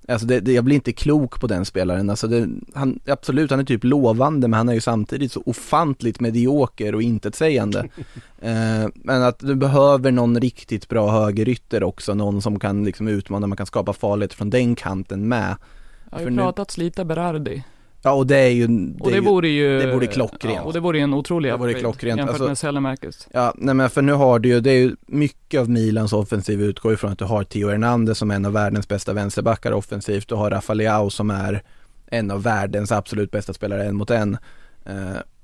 Alltså 0.08 0.28
det, 0.28 0.40
det, 0.40 0.52
jag 0.54 0.64
blir 0.64 0.76
inte 0.76 0.94
klok 0.94 1.40
på 1.40 1.48
den 1.48 1.66
spelaren, 1.66 2.10
alltså 2.10 2.28
det, 2.28 2.48
han, 2.74 3.00
absolut 3.08 3.52
han 3.52 3.60
är 3.60 3.64
typ 3.64 3.84
lovande 3.84 4.48
men 4.48 4.58
han 4.58 4.70
är 4.70 4.74
ju 4.74 4.82
samtidigt 4.82 5.32
så 5.32 5.44
ofantligt 5.46 6.20
medioker 6.20 6.96
och 6.96 7.02
intetsägande. 7.02 7.80
eh, 8.42 8.88
men 8.96 9.24
att 9.24 9.40
du 9.40 9.56
behöver 9.56 10.12
någon 10.12 10.40
riktigt 10.42 10.90
bra 10.90 11.12
högerytter 11.12 11.84
också, 11.84 12.14
någon 12.14 12.42
som 12.42 12.60
kan 12.60 12.84
liksom 12.84 13.08
utmana, 13.08 13.48
man 13.48 13.58
kan 13.58 13.66
skapa 13.66 13.94
farlighet 13.94 14.34
från 14.34 14.50
den 14.50 14.76
kanten 14.76 15.28
med. 15.28 15.56
Jag 16.12 16.18
har 16.18 16.24
ju 16.24 16.30
nu- 16.30 16.42
pratats 16.42 16.78
lite 16.78 17.06
Berardi. 17.06 17.64
Ja 18.06 18.12
och 18.12 18.28
det 18.28 18.38
är 18.38 18.50
ju, 18.50 18.68
det 18.68 19.04
Och 19.04 19.10
det 19.12 19.16
ju, 19.16 19.22
vore 19.22 19.48
ju... 19.48 19.80
det 19.80 19.94
vore 19.94 20.08
klockrent. 20.08 20.56
Ja, 20.56 20.62
och 20.62 20.74
det 20.74 20.80
vore 20.80 20.98
ju 20.98 21.04
en 21.04 21.14
otrolig 21.14 21.52
Det 21.52 21.58
vore 21.58 21.74
klockrent. 21.74 22.18
Jämfört 22.18 22.34
Alltså- 22.34 22.48
med 22.48 22.58
Sellemakers. 22.58 23.28
Ja, 23.32 23.54
nej 23.58 23.76
men 23.76 23.90
för 23.90 24.02
nu 24.02 24.14
har 24.14 24.40
du 24.40 24.50
ju, 24.50 24.60
det 24.60 24.72
är 24.72 24.78
ju 24.78 24.96
mycket 25.08 25.60
av 25.60 25.70
Milans 25.70 26.14
offensiv 26.14 26.62
utgår 26.62 26.94
ifrån 26.94 27.12
att 27.12 27.20
du 27.20 27.26
har 27.26 27.44
Theo 27.44 27.70
Hernandez 27.70 28.18
som 28.18 28.32
är 28.32 28.36
en 28.36 28.46
av 28.46 28.54
världens 28.54 28.88
bästa 28.88 29.14
vänsterbackar 29.14 29.72
offensivt. 29.72 30.30
Du 30.30 30.36
har 30.36 30.52
Rafa 30.52 30.74
Leao 30.74 31.10
som 31.10 31.30
är 31.30 31.64
en 32.08 32.32
av 32.32 32.44
världens 32.44 32.92
absolut 32.92 33.32
bästa 33.32 33.54
spelare 33.54 33.86
en 33.86 33.96
mot 33.96 34.12
en. 34.12 34.38
Eh, 34.86 34.94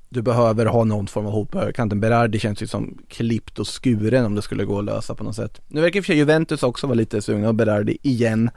du 0.10 0.22
behöver 0.22 0.66
ha 0.66 0.84
någon 0.84 1.08
form 1.08 1.26
av 1.26 1.32
hot 1.32 1.52
på 1.52 1.60
högerkanten. 1.60 2.00
Berardi 2.00 2.40
känns 2.40 2.62
ju 2.64 2.68
som 2.68 2.98
klippt 3.08 3.60
och 3.60 3.68
skuren 3.84 4.26
om 4.26 4.36
det 4.36 4.42
skulle 4.42 4.66
gå 4.66 4.80
att 4.80 4.86
lösa 4.86 5.16
på 5.16 5.24
något 5.24 5.36
sätt. 5.36 5.62
Nu 5.68 5.82
verkar 5.82 5.98
i 5.98 6.02
och 6.02 6.06
för 6.06 6.14
sig 6.14 6.18
Juventus 6.18 6.64
också 6.64 6.88
vara 6.88 6.96
lite 6.96 7.22
sugna 7.22 7.48
på 7.48 7.54
Berardi 7.54 7.98
igen. 8.02 8.50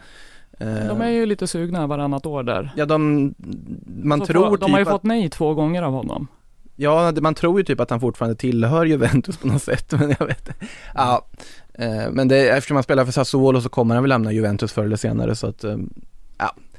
Eh, 0.60 0.86
De 0.88 1.00
är 1.00 1.08
ju 1.08 1.26
lite 1.26 1.46
sugna 1.46 1.86
varannat 1.86 2.26
år 2.26 2.42
där. 2.42 2.72
Ja, 2.76 2.86
de, 2.86 3.34
man 4.02 4.20
Så 4.20 4.26
tror 4.26 4.56
de 4.56 4.66
typ 4.66 4.70
har 4.70 4.78
ju 4.78 4.82
att, 4.82 4.88
fått 4.90 5.02
nej 5.02 5.28
två 5.30 5.54
gånger 5.54 5.82
av 5.82 5.92
honom. 5.92 6.26
Ja, 6.76 7.12
man 7.20 7.34
tror 7.34 7.58
ju 7.60 7.64
typ 7.64 7.80
att 7.80 7.90
han 7.90 8.00
fortfarande 8.00 8.36
tillhör 8.36 8.84
Juventus 8.86 9.36
på 9.36 9.46
något 9.46 9.62
sätt, 9.62 9.92
men 10.00 10.14
jag 10.18 10.26
vet. 10.26 10.48
Ja, 10.94 11.26
eh, 11.74 12.10
men 12.10 12.28
det, 12.28 12.48
eftersom 12.48 12.76
han 12.76 12.82
spelar 12.84 13.04
för 13.04 13.12
Sassuolo 13.12 13.60
så 13.60 13.68
kommer 13.68 13.94
han 13.94 14.04
väl 14.04 14.08
lämna 14.08 14.32
Juventus 14.32 14.72
förr 14.72 14.84
eller 14.84 14.96
senare 14.96 15.34
så 15.34 15.46
att, 15.46 15.64
eh, 15.64 15.76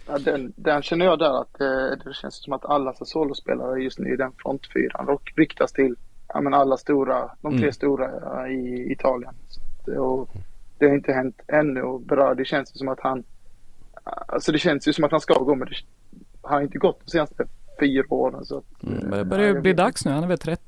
Ja, 0.07 0.17
den, 0.19 0.53
den 0.55 0.81
känner 0.81 1.05
jag 1.05 1.19
där 1.19 1.41
att 1.41 1.61
eh, 1.61 2.05
det 2.05 2.13
känns 2.13 2.43
som 2.43 2.53
att 2.53 2.65
alla 2.65 2.93
Sassuolo-spelare 2.93 3.79
just 3.79 3.99
nu 3.99 4.13
i 4.13 4.15
den 4.17 4.31
frontfyran 4.37 5.09
och 5.09 5.31
ryktas 5.35 5.71
till 5.71 5.95
ja, 6.33 6.41
men 6.41 6.53
alla 6.53 6.77
stora, 6.77 7.29
de 7.41 7.51
tre 7.51 7.61
Mm. 7.61 7.73
stora 7.73 8.05
eh, 8.45 8.51
i 8.53 8.91
Italien. 8.91 9.33
Så 9.85 10.01
och 10.03 10.29
det 10.79 10.85
har 10.87 10.95
inte 10.95 11.11
hänt 11.13 11.41
ännu 11.47 11.81
och 11.81 12.01
Berardi 12.01 12.45
känns 12.45 12.71
det 12.71 12.77
som 12.77 12.87
att 12.87 12.99
han, 12.99 13.23
alltså 14.05 14.51
det 14.51 14.59
känns 14.59 14.87
ju 14.87 14.93
som 14.93 15.03
att 15.03 15.11
han 15.11 15.21
ska 15.21 15.33
gå 15.33 15.55
men 15.55 15.67
det 15.67 15.75
har 16.41 16.61
inte 16.61 16.77
gått 16.77 16.99
de 17.05 17.11
senaste 17.11 17.47
fyra 17.79 18.05
åren. 18.09 18.45
Så 18.45 18.57
att, 18.57 18.63
Men 18.79 19.09
det 19.11 19.25
börjar 19.25 19.47
ju 19.47 19.61
bli 19.61 19.71
vet 19.71 19.77
dags 19.77 20.05
nu, 20.05 20.11
han 20.11 20.23
är 20.23 20.27
väl 20.27 20.37
30 20.37 20.61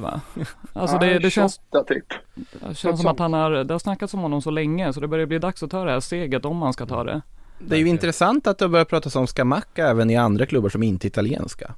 va? 0.00 0.20
Alltså 0.72 0.96
Ja, 0.96 1.00
det, 1.00 1.18
det 1.18 1.30
känns, 1.30 1.60
28 1.72 1.84
typ. 1.84 2.04
det 2.34 2.60
känns 2.60 2.80
som 2.80 2.96
sånt. 2.96 3.08
att 3.08 3.18
han 3.18 3.32
har, 3.32 3.50
det 3.50 3.74
har 3.74 3.78
snackats 3.78 4.14
om 4.14 4.20
honom 4.20 4.42
så 4.42 4.50
länge 4.50 4.92
så 4.92 5.00
det 5.00 5.08
börjar 5.08 5.26
bli 5.26 5.38
dags 5.38 5.62
att 5.62 5.70
ta 5.70 5.84
det 5.84 5.90
här 5.90 6.00
steget 6.00 6.44
om 6.44 6.56
man 6.56 6.72
ska 6.72 6.86
ta 6.86 7.04
det. 7.04 7.22
Det 7.58 7.76
är 7.76 7.80
ju 7.80 7.88
intressant 7.88 8.46
att 8.46 8.58
det 8.58 8.68
börjar 8.68 8.84
pratas 8.84 9.16
om 9.16 9.26
Scamacca 9.26 9.88
även 9.88 10.10
i 10.10 10.16
andra 10.16 10.46
klubbar 10.46 10.68
som 10.68 10.82
inte 10.82 11.06
är 11.06 11.08
italienska. 11.08 11.74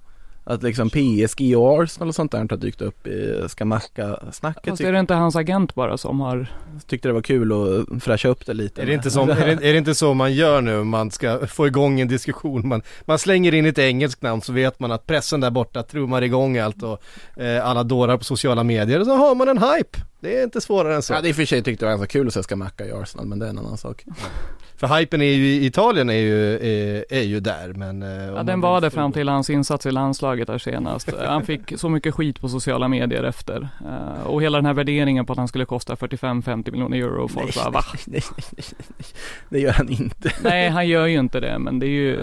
Att 0.50 0.62
liksom 0.62 0.90
PSG 0.90 1.56
och 1.56 1.82
Arsenal 1.82 2.08
och 2.08 2.14
sånt 2.14 2.32
där 2.32 2.46
har 2.50 2.56
dykt 2.56 2.82
upp 2.82 3.06
i 3.06 3.44
Scamacca-snacket. 3.48 4.70
Fast 4.70 4.82
är 4.82 4.92
det 4.92 5.00
inte 5.00 5.14
hans 5.14 5.36
agent 5.36 5.74
bara 5.74 5.98
som 5.98 6.20
har 6.20 6.48
Tyckte 6.86 7.08
det 7.08 7.12
var 7.12 7.22
kul 7.22 7.52
att 7.52 8.02
fräscha 8.02 8.28
upp 8.28 8.46
det 8.46 8.54
lite. 8.54 8.82
Är 8.82 8.86
det, 8.86 8.94
inte 8.94 9.10
så, 9.10 9.22
är, 9.22 9.46
det, 9.46 9.68
är 9.68 9.72
det 9.72 9.78
inte 9.78 9.94
så 9.94 10.14
man 10.14 10.32
gör 10.32 10.60
nu? 10.60 10.84
Man 10.84 11.10
ska 11.10 11.46
få 11.46 11.66
igång 11.66 12.00
en 12.00 12.08
diskussion. 12.08 12.68
Man, 12.68 12.82
man 13.04 13.18
slänger 13.18 13.54
in 13.54 13.66
ett 13.66 13.78
engelskt 13.78 14.22
namn 14.22 14.42
så 14.42 14.52
vet 14.52 14.80
man 14.80 14.92
att 14.92 15.06
pressen 15.06 15.40
där 15.40 15.50
borta 15.50 15.82
trummar 15.82 16.22
igång 16.22 16.58
allt 16.58 16.82
och 16.82 17.02
eh, 17.42 17.66
alla 17.66 17.82
dårar 17.82 18.16
på 18.16 18.24
sociala 18.24 18.64
medier. 18.64 19.00
Och 19.00 19.06
så 19.06 19.16
har 19.16 19.34
man 19.34 19.48
en 19.48 19.58
hype. 19.58 19.98
Det 20.20 20.38
är 20.38 20.44
inte 20.44 20.60
svårare 20.60 20.94
än 20.94 21.02
så. 21.02 21.12
Ja, 21.12 21.20
det 21.20 21.26
är 21.26 21.30
i 21.30 21.32
och 21.32 21.36
för 21.36 21.44
sig 21.44 21.62
tyckte 21.62 21.84
jag 21.84 21.90
var 21.90 21.98
ganska 21.98 22.12
kul 22.12 22.26
att 22.26 22.34
se 22.34 22.42
Scamacca 22.42 22.86
i 22.86 22.92
Arsenal, 22.92 23.26
men 23.26 23.38
det 23.38 23.46
är 23.46 23.50
en 23.50 23.58
annan 23.58 23.78
sak. 23.78 24.04
För 24.80 24.86
hypen 24.98 25.20
är 25.22 25.24
ju 25.26 25.46
i 25.46 25.66
Italien 25.66 26.10
är 26.10 26.14
ju, 26.14 26.54
är, 26.54 27.04
är 27.10 27.22
ju 27.22 27.40
där 27.40 27.72
men... 27.72 28.02
eh, 28.02 28.08
Ja, 28.36 28.42
den 28.42 28.60
var 28.60 28.80
det 28.80 28.90
fram 28.90 29.12
till 29.12 29.28
hans 29.28 29.50
insats 29.50 29.86
i 29.86 29.90
landslaget 29.90 30.46
där 30.46 30.58
senast. 30.58 31.12
Han 31.26 31.44
fick 31.44 31.78
så 31.78 31.88
mycket 31.88 32.14
skit 32.14 32.40
på 32.40 32.48
sociala 32.48 32.88
medier 32.88 33.24
efter. 33.24 33.68
Eh, 33.86 34.26
Och 34.26 34.42
hela 34.42 34.58
den 34.58 34.66
här 34.66 34.74
värderingen 34.74 35.26
på 35.26 35.32
att 35.32 35.38
han 35.38 35.48
skulle 35.48 35.64
kosta 35.64 35.94
45-50 35.94 36.70
miljoner 36.70 36.96
euro 36.96 37.24
och 37.24 37.30
folk 37.30 37.54
bara 37.56 37.70
va? 37.70 37.82
nej, 38.06 38.22
nej, 38.36 38.44
nej, 38.56 38.64
nej. 38.96 39.06
Det 39.48 39.60
gör 39.60 39.72
han 39.72 39.88
inte. 39.88 40.32
Nej, 40.44 40.68
han 40.68 40.88
gör 40.88 41.06
ju 41.06 41.18
inte 41.18 41.40
det, 41.40 41.58
men 41.58 41.78
det 41.78 41.86
är 41.86 41.90
ju 41.90 42.22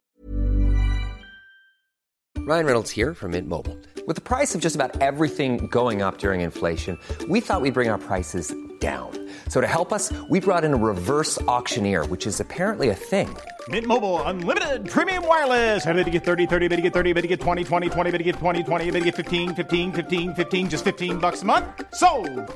Ryan 2.47 2.66
Reynolds 2.66 2.93
here 2.97 3.14
from 3.16 3.32
Mint 3.32 3.47
Mobile. 3.49 3.76
With 4.08 4.16
the 4.24 4.36
price 4.36 4.58
of 4.58 4.64
just 4.64 4.76
about 4.82 5.01
everything 5.01 5.68
going 5.72 6.01
up 6.01 6.18
during 6.20 6.41
inflation, 6.41 6.97
we 7.30 7.41
thought 7.41 7.62
we'd 7.64 7.74
bring 7.74 7.91
our 7.91 7.97
prices 7.97 8.53
down. 8.80 9.11
So 9.49 9.59
to 9.59 9.67
help 9.67 9.91
us, 9.91 10.13
we 10.30 10.39
brought 10.39 10.63
in 10.63 10.73
a 10.73 10.78
reverse 10.78 11.41
auctioneer, 11.43 12.05
which 12.05 12.25
is 12.25 12.39
apparently 12.39 12.89
a 12.89 12.95
thing. 12.95 13.28
Mint 13.67 13.86
Mobile 13.86 14.21
unlimited 14.23 14.89
premium 14.89 15.28
wireless. 15.28 15.86
Ready 15.86 16.05
to 16.05 16.09
get 16.09 16.23
30, 16.23 16.47
30, 16.47 16.67
bit 16.69 16.78
to 16.78 16.82
get 16.82 16.93
30, 16.93 17.13
bit 17.13 17.23
to 17.23 17.28
get 17.28 17.41
20, 17.41 17.65
20, 17.65 17.89
20, 17.89 18.11
bit 18.11 18.17
to 18.17 18.23
get 18.23 18.36
20, 18.36 18.63
20, 18.63 18.91
bit 18.91 18.99
to 18.99 19.05
get 19.05 19.15
15, 19.15 19.55
15, 19.55 19.91
15, 19.91 20.36
15 20.36 20.69
just 20.69 20.86
15 20.86 21.17
bucks 21.17 21.41
a 21.41 21.45
month. 21.45 21.65
So, 21.93 22.07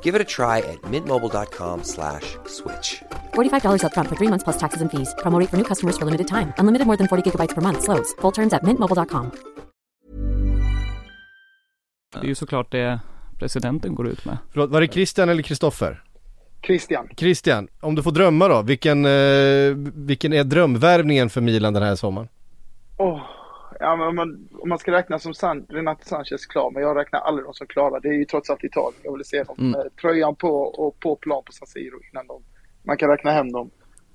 Give 0.01 0.15
it 0.15 0.21
a 0.21 0.29
try 0.37 0.59
at 0.59 0.79
mintmobile.com 0.83 1.83
slash 1.83 2.37
switch. 2.47 3.01
$45 3.33 3.81
upfront 3.83 4.07
for 4.07 4.15
three 4.15 4.29
months 4.29 4.43
plus 4.43 4.57
taxes 4.57 4.81
and 4.81 4.89
fees. 4.89 5.13
Promo 5.19 5.45
for 5.49 5.57
new 5.57 5.65
customers 5.65 5.97
for 5.97 6.05
limited 6.05 6.27
time. 6.27 6.53
Unlimited 6.59 6.87
more 6.87 6.97
than 6.97 7.07
40 7.07 7.23
gigabytes 7.29 7.55
per 7.55 7.61
month. 7.61 7.83
Slows. 7.83 8.13
Full 8.21 8.31
terms 8.31 8.53
at 8.53 8.63
mintmobile.com. 8.63 9.31
Det 12.13 12.19
är 12.19 12.29
ju 12.29 12.35
såklart 12.35 12.71
det 12.71 12.99
presidenten 13.39 13.95
går 13.95 14.07
ut 14.07 14.25
med. 14.25 14.37
Förlåt, 14.51 14.69
var 14.69 14.81
det 14.81 14.87
Christian 14.87 15.29
eller 15.29 15.43
Kristoffer? 15.43 16.03
Christian. 16.65 17.09
Christian, 17.17 17.67
om 17.79 17.95
du 17.95 18.03
får 18.03 18.11
drömma 18.11 18.47
då, 18.47 18.61
vilken, 18.61 19.05
eh, 19.05 19.73
vilken 19.95 20.33
är 20.33 20.43
drömvärvningen 20.43 21.29
för 21.29 21.41
Milan 21.41 21.73
den 21.73 21.83
här 21.83 21.95
sommaren? 21.95 22.27
Åh, 22.97 23.21
ja, 23.79 23.95
men 23.95 24.07
om, 24.07 24.15
man, 24.15 24.47
om 24.61 24.69
man 24.69 24.79
ska 24.79 24.91
räkna 24.91 25.19
som 25.19 25.33
San, 25.33 25.65
Renato 25.69 26.05
Sanchez 26.05 26.45
klar, 26.45 26.71
men 26.71 26.83
jag 26.83 26.97
räknar 26.97 27.19
aldrig 27.19 27.45
de 27.47 27.53
som 27.53 27.67
klara. 27.67 27.99
Det 27.99 28.07
är 28.07 28.13
ju 28.13 28.25
trots 28.25 28.49
allt 28.49 28.63
Italien. 28.63 29.01
Jag 29.03 29.17
vill 29.17 29.25
se 29.25 29.43
dem 29.43 29.55
Mm. 29.59 29.71
med 29.71 29.95
tröjan 30.01 30.35
på 30.35 30.49
och 30.61 30.99
på 30.99 31.15
plan 31.15 31.43
på 31.45 31.51
San 31.51 31.67
Siro 31.67 31.99
innan 32.11 32.27
de, 32.27 32.41
man 32.83 32.97
kan 32.97 33.09
räkna 33.09 33.31
hem 33.31 33.51
dem. 33.51 33.69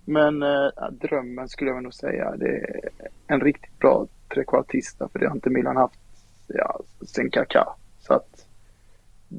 Men 0.04 0.42
eh, 0.42 0.68
drömmen 0.90 1.48
skulle 1.48 1.70
jag 1.70 1.74
väl 1.74 1.82
nog 1.82 1.94
säga, 1.94 2.36
det 2.36 2.48
är 2.48 2.90
en 3.26 3.40
riktigt 3.40 3.78
bra 3.78 4.06
trekvartista 4.34 5.08
för 5.12 5.18
det 5.18 5.26
har 5.28 5.34
inte 5.34 5.50
Milan 5.50 5.76
haft 5.76 5.98
ja, 6.46 6.80
sen 7.06 7.30
Kaká. 7.30 7.68
Så 8.00 8.14
att 8.14 8.46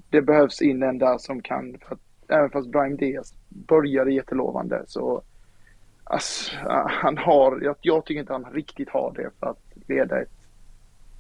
det 0.10 0.22
behövs 0.22 0.62
in 0.62 0.84
en 0.84 0.98
där 0.98 1.18
som 1.18 1.42
kan, 1.42 1.78
för 1.88 1.96
att, 1.96 2.02
även 2.28 2.50
fast 2.50 2.70
Brahim 2.70 2.98
Diaz 2.98 3.34
började 3.50 4.12
jättelovande 4.12 4.84
så 4.88 5.22
alltså, 6.04 6.52
han 6.88 7.18
har, 7.18 7.62
jag, 7.62 7.76
jag 7.82 8.06
tycker 8.06 8.20
inte 8.20 8.34
han 8.34 8.54
riktigt 8.54 8.90
har 8.90 9.14
det 9.16 9.30
för 9.40 9.48
att 9.48 9.90
leda 9.90 10.22
ett 10.22 10.32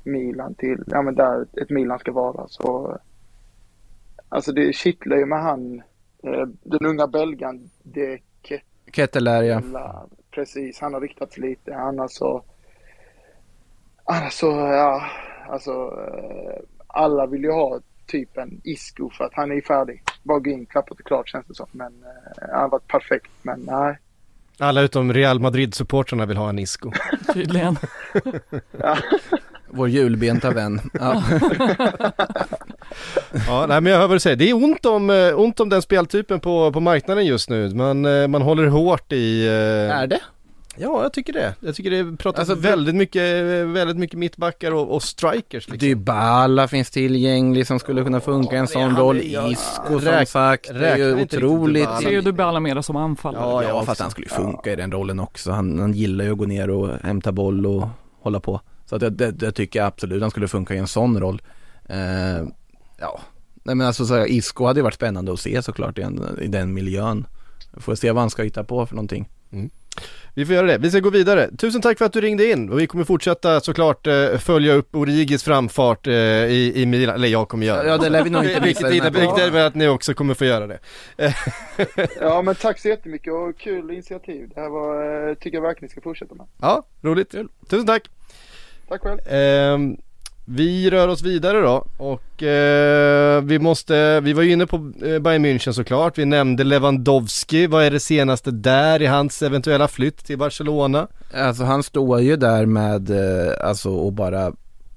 Milan 0.04 0.56
till, 0.56 0.84
ja 0.88 1.02
men 1.02 1.16
där 1.16 1.46
ett 1.62 1.70
Milan 1.70 2.00
ska 2.00 2.12
vara 2.12 2.48
så 2.48 2.98
Alltså 4.30 4.52
det 4.52 4.76
kittlar 4.76 5.18
ju 5.18 5.26
med 5.26 5.42
han, 5.42 5.82
eh, 6.24 6.48
den 6.64 6.86
unga 6.86 7.08
belgaren, 7.08 7.70
det 7.84 8.22
Kettelär 8.92 9.44
ja. 9.44 9.62
Precis, 10.32 10.80
han 10.80 10.94
har 10.94 11.02
riktats 11.02 11.38
lite, 11.38 11.74
han 11.74 12.00
har 12.00 12.08
så 12.08 12.44
han 14.04 14.24
har 14.24 14.30
så, 14.30 14.48
ja, 14.48 15.02
alltså 15.50 15.72
eh, 15.72 16.64
alla 16.88 17.26
vill 17.26 17.44
ju 17.44 17.52
ha 17.52 17.80
typ 18.08 18.38
en 18.38 18.62
Isco 18.64 19.10
för 19.10 19.24
att 19.24 19.34
han 19.34 19.52
är 19.52 19.56
ju 19.56 19.62
färdig. 19.62 20.04
Bara 20.24 20.40
gå 20.40 20.50
in, 20.50 20.66
klappat 20.66 21.00
och 21.00 21.06
klart 21.06 21.30
känns 21.30 21.46
det 21.48 21.56
som. 21.56 21.68
Men 21.72 21.88
eh, 21.88 22.48
han 22.52 22.62
har 22.62 22.70
varit 22.70 22.88
perfekt, 22.88 23.32
men 23.42 23.60
nej. 23.60 23.98
Alla 24.60 24.82
utom 24.82 25.14
Real 25.14 25.40
Madrid-supportrarna 25.40 26.26
vill 26.26 26.38
ha 26.38 26.50
en 26.50 26.60
Isco. 26.60 26.92
Tydligen. 27.34 27.78
Vår 29.70 29.90
julbenta 29.90 30.52
vän. 30.52 30.80
Ja. 30.94 31.24
Ja, 33.48 33.66
nej 33.70 33.82
men 33.82 33.92
jag 33.94 34.00
hör 34.00 34.08
vad 34.08 34.16
du 34.16 34.20
säger. 34.20 34.36
Det 34.36 34.50
är 34.50 34.54
ont 34.64 34.86
om, 34.86 35.10
eh, 35.10 35.40
ont 35.40 35.60
om 35.60 35.70
den 35.70 35.82
speltypen 35.82 36.40
på, 36.40 36.72
på 36.72 36.80
marknaden 36.80 37.26
just 37.26 37.50
nu. 37.50 37.70
Man, 37.74 38.06
eh, 38.06 38.28
man 38.28 38.42
håller 38.42 38.68
hårt 38.68 39.12
i... 39.12 39.48
eh, 39.48 39.98
Är 40.00 40.08
det? 40.08 40.20
Ja, 40.80 41.04
jag 41.04 41.14
tycker 41.14 41.34
det. 41.34 41.56
Jag 41.60 41.76
tycker 41.76 41.92
det 41.92 42.18
pratas 42.18 42.50
Alltså, 42.50 42.68
väldigt 42.68 42.96
mycket, 42.96 43.24
väldigt 43.66 43.98
mycket 43.98 44.20
mittbackar 44.20 44.72
och, 44.72 44.96
och 44.96 45.04
strikers 45.04 45.70
liksom. 45.70 45.78
Dybala 45.78 46.68
finns 46.68 46.90
tillgänglig 46.92 47.68
som 47.68 47.80
skulle 47.80 48.04
kunna 48.04 48.20
funka 48.20 48.56
i 48.56 48.60
en 48.60 48.68
sån 48.68 48.82
han- 48.82 48.98
roll. 48.98 49.22
ja, 49.24 49.52
Isco 49.52 50.00
som 50.00 50.26
sagt. 50.26 50.70
Det 50.74 50.90
är 50.90 50.98
ju 50.98 51.22
otroligt. 51.22 51.84
Dybala. 51.84 52.02
Ser 52.02 52.10
ju 52.12 52.22
Dybala 52.22 52.60
mera 52.60 52.84
som 52.84 52.96
anfallare. 52.96 53.44
Ja, 53.44 53.64
ja, 53.64 53.70
jag 53.70 53.86
fast 53.86 54.02
han 54.02 54.12
skulle 54.12 54.28
ju 54.28 54.34
funka 54.34 54.72
i 54.74 54.76
den 54.76 54.92
rollen 54.92 55.20
också. 55.20 55.52
Han, 55.52 55.80
han 55.80 55.94
gillar 55.94 56.26
ju 56.26 56.32
att 56.32 56.38
gå 56.38 56.46
ner 56.46 56.70
och 56.70 56.90
hämta 57.04 57.32
boll 57.32 57.66
och 57.66 57.88
hålla 58.22 58.40
på. 58.40 58.62
Så 58.86 58.96
att 58.96 59.02
det, 59.02 59.10
det, 59.10 59.32
det 59.32 59.52
tycker 59.52 59.80
jag 59.80 59.88
absolut 59.88 60.22
han 60.22 60.32
skulle 60.32 60.48
funka 60.48 60.74
i 60.76 60.78
en 60.78 60.88
sån 60.88 61.20
roll. 61.20 61.42
Eh, 61.90 61.98
ja, 63.00 63.20
nej 63.64 63.76
men 63.76 63.88
alltså 63.88 64.06
så 64.06 64.14
här, 64.16 64.32
Isco 64.32 64.66
hade 64.66 64.80
ju 64.80 64.84
varit 64.84 64.94
spännande 64.94 65.34
att 65.34 65.40
se 65.40 65.62
såklart 65.64 65.98
i, 65.98 66.02
en, 66.02 66.38
i 66.42 66.48
den 66.48 66.74
miljön. 66.74 67.28
Får 67.78 67.96
se 67.96 68.12
vad 68.12 68.22
han 68.22 68.30
ska 68.30 68.44
hitta 68.44 68.64
på 68.64 68.86
för 68.86 68.96
någonting. 68.96 69.30
Vi 70.38 70.46
får 70.46 70.56
göra 70.56 70.68
det. 70.68 70.78
Vi 70.78 70.90
ska 70.90 71.00
gå 71.00 71.10
vidare. 71.10 71.50
Tusen 71.58 71.82
tack 71.82 71.98
för 71.98 72.06
att 72.06 72.14
du 72.14 72.22
ringde 72.22 72.52
in 72.52 72.70
och 72.70 72.80
vi 72.80 72.88
kommer 72.88 73.04
fortsätta 73.04 73.60
såklart 73.60 74.08
eh, 74.08 74.38
följa 74.38 74.74
upp 74.74 74.96
Origis 74.96 75.44
framfart 75.44 76.08
eh, 76.08 76.14
i, 76.14 76.74
i 76.76 76.86
Milan, 76.86 77.16
eller 77.16 77.28
jag 77.28 77.50
kommer 77.50 77.66
göra 77.66 77.88
Ja, 77.88 77.98
det 77.98 78.10
lär 78.10 78.24
vi 78.24 78.30
nog 78.30 78.44
inte 78.44 78.60
Vilket 78.60 78.84
missa 78.84 78.88
här 78.88 79.34
innebär 79.34 79.68
att 79.68 79.76
ni 79.76 79.88
också 79.88 80.14
kommer 80.14 80.34
få 80.34 80.46
göra 80.46 80.68
det. 80.68 80.80
Ja, 82.20 82.42
men 82.42 82.56
tack 82.56 82.80
så 82.80 82.88
jättemycket 82.88 83.34
och 83.34 83.58
kul 83.58 83.92
initiativ. 83.92 84.50
Det 84.56 84.62
här 84.62 84.70
var, 84.70 85.28
eh, 85.30 85.34
tycker 85.34 85.58
jag 85.58 85.62
verkligen 85.62 85.86
ni 85.86 85.92
ska 85.92 86.02
fortsätta 86.02 86.36
med. 86.36 86.46
Ja, 86.62 86.84
roligt. 87.02 87.36
Tusen 87.70 87.86
tack. 87.86 88.10
Tack 88.88 89.02
själv. 89.02 89.20
Ehm, 89.28 89.98
vi 90.50 90.90
rör 90.90 91.08
oss 91.08 91.22
vidare 91.22 91.62
då 91.62 91.86
och 91.98 92.44
eh, 92.44 93.42
vi 93.42 93.60
måste, 93.60 94.20
vi 94.20 94.34
var 94.34 94.44
ju 94.44 94.52
inne 94.52 94.68
på 94.68 94.76
eh, 94.76 95.20
Bayern 95.20 95.46
München 95.46 95.72
såklart, 95.72 96.18
vi 96.18 96.26
nämnde 96.26 96.64
Lewandowski, 96.64 97.68
vad 97.68 97.84
är 97.84 97.92
det 97.92 98.00
senaste 98.00 98.52
där 98.52 99.02
i 99.02 99.06
hans 99.06 99.42
eventuella 99.42 99.88
flytt 99.88 100.26
till 100.26 100.38
Barcelona? 100.38 101.08
Alltså 101.34 101.64
han 101.64 101.84
står 101.84 102.22
ju 102.22 102.36
där 102.36 102.66
med, 102.66 103.10
eh, 103.10 103.68
alltså 103.68 103.90
och 103.90 104.14
bara 104.14 104.54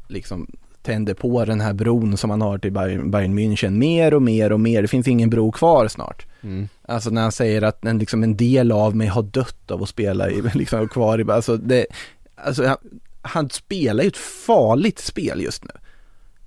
liksom 0.08 0.46
tänder 0.82 1.14
på 1.14 1.44
den 1.44 1.60
här 1.60 1.72
bron 1.72 2.16
som 2.16 2.30
han 2.30 2.40
har 2.40 2.58
till 2.58 2.72
Bayern, 2.72 3.10
Bayern 3.10 3.38
München 3.38 3.70
mer 3.70 4.14
och 4.14 4.22
mer 4.22 4.52
och 4.52 4.60
mer. 4.60 4.82
Det 4.82 4.88
finns 4.88 5.08
ingen 5.08 5.30
bro 5.30 5.52
kvar 5.52 5.88
snart. 5.88 6.26
Mm. 6.42 6.68
Alltså 6.82 7.10
när 7.10 7.22
han 7.22 7.32
säger 7.32 7.62
att 7.62 7.84
en, 7.84 7.98
liksom 7.98 8.22
en 8.22 8.36
del 8.36 8.72
av 8.72 8.96
mig 8.96 9.06
har 9.06 9.22
dött 9.22 9.70
av 9.70 9.82
att 9.82 9.88
spela 9.88 10.30
i, 10.30 10.42
liksom 10.54 10.88
kvar 10.88 11.20
i, 11.20 11.30
alltså 11.30 11.56
det, 11.56 11.86
alltså 12.34 12.76
han, 13.22 13.50
spelar 13.50 14.02
ju 14.02 14.08
ett 14.08 14.16
farligt 14.16 14.98
spel 14.98 15.40
just 15.40 15.64
nu. 15.64 15.70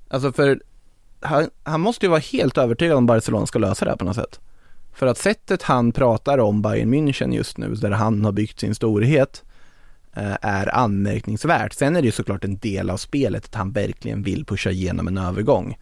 Alltså 0.07 0.31
för 0.31 0.61
han, 1.19 1.49
han 1.63 1.81
måste 1.81 2.05
ju 2.05 2.09
vara 2.09 2.19
helt 2.19 2.57
övertygad 2.57 2.97
om 2.97 3.05
Barcelona 3.05 3.45
ska 3.45 3.59
lösa 3.59 3.85
det 3.85 3.91
här 3.91 3.97
på 3.97 4.05
något 4.05 4.15
sätt. 4.15 4.39
För 4.93 5.07
att 5.07 5.17
sättet 5.17 5.63
han 5.63 5.91
pratar 5.91 6.37
om 6.37 6.61
Bayern 6.61 6.93
München 6.93 7.35
just 7.35 7.57
nu, 7.57 7.75
där 7.75 7.91
han 7.91 8.25
har 8.25 8.31
byggt 8.31 8.59
sin 8.59 8.75
storhet, 8.75 9.43
eh, 10.13 10.37
är 10.41 10.75
anmärkningsvärt. 10.75 11.73
Sen 11.73 11.95
är 11.95 12.01
det 12.01 12.05
ju 12.05 12.11
såklart 12.11 12.43
en 12.43 12.57
del 12.57 12.89
av 12.89 12.97
spelet 12.97 13.45
att 13.45 13.55
han 13.55 13.71
verkligen 13.71 14.23
vill 14.23 14.45
pusha 14.45 14.71
igenom 14.71 15.07
en 15.07 15.17
övergång 15.17 15.77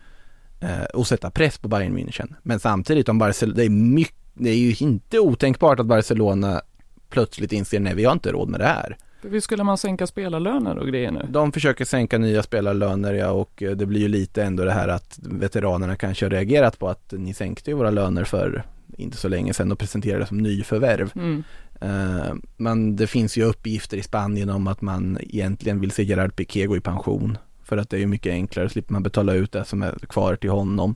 eh, 0.60 0.84
och 0.84 1.08
sätta 1.08 1.32
press 1.32 1.58
på 1.58 1.68
Bayern 1.68 1.98
München. 1.98 2.36
Men 2.44 2.60
samtidigt, 2.60 3.10
om 3.10 3.18
Barcelona, 3.18 3.56
det 3.56 3.66
är, 3.66 3.70
mycket, 3.70 4.16
det 4.34 4.50
är 4.50 4.58
ju 4.58 4.76
inte 4.80 5.20
otänkbart 5.20 5.80
att 5.80 5.86
Barcelona 5.86 6.62
plötsligt 7.10 7.52
inser 7.52 7.80
nej, 7.80 7.96
vi 7.96 8.06
har 8.06 8.14
inte 8.14 8.32
råd 8.32 8.50
med 8.50 8.60
det 8.60 8.66
här. 8.66 8.98
Visst 9.22 9.44
skulle 9.44 9.64
man 9.64 9.78
sänka 9.78 10.08
spelarlöner 10.08 10.78
och 10.78 10.88
grejer 10.88 11.12
nu? 11.12 11.26
De 11.30 11.52
försöker 11.52 11.86
sänka 11.86 12.18
nya 12.18 12.44
spelarlöner 12.44 13.14
ja 13.14 13.32
och 13.32 13.64
eh, 13.64 13.72
det 13.72 13.86
blir 13.86 14.02
ju 14.02 14.08
lite 14.08 14.44
ändå 14.44 14.64
det 14.64 14.72
här 14.72 14.88
att 14.88 15.20
veteranerna 15.22 15.96
kanske 15.96 16.26
har 16.26 16.30
reagerat 16.30 16.80
på 16.80 16.90
att 16.90 17.14
ni 17.18 17.34
sänkte 17.34 17.72
ju 17.72 17.78
våra 17.78 17.92
löner 17.92 18.24
för 18.24 18.64
inte 18.98 19.18
så 19.18 19.28
länge 19.28 19.54
sedan 19.54 19.72
och 19.72 19.80
presenterade 19.80 20.26
som 20.26 20.38
nyförvärv. 20.38 21.12
Mm. 21.16 21.44
Uh, 21.84 22.34
men 22.58 22.96
det 22.96 23.08
finns 23.08 23.38
ju 23.38 23.44
uppgifter 23.44 23.98
i 23.98 24.04
Spanien 24.04 24.50
om 24.50 24.68
att 24.68 24.82
man 24.82 25.18
egentligen 25.22 25.80
vill 25.80 25.92
se 25.92 26.04
Gerard 26.04 26.36
Piqué 26.36 26.66
gå 26.66 26.78
i 26.78 26.82
pension. 26.82 27.38
För 27.64 27.78
att 27.78 27.90
det 27.90 27.98
är 27.98 28.00
ju 28.00 28.08
mycket 28.08 28.32
enklare, 28.32 28.70
slipper 28.70 28.94
man 28.94 29.04
betala 29.04 29.34
ut 29.34 29.52
det 29.52 29.66
som 29.66 29.82
är 29.82 29.92
kvar 30.10 30.36
till 30.36 30.50
honom. 30.50 30.96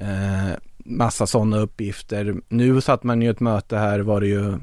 Uh, 0.00 0.52
massa 0.78 1.26
sådana 1.26 1.58
uppgifter. 1.58 2.36
Nu 2.48 2.80
satt 2.80 3.02
man 3.02 3.22
ju 3.22 3.30
ett 3.30 3.40
möte 3.40 3.76
här 3.76 4.00
var 4.00 4.20
det 4.20 4.26
ju 4.26 4.58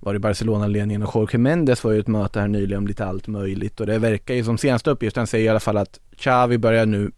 var 0.00 0.12
det 0.12 0.18
Barcelona-ledningen 0.18 1.02
och 1.02 1.14
Jorge 1.14 1.38
Mendes 1.38 1.84
var 1.84 1.92
ju 1.92 2.00
ett 2.00 2.06
möte 2.06 2.40
här 2.40 2.48
nyligen 2.48 2.78
om 2.78 2.86
lite 2.86 3.06
allt 3.06 3.26
möjligt 3.26 3.80
och 3.80 3.86
det 3.86 3.98
verkar 3.98 4.34
ju 4.34 4.44
som 4.44 4.58
senaste 4.58 4.90
uppgiften 4.90 5.26
säger 5.26 5.44
i 5.44 5.48
alla 5.48 5.60
fall 5.60 5.76
att 5.76 6.00
Xavi 6.16 6.58
börjar 6.58 6.86
nu 6.86 7.10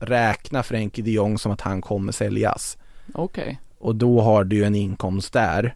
räkna 0.00 0.62
Frenkie 0.62 1.04
de 1.04 1.10
Jong 1.10 1.38
som 1.38 1.52
att 1.52 1.60
han 1.60 1.80
kommer 1.80 2.12
säljas. 2.12 2.78
Okej. 3.14 3.42
Okay. 3.42 3.56
Och 3.78 3.96
då 3.96 4.20
har 4.20 4.44
du 4.44 4.56
ju 4.56 4.64
en 4.64 4.74
inkomst 4.74 5.32
där. 5.32 5.74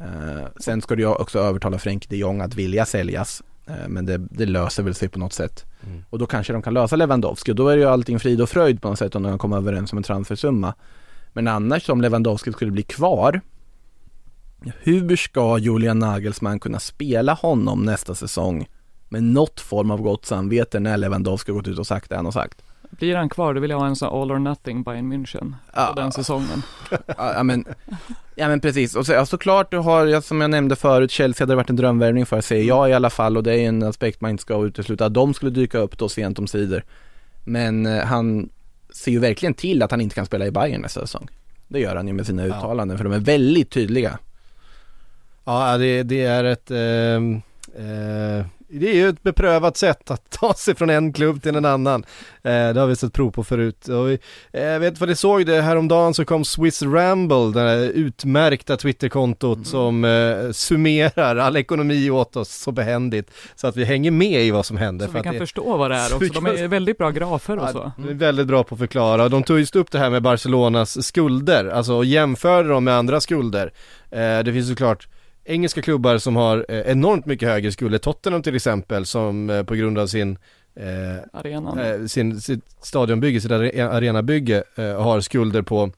Uh, 0.00 0.46
sen 0.60 0.82
ska 0.82 0.96
du 0.96 1.02
ju 1.02 1.08
också 1.08 1.38
övertala 1.38 1.78
Frenkie 1.78 2.10
de 2.10 2.16
Jong 2.16 2.40
att 2.40 2.54
vilja 2.54 2.86
säljas. 2.86 3.42
Uh, 3.70 3.88
men 3.88 4.06
det, 4.06 4.16
det, 4.16 4.46
löser 4.46 4.82
väl 4.82 4.94
sig 4.94 5.08
på 5.08 5.18
något 5.18 5.32
sätt. 5.32 5.64
Mm. 5.86 6.04
Och 6.10 6.18
då 6.18 6.26
kanske 6.26 6.52
de 6.52 6.62
kan 6.62 6.74
lösa 6.74 6.96
Lewandowski 6.96 7.52
och 7.52 7.56
då 7.56 7.68
är 7.68 7.76
det 7.76 7.82
ju 7.82 7.88
allting 7.88 8.20
frid 8.20 8.40
och 8.40 8.48
fröjd 8.48 8.82
på 8.82 8.88
något 8.88 8.98
sätt 8.98 9.14
om 9.14 9.22
de 9.22 9.32
kan 9.32 9.38
komma 9.38 9.56
överens 9.56 9.92
om 9.92 9.98
en 9.98 10.04
transfersumma. 10.04 10.74
Men 11.32 11.48
annars 11.48 11.88
om 11.88 12.00
Lewandowski 12.00 12.52
skulle 12.52 12.70
bli 12.70 12.82
kvar 12.82 13.40
hur 14.82 15.16
ska 15.16 15.58
Julian 15.58 15.98
Nagelsmann 15.98 16.60
kunna 16.60 16.78
spela 16.78 17.32
honom 17.32 17.84
nästa 17.84 18.14
säsong 18.14 18.68
med 19.08 19.22
något 19.22 19.60
form 19.60 19.90
av 19.90 20.02
gott 20.02 20.26
samvete 20.26 20.80
när 20.80 20.96
Lewandowski 20.96 21.52
gått 21.52 21.68
ut 21.68 21.78
och 21.78 21.86
sagt 21.86 22.10
det 22.10 22.16
han 22.16 22.24
har 22.24 22.32
sagt? 22.32 22.62
Blir 22.90 23.16
han 23.16 23.28
kvar, 23.28 23.54
då 23.54 23.60
vill 23.60 23.70
jag 23.70 23.78
ha 23.78 23.86
en 23.86 23.96
sån 23.96 24.22
all 24.22 24.32
or 24.32 24.38
nothing 24.38 24.82
Bayern 24.82 25.12
München 25.12 25.54
ja, 25.74 25.92
den 25.96 26.12
säsongen. 26.12 26.62
Ja, 27.18 27.42
men, 27.42 27.64
ja 28.34 28.48
men 28.48 28.60
precis, 28.60 28.96
och 28.96 29.06
så, 29.06 29.12
ja, 29.12 29.26
såklart 29.26 29.70
du 29.70 29.78
har, 29.78 30.20
som 30.20 30.40
jag 30.40 30.50
nämnde 30.50 30.76
förut, 30.76 31.10
Chelsea 31.10 31.44
hade 31.44 31.54
varit 31.54 31.70
en 31.70 31.76
drömvärvning 31.76 32.26
för, 32.26 32.40
säger 32.40 32.64
jag 32.64 32.90
i 32.90 32.92
alla 32.92 33.10
fall, 33.10 33.36
och 33.36 33.42
det 33.42 33.60
är 33.60 33.68
en 33.68 33.82
aspekt 33.82 34.20
man 34.20 34.30
inte 34.30 34.42
ska 34.42 34.64
utesluta, 34.64 35.06
att 35.06 35.14
de 35.14 35.34
skulle 35.34 35.50
dyka 35.50 35.78
upp 35.78 35.98
då 35.98 36.08
sent 36.08 36.38
om 36.38 36.46
sidor. 36.46 36.82
Men 37.44 37.86
eh, 37.86 38.04
han 38.04 38.48
ser 38.90 39.10
ju 39.10 39.18
verkligen 39.18 39.54
till 39.54 39.82
att 39.82 39.90
han 39.90 40.00
inte 40.00 40.14
kan 40.14 40.26
spela 40.26 40.46
i 40.46 40.50
Bayern 40.50 40.80
nästa 40.80 41.00
säsong. 41.00 41.28
Det 41.68 41.80
gör 41.80 41.96
han 41.96 42.08
ju 42.08 42.12
med 42.12 42.26
sina 42.26 42.44
uttalanden, 42.44 42.96
för 42.96 43.04
de 43.04 43.12
är 43.12 43.18
väldigt 43.18 43.70
tydliga. 43.70 44.18
Ja, 45.46 45.78
det, 45.78 46.02
det 46.02 46.24
är 46.24 46.44
ett 46.44 46.70
eh, 46.70 47.16
eh, 47.84 48.46
det 48.68 48.90
är 48.90 48.94
ju 48.94 49.08
ett 49.08 49.22
beprövat 49.22 49.76
sätt 49.76 50.10
att 50.10 50.30
ta 50.40 50.54
sig 50.54 50.74
från 50.74 50.90
en 50.90 51.12
klubb 51.12 51.42
till 51.42 51.56
en 51.56 51.64
annan. 51.64 52.04
Eh, 52.42 52.68
det 52.68 52.80
har 52.80 52.86
vi 52.86 52.96
sett 52.96 53.12
prov 53.12 53.30
på 53.30 53.44
förut. 53.44 53.88
Och 53.88 54.08
vi, 54.08 54.18
eh, 54.52 54.78
vet 54.78 55.00
vad 55.00 55.08
ni 55.08 55.16
såg 55.16 55.46
det, 55.46 55.62
häromdagen 55.62 56.14
så 56.14 56.24
kom 56.24 56.44
Swiss 56.44 56.82
Ramble, 56.82 57.52
det 57.54 57.60
här 57.60 57.78
utmärkta 57.78 58.76
Twitterkontot 58.76 59.56
mm. 59.56 59.64
som 59.64 60.04
eh, 60.04 60.52
summerar 60.52 61.36
all 61.36 61.56
ekonomi 61.56 62.10
åt 62.10 62.36
oss 62.36 62.50
så 62.50 62.72
behändigt. 62.72 63.30
Så 63.54 63.66
att 63.66 63.76
vi 63.76 63.84
hänger 63.84 64.10
med 64.10 64.42
i 64.42 64.50
vad 64.50 64.66
som 64.66 64.76
händer. 64.76 65.06
Så 65.06 65.12
vi 65.12 65.22
kan 65.22 65.32
det, 65.32 65.38
förstå 65.38 65.76
vad 65.76 65.90
det 65.90 65.96
är 65.96 66.14
också, 66.14 66.32
de 66.32 66.46
är 66.46 66.68
väldigt 66.68 66.98
bra 66.98 67.10
grafer 67.10 67.58
och 67.58 67.68
så. 67.68 67.78
Mm. 67.78 67.92
De 67.96 68.08
är 68.08 68.14
väldigt 68.14 68.46
bra 68.46 68.64
på 68.64 68.74
att 68.74 68.78
förklara. 68.78 69.28
De 69.28 69.42
tog 69.42 69.58
just 69.58 69.76
upp 69.76 69.90
det 69.90 69.98
här 69.98 70.10
med 70.10 70.22
Barcelonas 70.22 71.06
skulder, 71.06 71.68
alltså 71.68 71.94
och 71.94 72.04
jämförde 72.04 72.68
dem 72.68 72.84
med 72.84 72.94
andra 72.94 73.20
skulder. 73.20 73.72
Eh, 74.10 74.38
det 74.38 74.52
finns 74.52 74.68
såklart 74.68 75.08
engelska 75.46 75.82
klubbar 75.82 76.18
som 76.18 76.36
har 76.36 76.66
eh, 76.68 76.80
enormt 76.80 77.26
mycket 77.26 77.48
högre 77.48 77.72
skulder, 77.72 77.98
Tottenham 77.98 78.42
till 78.42 78.56
exempel 78.56 79.06
som 79.06 79.50
eh, 79.50 79.62
på 79.62 79.74
grund 79.74 79.98
av 79.98 80.06
sin 80.06 80.38
eh, 80.76 81.38
Arenan. 81.38 81.78
Eh, 81.78 82.06
sin, 82.06 82.40
sitt 82.40 82.64
stadionbygge, 82.82 83.40
sitt 83.40 83.50
arenabygge 83.50 84.64
eh, 84.76 85.02
har 85.02 85.20
skulder 85.20 85.62
på 85.62 85.90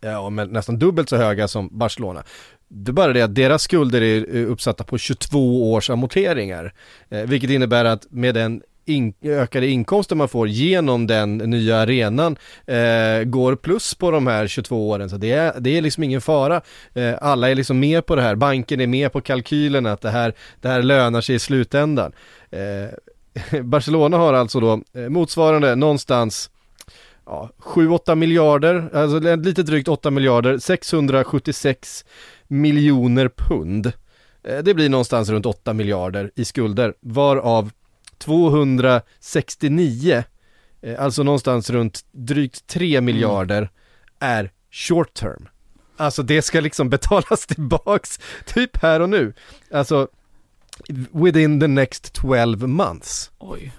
ja, 0.00 0.30
men 0.30 0.48
nästan 0.48 0.78
dubbelt 0.78 1.08
så 1.08 1.16
höga 1.16 1.48
som 1.48 1.78
Barcelona. 1.78 2.24
Det 2.68 2.90
är 2.90 2.92
bara 2.92 3.12
det 3.12 3.22
att 3.22 3.34
deras 3.34 3.62
skulder 3.62 4.02
är 4.02 4.44
uppsatta 4.44 4.84
på 4.84 4.98
22 4.98 5.72
års 5.72 5.90
amorteringar. 5.90 6.72
Eh, 7.08 7.22
vilket 7.22 7.50
innebär 7.50 7.84
att 7.84 8.06
med 8.10 8.34
den 8.34 8.62
in, 8.86 9.14
ökade 9.22 9.66
inkomster 9.66 10.16
man 10.16 10.28
får 10.28 10.48
genom 10.48 11.06
den 11.06 11.36
nya 11.36 11.76
arenan 11.76 12.36
eh, 12.66 13.24
går 13.24 13.56
plus 13.56 13.94
på 13.94 14.10
de 14.10 14.26
här 14.26 14.46
22 14.46 14.88
åren. 14.88 15.10
Så 15.10 15.16
det 15.16 15.32
är, 15.32 15.54
det 15.60 15.78
är 15.78 15.82
liksom 15.82 16.02
ingen 16.02 16.20
fara. 16.20 16.60
Eh, 16.94 17.14
alla 17.20 17.50
är 17.50 17.54
liksom 17.54 17.80
med 17.80 18.06
på 18.06 18.16
det 18.16 18.22
här. 18.22 18.34
Banken 18.34 18.80
är 18.80 18.86
med 18.86 19.12
på 19.12 19.20
kalkylen 19.20 19.86
att 19.86 20.00
det 20.00 20.10
här, 20.10 20.34
det 20.60 20.68
här 20.68 20.82
lönar 20.82 21.20
sig 21.20 21.34
i 21.34 21.38
slutändan. 21.38 22.12
Eh, 22.50 23.60
Barcelona 23.62 24.16
har 24.16 24.32
alltså 24.32 24.60
då 24.60 24.82
eh, 24.94 25.08
motsvarande 25.08 25.74
någonstans 25.74 26.50
ja, 27.26 27.50
7-8 27.58 28.14
miljarder, 28.14 28.90
alltså 28.94 29.18
lite 29.36 29.62
drygt 29.62 29.88
8 29.88 30.10
miljarder, 30.10 30.58
676 30.58 32.04
miljoner 32.48 33.28
pund. 33.28 33.92
Eh, 34.44 34.58
det 34.58 34.74
blir 34.74 34.88
någonstans 34.88 35.28
runt 35.28 35.46
8 35.46 35.72
miljarder 35.72 36.30
i 36.34 36.44
skulder, 36.44 36.94
varav 37.00 37.70
269, 38.18 40.24
eh, 40.82 41.02
alltså 41.02 41.22
någonstans 41.22 41.70
runt 41.70 42.04
drygt 42.12 42.66
3 42.66 42.96
mm. 42.96 43.04
miljarder, 43.04 43.58
mm. 43.58 43.70
är 44.18 44.50
short 44.70 45.14
term. 45.14 45.48
Alltså 45.96 46.22
det 46.22 46.42
ska 46.42 46.60
liksom 46.60 46.90
betalas 46.96 47.46
tillbaks 47.46 48.20
typ 48.46 48.76
här 48.76 49.00
och 49.00 49.08
nu. 49.08 49.32
Alltså 49.70 50.08
within 51.12 51.60
the 51.60 51.66
next 51.66 52.12
12 52.12 52.68
months. 52.68 53.30
Oj. 53.38 53.72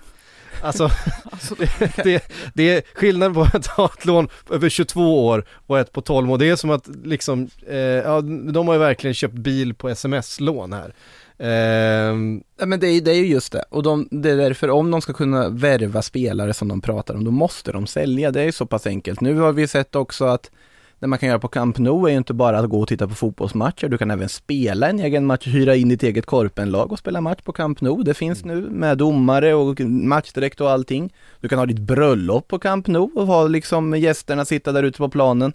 Alltså, 0.61 0.89
alltså 1.23 1.55
det, 1.79 2.03
det, 2.03 2.31
det, 2.53 2.69
är 2.69 2.81
skillnad 2.93 3.33
på 3.33 3.47
att 3.53 3.67
ha 3.67 3.91
ett 3.97 4.05
lån 4.05 4.29
över 4.49 4.69
22 4.69 5.27
år 5.27 5.45
och 5.49 5.79
ett 5.79 5.91
på 5.91 6.01
12 6.01 6.31
år. 6.31 6.37
Det 6.37 6.49
är 6.49 6.55
som 6.55 6.69
att 6.69 6.87
liksom, 7.03 7.49
eh, 7.67 7.77
ja, 7.77 8.21
de 8.21 8.67
har 8.67 8.75
ju 8.75 8.79
verkligen 8.79 9.13
köpt 9.13 9.33
bil 9.33 9.73
på 9.73 9.89
sms-lån 9.89 10.73
här. 10.73 10.93
Ja, 11.39 12.65
men 12.65 12.79
det 12.79 12.87
är, 12.87 13.01
det 13.01 13.11
är 13.11 13.15
ju 13.15 13.25
just 13.25 13.51
det. 13.51 13.63
Och 13.69 13.83
de, 13.83 14.07
det 14.11 14.31
är 14.31 14.37
därför 14.37 14.69
om 14.69 14.91
de 14.91 15.01
ska 15.01 15.13
kunna 15.13 15.49
värva 15.49 16.01
spelare 16.01 16.53
som 16.53 16.67
de 16.67 16.81
pratar 16.81 17.15
om, 17.15 17.23
då 17.23 17.31
måste 17.31 17.71
de 17.71 17.87
sälja. 17.87 18.31
Det 18.31 18.41
är 18.41 18.51
så 18.51 18.65
pass 18.65 18.87
enkelt. 18.87 19.21
Nu 19.21 19.39
har 19.39 19.53
vi 19.53 19.67
sett 19.67 19.95
också 19.95 20.25
att 20.25 20.51
det 20.99 21.07
man 21.07 21.19
kan 21.19 21.29
göra 21.29 21.39
på 21.39 21.47
Camp 21.47 21.77
Nou 21.77 22.07
är 22.07 22.11
ju 22.11 22.17
inte 22.17 22.33
bara 22.33 22.59
att 22.59 22.69
gå 22.69 22.81
och 22.81 22.87
titta 22.87 23.07
på 23.07 23.15
fotbollsmatcher. 23.15 23.87
Du 23.87 23.97
kan 23.97 24.11
även 24.11 24.29
spela 24.29 24.89
en 24.89 24.99
egen 24.99 25.25
match, 25.25 25.47
hyra 25.47 25.75
in 25.75 25.89
ditt 25.89 26.03
eget 26.03 26.25
korpenlag 26.25 26.91
och 26.91 26.99
spela 26.99 27.21
match 27.21 27.41
på 27.43 27.51
Camp 27.51 27.81
Nou. 27.81 28.03
Det 28.03 28.13
finns 28.13 28.45
nu 28.45 28.55
med 28.55 28.97
domare 28.97 29.53
och 29.53 29.79
matchdirekt 29.79 30.61
och 30.61 30.71
allting. 30.71 31.13
Du 31.41 31.49
kan 31.49 31.59
ha 31.59 31.65
ditt 31.65 31.79
bröllop 31.79 32.47
på 32.47 32.59
Camp 32.59 32.87
Nou 32.87 33.09
och 33.15 33.27
ha 33.27 33.47
liksom 33.47 33.97
gästerna 33.97 34.45
sitta 34.45 34.71
där 34.71 34.83
ute 34.83 34.97
på 34.97 35.09
planen. 35.09 35.53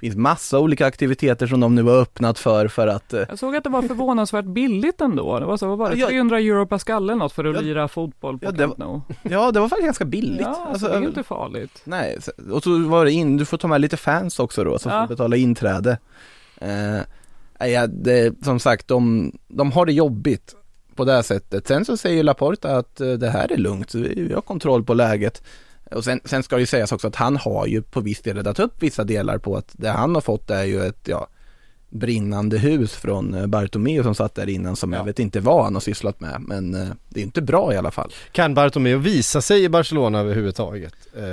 Det 0.00 0.06
finns 0.06 0.16
massa 0.16 0.58
olika 0.58 0.86
aktiviteter 0.86 1.46
som 1.46 1.60
de 1.60 1.74
nu 1.74 1.82
har 1.82 1.96
öppnat 1.96 2.38
för 2.38 2.68
för 2.68 2.86
att 2.86 3.12
eh, 3.12 3.22
Jag 3.28 3.38
såg 3.38 3.56
att 3.56 3.64
det 3.64 3.70
var 3.70 3.82
förvånansvärt 3.82 4.44
billigt 4.44 5.00
ändå. 5.00 5.38
Det 5.38 5.46
var 5.46 5.56
så, 5.56 5.66
vad 5.68 5.78
var 5.78 5.90
det, 5.90 6.06
300 6.06 6.38
euro 6.38 6.66
per 6.66 6.78
skalle 6.78 7.14
något 7.14 7.32
för 7.32 7.44
att 7.44 7.54
ja, 7.54 7.60
lira 7.60 7.88
fotboll 7.88 8.38
på 8.38 8.46
ja, 8.46 8.52
Camp 8.52 8.78
Nou? 8.78 9.00
Ja, 9.22 9.52
det 9.52 9.60
var 9.60 9.68
faktiskt 9.68 9.86
ganska 9.86 10.04
billigt. 10.04 10.40
Ja, 10.40 10.68
alltså, 10.70 10.88
det 10.88 10.94
är 10.94 11.02
inte 11.02 11.22
farligt. 11.22 11.80
Nej, 11.84 12.18
och 12.52 12.62
så 12.62 12.78
var 12.78 13.04
det 13.04 13.12
in, 13.12 13.36
du 13.36 13.44
får 13.44 13.56
ta 13.58 13.68
med 13.68 13.80
lite 13.80 13.96
fans 13.96 14.38
också 14.38 14.64
då, 14.64 14.78
som 14.78 14.92
ja. 14.92 15.00
får 15.00 15.08
betala 15.08 15.36
inträde. 15.36 15.98
Eh, 16.56 17.68
ja, 17.68 17.86
det, 17.86 18.44
som 18.44 18.60
sagt, 18.60 18.88
de, 18.88 19.32
de 19.48 19.72
har 19.72 19.86
det 19.86 19.92
jobbigt 19.92 20.54
på 20.94 21.04
det 21.04 21.12
här 21.12 21.22
sättet. 21.22 21.66
Sen 21.66 21.84
så 21.84 21.96
säger 21.96 22.22
Laporta 22.22 22.76
att 22.76 23.00
eh, 23.00 23.12
det 23.12 23.30
här 23.30 23.52
är 23.52 23.56
lugnt, 23.56 23.94
vi 23.94 24.32
har 24.34 24.40
kontroll 24.40 24.84
på 24.84 24.94
läget. 24.94 25.42
Och 25.90 26.04
sen, 26.04 26.20
sen 26.24 26.42
ska 26.42 26.56
det 26.56 26.60
ju 26.60 26.66
sägas 26.66 26.92
också 26.92 27.08
att 27.08 27.16
han 27.16 27.36
har 27.36 27.66
ju 27.66 27.82
på 27.82 28.00
viss 28.00 28.22
del 28.22 28.36
räddat 28.36 28.58
upp 28.58 28.82
vissa 28.82 29.04
delar 29.04 29.38
på 29.38 29.56
att 29.56 29.70
det 29.72 29.88
han 29.88 30.14
har 30.14 30.22
fått 30.22 30.50
är 30.50 30.64
ju 30.64 30.82
ett, 30.82 31.08
ja, 31.08 31.28
brinnande 31.90 32.58
hus 32.58 32.92
från 32.92 33.34
eh, 33.34 33.46
Bartomeu 33.46 34.02
som 34.02 34.14
satt 34.14 34.34
där 34.34 34.48
innan 34.48 34.76
som 34.76 34.92
ja. 34.92 34.98
jag 34.98 35.04
vet 35.04 35.18
inte 35.18 35.40
vad 35.40 35.64
han 35.64 35.74
har 35.74 35.80
sysslat 35.80 36.20
med 36.20 36.40
men 36.40 36.74
eh, 36.74 36.88
det 37.08 37.20
är 37.20 37.24
inte 37.24 37.42
bra 37.42 37.74
i 37.74 37.76
alla 37.76 37.90
fall. 37.90 38.12
Kan 38.32 38.54
Bartomeu 38.54 38.96
visa 38.96 39.40
sig 39.40 39.64
i 39.64 39.68
Barcelona 39.68 40.20
överhuvudtaget? 40.20 40.94
Eh... 41.16 41.24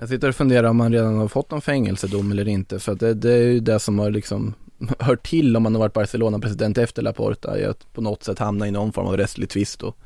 Jag 0.00 0.08
sitter 0.08 0.28
och 0.28 0.34
funderar 0.34 0.68
om 0.68 0.80
han 0.80 0.92
redan 0.92 1.18
har 1.18 1.28
fått 1.28 1.50
någon 1.50 1.60
fängelsedom 1.60 2.32
eller 2.32 2.48
inte 2.48 2.78
för 2.78 2.94
det, 2.94 3.14
det 3.14 3.32
är 3.32 3.42
ju 3.42 3.60
det 3.60 3.78
som 3.78 3.98
har 3.98 4.10
liksom 4.10 4.54
hört 4.98 5.26
till 5.26 5.56
om 5.56 5.62
man 5.62 5.74
har 5.74 5.80
varit 5.80 5.92
Barcelona-president 5.92 6.78
efter 6.78 7.02
Laporta, 7.02 7.70
att 7.70 7.92
på 7.92 8.00
något 8.00 8.24
sätt 8.24 8.38
hamna 8.38 8.68
i 8.68 8.70
någon 8.70 8.92
form 8.92 9.06
av 9.06 9.16
rättslig 9.16 9.48
tvist 9.48 9.82
och 9.82 9.96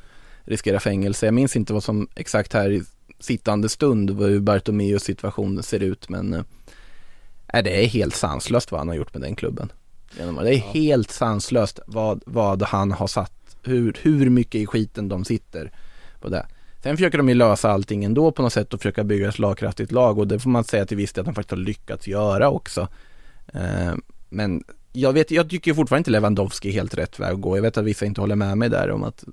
riskera 0.43 0.79
fängelse. 0.79 1.25
Jag 1.25 1.33
minns 1.33 1.55
inte 1.55 1.73
vad 1.73 1.83
som 1.83 2.07
exakt 2.15 2.53
här 2.53 2.81
sittande 3.19 3.69
stund 3.69 4.19
hur 4.19 4.39
Bartomeus 4.39 5.03
situation 5.03 5.63
ser 5.63 5.79
ut 5.79 6.09
men 6.09 6.33
äh, 6.33 7.63
det 7.63 7.83
är 7.83 7.87
helt 7.87 8.15
sanslöst 8.15 8.71
vad 8.71 8.81
han 8.81 8.87
har 8.87 8.95
gjort 8.95 9.13
med 9.13 9.21
den 9.21 9.35
klubben. 9.35 9.71
Det 10.17 10.55
är 10.55 10.57
helt 10.57 11.11
sanslöst 11.11 11.79
vad, 11.85 12.21
vad 12.25 12.63
han 12.63 12.91
har 12.91 13.07
satt, 13.07 13.57
hur, 13.63 13.97
hur 14.01 14.29
mycket 14.29 14.61
i 14.61 14.65
skiten 14.65 15.09
de 15.09 15.25
sitter 15.25 15.71
på 16.21 16.29
det. 16.29 16.45
Sen 16.83 16.97
försöker 16.97 17.17
de 17.17 17.29
ju 17.29 17.35
lösa 17.35 17.71
allting 17.71 18.03
ändå 18.03 18.31
på 18.31 18.41
något 18.41 18.53
sätt 18.53 18.73
och 18.73 18.79
försöka 18.79 19.03
bygga 19.03 19.29
ett 19.29 19.35
slagkraftigt 19.35 19.91
lag 19.91 20.17
och 20.17 20.27
det 20.27 20.39
får 20.39 20.49
man 20.49 20.63
säga 20.63 20.85
till 20.85 20.97
viss 20.97 21.13
del 21.13 21.21
att 21.21 21.25
de 21.25 21.35
faktiskt 21.35 21.51
har 21.51 21.57
lyckats 21.57 22.07
göra 22.07 22.49
också. 22.49 22.87
Eh, 23.53 23.93
men 24.29 24.63
jag 24.93 25.13
vet, 25.13 25.31
jag 25.31 25.49
tycker 25.49 25.73
fortfarande 25.73 25.99
inte 25.99 26.11
Lewandowski 26.11 26.69
är 26.69 26.73
helt 26.73 26.93
rätt 26.93 27.19
väg 27.19 27.33
att 27.33 27.41
gå. 27.41 27.57
Jag 27.57 27.61
vet 27.61 27.77
att 27.77 27.85
vissa 27.85 28.05
inte 28.05 28.21
håller 28.21 28.35
med 28.35 28.57
mig 28.57 28.69
där 28.69 28.91
om 28.91 29.03
att 29.03 29.23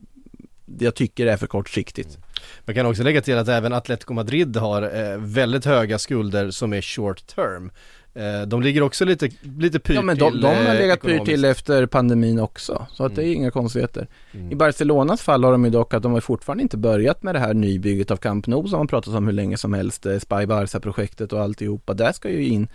jag 0.79 0.95
tycker 0.95 1.25
det 1.27 1.33
är 1.33 1.37
för 1.37 1.47
kortsiktigt. 1.47 2.19
Man 2.65 2.75
kan 2.75 2.87
också 2.87 3.03
lägga 3.03 3.21
till 3.21 3.39
att 3.39 3.49
även 3.49 3.73
Atletico 3.73 4.15
Madrid 4.15 4.57
har 4.57 4.83
eh, 4.83 5.19
väldigt 5.19 5.65
höga 5.65 5.99
skulder 5.99 6.51
som 6.51 6.73
är 6.73 6.83
short 6.83 7.27
term. 7.27 7.71
Eh, 8.15 8.47
de 8.47 8.63
ligger 8.63 8.83
också 8.83 9.05
lite, 9.05 9.31
lite 9.59 9.79
pyrt 9.79 9.97
Ja 9.97 10.03
men 10.03 10.19
de, 10.19 10.33
till 10.33 10.41
de 10.41 10.47
har 10.47 10.75
eh, 10.75 10.81
legat 10.81 11.01
pyrt 11.01 11.25
till 11.25 11.45
efter 11.45 11.87
pandemin 11.87 12.41
också, 12.41 12.87
så 12.93 13.05
att 13.05 13.15
det 13.15 13.25
är 13.25 13.35
inga 13.35 13.51
konstigheter. 13.51 14.07
I 14.51 14.55
Barcelonas 14.55 15.23
fall 15.23 15.45
har 15.45 15.53
de 15.53 15.65
ju 15.65 15.71
dock 15.71 15.95
att 15.95 16.03
de 16.03 16.13
har 16.13 16.21
fortfarande 16.21 16.63
inte 16.63 16.77
börjat 16.77 17.23
med 17.23 17.35
det 17.35 17.39
här 17.39 17.55
nybygget 17.55 18.11
av 18.11 18.17
Camp 18.17 18.47
Nou 18.47 18.69
som 18.69 18.79
man 18.79 18.87
pratat 18.87 19.15
om 19.15 19.27
hur 19.27 19.33
länge 19.33 19.57
som 19.57 19.73
helst, 19.73 20.03
Spy 20.03 20.47
Barca-projektet 20.47 21.33
och 21.33 21.41
alltihopa, 21.41 21.95
där 21.95 22.13
ska 22.13 22.31
ju 22.31 22.47
in. 22.47 22.69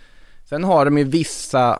Sen 0.48 0.64
har 0.64 0.84
de 0.84 0.98
ju 0.98 1.04
vissa 1.04 1.78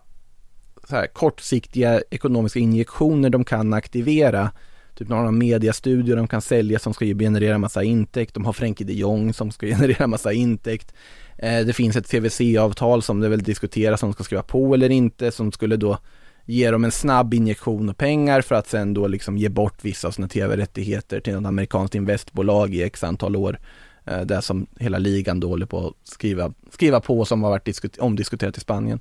så 0.88 0.96
här, 0.96 1.06
kortsiktiga 1.06 2.00
ekonomiska 2.10 2.58
injektioner 2.58 3.30
de 3.30 3.44
kan 3.44 3.72
aktivera. 3.72 4.50
Typ 4.94 5.08
några 5.08 5.30
mediastudior 5.30 6.16
de 6.16 6.28
kan 6.28 6.42
sälja 6.42 6.78
som 6.78 6.94
ska 6.94 7.04
generera 7.04 7.58
massa 7.58 7.82
intäkt. 7.82 8.34
De 8.34 8.44
har 8.44 8.52
Frenkie 8.52 8.86
de 8.86 8.92
Jong 8.92 9.32
som 9.34 9.50
ska 9.50 9.66
generera 9.76 10.06
massa 10.06 10.32
intäkt. 10.32 10.94
Eh, 11.38 11.66
det 11.66 11.72
finns 11.72 11.96
ett 11.96 12.10
CVC-avtal 12.10 13.02
som 13.02 13.20
det 13.20 13.28
väl 13.28 13.42
diskuteras 13.42 14.02
om 14.02 14.08
de 14.08 14.14
ska 14.14 14.24
skriva 14.24 14.42
på 14.42 14.74
eller 14.74 14.90
inte 14.90 15.30
som 15.30 15.52
skulle 15.52 15.76
då 15.76 15.98
ge 16.44 16.70
dem 16.70 16.84
en 16.84 16.92
snabb 16.92 17.34
injektion 17.34 17.88
av 17.88 17.92
pengar 17.94 18.40
för 18.40 18.54
att 18.54 18.68
sen 18.68 18.94
då 18.94 19.06
liksom 19.06 19.36
ge 19.38 19.48
bort 19.48 19.84
vissa 19.84 20.08
av 20.08 20.12
sina 20.12 20.28
tv-rättigheter 20.28 21.20
till 21.20 21.34
något 21.34 21.46
amerikanskt 21.48 21.94
investbolag 21.94 22.74
i 22.74 22.82
x 22.82 23.04
antal 23.04 23.36
år. 23.36 23.58
Eh, 24.04 24.20
det 24.20 24.42
som 24.42 24.66
hela 24.78 24.98
ligan 24.98 25.40
då 25.40 25.48
håller 25.48 25.66
på 25.66 25.86
att 25.86 26.08
skriva, 26.08 26.52
skriva 26.70 27.00
på 27.00 27.24
som 27.24 27.42
har 27.42 27.50
varit 27.50 27.64
diskut- 27.66 27.98
omdiskuterat 27.98 28.56
i 28.56 28.60
Spanien. 28.60 29.00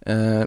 Eh, 0.00 0.42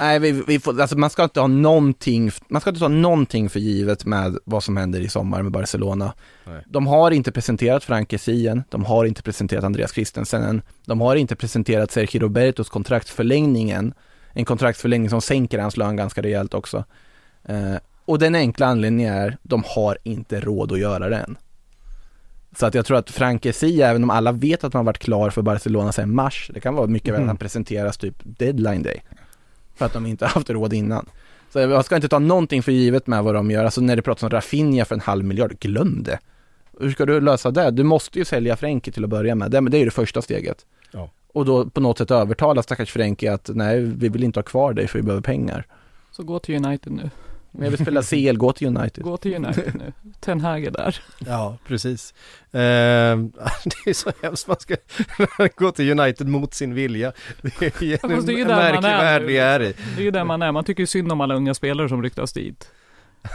nej, 0.00 0.18
vi, 0.18 0.32
vi 0.46 0.60
får, 0.60 0.80
alltså 0.80 0.98
man 0.98 1.10
ska 1.10 1.24
inte 1.24 1.40
ha 1.40 1.46
någonting, 1.46 2.30
man 2.48 2.60
ska 2.60 2.70
inte 2.70 2.80
ta 2.80 2.88
någonting 2.88 3.48
för 3.48 3.60
givet 3.60 4.04
med 4.04 4.38
vad 4.44 4.62
som 4.64 4.76
händer 4.76 5.00
i 5.00 5.08
sommar 5.08 5.42
med 5.42 5.52
Barcelona. 5.52 6.14
Nej. 6.46 6.62
De 6.66 6.86
har 6.86 7.10
inte 7.10 7.32
presenterat 7.32 7.84
Frank 7.84 8.10
Kessie 8.10 8.50
än, 8.50 8.62
de 8.70 8.84
har 8.84 9.04
inte 9.04 9.22
presenterat 9.22 9.64
Andreas 9.64 9.92
Christensen 9.92 10.42
än, 10.42 10.62
de 10.86 11.00
har 11.00 11.16
inte 11.16 11.36
presenterat 11.36 11.90
Sergio 11.90 12.20
Robertos 12.20 12.68
kontraktsförlängning 12.68 13.70
än. 13.70 13.94
En 14.32 14.44
kontraktsförlängning 14.44 15.10
som 15.10 15.20
sänker 15.20 15.58
hans 15.58 15.76
lön 15.76 15.96
ganska 15.96 16.22
rejält 16.22 16.54
också. 16.54 16.84
Eh, 17.44 17.74
och 18.04 18.18
den 18.18 18.34
enkla 18.34 18.66
anledningen 18.66 19.14
är, 19.14 19.36
de 19.42 19.62
har 19.66 19.98
inte 20.02 20.40
råd 20.40 20.72
att 20.72 20.78
göra 20.78 21.08
det 21.08 21.16
än. 21.16 21.36
Så 22.56 22.66
att 22.66 22.74
jag 22.74 22.86
tror 22.86 22.96
att 22.96 23.10
Frank 23.10 23.42
Kessie, 23.42 23.86
även 23.86 24.02
om 24.04 24.10
alla 24.10 24.32
vet 24.32 24.64
att 24.64 24.72
man 24.72 24.78
har 24.80 24.84
varit 24.84 24.98
klar 24.98 25.30
för 25.30 25.42
Barcelona 25.42 25.92
sedan 25.92 26.14
mars, 26.14 26.50
det 26.54 26.60
kan 26.60 26.74
vara 26.74 26.86
mycket 26.86 27.08
väl 27.08 27.14
att 27.14 27.18
Mm. 27.18 27.28
han 27.28 27.36
presenteras 27.36 27.96
typ 27.96 28.14
deadline 28.22 28.82
day. 28.82 29.02
För 29.74 29.86
att 29.86 29.92
de 29.92 30.06
inte 30.06 30.24
har 30.24 30.30
haft 30.30 30.50
råd 30.50 30.72
innan. 30.72 31.06
Så 31.52 31.58
jag 31.58 31.84
ska 31.84 31.96
inte 31.96 32.08
ta 32.08 32.18
någonting 32.18 32.62
för 32.62 32.72
givet 32.72 33.06
med 33.06 33.24
vad 33.24 33.34
de 33.34 33.50
gör. 33.50 33.64
Alltså 33.64 33.80
när 33.80 33.96
det 33.96 34.02
pratas 34.02 34.22
om 34.22 34.30
Rafinha 34.30 34.84
för 34.84 34.94
en 34.94 35.00
halv 35.00 35.24
miljard, 35.24 35.58
glöm 35.58 36.02
det. 36.02 36.18
Hur 36.80 36.90
ska 36.90 37.06
du 37.06 37.20
lösa 37.20 37.50
det? 37.50 37.70
Du 37.70 37.82
måste 37.82 38.18
ju 38.18 38.24
sälja 38.24 38.56
Frenkie 38.56 38.92
till 38.92 39.04
att 39.04 39.10
börja 39.10 39.34
med. 39.34 39.50
Det, 39.50 39.60
det 39.60 39.76
är 39.76 39.78
ju 39.78 39.84
det 39.84 39.90
första 39.90 40.22
steget. 40.22 40.66
Ja. 40.90 41.10
Och 41.32 41.44
då 41.44 41.70
på 41.70 41.80
något 41.80 41.98
sätt 41.98 42.10
övertala 42.10 42.62
stackars 42.62 42.92
Frenkie 42.92 43.32
att 43.32 43.50
nej, 43.54 43.80
vi 43.80 44.08
vill 44.08 44.24
inte 44.24 44.38
ha 44.38 44.44
kvar 44.44 44.72
dig 44.72 44.88
för 44.88 44.98
vi 44.98 45.02
behöver 45.02 45.22
pengar. 45.22 45.66
Så 46.10 46.22
gå 46.22 46.38
till 46.38 46.64
United 46.66 46.92
nu. 46.92 47.10
Men 47.56 47.64
jag 47.64 47.70
vill 47.70 47.80
spela 47.80 48.02
CL, 48.02 48.36
gå 48.36 48.52
till 48.52 48.76
United. 48.76 49.04
Gå 49.04 49.16
till 49.16 49.34
United 49.34 49.74
nu. 49.74 49.92
Ten 50.20 50.40
Hag 50.40 50.64
är 50.64 50.70
där. 50.70 51.02
Ja, 51.18 51.58
precis. 51.66 52.14
Eh, 52.52 52.58
det 53.64 53.90
är 53.90 53.92
så 53.92 54.12
hemskt 54.22 54.48
man 54.48 54.56
ska 54.60 54.76
gå 55.56 55.70
till 55.70 56.00
United 56.00 56.28
mot 56.28 56.54
sin 56.54 56.74
vilja. 56.74 57.12
Det 57.42 57.62
är 57.62 57.84
ju 57.84 57.98
Ja, 58.02 58.08
det 58.08 58.32
är 58.32 58.38
en 58.40 58.46
märklig 58.48 58.90
är 58.90 58.98
värld 58.98 59.22
vi 59.22 59.38
är 59.38 59.62
i. 59.62 59.74
Det 59.96 60.00
är 60.00 60.04
ju 60.04 60.10
där 60.10 60.24
man 60.24 60.42
är. 60.42 60.52
Man 60.52 60.64
tycker 60.64 60.86
synd 60.86 61.12
om 61.12 61.20
alla 61.20 61.34
unga 61.34 61.54
spelare 61.54 61.88
som 61.88 62.02
ryktas 62.02 62.32
dit. 62.32 62.70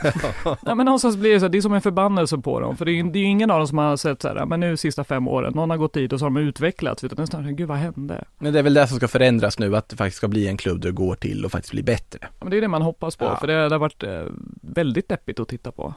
Nej 0.61 0.75
men 0.75 0.85
någonstans 0.85 1.17
blir 1.17 1.33
det 1.33 1.39
så 1.39 1.45
här, 1.45 1.49
det 1.49 1.57
är 1.57 1.61
som 1.61 1.73
en 1.73 1.81
förbannelse 1.81 2.37
på 2.37 2.59
dem. 2.59 2.77
För 2.77 2.85
det 2.85 2.91
är 2.91 2.93
ju 2.93 3.03
det 3.03 3.19
är 3.19 3.21
ju 3.21 3.27
ingen 3.27 3.51
av 3.51 3.57
dem 3.59 3.67
som 3.67 3.77
har 3.77 3.97
sett 3.97 4.21
så 4.21 4.27
här, 4.27 4.45
men 4.45 4.59
nu 4.59 4.77
sista 4.77 5.03
fem 5.03 5.27
åren, 5.27 5.53
någon 5.55 5.69
har 5.69 5.77
gått 5.77 5.93
dit 5.93 6.13
och 6.13 6.19
så 6.19 6.25
har 6.25 6.29
de 6.29 6.37
utvecklats. 6.37 7.03
Utan 7.03 7.15
det 7.15 7.21
är 7.21 7.25
snarare, 7.25 7.53
gud 7.53 7.67
vad 7.67 7.77
hände? 7.77 8.23
Men 8.37 8.53
det 8.53 8.59
är 8.59 8.63
väl 8.63 8.73
det 8.73 8.87
som 8.87 8.97
ska 8.97 9.07
förändras 9.07 9.59
nu, 9.59 9.75
att 9.75 9.89
det 9.89 9.95
faktiskt 9.95 10.17
ska 10.17 10.27
bli 10.27 10.47
en 10.47 10.57
klubb 10.57 10.81
du 10.81 10.91
går 10.91 11.15
till 11.15 11.45
och 11.45 11.51
faktiskt 11.51 11.71
bli 11.71 11.83
bättre. 11.83 12.19
Ja, 12.21 12.27
men 12.39 12.49
det 12.49 12.57
är 12.57 12.61
det 12.61 12.67
man 12.67 12.81
hoppas 12.81 13.15
på, 13.15 13.25
Ja. 13.25 13.37
för 13.37 13.47
det, 13.47 13.53
det 13.53 13.75
har 13.75 13.79
varit 13.79 14.03
eh, 14.03 14.23
väldigt 14.61 15.09
deppigt 15.09 15.39
att 15.39 15.47
titta 15.47 15.71
på. 15.71 15.93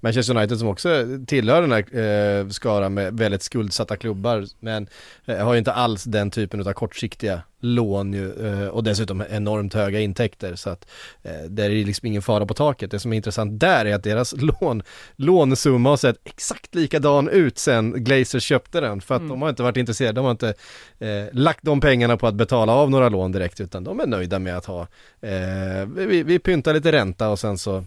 Manchester 0.00 0.36
United 0.36 0.58
som 0.58 0.68
också 0.68 1.04
tillhör 1.26 1.62
den 1.62 1.72
här 1.72 2.40
eh, 2.40 2.48
skaran 2.48 2.94
med 2.94 3.18
väldigt 3.18 3.42
skuldsatta 3.42 3.96
klubbar 3.96 4.44
men 4.60 4.88
eh, 5.24 5.36
har 5.36 5.52
ju 5.52 5.58
inte 5.58 5.72
alls 5.72 6.04
den 6.04 6.30
typen 6.30 6.68
av 6.68 6.72
kortsiktiga 6.72 7.42
lån 7.60 8.12
ju, 8.12 8.46
eh, 8.46 8.68
och 8.68 8.84
dessutom 8.84 9.24
enormt 9.30 9.74
höga 9.74 10.00
intäkter 10.00 10.54
så 10.54 10.70
att 10.70 10.86
eh, 11.22 11.32
där 11.48 11.64
är 11.64 11.74
det 11.74 11.84
liksom 11.84 12.06
ingen 12.06 12.22
fara 12.22 12.46
på 12.46 12.54
taket. 12.54 12.90
Det 12.90 12.98
som 12.98 13.12
är 13.12 13.16
intressant 13.16 13.60
där 13.60 13.84
är 13.84 13.94
att 13.94 14.02
deras 14.04 14.34
lån, 14.60 14.82
lånesumma 15.16 15.88
har 15.88 15.96
sett 15.96 16.16
exakt 16.24 16.74
likadan 16.74 17.28
ut 17.28 17.58
sen 17.58 18.04
Glazer 18.04 18.38
köpte 18.40 18.80
den 18.80 19.00
för 19.00 19.14
att 19.14 19.26
Mm. 19.26 19.28
de 19.30 19.42
har 19.42 19.48
inte 19.48 19.62
varit 19.62 19.76
intresserade, 19.76 20.12
de 20.12 20.24
har 20.24 20.30
inte 20.30 20.54
eh, 20.98 21.24
lagt 21.32 21.62
de 21.62 21.80
pengarna 21.80 22.16
på 22.16 22.26
att 22.26 22.34
betala 22.34 22.72
av 22.72 22.90
några 22.90 23.08
lån 23.08 23.32
direkt 23.32 23.60
utan 23.60 23.84
de 23.84 24.00
är 24.00 24.06
nöjda 24.06 24.38
med 24.38 24.56
att 24.56 24.64
ha, 24.64 24.80
eh, 25.20 25.86
vi, 25.96 26.22
vi 26.22 26.38
pyntar 26.38 26.74
lite 26.74 26.92
ränta 26.92 27.28
och 27.28 27.38
sen 27.38 27.58
så 27.58 27.84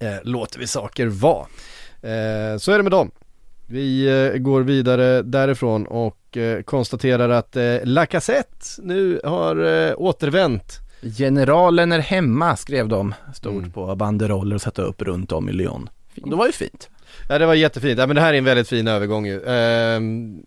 eh, 0.00 0.14
låter 0.22 0.58
vi 0.58 0.66
saker 0.66 1.06
vara. 1.06 1.46
Eh, 2.02 2.58
så 2.58 2.72
är 2.72 2.76
det 2.76 2.82
med 2.82 2.92
dem. 2.92 3.10
Vi 3.66 4.06
eh, 4.32 4.38
går 4.38 4.60
vidare 4.62 5.22
därifrån 5.22 5.86
och 5.86 6.36
eh, 6.36 6.62
konstaterar 6.62 7.28
att 7.28 7.56
eh, 7.56 7.76
Lacazette 7.84 8.66
nu 8.82 9.20
har 9.24 9.56
eh, 9.88 9.94
återvänt. 9.96 10.78
Generalen 11.18 11.92
är 11.92 11.98
hemma, 11.98 12.56
skrev 12.56 12.88
de 12.88 13.14
stort 13.34 13.52
Mm. 13.52 13.70
på 13.72 13.96
banderoller 13.96 14.54
och 14.56 14.62
satte 14.62 14.82
upp 14.82 15.02
runt 15.02 15.32
om 15.32 15.48
i 15.48 15.52
Lyon. 15.52 15.90
Och 16.22 16.30
det 16.30 16.36
var 16.36 16.46
ju 16.46 16.52
fint. 16.52 16.88
Ja 17.28 17.38
det 17.38 17.46
var 17.46 17.54
jättefint, 17.54 17.98
ja, 17.98 18.06
men 18.06 18.16
det 18.16 18.22
här 18.22 18.34
är 18.34 18.38
en 18.38 18.44
väldigt 18.44 18.68
fin 18.68 18.88
övergång 18.88 19.26
ju. 19.26 19.42
Ehm, 19.46 20.42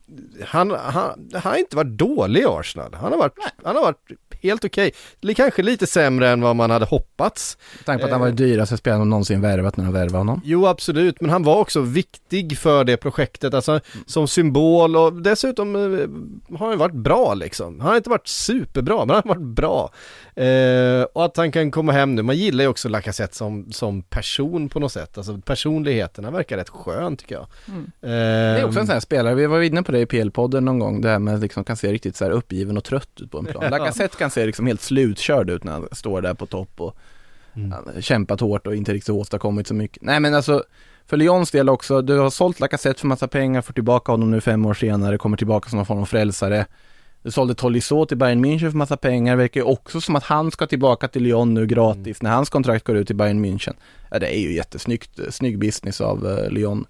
han, 0.46 0.72
han, 0.72 1.30
han 1.34 1.42
har 1.42 1.56
inte 1.56 1.76
varit 1.76 1.98
dålig 1.98 2.42
i 2.42 2.46
Arsenal, 2.46 2.94
han 2.94 3.12
har 3.12 3.20
varit, 3.20 3.34
han 3.64 3.76
har 3.76 3.82
varit 3.84 4.12
helt 4.44 4.66
okej. 4.66 4.92
Li- 5.22 5.34
Kanske 5.34 5.62
lite 5.62 5.88
sämre 5.88 6.30
än 6.30 6.42
vad 6.42 6.56
man 6.56 6.72
hade 6.72 6.86
hoppats. 6.86 7.58
Med 7.78 7.86
tanke 7.86 8.02
på 8.02 8.06
att 8.06 8.12
han 8.12 8.20
var 8.22 8.28
den 8.28 8.36
dyraste 8.36 8.78
spelaren 8.78 9.00
de 9.02 9.10
någonsin 9.10 9.42
värvat 9.42 9.78
när 9.78 9.84
de 9.86 9.94
värvade 9.94 10.18
honom. 10.18 10.42
Jo 10.46 10.66
absolut, 10.68 11.22
men 11.22 11.30
han 11.30 11.44
var 11.44 11.56
också 11.60 11.82
viktig 11.82 12.58
för 12.58 12.84
det 12.84 12.98
projektet, 12.98 13.54
alltså 13.54 13.80
som 14.06 14.28
symbol 14.28 14.96
och 14.96 15.14
dessutom 15.22 15.76
eh, 15.76 16.58
har 16.60 16.70
han 16.70 16.78
varit 16.78 16.96
bra 16.96 17.34
liksom. 17.34 17.80
Han 17.80 17.90
har 17.90 17.98
inte 17.98 18.10
varit 18.10 18.28
superbra, 18.28 19.06
men 19.06 19.16
han 19.16 19.24
har 19.26 19.36
varit 19.36 19.48
bra. 19.56 19.92
Eh, 20.36 21.04
och 21.14 21.26
att 21.26 21.38
han 21.38 21.52
kan 21.52 21.72
komma 21.72 21.92
hem 21.92 22.16
nu, 22.16 22.22
man 22.22 22.38
gillar 22.38 22.64
ju 22.64 22.68
också 22.68 22.90
Lacazette 22.90 23.36
som, 23.36 23.72
som 23.72 24.02
person 24.04 24.70
på 24.70 24.80
något 24.80 24.92
sätt, 24.92 25.18
alltså 25.18 25.38
personligheten, 25.46 26.24
han 26.24 26.34
verkar 26.34 26.58
rätt 26.58 26.70
skön 26.70 27.18
tycker 27.18 27.36
jag. 27.36 27.48
Mm. 27.68 27.84
Eh, 28.02 28.10
Det 28.10 28.60
är 28.62 28.66
också 28.66 28.80
en 28.80 28.86
sån 28.86 28.94
här 28.94 29.00
spelare, 29.00 29.36
vi 29.36 29.46
var 29.46 29.62
inne 29.62 29.84
på 29.84 29.92
det 29.92 30.00
i 30.00 30.06
PL-podden 30.06 30.60
någon 30.66 30.80
gång, 30.80 31.02
det 31.02 31.10
här 31.10 31.20
med 31.20 31.42
liksom 31.42 31.64
kan 31.64 31.78
se 31.78 31.92
riktigt 31.94 32.16
så 32.16 32.24
här 32.26 32.32
uppgiven 32.32 32.78
och 32.78 32.84
trött 32.84 33.10
ut 33.22 33.32
på 33.32 33.38
en 33.40 33.46
plan. 33.46 33.64
Ja. 33.72 33.78
Lacazette 33.78 34.18
kan 34.18 34.31
se 34.32 34.46
liksom 34.46 34.68
helt 34.68 34.82
slutkörd 34.82 35.50
ut 35.50 35.64
när 35.64 35.72
han 35.72 35.88
står 35.92 36.22
där 36.22 36.34
på 36.34 36.46
topp 36.46 36.72
och 36.78 36.98
Mm. 37.56 37.72
han 37.72 38.02
kämpat 38.02 38.40
hårt 38.40 38.68
och 38.68 38.76
inte 38.76 38.94
riktigt 38.94 39.10
åstadkommit 39.10 39.68
så 39.68 39.74
mycket. 39.74 40.04
Nej 40.04 40.20
men 40.20 40.34
alltså, 40.34 40.64
för 41.06 41.18
Lyons 41.18 41.52
del 41.52 41.70
också, 41.70 42.02
du 42.02 42.18
har 42.18 42.30
sålt 42.30 42.60
Lacazette 42.60 43.00
för 43.00 43.08
massa 43.08 43.28
pengar, 43.28 43.62
får 43.62 43.74
tillbaka 43.74 44.12
honom 44.12 44.32
nu 44.32 44.42
fem 44.42 44.66
år 44.66 44.74
senare, 44.74 45.18
kommer 45.18 45.38
tillbaka 45.38 45.70
som 45.70 45.78
någon 45.78 45.86
form 45.86 46.02
av 46.02 46.06
frälsare. 46.06 46.66
Du 47.24 47.32
sålde 47.32 47.56
Tolisso 47.56 48.06
till 48.06 48.18
Bayern 48.18 48.46
München 48.46 48.72
för 48.72 48.78
massa 48.78 48.98
pengar, 48.98 49.36
verkar 49.36 49.62
ju 49.62 49.66
också 49.66 50.02
som 50.02 50.16
att 50.16 50.24
han 50.24 50.52
ska 50.52 50.68
tillbaka 50.68 51.08
till 51.08 51.24
Lyon 51.24 51.54
nu 51.54 51.66
gratis 51.68 52.22
när 52.22 52.32
hans 52.32 52.50
kontrakt 52.50 52.86
går 52.86 52.98
ut 52.98 53.12
i 53.12 53.14
Bayern 53.14 53.46
München. 53.46 53.74
Ja 54.12 54.20
det 54.20 54.38
är 54.38 54.40
ju 54.40 54.54
jättesnyggt, 54.54 55.20
eh, 55.20 55.30
snygg 55.30 55.60
business 55.60 56.02
av 56.02 56.26
uh, 56.26 56.50
Lyon. 56.50 56.86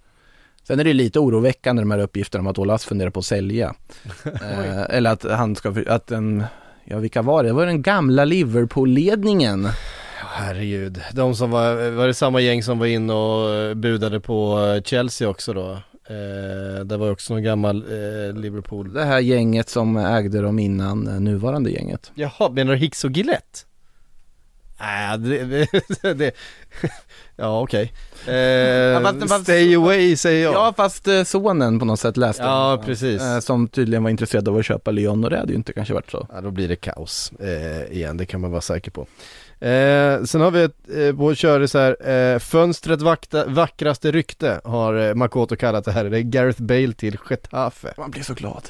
Sen 0.63 0.79
är 0.79 0.83
det 0.83 0.93
lite 0.93 1.19
oroväckande 1.19 1.81
de 1.81 1.91
här 1.91 1.99
uppgifterna 1.99 2.39
om 2.39 2.47
att 2.47 2.59
Olas 2.59 2.85
funderar 2.85 3.09
på 3.09 3.19
att 3.19 3.25
sälja. 3.25 3.75
eh, 4.23 4.81
eller 4.89 5.11
att 5.11 5.23
han 5.23 5.55
ska, 5.55 5.75
att 5.87 6.07
den, 6.07 6.43
ja 6.91 6.97
vilka 6.99 7.21
var 7.21 7.43
det? 7.43 7.49
Det 7.49 7.53
var 7.53 7.65
den 7.65 7.81
gamla 7.81 8.25
Liverpool-ledningen. 8.25 9.67
Herregud, 10.33 11.01
de 11.13 11.35
som 11.35 11.51
var, 11.51 11.91
var 11.91 12.07
det 12.07 12.13
samma 12.13 12.41
gäng 12.41 12.63
som 12.63 12.79
var 12.79 12.85
inne 12.85 13.13
och 13.13 13.53
eh, 13.53 13.73
budade 13.73 14.19
på 14.19 14.59
eh, 14.59 14.83
Chelsea 14.83 15.29
också 15.29 15.53
då? 15.53 15.71
Eh, 16.09 16.85
det 16.85 16.97
var 16.97 17.05
ju 17.05 17.11
också 17.11 17.33
någon 17.33 17.43
gammal 17.43 17.75
eh, 17.77 18.39
Liverpool. 18.39 18.93
Det 18.93 19.03
här 19.03 19.19
gänget 19.19 19.69
som 19.69 19.97
ägde 19.97 20.41
dem 20.41 20.59
innan 20.59 20.99
nuvarande 21.03 21.71
gänget. 21.71 22.11
Jaha, 22.15 22.49
menar 22.51 22.73
du 22.73 22.77
Hicks 22.77 23.03
och 23.03 23.11
Gillette? 23.11 23.59
Nej, 24.81 25.17
det, 25.17 25.43
det, 26.01 26.13
det 26.13 26.31
ja 27.35 27.61
okej. 27.61 27.91
Eh, 28.27 29.01
fast- 29.01 29.29
fast- 29.29 29.43
stay 29.43 29.75
away 29.75 30.15
säger 30.17 30.43
jag. 30.43 30.53
Ja 30.53 30.73
fast 30.77 31.07
eh, 31.07 31.23
sonen 31.23 31.79
på 31.79 31.85
något 31.85 31.99
sätt 31.99 32.17
läste 32.17 32.43
Ja, 32.43 32.69
jag. 32.71 32.85
precis. 32.85 33.21
Eh, 33.21 33.39
Som 33.39 33.67
tydligen 33.67 34.03
var 34.03 34.09
intresserad 34.09 34.47
av 34.47 34.57
att 34.57 34.65
köpa 34.65 34.91
Lyon 34.91 35.23
och 35.23 35.29
det 35.29 35.37
hade 35.37 35.51
ju 35.51 35.57
inte 35.57 35.73
kanske 35.73 35.93
varit 35.93 36.11
så. 36.11 36.27
Ja, 36.33 36.41
då 36.41 36.51
blir 36.51 36.67
det 36.67 36.75
kaos 36.75 37.31
eh, 37.39 37.97
igen, 37.97 38.17
det 38.17 38.25
kan 38.25 38.41
man 38.41 38.51
vara 38.51 38.61
säker 38.61 38.91
på. 38.91 39.01
Eh, 39.65 40.23
sen 40.23 40.41
har 40.41 40.51
vi 40.51 40.63
ett, 40.63 40.75
eh, 40.95 41.15
på 41.15 41.35
köris 41.35 41.73
här, 41.73 42.09
eh, 42.09 42.39
fönstret 42.39 43.01
vakta, 43.01 43.45
vackraste 43.45 44.11
rykte 44.11 44.61
har 44.63 44.93
eh, 45.09 45.13
Makoto 45.15 45.55
kallat 45.55 45.85
det 45.85 45.91
här, 45.91 46.03
det 46.05 46.17
är 46.17 46.21
Gareth 46.21 46.61
Bale 46.61 46.93
till 46.93 47.17
Getafe. 47.29 47.93
Man 47.97 48.11
blir 48.11 48.23
så 48.23 48.33
glad. 48.33 48.63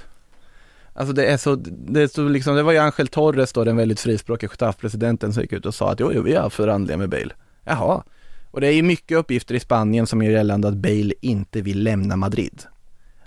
Alltså 0.93 1.13
det 1.13 1.25
är 1.25 1.37
så, 1.37 1.55
det 1.65 2.01
är 2.01 2.07
så 2.07 2.27
liksom, 2.27 2.55
det 2.55 2.63
var 2.63 2.71
ju 2.71 2.77
Angel 2.77 3.07
Torres 3.07 3.53
då, 3.53 3.63
den 3.63 3.77
väldigt 3.77 3.99
frispråkiga 3.99 4.49
Getafe-presidenten 4.49 5.33
som 5.33 5.41
gick 5.41 5.53
ut 5.53 5.65
och 5.65 5.75
sa 5.75 5.91
att 5.91 5.99
jo, 5.99 6.11
jo, 6.13 6.21
vi 6.21 6.35
har 6.35 6.49
förhandlingar 6.49 6.97
med 6.97 7.09
Bale. 7.09 7.33
Jaha. 7.63 8.03
Och 8.51 8.61
det 8.61 8.67
är 8.67 8.71
ju 8.71 8.83
mycket 8.83 9.17
uppgifter 9.17 9.55
i 9.55 9.59
Spanien 9.59 10.07
som 10.07 10.21
gör 10.21 10.31
gällande 10.31 10.67
att 10.67 10.75
Bale 10.75 11.13
inte 11.21 11.61
vill 11.61 11.83
lämna 11.83 12.15
Madrid. 12.15 12.63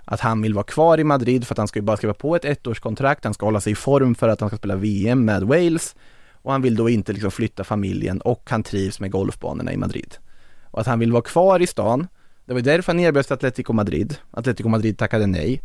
Att 0.05 0.19
han 0.19 0.41
vill 0.41 0.53
vara 0.53 0.63
kvar 0.63 0.99
i 0.99 1.03
Madrid 1.03 1.47
för 1.47 1.53
att 1.53 1.57
han 1.57 1.67
ska 1.67 1.79
ju 1.79 1.83
bara 1.83 1.97
skriva 1.97 2.13
på 2.13 2.35
ett 2.35 2.45
ettårskontrakt, 2.45 3.23
han 3.23 3.33
ska 3.33 3.45
hålla 3.45 3.61
sig 3.61 3.71
i 3.71 3.75
form 3.75 4.15
för 4.15 4.29
att 4.29 4.39
han 4.39 4.49
ska 4.49 4.57
spela 4.57 4.75
VM 4.75 5.25
med 5.25 5.43
Wales 5.43 5.95
och 6.31 6.51
han 6.51 6.61
vill 6.61 6.75
då 6.75 6.89
inte 6.89 7.13
liksom 7.13 7.31
flytta 7.31 7.63
familjen 7.63 8.21
och 8.21 8.41
han 8.49 8.63
trivs 8.63 8.99
med 8.99 9.11
golfbanorna 9.11 9.73
i 9.73 9.77
Madrid. 9.77 10.15
Och 10.63 10.81
att 10.81 10.87
han 10.87 10.99
vill 10.99 11.11
vara 11.11 11.21
kvar 11.21 11.61
i 11.61 11.67
stan, 11.67 12.07
det 12.45 12.53
var 12.53 12.61
därför 12.61 12.93
han 12.93 12.99
erbjöds 12.99 13.31
Atletico 13.31 13.73
Madrid. 13.73 14.17
Atletico 14.31 14.69
Madrid 14.69 14.97
tackade 14.97 15.27
nej. 15.27 15.61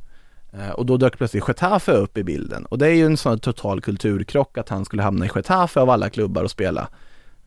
Eh, 0.52 0.70
Och 0.70 0.86
då 0.86 0.96
dök 0.96 1.18
plötsligt 1.18 1.48
Getafe 1.48 1.92
upp 1.92 2.18
i 2.18 2.24
bilden 2.24 2.64
och 2.64 2.78
det 2.78 2.86
är 2.86 2.94
ju 2.94 3.06
en 3.06 3.16
sån 3.16 3.38
total 3.38 3.80
kulturkrock 3.80 4.58
att 4.58 4.68
han 4.68 4.84
skulle 4.84 5.02
hamna 5.02 5.26
i 5.26 5.30
Getafe 5.34 5.80
av 5.80 5.90
alla 5.90 6.10
klubbar 6.10 6.44
och 6.44 6.50
spela. 6.50 6.88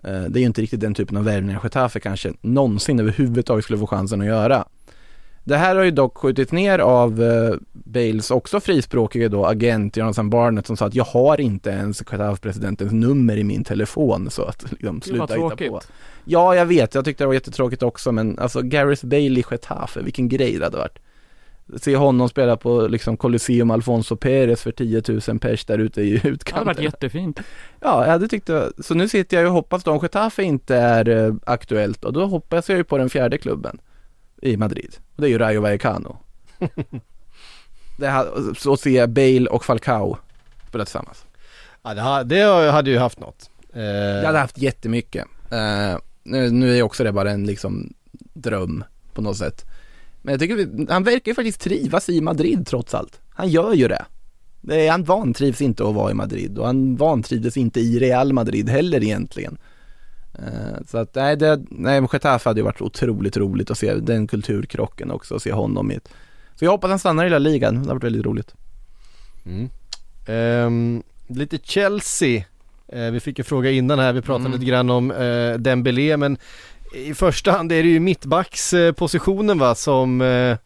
Eh, 0.03 0.21
Det 0.21 0.39
är 0.39 0.41
ju 0.41 0.45
inte 0.45 0.61
riktigt 0.61 0.79
den 0.79 0.93
typen 0.93 1.17
av 1.17 1.23
värvningar 1.23 1.59
Getafe 1.63 1.99
kanske 1.99 2.33
någonsin 2.41 2.99
överhuvudtaget 2.99 3.63
skulle 3.63 3.79
få 3.79 3.87
chansen 3.87 4.21
att 4.21 4.27
göra. 4.27 4.65
Det 5.45 5.57
här 5.57 5.75
har 5.75 5.83
ju 5.83 5.91
dock 5.91 6.17
skjutit 6.17 6.51
ner 6.51 6.79
av 6.79 7.23
eh, 7.23 7.53
Bales 7.71 8.31
också 8.31 8.59
frispråkige 8.59 9.27
då 9.27 9.45
agent 9.45 9.97
Jonathan 9.97 10.29
Barnett 10.29 10.67
som 10.67 10.77
sa 10.77 10.85
att 10.85 10.95
jag 10.95 11.03
har 11.03 11.41
inte 11.41 11.69
ens 11.69 12.01
Getafe-presidentens 12.11 12.91
nummer 12.91 13.37
i 13.37 13.43
min 13.43 13.63
telefon 13.63 14.29
så 14.29 14.43
att 14.43 14.71
liksom 14.71 15.01
sluta 15.01 15.25
hitta 15.33 15.55
på. 15.69 15.81
Ja, 16.25 16.55
jag 16.55 16.65
vet, 16.65 16.95
jag 16.95 17.05
tyckte 17.05 17.23
det 17.23 17.27
var 17.27 17.33
jättetråkigt 17.33 17.83
också 17.83 18.11
men 18.11 18.39
alltså 18.39 18.61
Gareth 18.61 19.05
Bale 19.05 19.21
i 19.39 19.43
Getafe, 19.51 20.01
vilken 20.01 20.29
grej 20.29 20.57
det 20.59 20.63
hade 20.65 20.77
varit. 20.77 20.99
Se 21.77 21.95
honom 21.95 22.29
spela 22.29 22.57
på 22.57 22.87
liksom 22.87 23.17
Colosseum 23.17 23.71
Alfonso 23.71 24.15
Perez 24.15 24.61
för 24.61 24.71
10 24.71 25.01
000 25.27 25.39
pers 25.39 25.65
där 25.65 25.77
ute 25.79 26.01
i 26.01 26.09
Det 26.11 26.17
hade 26.17 26.29
utkanten. 26.29 26.65
varit 26.65 26.79
jättefint. 26.79 27.39
Ja, 27.79 28.03
jag 28.05 28.11
hade 28.11 28.27
tyckt 28.27 28.47
det. 28.47 28.71
Så 28.79 28.93
nu 28.93 29.07
sitter 29.07 29.37
jag 29.37 29.45
och 29.47 29.53
hoppas 29.53 29.87
om 29.87 29.99
Getafe 30.01 30.43
inte 30.43 30.75
är 30.75 31.09
eh, 31.09 31.33
aktuellt 31.45 32.03
och 32.05 32.13
då 32.13 32.25
hoppas 32.25 32.69
jag 32.69 32.77
ju 32.77 32.83
på 32.83 32.97
den 32.97 33.09
fjärde 33.09 33.37
klubben 33.37 33.77
i 34.41 34.57
Madrid. 34.57 34.95
Och 35.15 35.21
det 35.21 35.27
är 35.27 35.29
ju 35.29 35.37
Rayo 35.37 35.61
Vallecano. 35.61 36.17
det 37.97 38.07
här, 38.07 38.53
så 38.57 38.77
ser 38.77 38.89
jag 38.97 39.09
Bale 39.09 39.45
och 39.49 39.65
Falcao 39.65 40.17
spela 40.69 40.85
tillsammans. 40.85 41.25
Ja, 41.83 41.93
det, 41.93 42.01
ha- 42.01 42.23
det 42.23 42.71
hade 42.71 42.89
ju 42.91 42.97
haft 42.97 43.19
något. 43.19 43.49
Eh, 43.73 43.81
Jag 43.83 44.25
hade 44.25 44.39
haft 44.39 44.57
jättemycket. 44.57 45.25
Eh, 45.51 45.97
nu, 46.23 46.49
nu 46.51 46.77
är 46.77 46.81
också 46.83 47.03
det 47.03 47.11
bara 47.11 47.31
en 47.31 47.45
liksom 47.45 47.93
dröm 48.33 48.83
på 49.13 49.21
något 49.21 49.37
sätt. 49.37 49.65
Men 50.25 50.31
jag 50.33 50.39
tycker, 50.39 50.55
vi- 50.55 50.87
han 50.89 51.03
verkar 51.03 51.31
ju 51.31 51.35
faktiskt 51.35 51.61
trivas 51.61 52.09
i 52.09 52.21
Madrid 52.21 52.67
trots 52.67 52.93
allt. 52.93 53.19
Han 53.29 53.49
gör 53.49 53.73
ju 53.73 53.87
det. 53.87 54.05
det 54.61 54.87
är, 54.87 54.91
han 54.91 55.03
vantrivs 55.03 55.61
inte 55.61 55.87
att 55.87 55.95
vara 55.95 56.11
i 56.11 56.13
Madrid 56.13 56.57
och 56.57 56.65
han 56.65 56.95
vantrivdes 56.95 57.57
inte 57.57 57.79
i 57.79 57.99
Real 57.99 58.33
Madrid 58.33 58.69
heller 58.69 59.03
egentligen. 59.03 59.57
Eh, 60.33 60.81
så 60.87 60.97
att 60.97 61.15
nej, 61.15 61.35
det, 61.37 61.61
nej 61.69 62.01
Getafe 62.13 62.49
hade 62.49 62.59
ju 62.59 62.63
varit 62.63 62.81
otroligt 62.81 63.37
roligt 63.37 63.71
att 63.71 63.77
se 63.77 63.93
den 63.93 64.27
kulturkrocken 64.27 65.11
också, 65.11 65.35
att 65.35 65.41
se 65.41 65.51
honom 65.51 65.91
i 65.91 65.95
ett. 65.95 66.09
Så 66.55 66.65
jag 66.65 66.71
hoppas 66.71 66.89
han 66.89 66.99
stannar 66.99 67.25
i 67.25 67.29
La 67.29 67.37
Ligan, 67.39 67.73
det 67.73 67.79
har 67.79 67.85
varit 67.95 68.03
väldigt 68.03 68.25
roligt. 68.25 68.53
Mm. 69.45 69.69
Ehm, 70.27 71.03
lite 71.27 71.57
Chelsea. 71.63 72.43
Eh, 72.87 73.11
vi 73.11 73.19
fick 73.19 73.37
ju 73.37 73.43
fråga 73.43 73.71
innan 73.71 73.99
här, 73.99 74.13
vi 74.13 74.21
pratade 74.21 74.45
Mm. 74.45 74.59
lite 74.59 74.69
grann 74.71 74.89
om 74.89 75.11
eh, 75.11 75.53
Dembélé 75.57 76.17
men 76.17 76.37
i 76.93 77.13
första 77.13 77.51
hand 77.51 77.71
är 77.71 77.83
det 77.83 77.89
ju 77.89 77.99
mittbackspositionen 77.99 79.59
va 79.59 79.75
som 79.75 80.21
eh, 80.21 80.57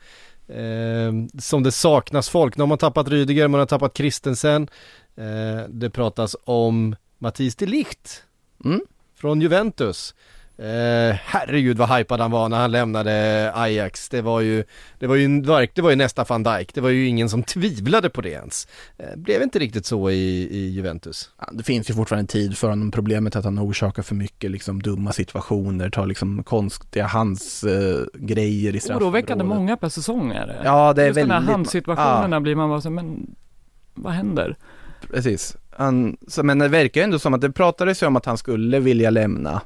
eh, 0.57 1.11
som 1.39 1.63
det 1.63 1.71
saknas 1.71 2.29
folk. 2.29 2.57
Nu 2.57 2.61
har 2.61 2.67
man 2.67 2.77
tappat 2.77 3.07
Rydiger, 3.07 3.47
man 3.47 3.59
har 3.59 3.65
tappat 3.65 3.97
Christensen. 3.97 4.69
Eh, 5.17 5.69
det 5.69 5.89
pratas 5.89 6.35
om 6.43 6.95
Matthijs 7.17 7.55
de 7.55 7.65
Ligt 7.65 8.23
Mm. 8.65 8.81
från 9.15 9.41
Juventus. 9.41 10.15
Eh, 10.59 11.15
herregud 11.25 11.77
vad 11.77 11.89
hypad 11.89 12.19
han 12.19 12.31
var 12.31 12.49
när 12.49 12.57
han 12.57 12.71
lämnade 12.71 13.51
Ajax. 13.55 14.09
Det 14.09 14.21
var 14.21 14.41
ju, 14.41 14.63
det 14.99 15.07
var 15.07 15.15
ju, 15.15 15.25
en 15.25 15.41
det 15.41 15.81
var 15.81 15.89
ju 15.89 15.95
nästa 15.95 16.23
van 16.23 16.43
Dijk. 16.43 16.73
Det 16.73 16.81
var 16.81 16.89
ju 16.89 17.07
ingen 17.07 17.29
som 17.29 17.43
tvivlade 17.43 18.09
på 18.09 18.21
det 18.21 18.29
ens. 18.29 18.67
Eh, 18.97 19.15
blev 19.17 19.41
inte 19.41 19.59
riktigt 19.59 19.85
så 19.85 20.09
i, 20.09 20.47
i 20.51 20.69
Juventus. 20.69 21.29
Ja, 21.39 21.49
det 21.51 21.63
finns 21.63 21.89
ju 21.89 21.93
fortfarande 21.93 22.31
tid 22.31 22.57
för 22.57 22.69
honom. 22.69 22.91
Problemet 22.91 23.35
är 23.35 23.39
att 23.39 23.45
han 23.45 23.59
orsakar 23.59 24.03
för 24.03 24.15
mycket 24.15 24.51
liksom 24.51 24.81
dumma 24.81 25.11
situationer, 25.11 25.89
tar 25.89 26.05
liksom 26.05 26.43
konstiga 26.43 27.05
handsgrejer 27.05 27.99
eh, 28.01 28.19
grejer 28.25 28.75
i 28.75 28.79
straffområdet. 28.79 29.07
Oroväckande 29.13 29.43
många 29.43 29.77
per 29.77 29.89
säsong 29.89 30.31
är 30.31 30.47
det. 30.47 30.61
Ja, 30.63 30.93
det 30.93 31.01
är 31.03 31.07
Just 31.07 31.15
de 31.19 31.21
här 31.21 31.27
väldigt- 31.29 31.51
handsituationerna 31.51 32.41
blir 32.41 32.55
man 32.55 32.69
bara 32.69 32.81
så, 32.81 32.89
men 32.89 33.35
vad 33.93 34.13
händer? 34.13 34.55
Precis. 35.11 35.57
Han, 35.77 36.17
så, 36.27 36.43
men 36.43 36.59
det 36.59 36.67
verkar 36.67 37.01
ju 37.01 37.05
ändå 37.05 37.19
som 37.19 37.33
att 37.33 37.41
det 37.41 37.51
pratades 37.51 38.03
ju 38.03 38.07
om 38.07 38.15
att 38.15 38.25
han 38.25 38.37
skulle 38.37 38.79
vilja 38.79 39.09
lämna. 39.09 39.61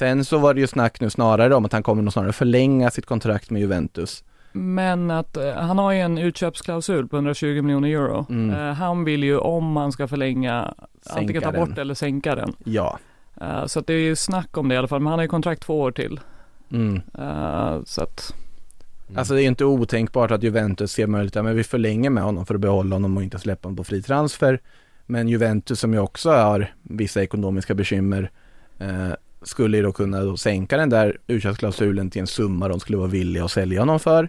Sen 0.00 0.24
så 0.24 0.38
var 0.38 0.54
det 0.54 0.60
ju 0.60 0.66
snack 0.66 1.00
nu 1.00 1.10
snarare 1.10 1.54
om 1.54 1.64
att 1.64 1.72
han 1.72 1.82
kommer 1.82 2.02
nog 2.02 2.12
snarare 2.12 2.32
förlänga 2.32 2.90
sitt 2.90 3.06
kontrakt 3.06 3.50
med 3.50 3.60
Juventus. 3.60 4.24
Men 4.52 5.10
att 5.10 5.36
eh, 5.36 5.52
han 5.52 5.78
har 5.78 5.92
ju 5.92 5.98
en 6.00 6.18
utköpsklausul 6.18 7.08
på 7.08 7.16
120 7.16 7.62
miljoner 7.62 7.88
euro. 7.88 8.26
Mm. 8.28 8.50
Eh, 8.50 8.74
han 8.74 9.04
vill 9.04 9.24
ju 9.24 9.38
om 9.38 9.76
han 9.76 9.92
ska 9.92 10.08
förlänga, 10.08 10.74
antingen 11.10 11.42
ta 11.42 11.52
den. 11.52 11.68
bort 11.68 11.78
eller 11.78 11.94
sänka 11.94 12.34
den. 12.34 12.52
Ja. 12.64 12.98
Eh, 13.40 13.66
så 13.66 13.78
att 13.78 13.86
det 13.86 13.92
är 13.92 13.98
ju 13.98 14.16
snack 14.16 14.56
om 14.56 14.68
det 14.68 14.74
i 14.74 14.78
alla 14.78 14.88
fall, 14.88 15.00
men 15.00 15.06
han 15.06 15.18
har 15.18 15.24
ju 15.24 15.28
kontrakt 15.28 15.62
två 15.62 15.80
år 15.80 15.92
till. 15.92 16.20
Mm. 16.72 17.00
Så 17.84 18.02
att, 18.02 18.34
Alltså 19.14 19.34
det 19.34 19.40
är 19.40 19.42
ju 19.42 19.48
inte 19.48 19.64
otänkbart 19.64 20.30
att 20.30 20.42
Juventus 20.42 20.92
ser 20.92 21.06
möjlighet 21.06 21.36
att 21.36 21.44
men 21.44 21.56
vi 21.56 21.64
förlänger 21.64 22.10
med 22.10 22.22
honom 22.22 22.46
för 22.46 22.54
att 22.54 22.60
behålla 22.60 22.94
honom 22.94 23.16
och 23.16 23.22
inte 23.22 23.38
släppa 23.38 23.66
honom 23.66 23.76
på 23.76 23.84
fri 23.84 24.02
transfer. 24.02 24.60
Men 25.06 25.28
Juventus 25.28 25.80
som 25.80 25.92
ju 25.92 26.00
också 26.00 26.30
har 26.30 26.74
vissa 26.82 27.22
ekonomiska 27.22 27.74
bekymmer 27.74 28.30
eh, 28.78 29.12
skulle 29.42 29.76
ju 29.76 29.82
då 29.82 29.92
kunna 29.92 30.36
sänka 30.36 30.76
den 30.76 30.90
där 30.90 31.18
utköpsklausulen 31.26 32.10
till 32.10 32.20
en 32.20 32.26
summa 32.26 32.68
de 32.68 32.80
skulle 32.80 32.98
vara 32.98 33.08
villiga 33.08 33.44
att 33.44 33.50
sälja 33.50 33.80
honom 33.80 34.00
för. 34.00 34.28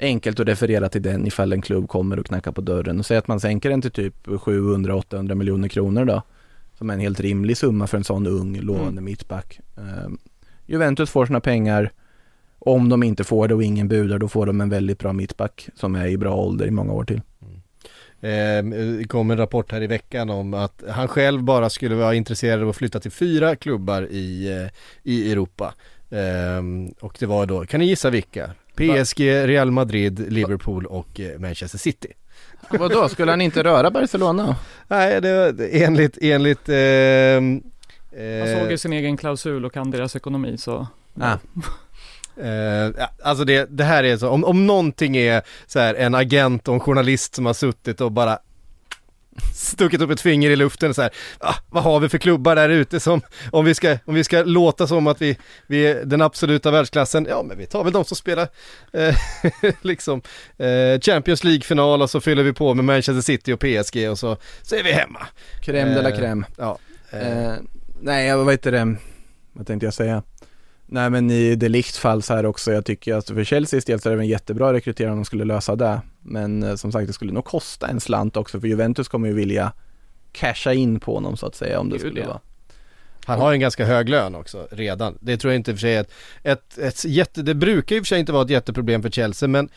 Enkelt 0.00 0.40
att 0.40 0.48
referera 0.48 0.88
till 0.88 1.02
den 1.02 1.26
ifall 1.26 1.52
en 1.52 1.62
klubb 1.62 1.88
kommer 1.88 2.18
och 2.18 2.26
knackar 2.26 2.52
på 2.52 2.60
dörren 2.60 2.98
och 2.98 3.06
säger 3.06 3.18
att 3.18 3.28
man 3.28 3.40
sänker 3.40 3.70
den 3.70 3.82
till 3.82 3.90
typ 3.90 4.26
700-800 4.26 5.34
miljoner 5.34 5.68
kronor 5.68 6.04
då. 6.04 6.22
Som 6.78 6.90
är 6.90 6.94
en 6.94 7.00
helt 7.00 7.20
rimlig 7.20 7.56
summa 7.56 7.86
för 7.86 7.96
en 7.98 8.04
sån 8.04 8.26
ung 8.26 8.60
lovande 8.60 8.90
Mm. 8.90 9.04
mittback. 9.04 9.60
Eh, 9.76 10.10
Juventus 10.66 11.10
får 11.10 11.26
sina 11.26 11.40
pengar. 11.40 11.92
Om 12.58 12.88
de 12.88 13.02
inte 13.02 13.24
får 13.24 13.48
det 13.48 13.54
och 13.54 13.62
ingen 13.62 13.88
budar 13.88 14.18
då 14.18 14.28
får 14.28 14.46
de 14.46 14.60
en 14.60 14.68
väldigt 14.68 14.98
bra 14.98 15.12
mittback 15.12 15.68
som 15.74 15.94
är 15.94 16.06
i 16.06 16.16
bra 16.18 16.34
ålder 16.34 16.66
i 16.66 16.70
många 16.70 16.92
år 16.92 17.04
till. 17.04 17.20
Eh, 18.22 18.64
det 18.98 19.08
kom 19.08 19.30
en 19.30 19.36
rapport 19.36 19.72
här 19.72 19.82
i 19.82 19.86
veckan 19.86 20.30
om 20.30 20.54
att 20.54 20.82
han 20.88 21.08
själv 21.08 21.42
bara 21.42 21.70
skulle 21.70 21.94
vara 21.94 22.14
intresserad 22.14 22.62
av 22.62 22.68
att 22.68 22.76
flytta 22.76 23.00
till 23.00 23.10
fyra 23.10 23.56
klubbar 23.56 24.02
i, 24.10 24.48
eh, 24.48 24.70
i 25.02 25.32
Europa. 25.32 25.74
Ehm, 26.10 26.88
och 27.00 27.16
det 27.20 27.26
var 27.26 27.46
då, 27.46 27.66
kan 27.66 27.80
ni 27.80 27.86
gissa 27.86 28.10
vilka? 28.10 28.50
PSG, 28.74 29.20
Real 29.20 29.70
Madrid, 29.70 30.32
Liverpool 30.32 30.86
och 30.86 31.20
eh, 31.20 31.38
Manchester 31.38 31.78
City. 31.78 32.12
Vadå, 32.70 33.08
skulle 33.08 33.30
han 33.30 33.40
inte 33.40 33.64
röra 33.64 33.90
Barcelona? 33.90 34.56
Nej, 34.88 35.20
det 35.20 35.32
var 35.32 35.68
enligt, 35.72 36.18
enligt 36.20 36.68
ehm, 36.68 37.62
han 38.10 38.20
eh, 38.20 38.60
såg 38.60 38.70
ju 38.70 38.78
sin 38.78 38.92
egen 38.92 39.16
klausul 39.16 39.64
och 39.64 39.72
kan 39.72 39.90
deras 39.90 40.16
ekonomi 40.16 40.58
så. 40.58 40.86
Ah. 41.20 41.36
Eh, 42.42 42.92
ja, 42.98 43.10
alltså 43.22 43.44
det, 43.44 43.66
det 43.70 43.84
här 43.84 44.04
är 44.04 44.16
så, 44.16 44.28
om, 44.28 44.44
om 44.44 44.66
någonting 44.66 45.16
är 45.16 45.42
så 45.66 45.78
här 45.78 45.94
en 45.94 46.14
agent 46.14 46.68
och 46.68 46.74
en 46.74 46.80
journalist 46.80 47.34
som 47.34 47.46
har 47.46 47.54
suttit 47.54 48.00
och 48.00 48.12
bara 48.12 48.38
stuckit 49.54 50.00
upp 50.00 50.10
ett 50.10 50.20
finger 50.20 50.50
i 50.50 50.56
luften 50.56 50.94
så 50.94 51.02
här, 51.02 51.10
ah, 51.38 51.54
vad 51.68 51.82
har 51.82 52.00
vi 52.00 52.08
för 52.08 52.18
klubbar 52.18 52.56
där 52.56 52.68
ute 52.68 53.00
som, 53.00 53.20
om 53.50 53.64
vi 53.64 53.74
ska, 53.74 53.98
om 54.04 54.14
vi 54.14 54.24
ska 54.24 54.42
låta 54.42 54.86
som 54.86 55.06
att 55.06 55.22
vi, 55.22 55.36
vi 55.66 55.86
är 55.86 56.04
den 56.04 56.22
absoluta 56.22 56.70
världsklassen, 56.70 57.26
ja 57.28 57.42
men 57.42 57.58
vi 57.58 57.66
tar 57.66 57.84
väl 57.84 57.92
de 57.92 58.04
som 58.04 58.16
spelar 58.16 58.48
eh, 58.92 59.14
liksom 59.82 60.22
eh, 60.58 61.00
Champions 61.00 61.44
League-final 61.44 62.02
och 62.02 62.10
så 62.10 62.20
fyller 62.20 62.42
vi 62.42 62.52
på 62.52 62.74
med 62.74 62.84
Manchester 62.84 63.20
City 63.20 63.52
och 63.52 63.60
PSG 63.60 64.10
och 64.10 64.18
så, 64.18 64.36
så 64.62 64.76
är 64.76 64.82
vi 64.82 64.92
hemma. 64.92 65.26
Crème 65.62 65.94
de 65.94 66.02
la 66.02 66.10
Eh, 66.10 66.18
crème. 66.18 66.44
Ja. 66.56 66.78
Eh, 67.10 67.20
Eh, 67.20 67.54
nej, 68.00 68.36
vad 68.36 68.50
heter 68.50 68.72
det? 68.72 68.96
Vad 69.52 69.66
tänkte 69.66 69.86
jag 69.86 69.94
säga? 69.94 70.22
Nej 70.92 71.10
men 71.10 71.30
i 71.30 71.54
det 71.54 71.68
Ligt 71.68 71.96
fall 71.96 72.22
så 72.22 72.34
här 72.34 72.46
också, 72.46 72.72
jag 72.72 72.84
tycker 72.84 73.14
att 73.14 73.26
för 73.26 73.44
Chelseas 73.44 73.84
del 73.84 74.00
så 74.00 74.10
är 74.10 74.16
det 74.16 74.22
en 74.22 74.28
jättebra 74.28 74.72
rekrytering 74.72 75.10
om 75.10 75.16
de 75.16 75.24
skulle 75.24 75.44
lösa 75.44 75.76
det. 75.76 76.00
Men 76.22 76.62
eh, 76.62 76.74
som 76.74 76.92
sagt, 76.92 77.06
det 77.06 77.12
skulle 77.12 77.32
nog 77.32 77.44
kosta 77.44 77.88
en 77.88 78.00
slant 78.00 78.36
också 78.36 78.60
för 78.60 78.68
Juventus 78.68 79.08
kommer 79.08 79.28
ju 79.28 79.34
vilja 79.34 79.72
casha 80.32 80.72
in 80.72 81.00
på 81.00 81.14
honom 81.14 81.36
så 81.36 81.46
att 81.46 81.54
säga 81.54 81.80
om 81.80 81.88
det 81.88 81.92
Gud, 81.92 82.00
skulle 82.00 82.20
ja. 82.20 82.26
vara. 82.26 82.40
Han 83.24 83.40
har 83.40 83.50
ju 83.50 83.54
en 83.54 83.60
ganska 83.60 83.84
hög 83.84 84.08
lön 84.08 84.34
också 84.34 84.68
redan. 84.70 85.18
Det 85.20 85.36
tror 85.36 85.52
jag 85.52 85.58
inte 85.58 85.70
i 85.70 85.74
och 85.74 85.78
för 85.78 85.80
sig 85.80 85.94
är 85.94 86.00
ett, 86.00 86.10
ett, 86.42 86.78
ett 86.78 87.04
jätte, 87.04 87.42
det 87.42 87.54
brukar 87.54 87.96
ju 87.96 88.02
för 88.02 88.06
sig 88.06 88.20
inte 88.20 88.32
vara 88.32 88.44
ett 88.44 88.50
jätteproblem 88.50 89.02
för 89.02 89.10
Chelsea 89.10 89.48
men 89.48 89.68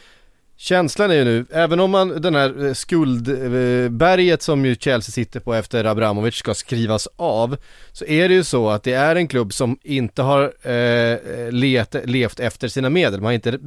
Känslan 0.57 1.11
är 1.11 1.15
ju 1.15 1.23
nu, 1.23 1.45
även 1.51 1.79
om 1.79 1.91
man 1.91 2.21
den 2.21 2.35
här 2.35 2.65
eh, 2.65 2.73
skuldberget 2.73 4.41
eh, 4.41 4.43
som 4.43 4.65
ju 4.65 4.75
Chelsea 4.75 5.11
sitter 5.11 5.39
på 5.39 5.53
efter 5.53 5.85
Abramovic 5.85 6.35
ska 6.35 6.53
skrivas 6.53 7.07
av 7.15 7.57
Så 7.91 8.05
är 8.05 8.29
det 8.29 8.35
ju 8.35 8.43
så 8.43 8.69
att 8.69 8.83
det 8.83 8.93
är 8.93 9.15
en 9.15 9.27
klubb 9.27 9.53
som 9.53 9.77
inte 9.83 10.21
har 10.21 10.43
eh, 10.43 11.51
let, 11.51 11.95
levt 12.03 12.39
efter 12.39 12.67
sina 12.67 12.89
medel, 12.89 13.21
man 13.21 13.25
har 13.25 13.33
inte 13.33 13.59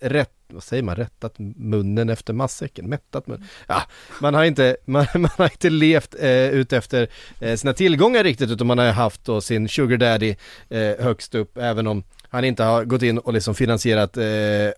rätt 0.00 0.30
vad 0.48 0.62
säger 0.62 0.82
man, 0.82 0.96
rättat 0.96 1.34
munnen 1.56 2.10
efter 2.10 2.32
matsäcken, 2.32 2.88
mättat 2.88 3.26
munnen. 3.26 3.46
Ja, 3.66 3.82
man 4.20 4.34
har 4.34 4.44
inte, 4.44 4.76
man, 4.84 5.06
man 5.14 5.30
har 5.36 5.44
inte 5.44 5.70
levt 5.70 6.14
eh, 6.20 6.48
ut 6.48 6.72
efter 6.72 7.08
eh, 7.40 7.56
sina 7.56 7.72
tillgångar 7.72 8.24
riktigt 8.24 8.50
utan 8.50 8.66
man 8.66 8.78
har 8.78 8.90
haft 8.90 9.24
då 9.24 9.40
sin 9.40 9.68
sugar 9.68 9.96
daddy 9.96 10.34
eh, 10.68 11.04
högst 11.04 11.34
upp 11.34 11.58
även 11.58 11.86
om 11.86 12.04
han 12.36 12.44
inte 12.44 12.62
har 12.62 12.84
gått 12.84 13.02
in 13.02 13.18
och 13.18 13.32
liksom 13.32 13.54
finansierat 13.54 14.16
eh, 14.16 14.24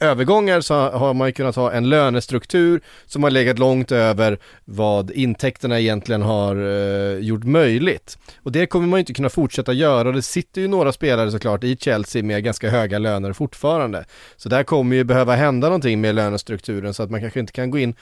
övergångar 0.09 0.61
så 0.61 0.75
har 0.75 1.15
man 1.15 1.29
ju 1.29 1.33
kunnat 1.33 1.57
ha 1.57 1.73
en 1.73 1.89
lönestruktur 1.89 2.81
som 3.07 3.23
har 3.23 3.31
legat 3.31 3.59
långt 3.59 3.93
över 3.93 4.39
vad 4.65 5.11
intäkterna 5.11 5.81
egentligen 5.81 6.23
har 6.23 6.57
eh, 6.57 7.19
gjort 7.19 7.45
möjligt. 7.45 8.19
Och 8.43 8.53
det 8.53 8.67
kommer 8.67 8.87
man 8.87 8.99
ju 8.99 9.01
inte 9.01 9.13
kunna 9.13 9.29
fortsätta 9.29 9.73
göra 9.73 10.09
och 10.09 10.15
det 10.15 10.23
sitter 10.23 10.61
ju 10.61 10.69
några 10.69 10.93
spelare 10.93 11.31
såklart 11.31 11.65
i 11.65 11.77
Chelsea 11.77 12.23
med 12.23 12.45
ganska 12.45 12.71
höga 12.71 12.99
löner 12.99 13.33
fortfarande. 13.33 14.05
Så 14.37 14.49
där 14.49 14.63
kommer 14.63 14.97
ju 14.97 15.05
behöva 15.05 15.35
hända 15.37 15.67
någonting 15.67 16.01
med 16.01 16.15
lönestrukturen 16.15 16.95
så 16.95 17.03
att 17.03 17.11
man 17.11 17.21
kanske 17.21 17.41
inte 17.41 17.53
kan 17.53 17.71
gå 17.71 17.79
in 17.79 17.95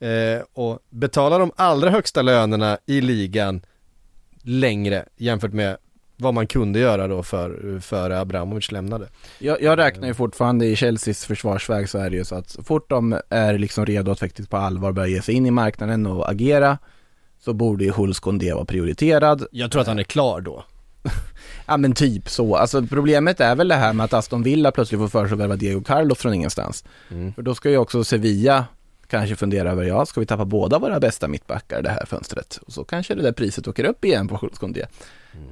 eh, 0.00 0.42
och 0.52 0.78
betala 0.90 1.38
de 1.38 1.52
allra 1.56 1.90
högsta 1.90 2.22
lönerna 2.22 2.78
i 2.86 3.00
ligan 3.00 3.62
längre 4.42 5.04
jämfört 5.16 5.52
med 5.52 5.76
vad 6.20 6.34
man 6.34 6.46
kunde 6.46 6.78
göra 6.78 7.08
då 7.08 7.22
för, 7.22 7.80
för 7.80 8.10
Abramovic 8.10 8.72
lämnade. 8.72 9.08
Jag, 9.38 9.62
jag 9.62 9.78
räknar 9.78 10.08
ju 10.08 10.14
fortfarande 10.14 10.66
i 10.66 10.76
Chelseas 10.76 11.24
försvarsväg 11.24 11.88
så 11.88 11.98
är 11.98 12.10
det 12.10 12.16
ju 12.16 12.24
så 12.24 12.34
att 12.34 12.50
så 12.50 12.62
fort 12.62 12.90
de 12.90 13.20
är 13.28 13.58
liksom 13.58 13.86
redo 13.86 14.10
att 14.10 14.20
faktiskt 14.20 14.50
på 14.50 14.56
allvar 14.56 14.92
börja 14.92 15.08
ge 15.08 15.22
sig 15.22 15.34
in 15.34 15.46
i 15.46 15.50
marknaden 15.50 16.06
och 16.06 16.30
agera 16.30 16.78
så 17.44 17.52
borde 17.52 17.84
ju 17.84 17.90
Hulls 17.90 18.20
Kondé 18.20 18.52
vara 18.52 18.64
prioriterad. 18.64 19.46
Jag 19.52 19.72
tror 19.72 19.82
att 19.82 19.88
han 19.88 19.98
är 19.98 20.04
klar 20.04 20.40
då. 20.40 20.64
ja 21.66 21.76
men 21.76 21.92
typ 21.92 22.28
så, 22.28 22.56
alltså 22.56 22.86
problemet 22.86 23.40
är 23.40 23.54
väl 23.54 23.68
det 23.68 23.74
här 23.74 23.92
med 23.92 24.04
att 24.04 24.12
Aston 24.12 24.42
Villa 24.42 24.70
plötsligt 24.70 25.00
får 25.00 25.08
för 25.08 25.26
sig 25.26 25.34
att 25.34 25.40
värva 25.40 25.56
Diego 25.56 25.82
Carlos 25.82 26.18
från 26.18 26.34
ingenstans. 26.34 26.84
Mm. 27.10 27.32
För 27.32 27.42
då 27.42 27.54
ska 27.54 27.70
ju 27.70 27.76
också 27.76 28.04
Sevilla 28.04 28.64
kanske 29.06 29.36
fundera 29.36 29.70
över, 29.70 29.84
ja, 29.84 30.06
ska 30.06 30.20
vi 30.20 30.26
tappa 30.26 30.44
båda 30.44 30.78
våra 30.78 31.00
bästa 31.00 31.28
mittbackar 31.28 31.82
det 31.82 31.90
här 31.90 32.06
fönstret? 32.06 32.60
Och 32.66 32.72
så 32.72 32.84
kanske 32.84 33.14
det 33.14 33.22
där 33.22 33.32
priset 33.32 33.68
åker 33.68 33.84
upp 33.84 34.04
igen 34.04 34.28
på 34.28 34.38
Schultz 34.38 34.58
Koundé. 34.58 34.86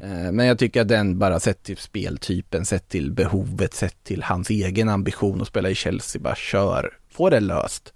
Mm. 0.03 0.37
Men 0.37 0.47
jag 0.47 0.59
tycker 0.59 0.81
att 0.81 0.89
den 0.89 1.19
bara 1.19 1.41
sett 1.41 1.63
till 1.63 1.77
speltypen, 1.77 2.65
sett 2.65 2.89
till 2.89 3.13
behovet, 3.13 3.75
sett 3.75 4.05
till 4.05 4.23
hans 4.23 4.51
egen 4.51 4.89
ambition 4.89 5.41
att 5.41 5.49
spela 5.49 5.71
i 5.71 5.75
Chelsea, 5.75 6.23
bara 6.23 6.35
kör, 6.35 6.93
få 7.11 7.31
det 7.31 7.41
löst. 7.41 7.93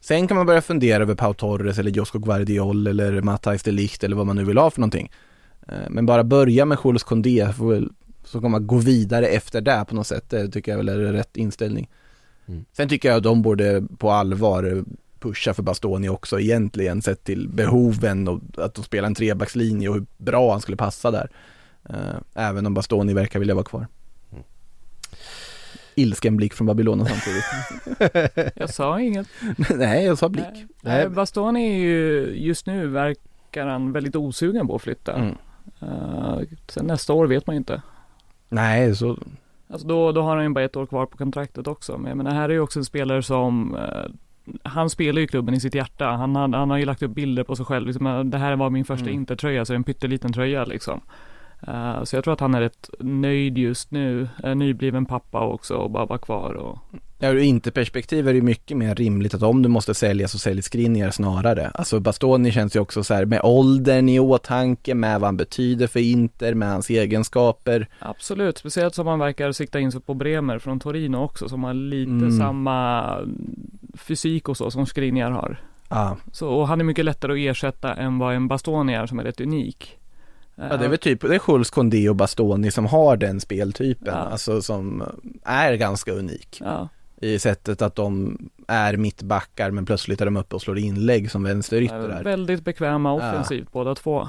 Sen 0.00 0.28
kan 0.28 0.36
man 0.36 0.46
börja 0.46 0.62
fundera 0.62 1.02
över 1.02 1.14
Pau 1.14 1.34
Torres 1.34 1.78
eller 1.78 1.90
Josko 1.90 2.18
Guardiol 2.18 2.86
eller 2.86 3.22
Matthijs 3.22 3.62
de 3.62 3.72
Ligt 3.72 4.04
eller 4.04 4.16
vad 4.16 4.26
man 4.26 4.36
nu 4.36 4.44
vill 4.44 4.58
ha 4.58 4.70
för 4.70 4.80
någonting. 4.80 5.10
Eh, 5.68 5.90
men 5.90 6.06
bara 6.06 6.24
börja 6.24 6.64
med 6.64 6.78
Jules 6.84 7.02
Koundé, 7.02 7.48
så 8.24 8.40
kan 8.40 8.50
man 8.50 8.66
gå 8.66 8.76
vidare 8.76 9.26
efter 9.26 9.60
det 9.60 9.84
på 9.88 9.94
något 9.94 10.06
sätt. 10.06 10.30
Det 10.30 10.48
tycker 10.48 10.72
jag 10.72 10.76
väl 10.76 10.88
är 10.88 11.12
rätt 11.12 11.36
inställning. 11.36 11.88
Mm. 12.48 12.64
Sen 12.72 12.88
tycker 12.88 13.08
jag 13.08 13.16
att 13.16 13.22
de 13.22 13.42
borde 13.42 13.82
på 13.98 14.10
allvar 14.10 14.84
pusha 15.20 15.54
för 15.54 15.62
Bastoni 15.62 16.08
också 16.08 16.40
egentligen 16.40 17.02
sett 17.02 17.24
till 17.24 17.48
behoven 17.48 18.28
och 18.28 18.40
att 18.56 18.74
de 18.74 18.84
spelar 18.84 19.06
en 19.06 19.14
trebackslinje 19.14 19.88
och 19.88 19.94
hur 19.94 20.06
bra 20.16 20.50
han 20.50 20.60
skulle 20.60 20.76
passa 20.76 21.10
där. 21.10 21.30
Uh, 21.90 22.20
även 22.34 22.66
om 22.66 22.74
Bastoni 22.74 23.14
verkar 23.14 23.38
vilja 23.38 23.54
vara 23.54 23.64
kvar. 23.64 23.86
Mm. 24.32 24.44
Ilsken 25.94 26.36
blick 26.36 26.54
från 26.54 26.66
Babylon 26.66 27.06
samtidigt. 27.06 28.52
jag 28.56 28.70
sa 28.70 29.00
inget. 29.00 29.26
Nej, 29.74 30.04
jag 30.04 30.18
sa 30.18 30.28
blick. 30.28 30.46
Nej, 30.52 30.66
Nej. 30.80 31.08
Bastoni 31.08 31.68
är 31.68 31.78
ju, 31.78 32.32
just 32.36 32.66
nu 32.66 32.86
verkar 32.86 33.66
han 33.66 33.92
väldigt 33.92 34.16
osugen 34.16 34.66
på 34.66 34.76
att 34.76 34.82
flytta. 34.82 35.14
Mm. 35.14 35.36
Uh, 35.82 36.40
sen 36.68 36.86
nästa 36.86 37.12
år 37.12 37.26
vet 37.26 37.46
man 37.46 37.56
inte. 37.56 37.82
Nej, 38.48 38.96
så 38.96 39.18
Alltså 39.68 39.88
då, 39.88 40.12
då 40.12 40.22
har 40.22 40.36
han 40.36 40.44
ju 40.44 40.50
bara 40.50 40.64
ett 40.64 40.76
år 40.76 40.86
kvar 40.86 41.06
på 41.06 41.16
kontraktet 41.16 41.66
också. 41.66 41.98
Men 41.98 42.08
jag 42.08 42.16
menar, 42.16 42.30
här 42.30 42.48
är 42.48 42.52
ju 42.52 42.60
också 42.60 42.78
en 42.78 42.84
spelare 42.84 43.22
som 43.22 43.74
uh, 43.74 44.14
han 44.62 44.90
spelar 44.90 45.20
ju 45.20 45.26
klubben 45.26 45.54
i 45.54 45.60
sitt 45.60 45.74
hjärta. 45.74 46.06
Han, 46.06 46.36
han, 46.36 46.54
han 46.54 46.70
har 46.70 46.78
ju 46.78 46.84
lagt 46.84 47.02
upp 47.02 47.14
bilder 47.14 47.44
på 47.44 47.56
sig 47.56 47.66
själv. 47.66 47.86
Liksom, 47.86 48.30
det 48.30 48.38
här 48.38 48.56
var 48.56 48.70
min 48.70 48.84
första 48.84 49.06
mm. 49.06 49.14
Intertröja, 49.14 49.64
så 49.64 49.74
en 49.74 49.84
pytteliten 49.84 50.32
tröja 50.32 50.64
liksom. 50.64 51.00
Uh, 51.68 52.04
så 52.04 52.16
jag 52.16 52.24
tror 52.24 52.34
att 52.34 52.40
han 52.40 52.54
är 52.54 52.60
rätt 52.60 52.90
nöjd 52.98 53.58
just 53.58 53.90
nu, 53.90 54.28
är 54.42 54.54
nybliven 54.54 55.06
pappa 55.06 55.40
också 55.40 55.74
och 55.74 55.90
bara 55.90 56.06
vara 56.06 56.18
kvar 56.18 56.54
och 56.54 56.78
Ja, 57.18 57.28
ur 57.28 57.38
Inter-perspektiv 57.38 58.28
är 58.28 58.34
det 58.34 58.42
mycket 58.42 58.76
mer 58.76 58.94
rimligt 58.94 59.34
att 59.34 59.42
om 59.42 59.62
du 59.62 59.68
måste 59.68 59.94
sälja 59.94 60.28
så 60.28 60.38
sälj 60.38 60.62
Skriniar 60.62 61.10
snarare. 61.10 61.70
Alltså 61.74 62.00
Bastoni 62.00 62.52
känns 62.52 62.76
ju 62.76 62.80
också 62.80 63.04
så 63.04 63.14
här 63.14 63.24
med 63.24 63.40
åldern 63.42 64.08
i 64.08 64.20
åtanke, 64.20 64.94
med 64.94 65.20
vad 65.20 65.28
han 65.28 65.36
betyder 65.36 65.86
för 65.86 66.00
Inter, 66.00 66.54
med 66.54 66.68
hans 66.68 66.90
egenskaper. 66.90 67.88
Absolut, 67.98 68.58
speciellt 68.58 68.94
som 68.94 69.06
han 69.06 69.18
verkar 69.18 69.52
sikta 69.52 69.80
in 69.80 69.92
sig 69.92 70.00
på 70.00 70.14
Bremer 70.14 70.58
från 70.58 70.80
Torino 70.80 71.16
också, 71.16 71.48
som 71.48 71.64
har 71.64 71.74
lite 71.74 72.10
mm. 72.10 72.38
samma 72.38 73.04
fysik 73.96 74.48
och 74.48 74.56
så 74.56 74.70
som 74.70 74.86
Skriniar 74.86 75.30
har. 75.30 75.60
Ah. 75.88 76.14
Så, 76.32 76.48
och 76.48 76.68
han 76.68 76.80
är 76.80 76.84
mycket 76.84 77.04
lättare 77.04 77.32
att 77.32 77.56
ersätta 77.56 77.94
än 77.94 78.18
vad 78.18 78.34
en 78.34 78.48
Bastoni 78.48 78.94
är 78.94 79.06
som 79.06 79.18
är 79.18 79.24
rätt 79.24 79.40
unik. 79.40 79.98
Ja 80.54 80.76
det 80.76 80.84
är 80.84 80.88
väl 80.88 80.98
typ, 80.98 81.20
det 81.20 81.34
är 81.34 81.38
Schultz, 81.38 81.70
Kondé 81.70 82.08
och 82.08 82.16
Bastoni 82.16 82.70
som 82.70 82.86
har 82.86 83.16
den 83.16 83.40
speltypen, 83.40 84.14
ja. 84.14 84.20
alltså 84.20 84.62
som 84.62 85.02
är 85.44 85.74
ganska 85.74 86.12
unik. 86.12 86.60
Ja. 86.64 86.88
I 87.20 87.38
sättet 87.38 87.82
att 87.82 87.94
de 87.94 88.38
är 88.66 88.96
mittbackar 88.96 89.70
men 89.70 89.86
plötsligt 89.86 90.20
är 90.20 90.24
de 90.24 90.36
uppe 90.36 90.54
och 90.54 90.62
slår 90.62 90.78
inlägg 90.78 91.30
som 91.30 91.42
vänsterytter. 91.42 92.22
Väldigt 92.24 92.64
bekväma 92.64 93.12
offensivt 93.12 93.64
ja. 93.64 93.70
båda 93.72 93.94
två. 93.94 94.28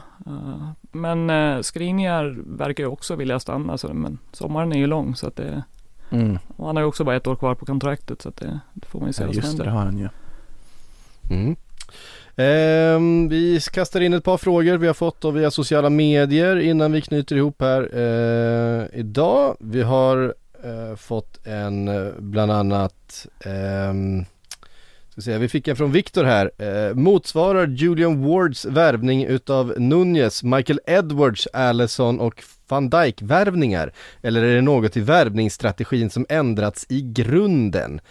Men 0.91 1.30
uh, 1.30 1.61
Skriniar 1.61 2.38
verkar 2.45 2.84
ju 2.84 2.88
också 2.88 3.15
vilja 3.15 3.39
stanna, 3.39 3.78
men 3.93 4.18
sommaren 4.32 4.74
är 4.74 4.78
ju 4.78 4.88
lång 4.88 5.15
så 5.15 5.28
att 5.28 5.36
det 5.36 5.63
mm. 6.09 6.39
Och 6.57 6.67
han 6.67 6.75
har 6.75 6.83
ju 6.83 6.87
också 6.87 7.03
bara 7.03 7.15
ett 7.15 7.27
år 7.27 7.35
kvar 7.35 7.55
på 7.55 7.65
kontraktet 7.65 8.21
så 8.21 8.29
att 8.29 8.35
det, 8.35 8.59
det 8.73 8.87
får 8.87 8.99
man 8.99 9.09
ju 9.09 9.13
se 9.13 9.23
ja, 9.23 9.27
vad 9.27 9.35
som 9.35 9.43
händer. 9.43 9.47
Just 9.47 9.57
det, 9.57 9.63
det 9.63 9.69
har 9.69 9.85
han 9.85 9.97
ju. 9.97 10.09
Mm. 11.29 11.55
Eh, 12.39 13.29
vi 13.29 13.59
kastar 13.71 14.01
in 14.01 14.13
ett 14.13 14.23
par 14.23 14.37
frågor 14.37 14.77
vi 14.77 14.87
har 14.87 14.93
fått 14.93 15.21
då 15.21 15.31
via 15.31 15.51
sociala 15.51 15.89
medier 15.89 16.55
innan 16.55 16.91
vi 16.91 17.01
knyter 17.01 17.35
ihop 17.35 17.61
här 17.61 17.89
eh, 17.97 18.99
idag. 18.99 19.57
Vi 19.59 19.81
har 19.81 20.33
eh, 20.63 20.95
fått 20.95 21.47
en 21.47 21.87
eh, 21.87 22.11
bland 22.17 22.51
annat 22.51 23.27
ehm, 23.45 24.25
ska 25.09 25.21
säga, 25.21 25.37
vi 25.37 25.47
fick 25.47 25.67
en 25.67 25.75
från 25.75 25.91
Viktor 25.91 26.23
här. 26.23 26.51
Eh, 26.57 26.95
motsvarar 26.95 27.67
Julian 27.67 28.25
Wards 28.27 28.65
värvning 28.65 29.25
utav 29.25 29.73
Nunez, 29.77 30.43
Michael 30.43 30.79
Edwards, 30.85 31.47
Allison 31.53 32.19
och 32.19 32.43
van 32.70 32.89
Dijk 32.89 33.22
värvningar? 33.22 33.93
Eller 34.22 34.43
är 34.43 34.55
det 34.55 34.61
något 34.61 34.97
i 34.97 34.99
värvningsstrategin 34.99 36.09
som 36.09 36.26
ändrats 36.30 36.86
i 36.89 37.01
grunden? 37.01 38.01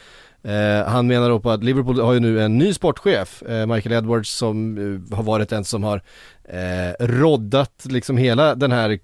Eh, 0.47 0.89
han 0.89 1.07
menar 1.07 1.29
då 1.29 1.41
på 1.41 1.51
att 1.51 1.65
Liverpool 1.65 2.01
har 2.01 2.13
ju 2.13 2.21
nu 2.21 2.43
en 2.43 2.59
ny 2.59 2.73
sportchef, 2.73 3.43
eh, 3.43 3.67
Michael 3.67 3.93
Edwards, 3.93 4.31
som 4.31 4.79
eh, 5.11 5.17
har 5.17 5.23
varit 5.23 5.49
den 5.49 5.65
som 5.65 5.85
har 5.85 6.03
eh, 6.45 7.07
roddat 7.07 7.87
liksom 7.89 8.17
hela 8.17 8.55
den 8.55 8.73
här 8.73 8.99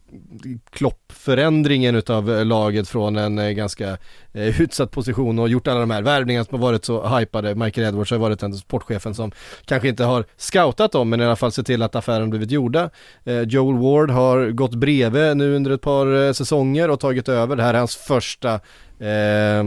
kloppförändringen 0.71 1.95
utav 1.95 2.31
eh, 2.31 2.45
laget 2.45 2.89
från 2.89 3.17
en 3.17 3.39
eh, 3.39 3.51
ganska 3.51 3.99
eh, 4.33 4.61
utsatt 4.61 4.91
position 4.91 5.39
och 5.39 5.49
gjort 5.49 5.69
alla 5.69 5.81
de 5.81 5.91
här 5.91 6.03
värvningarna 6.03 6.45
som 6.45 6.61
har 6.61 6.69
varit 6.69 6.85
så 6.85 7.07
hypade. 7.19 7.55
Michael 7.55 7.87
Edwards 7.87 8.11
har 8.11 8.19
varit 8.19 8.41
den 8.41 8.55
sportchefen 8.55 9.15
som 9.15 9.33
kanske 9.65 9.89
inte 9.89 10.05
har 10.05 10.25
scoutat 10.37 10.93
dem 10.93 11.09
men 11.09 11.21
i 11.21 11.25
alla 11.25 11.37
fall 11.37 11.53
sett 11.53 11.67
till 11.67 11.83
att 11.83 11.95
affären 11.95 12.31
blivit 12.31 12.51
gjorda. 12.51 12.91
Eh, 13.25 13.41
Joel 13.41 13.79
Ward 13.79 14.11
har 14.11 14.51
gått 14.51 14.75
bredvid 14.75 15.37
nu 15.37 15.57
under 15.57 15.71
ett 15.71 15.83
par 15.83 16.27
eh, 16.27 16.33
säsonger 16.33 16.91
och 16.91 17.01
tagit 17.01 17.29
över. 17.29 17.57
Det 17.57 17.63
här 17.63 17.75
är 17.75 17.79
hans 17.79 17.97
första 17.97 18.55
eh, 18.99 19.63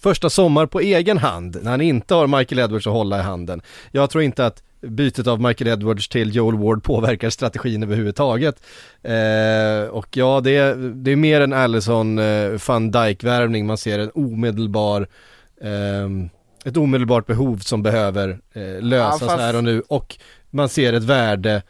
Första 0.00 0.30
sommar 0.30 0.66
på 0.66 0.80
egen 0.80 1.18
hand, 1.18 1.56
när 1.62 1.70
han 1.70 1.80
inte 1.80 2.14
har 2.14 2.26
Michael 2.26 2.58
Edwards 2.58 2.86
att 2.86 2.92
hålla 2.92 3.18
i 3.18 3.22
handen. 3.22 3.62
Jag 3.92 4.10
tror 4.10 4.24
inte 4.24 4.46
att 4.46 4.62
bytet 4.80 5.26
av 5.26 5.40
Michael 5.40 5.68
Edwards 5.68 6.08
till 6.08 6.36
Joel 6.36 6.58
Ward 6.58 6.84
påverkar 6.84 7.30
strategin 7.30 7.82
överhuvudtaget. 7.82 8.62
Eh, 9.02 9.88
och 9.90 10.16
ja, 10.16 10.40
det 10.40 10.56
är, 10.56 10.74
det 10.94 11.10
är 11.12 11.16
mer 11.16 11.40
en 11.40 11.52
Allison 11.52 12.18
eh, 12.18 12.50
van 12.68 12.90
Dijk-värvning, 12.90 13.66
man 13.66 13.78
ser 13.78 13.98
en 13.98 14.10
omedelbar 14.14 15.06
eh, 15.60 16.30
ett 16.64 16.76
omedelbart 16.76 17.26
behov 17.26 17.58
som 17.58 17.82
behöver 17.82 18.40
eh, 18.52 18.82
lösas 18.82 19.20
ja, 19.20 19.26
fast... 19.26 19.40
här 19.40 19.56
och 19.56 19.64
nu 19.64 19.82
och 19.88 20.16
man 20.50 20.68
ser 20.68 20.92
ett 20.92 21.04
värde 21.04 21.62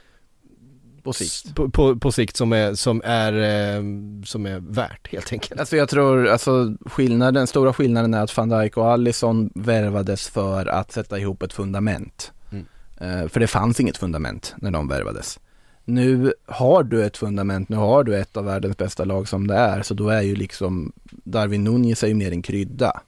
på 1.03 1.13
sikt. 1.13 1.55
På, 1.55 1.71
på, 1.71 1.97
på, 1.97 2.13
sikt 2.13 2.37
som 2.37 2.53
är, 2.53 2.75
som 2.75 3.03
är, 3.05 3.33
eh, 3.33 3.83
som 4.25 4.47
är 4.47 4.61
värt 4.61 5.13
helt 5.13 5.33
enkelt. 5.33 5.61
Alltså 5.61 5.77
jag 5.77 5.89
tror, 5.89 6.29
alltså 6.29 6.75
skillnaden, 6.87 7.47
stora 7.47 7.73
skillnaden 7.73 8.15
är 8.15 8.23
att 8.23 8.37
van 8.37 8.49
Dijk 8.49 8.77
och 8.77 8.91
Allison 8.91 9.51
värvades 9.55 10.29
för 10.29 10.67
att 10.67 10.93
sätta 10.93 11.19
ihop 11.19 11.43
ett 11.43 11.53
fundament. 11.53 12.33
Mm. 12.53 12.65
Eh, 13.01 13.29
för 13.29 13.41
det 13.41 13.47
fanns 13.47 13.81
inget 13.81 13.97
fundament 13.97 14.55
när 14.57 14.71
de 14.71 14.89
värvades. 14.89 15.39
Nu 15.85 16.33
har 16.47 16.83
du 16.83 17.05
ett 17.05 17.17
fundament, 17.17 17.69
nu 17.69 17.77
har 17.77 18.05
du 18.05 18.17
ett 18.17 18.37
av 18.37 18.45
världens 18.45 18.77
bästa 18.77 19.05
lag 19.05 19.29
som 19.29 19.47
det 19.47 19.55
är, 19.55 19.83
så 19.83 19.95
då 19.95 20.09
är 20.09 20.23
ju 20.23 20.37
liksom 20.37 20.93
Darwin 21.11 21.65
Nunez 21.65 22.05
är 22.05 22.09
ju 22.09 22.15
mer 22.15 22.33
en 22.33 22.43
krydda. 22.43 23.01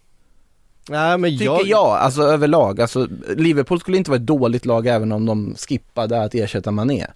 Nej 0.89 1.19
men 1.19 1.31
Tycker 1.31 1.45
jag... 1.45 1.67
jag, 1.67 1.91
alltså 1.91 2.23
överlag. 2.23 2.81
Alltså 2.81 3.09
Liverpool 3.37 3.81
skulle 3.81 3.97
inte 3.97 4.11
vara 4.11 4.21
ett 4.21 4.27
dåligt 4.27 4.67
lag 4.67 4.87
även 4.87 5.13
om 5.13 5.27
de 5.27 5.55
skippade 5.55 6.23
att 6.23 6.35
ersätta 6.35 6.71
Mané. 6.71 7.07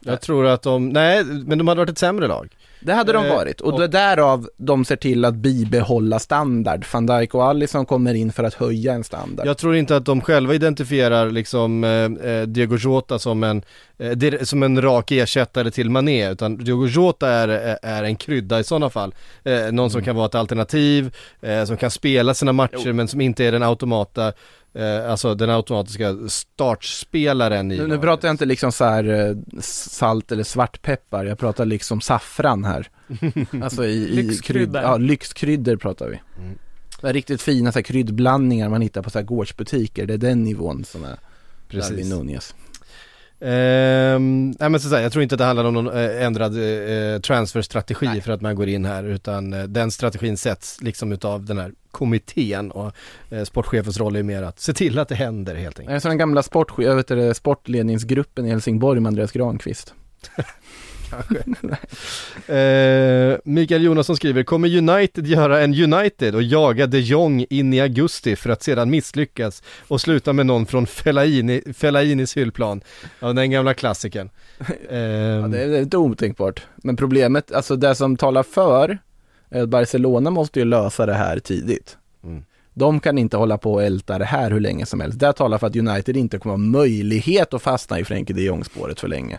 Jag 0.00 0.20
tror 0.20 0.46
att 0.46 0.62
de, 0.62 0.88
nej 0.88 1.24
men 1.24 1.58
de 1.58 1.68
hade 1.68 1.78
varit 1.78 1.90
ett 1.90 1.98
sämre 1.98 2.26
lag. 2.26 2.56
Det 2.80 2.92
hade 2.92 3.12
de 3.12 3.24
Eh, 3.26 3.34
varit 3.34 3.60
och, 3.60 3.80
det 3.80 3.88
därav 3.88 4.48
de 4.56 4.84
ser 4.84 4.96
till 4.96 5.24
att 5.24 5.34
bibehålla 5.34 6.18
standard. 6.18 6.84
Van 6.92 7.06
Dijk 7.06 7.34
och 7.34 7.44
Alisson 7.44 7.86
kommer 7.86 8.14
in 8.14 8.32
för 8.32 8.44
att 8.44 8.54
höja 8.54 8.92
en 8.92 9.04
standard. 9.04 9.46
Jag 9.46 9.58
tror 9.58 9.76
inte 9.76 9.96
att 9.96 10.04
de 10.04 10.20
själva 10.20 10.54
identifierar 10.54 11.30
liksom 11.30 11.84
eh, 11.84 12.30
eh, 12.30 12.42
Diego 12.46 12.76
Jota 12.76 13.18
som 13.18 13.44
en, 13.44 13.62
eh, 13.98 14.42
som 14.42 14.62
en 14.62 14.82
rak 14.82 15.10
ersättare 15.12 15.70
till 15.70 15.90
Mané, 15.90 16.30
utan 16.30 16.56
Diego 16.56 16.86
Jota 16.86 17.28
är, 17.30 17.48
är- 17.48 17.78
är 17.82 18.02
en 18.02 18.16
krydda 18.16 18.60
i 18.60 18.64
sådana 18.64 18.90
fall. 18.90 19.14
Eh, 19.44 19.72
någon 19.72 19.90
som 19.90 20.02
kan 20.02 20.16
vara 20.16 20.26
ett 20.26 20.34
alternativ, 20.34 21.14
eh, 21.40 21.64
som 21.64 21.76
kan 21.76 21.90
spela 21.90 22.34
sina 22.34 22.52
matcher 22.52 22.92
men 22.92 23.08
som 23.08 23.20
inte 23.20 23.44
är 23.44 23.52
den 23.52 23.62
automata, 23.62 24.32
eh, 24.76 25.10
alltså 25.10 25.34
den 25.34 25.50
automatiska 25.50 26.16
startspelaren 26.28 27.72
i 27.72 27.78
Nu, 27.78 27.86
nu 27.86 27.98
pratar 27.98 28.28
jag 28.28 28.32
inte 28.34 28.44
liksom 28.44 28.72
så 28.72 28.84
här 28.84 29.04
eh, 29.04 29.60
salt 29.60 30.32
eller 30.32 30.44
svartpeppar, 30.44 31.24
jag 31.24 31.38
pratar 31.38 31.64
liksom 31.64 32.00
saffran 32.00 32.64
här. 32.64 32.90
Alltså 33.62 33.84
i, 33.84 33.88
i 33.88 34.22
Lyxkryddor. 34.22 34.64
krydd, 34.64 34.84
ja, 34.84 34.96
lyxkryddor 34.96 35.76
pratar 35.76 36.08
vi. 36.08 36.20
Mm. 36.38 36.58
Det 37.00 37.08
är 37.08 37.12
riktigt 37.12 37.42
fina 37.42 37.72
så 37.72 37.78
här, 37.78 37.84
kryddblandningar 37.84 38.68
man 38.68 38.80
hittar 38.80 39.02
på 39.02 39.10
så 39.10 39.18
här 39.18 39.26
gårdsbutiker, 39.26 40.06
det 40.06 40.14
är 40.14 40.18
den 40.18 40.44
nivån 40.44 40.84
som 40.84 41.04
är 41.04 41.16
Precis. 41.68 41.90
Darwin 41.90 42.08
Nunez. 42.08 42.54
Ehm, 43.40 44.54
nej 44.58 44.70
men 44.70 44.80
så 44.80 44.88
säga, 44.88 45.02
jag 45.02 45.12
tror 45.12 45.22
inte 45.22 45.34
att 45.34 45.38
det 45.38 45.44
handlar 45.44 45.64
om 45.64 45.74
någon 45.74 45.86
eh, 45.86 46.24
ändrad 46.24 46.52
eh, 47.14 47.20
transferstrategi 47.20 48.20
för 48.20 48.32
att 48.32 48.40
man 48.40 48.56
går 48.56 48.68
in 48.68 48.84
här 48.84 49.04
utan 49.04 49.52
eh, 49.52 49.62
den 49.62 49.90
strategin 49.90 50.36
sätts 50.36 50.82
liksom 50.82 51.12
utav 51.12 51.44
den 51.44 51.58
här 51.58 51.72
kommittén 51.90 52.70
och 52.70 52.92
eh, 53.30 53.44
sportchefens 53.44 53.98
roll 53.98 54.16
är 54.16 54.22
mer 54.22 54.42
att 54.42 54.60
se 54.60 54.72
till 54.72 54.98
att 54.98 55.08
det 55.08 55.14
händer 55.14 55.54
helt 55.54 55.78
enkelt. 55.78 55.90
Jag 55.90 55.96
är 55.96 56.00
som 56.00 56.08
den 56.08 56.18
gamla 56.18 56.42
sport, 56.42 56.72
jag 56.78 56.96
vet 56.96 57.36
sportledningsgruppen 57.36 58.46
i 58.46 58.50
Helsingborg 58.50 59.00
med 59.00 59.08
Andreas 59.08 59.32
Granqvist. 59.32 59.94
Eh, 62.46 63.38
Mikael 63.44 63.82
Jonasson 63.82 64.16
skriver, 64.16 64.42
kommer 64.42 64.76
United 64.76 65.26
göra 65.26 65.60
en 65.60 65.74
United 65.74 66.34
och 66.34 66.42
jaga 66.42 66.86
de 66.86 66.98
Jong 66.98 67.46
in 67.50 67.74
i 67.74 67.80
augusti 67.80 68.36
för 68.36 68.50
att 68.50 68.62
sedan 68.62 68.90
misslyckas 68.90 69.62
och 69.88 70.00
sluta 70.00 70.32
med 70.32 70.46
någon 70.46 70.66
från 70.66 70.86
Fellaini, 70.86 71.62
Fellainis 71.74 72.36
hyllplan? 72.36 72.80
Ja, 73.20 73.32
den 73.32 73.50
gamla 73.50 73.74
klassikern. 73.74 74.30
Ja, 74.90 75.48
det 75.48 75.60
är 75.60 75.82
inte 75.82 75.96
otänkbart. 75.96 76.62
Men 76.76 76.96
problemet, 76.96 77.52
alltså 77.52 77.76
det 77.76 77.94
som 77.94 78.16
talar 78.16 78.42
för, 78.42 78.98
att 79.50 79.68
Barcelona 79.68 80.30
måste 80.30 80.58
ju 80.58 80.64
lösa 80.64 81.06
det 81.06 81.14
här 81.14 81.38
tidigt. 81.38 81.96
Mm. 82.24 82.44
De 82.74 83.00
kan 83.00 83.18
inte 83.18 83.36
hålla 83.36 83.58
på 83.58 83.72
och 83.72 83.82
älta 83.82 84.18
det 84.18 84.24
här 84.24 84.50
hur 84.50 84.60
länge 84.60 84.86
som 84.86 85.00
helst. 85.00 85.18
Det 85.18 85.32
talar 85.32 85.58
för 85.58 85.66
att 85.66 85.76
United 85.76 86.16
inte 86.16 86.38
kommer 86.38 86.52
ha 86.52 86.58
möjlighet 86.58 87.54
att 87.54 87.62
fastna 87.62 88.00
i 88.00 88.04
Frenkie 88.04 88.36
de 88.36 88.42
Jong-spåret 88.42 89.00
för 89.00 89.08
länge. 89.08 89.38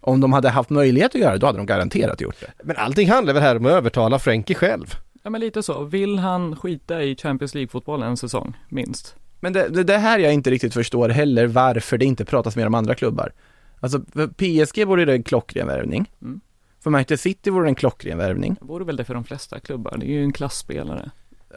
Om 0.00 0.20
de 0.20 0.32
hade 0.32 0.48
haft 0.48 0.70
möjlighet 0.70 1.14
att 1.14 1.20
göra 1.20 1.32
det, 1.32 1.38
då 1.38 1.46
hade 1.46 1.58
de 1.58 1.66
garanterat 1.66 2.20
gjort 2.20 2.40
det. 2.40 2.52
Men 2.64 2.76
allting 2.76 3.08
handlar 3.10 3.34
väl 3.34 3.42
här 3.42 3.56
om 3.56 3.66
att 3.66 3.72
övertala 3.72 4.18
Frenkie 4.18 4.56
själv? 4.56 4.94
Ja 5.22 5.30
men 5.30 5.40
lite 5.40 5.62
så. 5.62 5.84
Vill 5.84 6.18
han 6.18 6.56
skita 6.56 7.02
i 7.02 7.16
Champions 7.16 7.54
League-fotbollen 7.54 8.08
en 8.08 8.16
säsong, 8.16 8.56
minst? 8.68 9.16
Men 9.40 9.52
det, 9.52 9.68
det, 9.68 9.84
det 9.84 9.98
här 9.98 10.18
jag 10.18 10.34
inte 10.34 10.50
riktigt 10.50 10.74
förstår 10.74 11.08
heller 11.08 11.46
varför 11.46 11.98
det 11.98 12.04
inte 12.04 12.24
pratas 12.24 12.56
mer 12.56 12.66
om 12.66 12.74
andra 12.74 12.94
klubbar. 12.94 13.32
Alltså 13.80 14.00
för 14.12 14.26
PSG 14.26 14.84
vore 14.86 15.04
det 15.04 15.12
en 15.12 15.22
klockren 15.22 15.66
värvning. 15.66 16.10
Mm. 16.22 16.40
För 16.82 16.90
Manchester 16.90 17.16
City 17.16 17.50
vore 17.50 17.64
det 17.64 17.70
en 17.70 17.74
klockren 17.74 18.18
värvning. 18.18 18.56
Det 18.60 18.66
vore 18.66 18.84
väl 18.84 18.96
det 18.96 19.04
för 19.04 19.14
de 19.14 19.24
flesta 19.24 19.60
klubbar. 19.60 19.96
Det 19.98 20.06
är 20.06 20.10
ju 20.10 20.22
en 20.22 20.32
klassspelare. 20.32 21.10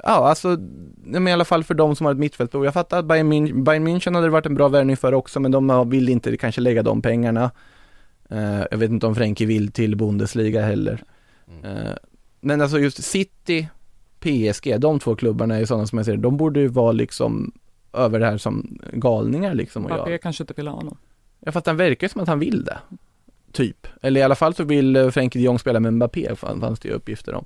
Ja, 0.04 0.30
alltså, 0.30 0.58
men 1.04 1.28
i 1.28 1.32
alla 1.32 1.46
fall 1.46 1.64
för 1.64 1.74
de 1.74 1.96
som 1.96 2.06
har 2.06 2.14
ett 2.14 2.20
mittfältbehov. 2.20 2.66
Jag 2.66 2.74
fattar 2.74 3.00
att 3.00 3.06
Bayern, 3.06 3.34
Mün- 3.34 3.64
Bayern 3.64 3.88
München 3.88 4.16
hade 4.16 4.30
varit 4.30 4.46
en 4.46 4.56
bra 4.56 4.68
värvning 4.68 4.98
för 4.98 5.14
också, 5.14 5.40
men 5.40 5.52
de 5.52 5.90
vill 5.90 6.10
inte 6.10 6.38
kanske 6.38 6.62
lägga 6.62 6.84
de 6.84 7.02
pengarna. 7.02 7.52
Eh, 8.34 8.66
jag 8.72 8.78
vet 8.78 8.90
inte 8.90 9.08
om 9.08 9.16
Frenkie 9.16 9.48
vill 9.48 9.72
till 9.72 9.96
Bundesliga 9.96 10.62
heller. 10.66 11.04
Eh, 11.64 11.92
men 12.42 12.62
alltså 12.62 12.80
just 12.80 13.04
City, 13.04 13.68
PSG, 14.20 14.80
de 14.80 15.00
två 15.00 15.16
klubbarna 15.16 15.56
är 15.56 15.60
ju 15.60 15.66
sådana 15.66 15.88
som 15.88 15.98
jag 15.98 16.06
ser 16.06 16.18
de 16.18 16.38
borde 16.38 16.60
ju 16.60 16.68
vara 16.68 16.92
liksom 16.92 17.52
över 17.94 18.20
det 18.20 18.26
här 18.26 18.38
som 18.38 18.80
galningar 18.94 19.54
liksom. 19.54 19.86
Och 19.86 20.12
jag, 20.12 20.22
kanske 20.22 20.44
inte 20.44 20.54
vill 20.54 20.68
ha 20.68 20.76
honom. 20.76 20.98
ja, 21.40 21.52
fast 21.52 21.68
han 21.68 21.78
verkar 21.78 22.06
ju 22.08 22.10
som 22.10 22.22
att 22.22 22.28
han 22.28 22.40
vill 22.40 22.64
det. 22.64 22.78
Typ. 23.52 23.88
Eller 24.02 24.20
i 24.22 24.24
alla 24.24 24.36
fall 24.36 24.54
så 24.56 24.64
vill 24.64 24.96
eh, 24.96 25.10
Frenkie 25.10 25.40
de 25.42 25.46
Jong 25.46 25.60
spela 25.60 25.80
med 25.80 25.94
Mbappé, 25.94 26.36
fan- 26.36 26.60
fanns 26.62 26.80
det 26.80 26.88
ju 26.90 26.94
uppgifter 26.96 27.34
om. 27.36 27.46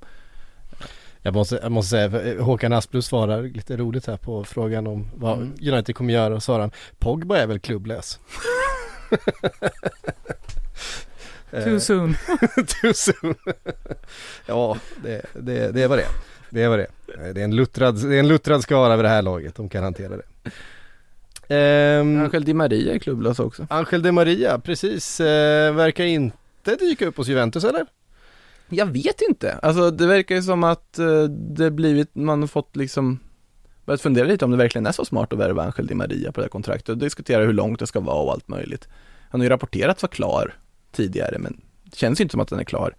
Jag 1.21 1.33
måste, 1.33 1.59
jag 1.63 1.71
måste 1.71 1.89
säga, 1.89 2.41
Håkan 2.43 2.73
Asplund 2.73 3.03
svarar 3.05 3.43
lite 3.43 3.77
roligt 3.77 4.07
här 4.07 4.17
på 4.17 4.43
frågan 4.43 4.88
om 4.88 5.07
vad 5.15 5.38
Mm. 5.38 5.53
United 5.73 5.95
kommer 5.95 6.13
göra 6.13 6.35
och 6.35 6.43
svarar 6.43 6.59
han, 6.59 6.71
Pogba 6.99 7.38
är 7.38 7.47
väl 7.47 7.59
klubblös? 7.59 8.19
Too 11.52 11.80
soon. 11.80 12.16
Too 12.82 12.93
soon. 12.93 13.36
ja, 14.45 14.78
det, 15.04 15.22
det, 15.34 15.72
det 15.72 15.88
var 15.88 15.98
det. 15.98 16.08
Det 16.50 16.68
var 16.68 16.78
det. 16.78 16.88
Det 17.34 17.41
är 17.41 17.43
en 17.43 17.56
luttrad, 17.56 18.10
det 18.10 18.16
är 18.16 18.20
en 18.20 18.28
luttrad 18.28 18.64
skara 18.64 18.93
över 18.93 19.04
det 19.04 19.10
här 19.10 19.22
laget, 19.22 19.56
de 19.56 19.70
kan 19.70 19.84
hantera 19.84 20.14
det. 20.18 20.52
Ehm, 21.48 22.22
Angel 22.22 22.45
Di 22.45 22.54
Maria 22.54 22.93
är 22.93 23.00
klubblös 23.00 23.39
också. 23.39 23.68
Angel 23.70 24.02
de 24.02 24.12
Maria, 24.12 24.60
precis, 24.60 25.20
eh, 25.20 25.74
verkar 25.74 26.04
inte 26.04 26.76
dyka 26.76 27.08
upp 27.08 27.18
hos 27.18 27.28
Juventus 27.28 27.64
eller? 27.64 27.86
Jag 28.70 28.86
vet 28.86 29.22
inte. 29.22 29.54
Alltså 29.54 29.91
det 29.91 30.08
verkar 30.08 30.36
ju 30.36 30.41
som 30.41 30.64
att 30.64 31.00
eh, 31.00 31.24
det 31.30 31.72
blivit, 31.72 32.16
man 32.16 32.39
har 32.39 32.48
fått 32.48 32.76
liksom 32.76 33.20
börjat 33.86 34.02
fundera 34.02 34.28
lite 34.28 34.45
om 34.45 34.52
det 34.52 34.58
verkligen 34.58 34.86
är 34.86 34.91
så 34.91 35.06
smart 35.06 35.34
att 35.34 35.39
värva 35.39 35.64
Angel 35.64 35.88
Di 35.88 35.95
Maria 35.95 36.32
på 36.32 36.39
det 36.39 36.45
här 36.45 36.50
kontraktet 36.50 36.89
och 36.89 36.98
diskutera 36.98 37.43
hur 37.43 37.54
långt 37.54 37.80
det 37.80 37.88
ska 37.88 38.00
vara 38.00 38.22
och 38.24 38.32
allt 38.32 38.48
möjligt. 38.48 38.88
Han 39.30 39.41
har 39.41 39.45
ju 39.45 39.50
rapporterats 39.50 40.04
vara 40.04 40.12
klar 40.12 40.54
tidigare 40.98 41.38
men 41.39 41.62
det 41.84 41.95
känns 41.95 42.22
inte 42.22 42.32
som 42.32 42.41
att 42.41 42.48
den 42.48 42.60
är 42.60 42.64
klar. 42.64 42.95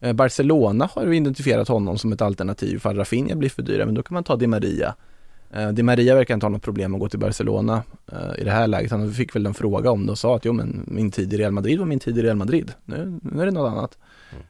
Eh, 0.00 0.12
Barcelona 0.12 0.88
har 0.92 1.12
identifierat 1.12 1.68
honom 1.68 1.98
som 1.98 2.12
ett 2.12 2.22
alternativ 2.22 2.78
för 2.78 2.94
Rafinha 2.94 3.34
blir 3.36 3.48
för 3.50 3.62
dyra 3.62 3.86
men 3.86 3.94
då 3.94 4.02
kan 4.02 4.14
man 4.14 4.24
ta 4.24 4.36
Di 4.36 4.46
Maria. 4.46 4.94
Eh, 5.52 5.68
Di 5.68 5.82
Maria 5.82 6.14
verkar 6.14 6.34
inte 6.34 6.46
ha 6.46 6.50
något 6.50 6.62
problem 6.62 6.94
att 6.94 7.00
gå 7.00 7.08
till 7.08 7.18
Barcelona 7.18 7.82
eh, 8.12 8.40
i 8.40 8.44
det 8.44 8.50
här 8.50 8.66
läget. 8.66 8.90
Han 8.90 9.12
fick 9.12 9.34
väl 9.36 9.46
en 9.46 9.54
fråga 9.54 9.90
om 9.90 10.06
det 10.06 10.12
och 10.12 10.18
sa 10.18 10.36
att 10.36 10.44
jo 10.44 10.52
men 10.52 10.84
min 10.86 11.10
tid 11.10 11.32
i 11.32 11.36
Real 11.36 11.52
Madrid 11.52 11.78
var 11.78 11.86
min 11.86 12.00
tid 12.00 12.18
i 12.18 12.22
Real 12.22 12.36
Madrid. 12.36 12.72
Nu, 12.84 13.18
nu 13.22 13.42
är 13.42 13.46
det 13.46 13.52
något 13.52 13.70
annat. 13.72 13.98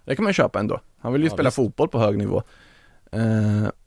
Det 0.05 0.17
kan 0.17 0.25
man 0.25 0.33
köpa 0.33 0.59
ändå. 0.61 0.81
Han 0.99 1.13
vill 1.13 1.23
ju 1.23 1.29
Ja, 1.29 1.35
spela 1.35 1.49
visst. 1.49 1.57
fotboll 1.57 1.89
på 1.89 1.99
hög 1.99 2.19
nivå. 2.19 2.43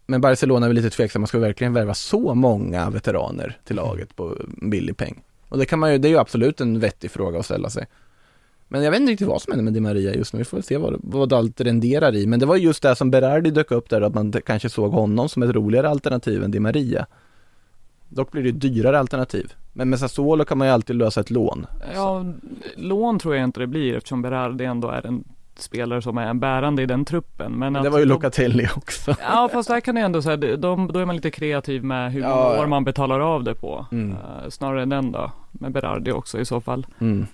Men 0.06 0.22
Barcelona 0.22 0.66
är 0.66 0.70
väl 0.70 0.76
lite 0.76 0.90
tveksamma, 0.90 1.28
ska 1.28 1.38
vi 1.38 1.44
verkligen 1.46 1.74
värva 1.74 1.94
så 1.94 2.34
många 2.36 2.90
veteraner 2.90 3.58
till 3.64 3.76
laget 3.76 4.16
på 4.16 4.38
billig 4.62 4.98
peng? 4.98 5.24
Och 5.50 5.58
det 5.58 5.66
kan 5.66 5.80
man 5.80 5.92
ju, 5.92 5.98
det 5.98 6.08
är 6.08 6.10
ju 6.10 6.18
absolut 6.18 6.62
en 6.62 6.80
vettig 6.80 7.12
fråga 7.12 7.40
att 7.40 7.46
ställa 7.46 7.70
sig. 7.70 7.86
Men 8.68 8.84
jag 8.84 8.92
vet 8.92 9.00
inte 9.00 9.12
riktigt 9.12 9.28
vad 9.28 9.42
som 9.42 9.52
händer 9.52 9.64
med 9.64 9.74
Di 9.74 9.80
Maria 9.80 10.14
just 10.14 10.34
nu, 10.34 10.38
vi 10.38 10.46
får 10.46 10.58
väl 10.58 10.64
se 10.64 10.78
vad, 10.78 11.00
vad 11.04 11.34
allt 11.34 11.62
renderar 11.62 12.16
i. 12.16 12.28
Men 12.28 12.40
det 12.40 12.46
var 12.46 12.56
just 12.56 12.84
det 12.84 12.96
som 12.96 13.12
Berardi 13.12 13.52
dök 13.52 13.72
upp 13.72 13.90
där, 13.90 14.02
att 14.02 14.14
man 14.14 14.34
kanske 14.46 14.70
såg 14.70 14.92
honom 14.92 15.30
som 15.30 15.44
ett 15.44 15.50
roligare 15.50 15.90
alternativ 15.90 16.44
än 16.44 16.52
Di 16.52 16.60
Maria. 16.60 17.06
Dock 18.10 18.32
blir 18.32 18.44
det 18.44 18.50
ett 18.50 18.62
dyrare 18.62 19.00
alternativ. 19.00 19.54
Men 19.74 19.90
med 19.90 20.00
Sassuolo 20.00 20.46
kan 20.46 20.58
man 20.58 20.68
ju 20.68 20.74
alltid 20.74 20.96
lösa 20.96 21.22
ett 21.22 21.30
lån. 21.30 21.66
Ja, 21.94 22.26
lån 22.76 23.20
tror 23.20 23.36
jag 23.36 23.44
inte 23.44 23.60
det 23.60 23.68
blir 23.68 23.98
eftersom 23.98 24.22
Berardi 24.22 24.66
ändå 24.66 24.90
är 24.90 25.06
en 25.06 25.24
spelare 25.56 26.02
som 26.02 26.18
är 26.18 26.28
en 26.28 26.40
bärande 26.40 26.82
i 26.82 26.86
den 26.86 27.06
truppen. 27.06 27.52
Men 27.52 27.74
det 27.74 27.90
var 27.90 28.00
ju 28.00 28.06
Locatelli 28.06 28.68
också. 28.76 29.16
Ja 29.22 29.50
fast 29.54 29.70
där 29.70 29.80
kan 29.80 29.96
det 29.96 30.02
ändå 30.02 30.22
säga, 30.22 30.38
de, 30.38 30.88
då 30.94 31.00
är 31.00 31.06
man 31.06 31.16
lite 31.16 31.32
kreativ 31.32 31.84
med 31.84 32.12
hur 32.12 32.22
ja. 32.22 32.62
år 32.62 32.68
man 32.68 32.84
betalar 32.84 33.20
av 33.20 33.44
det 33.44 33.56
på. 33.56 33.86
Mm. 33.92 34.12
Eh, 34.12 34.50
snarare 34.50 34.82
än 34.82 34.90
den 34.90 35.12
då, 35.12 35.32
med 35.52 35.72
Berardi 35.72 36.12
också 36.12 36.40
i 36.40 36.46
så 36.46 36.62
fall. 36.62 36.86
Mm. 37.00 37.28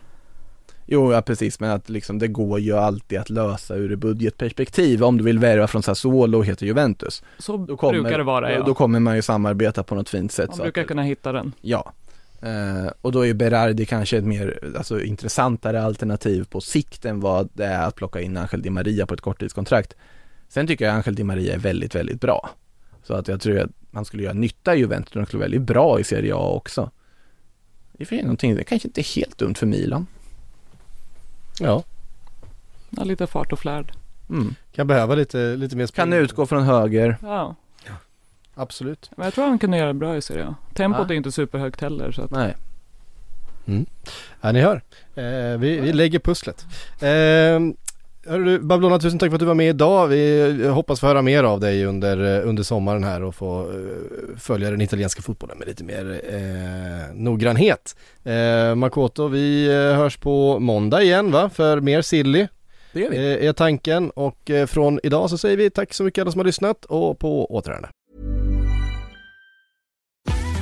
Jo, 0.92 1.14
ja 1.14 1.22
precis, 1.22 1.60
men 1.60 1.72
att 1.72 1.90
liksom 1.90 2.20
det 2.20 2.28
går 2.28 2.60
ju 2.60 2.74
alltid 2.74 3.20
att 3.20 3.30
lösa 3.30 3.76
ur 3.76 3.92
ett 3.94 4.00
budgetperspektiv. 4.00 5.04
Om 5.04 5.18
du 5.18 5.24
vill 5.24 5.40
värva 5.40 5.68
från 5.68 5.84
Sassuolo 5.84 6.42
heter 6.42 6.66
Juventus. 6.66 7.24
Så 7.38 7.58
Då 7.58 7.78
kommer, 7.78 8.02
brukar 8.02 8.18
det 8.18 8.24
vara 8.24 8.54
ja. 8.54 8.64
Då 8.64 8.74
kommer 8.74 9.00
man 9.00 9.16
ju 9.16 9.22
samarbeta 9.22 9.84
på 9.84 9.96
något 9.96 10.10
fint 10.10 10.32
sätt. 10.32 10.50
man 10.50 10.58
brukar 10.58 10.82
att- 10.82 10.88
kunna 10.88 11.04
hitta 11.04 11.32
den. 11.32 11.54
Ja. 11.62 11.94
Eh, 12.42 12.92
och 13.02 13.12
då 13.12 13.26
är 13.26 13.34
Berardi 13.34 13.86
kanske 13.86 14.18
ett 14.18 14.24
mer 14.24 14.74
alltså, 14.78 15.02
intressantare 15.02 15.84
alternativ 15.84 16.46
på 16.50 16.62
sikt 16.62 17.06
än 17.06 17.20
vad 17.20 17.50
det 17.54 17.66
är 17.66 17.88
att 17.88 17.96
plocka 17.96 18.22
in 18.22 18.38
Angel 18.38 18.62
Di 18.62 18.70
Maria 18.70 19.06
på 19.06 19.14
ett 19.14 19.22
korttidskontrakt. 19.22 19.96
Sen 20.48 20.68
tycker 20.68 20.86
jag 20.86 20.96
Angel 20.96 21.16
Di 21.16 21.24
Maria 21.24 21.54
är 21.54 21.60
väldigt, 21.60 21.96
väldigt 21.96 22.22
bra. 22.22 22.50
Så 23.04 23.14
att 23.14 23.28
jag 23.28 23.42
tror 23.42 23.60
att 23.60 23.72
han 23.94 24.06
skulle 24.06 24.24
göra 24.24 24.34
nytta 24.34 24.76
i 24.76 24.80
Juventus 24.80 25.14
han 25.16 25.26
skulle 25.26 25.40
vara 25.40 25.46
väldigt 25.50 25.68
bra 25.68 26.00
i 26.00 26.04
Serie 26.04 26.36
A 26.36 26.50
också. 26.56 26.92
För 27.98 28.06
sig 28.06 28.22
någonting, 28.22 28.56
det 28.56 28.64
kanske 28.64 28.88
inte 28.88 29.02
är 29.02 29.16
helt 29.16 29.38
dumt 29.38 29.56
för 29.56 29.66
Milan. 29.66 30.08
Ja, 31.60 31.84
Ja, 32.89 33.03
lite 33.03 33.28
fart 33.28 33.51
och 33.53 33.60
flärd. 33.60 33.91
Mm. 34.30 34.55
kan 34.72 34.88
behöva 34.88 35.16
lite, 35.16 35.55
lite 35.55 35.76
mer 35.76 35.88
Kan 35.88 36.14
utgå 36.14 36.45
från 36.45 36.64
höger. 36.64 37.18
Ja, 37.22 37.55
Absolut. 38.55 39.12
men 39.18 39.26
jag 39.26 39.34
tror 39.34 39.45
han 39.47 39.60
kunde 39.60 39.78
göra 39.78 39.88
det 39.88 39.93
bra 39.93 40.16
i 40.18 40.22
Serie 40.22 40.45
A. 40.45 40.55
Tempot 40.74 41.05
Ja. 41.10 41.14
är 41.14 41.18
inte 41.18 41.32
superhögt 41.32 41.82
heller 41.82 42.12
så 42.12 42.22
att, 42.22 42.32
Nej. 42.32 42.55
Ja, 44.41 44.51
ni 44.51 44.62
hör. 44.62 44.82
Eh, 45.16 45.57
vi, 45.60 45.80
vi 45.80 45.93
lägger 45.93 46.20
pusslet. 46.20 46.66
Eh, 47.01 47.60
hörru 48.26 48.60
Babylona, 48.60 49.00
tusen 49.00 49.20
tack 49.20 49.30
för 49.30 49.36
att 49.36 49.40
du 49.40 49.46
var 49.46 49.54
med 49.54 49.70
idag. 49.70 50.08
Vi 50.08 50.68
hoppas 50.68 51.00
få 51.00 51.08
höra 51.08 51.22
mer 51.22 51.44
av 51.44 51.60
dig 51.60 51.86
under, 51.86 52.40
eh, 52.40 52.48
under 52.50 52.64
sommaren 52.64 53.04
här 53.04 53.24
och 53.24 53.36
få 53.36 53.62
eh, 53.62 54.38
följa 54.38 54.72
den 54.72 54.82
italienska 54.82 55.22
fotbollen 55.22 55.58
med 55.58 55.68
lite 55.68 55.84
mer 55.84 56.22
eh, 56.30 57.16
noggrannhet. 57.16 57.96
Eh, 58.24 58.76
Makoto, 58.76 59.28
vi 59.28 59.68
eh, 59.68 59.74
hörs 59.74 60.18
på 60.18 60.60
måndag 60.60 61.04
igen 61.04 61.32
va, 61.32 61.50
för 61.50 61.80
mer 61.80 62.02
silly. 62.02 62.48
Det 62.94 63.00
gör 63.00 63.10
vi. 63.10 63.18
eh, 63.18 63.50
är 63.50 63.54
tanken 63.54 64.10
och 64.10 64.52
från 64.68 65.00
idag 65.04 65.30
så 65.30 65.38
säger 65.38 65.58
vi 65.58 65.70
tack 65.70 65.94
så 65.94 66.04
mycket 66.04 66.22
alla 66.22 66.32
som 66.32 66.40
har 66.40 66.46
lyssnat 66.46 66.86
och 66.86 67.20
på 67.20 67.56
återhörande. 67.56 67.90